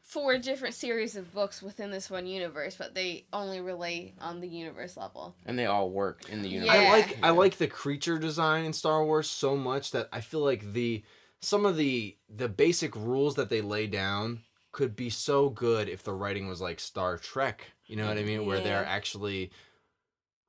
four 0.00 0.38
different 0.38 0.74
series 0.74 1.16
of 1.16 1.34
books 1.34 1.60
within 1.62 1.90
this 1.90 2.08
one 2.10 2.26
universe 2.26 2.76
but 2.76 2.94
they 2.94 3.26
only 3.30 3.60
relate 3.60 4.14
on 4.22 4.40
the 4.40 4.48
universe 4.48 4.96
level 4.96 5.34
And 5.44 5.58
they 5.58 5.66
all 5.66 5.90
work 5.90 6.30
in 6.30 6.40
the 6.40 6.48
universe. 6.48 6.74
I 6.74 6.88
like. 6.90 7.18
I 7.22 7.28
like 7.30 7.58
the 7.58 7.66
creature 7.66 8.18
design 8.18 8.64
in 8.64 8.72
Star 8.72 9.04
Wars 9.04 9.28
so 9.28 9.54
much 9.54 9.90
that 9.90 10.08
I 10.10 10.22
feel 10.22 10.40
like 10.40 10.72
the 10.72 11.02
some 11.40 11.66
of 11.66 11.76
the 11.76 12.16
the 12.34 12.48
basic 12.48 12.96
rules 12.96 13.34
that 13.34 13.50
they 13.50 13.60
lay 13.60 13.86
down 13.86 14.40
could 14.72 14.96
be 14.96 15.10
so 15.10 15.50
good 15.50 15.90
if 15.90 16.02
the 16.04 16.12
writing 16.14 16.48
was 16.48 16.62
like 16.62 16.80
Star 16.80 17.18
Trek. 17.18 17.66
You 17.84 17.96
know 17.96 18.08
what 18.08 18.16
I 18.16 18.22
mean? 18.22 18.46
Where 18.46 18.60
they're 18.60 18.86
actually. 18.86 19.50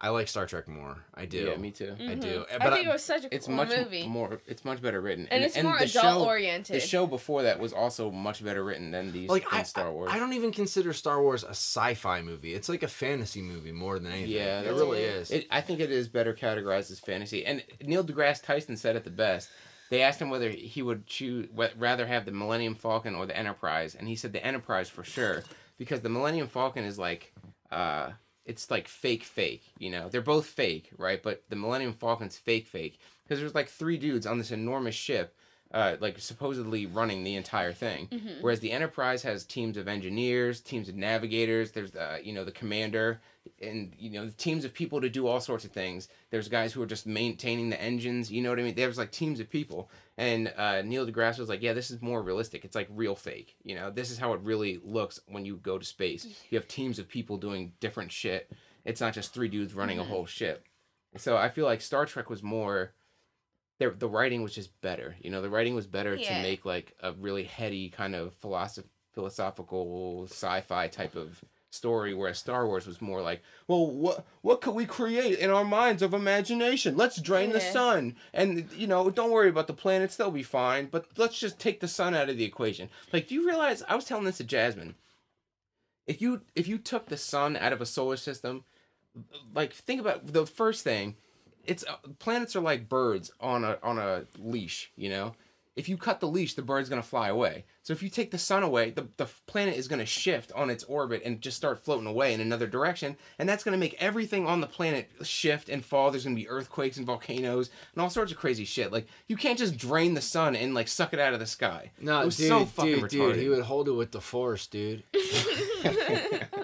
I 0.02 0.10
like 0.10 0.30
Star 0.30 0.46
Trek 0.46 0.68
more. 0.70 0.96
I 1.14 1.26
do. 1.26 1.40
Yeah, 1.50 1.58
me 1.58 1.72
too. 1.72 1.94
I 2.00 2.16
do. 2.16 2.46
Mhm. 2.46 2.46
But 2.60 2.62
i 2.62 2.76
think 2.76 2.88
I- 2.88 2.90
it 2.90 2.94
was 2.94 3.04
such 3.04 3.26
a 3.26 3.36
It's 3.36 3.48
cool 3.48 3.56
much 3.56 3.70
movie 3.70 4.08
more. 4.08 4.40
It's 4.48 4.64
much 4.64 4.82
better 4.82 5.02
written, 5.02 5.28
and, 5.30 5.44
it's 5.44 5.62
more 5.62 5.78
the 5.78 5.84
adult 5.84 6.06
show, 6.06 6.26
oriented 6.26 6.76
The 6.78 6.80
show 6.80 7.06
before 7.06 7.44
that 7.44 7.60
was 7.60 7.74
also 7.74 8.10
much 8.10 8.42
better 8.44 8.64
written 8.64 8.92
than 8.92 9.12
these 9.12 9.30
like 9.30 9.44
than 9.50 9.60
I, 9.60 9.64
Star 9.64 9.92
Wars. 9.92 10.10
I, 10.12 10.16
I 10.16 10.20
don't 10.20 10.32
even 10.34 10.54
consider 10.54 10.94
Star 10.94 11.22
Wars 11.22 11.44
a 11.44 11.50
sci-fi 11.50 12.22
movie. 12.22 12.54
It's 12.54 12.70
like 12.70 12.82
a 12.84 12.88
fantasy 12.88 13.42
movie 13.42 13.74
more 13.74 14.00
than 14.00 14.12
anything. 14.14 14.32
Yeah, 14.32 14.62
it 14.62 14.70
really 14.70 15.02
is. 15.02 15.32
It, 15.32 15.48
I 15.52 15.60
think 15.60 15.82
it 15.82 15.92
is 15.92 16.08
better 16.08 16.34
categorized 16.34 16.92
as 16.92 17.00
fantasy. 17.02 17.46
And 17.46 17.62
Neil 17.82 18.04
deGrasse 18.04 18.42
Tyson 18.42 18.78
said 18.78 18.96
it 18.96 19.04
the 19.04 19.10
best. 19.10 19.50
They 19.90 20.02
asked 20.04 20.22
him 20.22 20.30
whether 20.30 20.50
he 20.50 20.82
would 20.82 21.08
choose 21.08 21.48
wh- 21.58 21.78
rather 21.78 22.06
have 22.06 22.24
the 22.24 22.32
Millennium 22.32 22.76
Falcon 22.76 23.16
or 23.16 23.26
the 23.26 23.36
Enterprise, 23.36 23.96
and 23.96 24.08
he 24.08 24.16
said 24.16 24.32
the 24.32 24.46
Enterprise 24.46 24.88
for 24.88 25.04
sure 25.04 25.44
because 25.78 26.00
the 26.02 26.10
Millennium 26.10 26.48
Falcon 26.48 26.86
is 26.86 26.98
like, 27.00 27.34
uh, 27.72 28.12
it's 28.50 28.70
like 28.72 28.88
fake, 28.88 29.24
fake. 29.24 29.64
You 29.78 29.90
know, 29.92 30.10
they're 30.10 30.22
both 30.22 30.46
fake, 30.48 30.90
right? 30.98 31.22
But 31.22 31.44
the 31.50 31.56
Millennium 31.56 31.94
Falcon's 31.94 32.38
fake, 32.38 32.68
fake 32.68 33.00
because 33.24 33.40
there's 33.40 33.56
like 33.56 33.70
three 33.70 33.98
dudes 33.98 34.26
on 34.26 34.38
this 34.38 34.52
enormous 34.52 34.96
ship. 34.96 35.36
Uh, 35.72 35.96
like 36.00 36.18
supposedly 36.18 36.88
running 36.88 37.24
the 37.24 37.36
entire 37.36 37.72
thing, 37.72 38.08
Mhm. 38.08 38.42
whereas 38.42 38.60
the 38.60 38.72
Enterprise 38.72 39.22
has 39.22 39.46
teams 39.46 39.78
of 39.78 39.88
engineers, 39.88 40.62
teams 40.62 40.90
of 40.90 40.96
navigators. 40.96 41.72
There's 41.74 41.96
uh, 41.96 42.18
you 42.24 42.34
know 42.34 42.44
the 42.44 42.52
commander, 42.52 43.22
and 43.62 43.94
you 44.00 44.10
know 44.10 44.30
teams 44.36 44.66
of 44.66 44.74
people 44.74 45.00
to 45.00 45.10
do 45.10 45.28
all 45.28 45.40
sorts 45.40 45.66
of 45.66 45.72
things. 45.72 46.08
There's 46.32 46.48
guys 46.48 46.74
who 46.74 46.82
are 46.82 46.88
just 46.88 47.06
maintaining 47.06 47.70
the 47.70 47.80
engines. 47.80 48.32
You 48.32 48.42
know 48.42 48.50
what 48.50 48.58
I 48.58 48.64
mean? 48.64 48.74
There's 48.74 48.98
like 48.98 49.12
teams 49.12 49.40
of 49.40 49.48
people. 49.48 49.92
And 50.20 50.52
uh, 50.58 50.82
Neil 50.82 51.08
deGrasse 51.08 51.40
was 51.40 51.48
like, 51.48 51.62
"Yeah, 51.62 51.72
this 51.72 51.90
is 51.92 52.02
more 52.02 52.22
realistic. 52.22 52.66
It's 52.66 52.76
like 52.76 52.90
real 52.92 53.16
fake. 53.16 53.56
You 53.64 53.76
know, 53.76 53.90
this 53.90 54.12
is 54.12 54.18
how 54.18 54.34
it 54.34 54.42
really 54.42 54.78
looks 54.84 55.22
when 55.28 55.46
you 55.46 55.56
go 55.56 55.78
to 55.78 55.86
space. 55.86 56.26
You 56.50 56.58
have 56.58 56.68
teams 56.68 57.00
of 57.00 57.08
people 57.08 57.38
doing 57.38 57.72
different 57.80 58.12
shit. 58.12 58.52
It's 58.84 59.00
not 59.00 59.14
just 59.14 59.34
three 59.34 59.48
dudes 59.48 59.74
running 59.74 59.98
Mhm. 59.98 60.02
a 60.02 60.04
whole 60.04 60.26
ship. 60.26 60.66
So 61.16 61.38
I 61.38 61.48
feel 61.48 61.64
like 61.66 61.80
Star 61.80 62.06
Trek 62.06 62.30
was 62.30 62.44
more. 62.44 62.94
The, 63.80 63.92
the 63.92 64.10
writing 64.10 64.44
was 64.44 64.54
just 64.54 64.82
better. 64.82 65.16
You 65.22 65.32
know, 65.32 65.42
the 65.42 65.50
writing 65.50 65.74
was 65.74 65.88
better 65.88 66.16
Yeah. 66.16 66.36
to 66.36 66.42
make 66.44 66.66
like 66.66 66.94
a 67.02 67.14
really 67.14 67.46
heady 67.46 67.88
kind 67.90 68.14
of 68.14 68.34
philosoph- 68.42 68.90
philosophical 69.14 70.26
sci-fi 70.30 70.90
type 70.90 71.16
of 71.16 71.42
story, 71.72 72.14
whereas 72.14 72.40
Star 72.40 72.66
Wars 72.66 72.88
was 72.88 73.02
more 73.02 73.22
like, 73.22 73.42
well, 73.68 73.88
what 73.88 74.26
what 74.42 74.62
could 74.62 74.76
we 74.76 74.86
create 74.86 75.40
in 75.40 75.50
our 75.50 75.64
minds 75.64 76.02
of 76.02 76.14
imagination? 76.14 76.98
Let's 76.98 77.22
drain 77.22 77.52
the 77.52 77.60
sun, 77.62 78.16
and 78.34 78.70
you 78.76 78.88
know, 78.88 79.10
don't 79.10 79.32
worry 79.32 79.50
about 79.50 79.68
the 79.68 79.74
planets; 79.74 80.16
they'll 80.16 80.32
be 80.32 80.44
fine. 80.44 80.88
But 80.88 81.06
let's 81.18 81.40
just 81.40 81.60
take 81.60 81.80
the 81.80 81.88
sun 81.88 82.14
out 82.16 82.30
of 82.30 82.38
the 82.38 82.46
equation. 82.46 82.90
Like, 83.14 83.28
do 83.28 83.36
you 83.36 83.46
realize? 83.46 83.84
I 83.88 83.96
was 83.96 84.06
telling 84.06 84.26
this 84.26 84.38
to 84.38 84.44
Jasmine. 84.44 84.96
If 86.08 86.22
you 86.22 86.42
if 86.56 86.68
you 86.68 86.78
took 86.78 87.08
the 87.08 87.18
sun 87.18 87.56
out 87.56 87.74
of 87.74 87.82
a 87.82 87.86
solar 87.86 88.18
system, 88.18 88.64
like 89.54 89.74
think 89.74 90.02
about 90.02 90.34
the 90.34 90.46
first 90.46 90.84
thing 90.84 91.16
it's 91.66 91.86
uh, 91.88 91.98
planets 92.20 92.56
are 92.56 92.62
like 92.62 92.90
birds 92.90 93.32
on 93.40 93.64
a 93.64 93.78
on 93.84 93.98
a 93.98 94.24
leash 94.40 94.92
you 94.96 95.10
know 95.10 95.34
if 95.80 95.88
you 95.88 95.96
cut 95.98 96.20
the 96.20 96.28
leash 96.28 96.54
the 96.56 96.62
bird's 96.62 96.90
going 96.90 97.02
to 97.02 97.08
fly 97.08 97.30
away 97.30 97.64
so 97.84 97.94
if 97.94 98.04
you 98.04 98.10
take 98.10 98.32
the 98.32 98.38
sun 98.38 98.64
away 98.64 98.92
the, 98.92 99.08
the 99.18 99.26
planet 99.48 99.76
is 99.76 99.88
going 99.88 100.00
to 100.00 100.06
shift 100.06 100.52
on 100.54 100.70
its 100.70 100.84
orbit 100.84 101.22
and 101.24 101.42
just 101.42 101.56
start 101.56 101.84
floating 101.84 102.06
away 102.06 102.34
in 102.34 102.42
another 102.42 102.68
direction 102.68 103.16
and 103.40 103.48
that's 103.48 103.64
going 103.64 103.72
to 103.72 103.80
make 103.80 103.96
everything 104.00 104.46
on 104.46 104.60
the 104.60 104.68
planet 104.68 105.10
shift 105.24 105.70
and 105.70 105.84
fall 105.86 106.12
there's 106.12 106.26
going 106.26 106.36
to 106.36 106.42
be 106.42 106.50
earthquakes 106.50 106.98
and 106.98 107.06
volcanoes 107.06 107.70
and 107.94 108.02
all 108.02 108.10
sorts 108.10 108.32
of 108.32 108.38
crazy 108.38 108.66
shit 108.66 108.92
like 108.92 109.08
you 109.28 109.38
can't 109.38 109.58
just 109.58 109.78
drain 109.78 110.14
the 110.14 110.22
sun 110.22 110.56
and 110.56 110.74
like 110.74 110.88
suck 110.90 111.14
it 111.14 111.20
out 111.20 111.34
of 111.34 111.40
the 111.40 111.46
sky 111.46 111.90
No, 112.02 112.22
it 112.22 112.26
was 112.26 112.38
dude, 112.38 112.48
so 112.50 112.66
fucking 112.66 113.00
dude, 113.00 113.10
dude, 113.10 113.36
he 113.38 113.48
would 113.48 113.64
hold 113.64 113.88
it 113.88 113.94
with 113.94 114.12
the 114.12 114.22
force, 114.22 114.68
dude. 114.68 115.04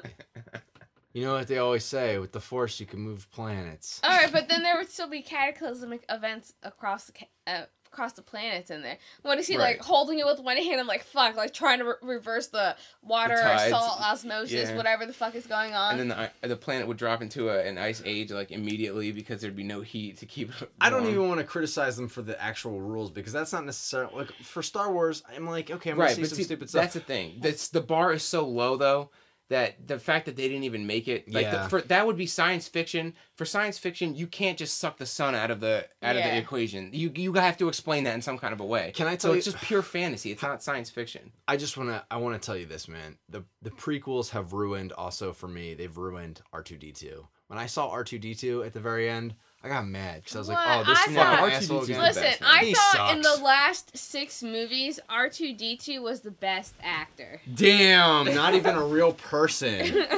You 1.15 1.23
know 1.23 1.35
what 1.35 1.47
they 1.47 1.59
always 1.59 1.85
say? 1.85 2.17
With 2.17 2.33
the 2.33 2.41
force, 2.41 2.77
you 2.81 2.85
can 2.85 2.99
move 2.99 3.31
planets. 3.31 4.01
All 4.03 4.09
right, 4.09 4.29
but 4.29 4.49
then 4.49 4.63
there 4.63 4.75
would 4.75 4.91
still 4.91 5.07
be 5.07 5.21
cataclysmic 5.21 6.03
events 6.09 6.53
across 6.61 7.05
the 7.05 7.13
ca- 7.13 7.27
uh, 7.47 7.61
across 7.95 8.11
the 8.13 8.21
planets 8.21 8.69
in 8.69 8.81
there. 8.81 8.97
What 9.21 9.39
is 9.39 9.47
he 9.47 9.55
Right. 9.55 9.77
like 9.77 9.81
holding 9.81 10.19
it 10.19 10.25
with 10.25 10.39
one 10.41 10.57
hand? 10.57 10.81
I'm 10.81 10.85
like, 10.87 11.03
fuck, 11.05 11.37
like 11.37 11.53
trying 11.53 11.79
to 11.79 11.85
re- 11.85 11.93
reverse 12.01 12.47
the 12.47 12.75
water 13.01 13.35
or 13.35 13.57
salt 13.69 14.01
osmosis, 14.01 14.69
Yeah. 14.69 14.75
whatever 14.75 15.05
the 15.05 15.13
fuck 15.13 15.33
is 15.35 15.47
going 15.47 15.73
on. 15.73 15.91
and 15.97 15.99
then 15.99 16.07
the, 16.09 16.19
uh, 16.19 16.47
the 16.49 16.57
planet 16.57 16.87
would 16.87 16.97
drop 16.97 17.21
into 17.21 17.49
a, 17.49 17.59
an 17.63 17.77
ice 17.77 18.01
age 18.05 18.31
like 18.31 18.51
immediately 18.51 19.13
because 19.13 19.39
there'd 19.41 19.55
be 19.55 19.63
no 19.63 19.79
heat 19.81 20.17
to 20.17 20.25
keep 20.25 20.49
it 20.61 20.69
I 20.81 20.89
don't 20.89 21.07
even 21.07 21.27
want 21.29 21.39
to 21.39 21.45
criticize 21.45 21.95
them 21.95 22.09
for 22.09 22.21
the 22.21 22.39
actual 22.41 22.81
rules 22.81 23.11
because 23.11 23.31
that's 23.31 23.53
not 23.53 23.65
necessarily 23.65 24.13
like 24.13 24.31
for 24.43 24.61
Star 24.61 24.91
Wars. 24.91 25.23
I'm 25.33 25.47
like, 25.47 25.71
okay, 25.71 25.91
I'm 25.91 25.95
gonna 25.95 26.07
right, 26.07 26.15
see 26.15 26.25
some 26.25 26.35
see, 26.37 26.43
stupid 26.43 26.69
stuff. 26.69 26.81
that's 26.81 26.93
the 26.95 26.99
thing. 26.99 27.37
That's 27.39 27.69
the 27.69 27.81
bar 27.81 28.11
is 28.11 28.23
so 28.23 28.45
low 28.45 28.75
though 28.75 29.09
that 29.49 29.87
the 29.87 29.99
fact 29.99 30.25
that 30.25 30.35
they 30.35 30.47
didn't 30.47 30.63
even 30.63 30.87
make 30.87 31.07
it 31.07 31.31
like 31.31 31.45
the- 31.51 31.69
for 31.69 31.81
that 31.81 32.07
would 32.07 32.17
be 32.17 32.25
science 32.25 32.67
fiction. 32.67 33.13
For 33.35 33.45
science 33.45 33.77
fiction, 33.77 34.15
you 34.15 34.27
can't 34.27 34.57
just 34.57 34.77
suck 34.79 34.97
the 34.97 35.05
sun 35.05 35.35
out 35.35 35.51
of 35.51 35.59
the 35.59 35.87
out 36.01 36.15
of 36.15 36.23
the 36.23 36.37
equation. 36.37 36.89
You 36.93 37.11
you 37.15 37.33
have 37.33 37.57
to 37.57 37.67
explain 37.67 38.05
that 38.05 38.15
in 38.15 38.21
some 38.21 38.37
kind 38.37 38.53
of 38.53 38.59
a 38.59 38.65
way. 38.65 38.91
Can 38.95 39.07
I 39.07 39.15
tell 39.15 39.35
you? 39.35 39.41
So 39.41 39.51
tell 39.51 39.53
it's 39.53 39.61
just 39.61 39.63
pure 39.63 39.81
fantasy. 39.81 40.31
It's 40.31 40.41
not 40.41 40.63
science 40.63 40.89
fiction. 40.89 41.31
I 41.47 41.57
just 41.57 41.77
want 41.77 41.89
to 41.89 42.03
I 42.09 42.17
want 42.17 42.41
to 42.41 42.45
tell 42.45 42.57
you 42.57 42.65
this, 42.65 42.87
man. 42.87 43.17
The 43.29 43.43
the 43.61 43.71
prequels 43.71 44.29
have 44.31 44.53
ruined 44.53 44.91
also 44.93 45.31
for 45.33 45.47
me. 45.47 45.73
They've 45.73 45.95
ruined 45.95 46.41
R2D2. 46.53 47.27
When 47.47 47.59
I 47.59 47.67
saw 47.67 47.91
R2D2 47.91 48.65
at 48.65 48.73
the 48.73 48.79
very 48.79 49.07
end, 49.07 49.35
I 49.65 49.67
got 49.69 49.87
mad 49.87 50.21
because 50.21 50.35
I 50.35 50.39
was 50.39 50.47
like, 50.49 50.57
"Oh, 50.61 50.83
this 50.83 50.89
I 50.89 51.01
fucking 51.01 51.15
thought- 51.15 51.49
asshole 51.51 51.79
R2D2 51.79 51.83
's 51.83 51.89
again." 51.89 51.97
the 51.99 52.05
Listen, 52.07 52.23
best, 52.23 52.41
man. 52.41 52.49
I 52.53 52.65
He 52.65 52.73
thought 52.75 53.15
in 53.15 53.21
the 53.23 53.35
last 53.43 53.97
six 53.97 54.43
movies, 54.43 54.99
R 55.09 55.27
two 55.27 55.53
D 55.55 55.75
two 55.75 56.01
was 56.03 56.21
the 56.21 56.29
best 56.31 56.75
actor. 56.83 57.41
Damn, 57.51 58.33
not 58.35 58.53
even 58.53 58.75
a 58.75 58.85
real 58.85 59.13
person. 59.13 60.05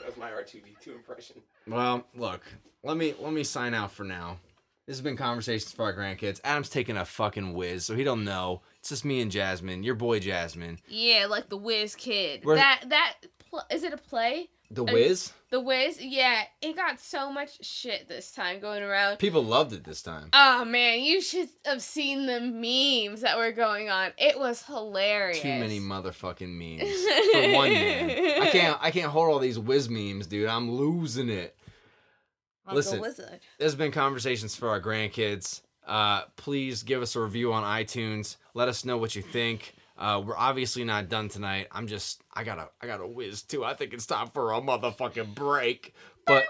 That 0.00 0.06
was 0.06 0.16
my 0.16 0.30
R 0.32 0.42
two 0.42 0.60
D 0.60 0.76
two 0.80 0.92
impression. 0.92 1.36
well, 1.66 2.04
look, 2.14 2.42
let 2.82 2.96
me 2.96 3.14
let 3.20 3.32
me 3.32 3.44
sign 3.44 3.74
out 3.74 3.92
for 3.92 4.04
now. 4.04 4.38
This 4.86 4.96
has 4.96 5.02
been 5.02 5.16
conversations 5.16 5.72
for 5.72 5.84
our 5.84 5.94
grandkids. 5.94 6.40
Adam's 6.44 6.70
taking 6.70 6.96
a 6.96 7.04
fucking 7.04 7.52
whiz, 7.52 7.84
so 7.84 7.94
he 7.94 8.04
don't 8.04 8.24
know. 8.24 8.62
It's 8.80 8.88
just 8.88 9.04
me 9.04 9.20
and 9.20 9.30
Jasmine, 9.30 9.82
your 9.82 9.94
boy 9.94 10.18
Jasmine. 10.20 10.78
yeah, 10.88 11.26
like 11.28 11.48
the 11.50 11.56
Whiz 11.58 11.94
Kid. 11.94 12.44
Where- 12.44 12.56
that 12.56 12.84
that 12.88 13.14
pl- 13.50 13.64
is 13.70 13.82
it 13.82 13.92
a 13.92 13.98
play? 13.98 14.48
The 14.70 14.84
Wiz. 14.84 15.32
The 15.50 15.60
Wiz, 15.60 15.98
yeah, 16.00 16.42
it 16.60 16.76
got 16.76 17.00
so 17.00 17.32
much 17.32 17.64
shit 17.64 18.06
this 18.06 18.32
time 18.32 18.60
going 18.60 18.82
around. 18.82 19.18
People 19.18 19.42
loved 19.42 19.72
it 19.72 19.82
this 19.82 20.02
time. 20.02 20.28
Oh 20.34 20.66
man, 20.66 21.00
you 21.00 21.22
should 21.22 21.48
have 21.64 21.80
seen 21.80 22.26
the 22.26 22.40
memes 22.40 23.22
that 23.22 23.38
were 23.38 23.52
going 23.52 23.88
on. 23.88 24.10
It 24.18 24.38
was 24.38 24.62
hilarious. 24.62 25.40
Too 25.40 25.48
many 25.48 25.80
motherfucking 25.80 26.48
memes 26.48 27.32
for 27.32 27.56
one 27.56 27.72
man. 27.72 28.42
I 28.42 28.50
can't 28.50 28.78
I 28.82 28.90
can't 28.90 29.10
hold 29.10 29.30
all 29.30 29.38
these 29.38 29.58
Wiz 29.58 29.88
memes, 29.88 30.26
dude. 30.26 30.48
I'm 30.48 30.70
losing 30.70 31.30
it. 31.30 31.56
Uncle 32.66 32.76
listen. 32.76 33.00
Wizard. 33.00 33.40
There's 33.58 33.74
been 33.74 33.92
conversations 33.92 34.54
for 34.54 34.68
our 34.68 34.82
grandkids. 34.82 35.62
Uh, 35.86 36.24
please 36.36 36.82
give 36.82 37.00
us 37.00 37.16
a 37.16 37.20
review 37.20 37.54
on 37.54 37.62
iTunes. 37.64 38.36
Let 38.52 38.68
us 38.68 38.84
know 38.84 38.98
what 38.98 39.16
you 39.16 39.22
think. 39.22 39.74
Uh, 39.98 40.22
we're 40.24 40.36
obviously 40.36 40.84
not 40.84 41.08
done 41.08 41.28
tonight. 41.28 41.66
I'm 41.72 41.86
just 41.88 42.22
I 42.32 42.44
gotta 42.44 42.68
I 42.80 42.86
gotta 42.86 43.06
whiz 43.06 43.42
too. 43.42 43.64
I 43.64 43.74
think 43.74 43.92
it's 43.92 44.06
time 44.06 44.28
for 44.28 44.52
a 44.52 44.60
motherfucking 44.60 45.34
break. 45.34 45.92
But 46.24 46.44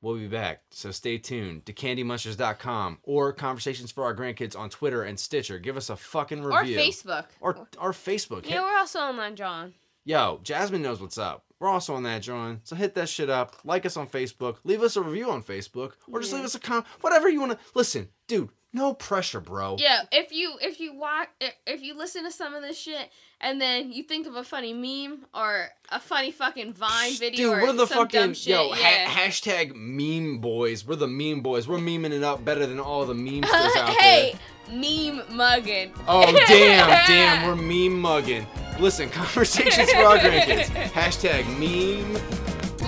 we'll 0.00 0.16
be 0.16 0.26
back. 0.28 0.62
So 0.70 0.90
stay 0.90 1.18
tuned 1.18 1.66
to 1.66 1.72
candymunchers.com 1.72 2.98
or 3.04 3.32
conversations 3.32 3.92
for 3.92 4.04
our 4.04 4.14
grandkids 4.14 4.58
on 4.58 4.70
Twitter 4.70 5.02
and 5.04 5.18
Stitcher. 5.18 5.58
Give 5.58 5.76
us 5.76 5.90
a 5.90 5.96
fucking 5.96 6.42
review. 6.42 6.76
Or. 6.76 6.80
Facebook. 6.82 7.24
Or 7.40 7.68
our 7.78 7.92
Facebook. 7.92 8.48
yeah, 8.48 8.62
we're 8.62 8.76
also 8.78 8.98
online, 9.00 9.36
John. 9.36 9.74
Yo, 10.04 10.40
Jasmine 10.42 10.82
knows 10.82 11.00
what's 11.00 11.18
up. 11.18 11.44
We're 11.60 11.68
also 11.68 11.94
on 11.94 12.02
that, 12.02 12.22
John. 12.22 12.60
So 12.64 12.74
hit 12.74 12.94
that 12.96 13.08
shit 13.08 13.30
up. 13.30 13.54
Like 13.62 13.86
us 13.86 13.96
on 13.96 14.08
Facebook. 14.08 14.56
Leave 14.64 14.82
us 14.82 14.96
a 14.96 15.00
review 15.00 15.30
on 15.30 15.44
Facebook, 15.44 15.92
or 16.10 16.18
just 16.18 16.32
Yeah. 16.32 16.38
leave 16.38 16.44
us 16.46 16.56
a 16.56 16.58
comment. 16.60 16.86
Whatever 17.02 17.28
you 17.28 17.38
want 17.38 17.52
to. 17.52 17.58
Listen, 17.74 18.08
dude. 18.26 18.48
No 18.74 18.94
pressure, 18.94 19.40
bro. 19.40 19.76
Yeah, 19.78 20.02
if 20.10 20.32
you 20.32 20.54
if 20.62 20.80
you 20.80 20.94
watch 20.94 21.28
if 21.66 21.82
you 21.82 21.94
listen 21.94 22.24
to 22.24 22.30
some 22.30 22.54
of 22.54 22.62
this 22.62 22.78
shit 22.78 23.10
and 23.38 23.60
then 23.60 23.92
you 23.92 24.02
think 24.02 24.26
of 24.26 24.34
a 24.34 24.42
funny 24.42 24.72
meme 24.72 25.26
or 25.34 25.68
a 25.90 26.00
funny 26.00 26.30
fucking 26.30 26.72
Vine 26.72 27.12
video 27.16 27.50
Dude, 27.50 27.58
or 27.58 27.62
we're 27.64 27.72
the 27.72 27.86
some 27.86 27.98
fucking 27.98 28.20
dumb 28.20 28.34
shit, 28.34 28.54
yo 28.54 28.72
yeah. 28.74 29.08
ha- 29.08 29.20
hashtag 29.20 29.74
meme 29.74 30.38
boys. 30.38 30.86
We're 30.86 30.96
the 30.96 31.06
meme 31.06 31.42
boys. 31.42 31.68
We're 31.68 31.78
memeing 31.78 32.12
it 32.12 32.22
up 32.22 32.46
better 32.46 32.64
than 32.64 32.80
all 32.80 33.04
the 33.04 33.12
memesters 33.14 33.76
out 33.76 33.90
hey, 33.90 34.38
there. 34.66 34.74
meme 34.74 35.36
mugging. 35.36 35.92
Oh 36.08 36.32
damn, 36.46 36.88
damn, 37.06 37.46
we're 37.46 37.56
meme 37.56 38.00
mugging. 38.00 38.46
Listen, 38.80 39.10
conversations 39.10 39.92
for 39.92 40.00
our 40.00 40.16
grandkids. 40.16 40.68
Hashtag 40.92 41.46
meme 41.58 42.14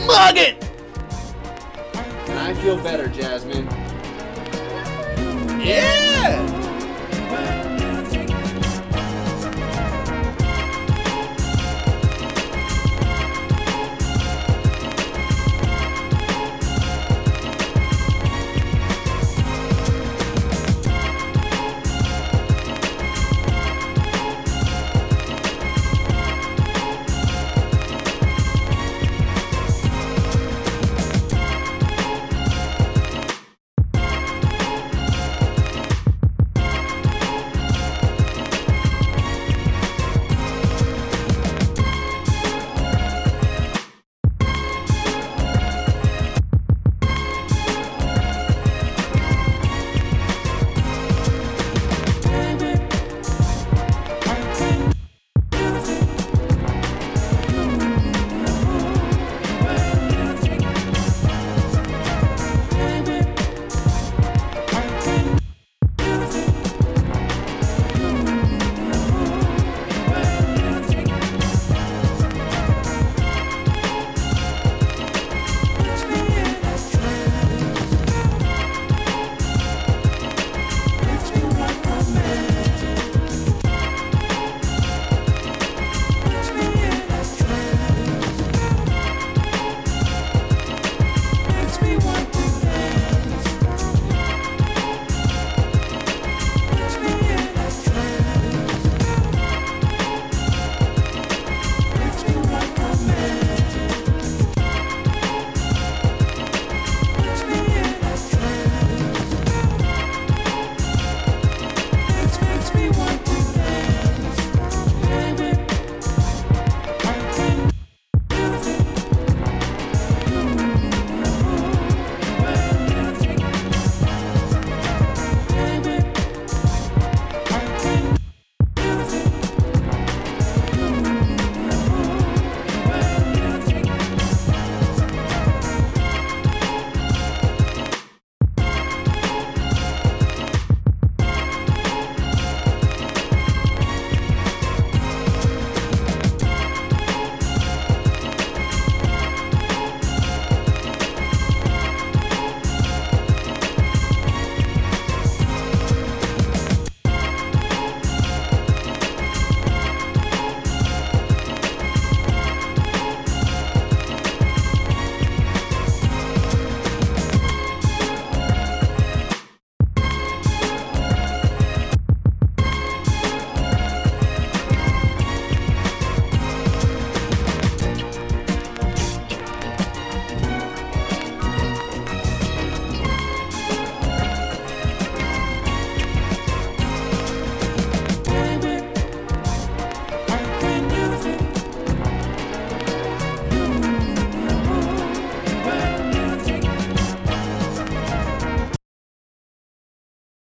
mugging. 0.06 0.56
I 2.36 2.54
feel 2.54 2.78
better, 2.78 3.08
Jasmine. 3.08 3.68
Yeah. 5.64 6.63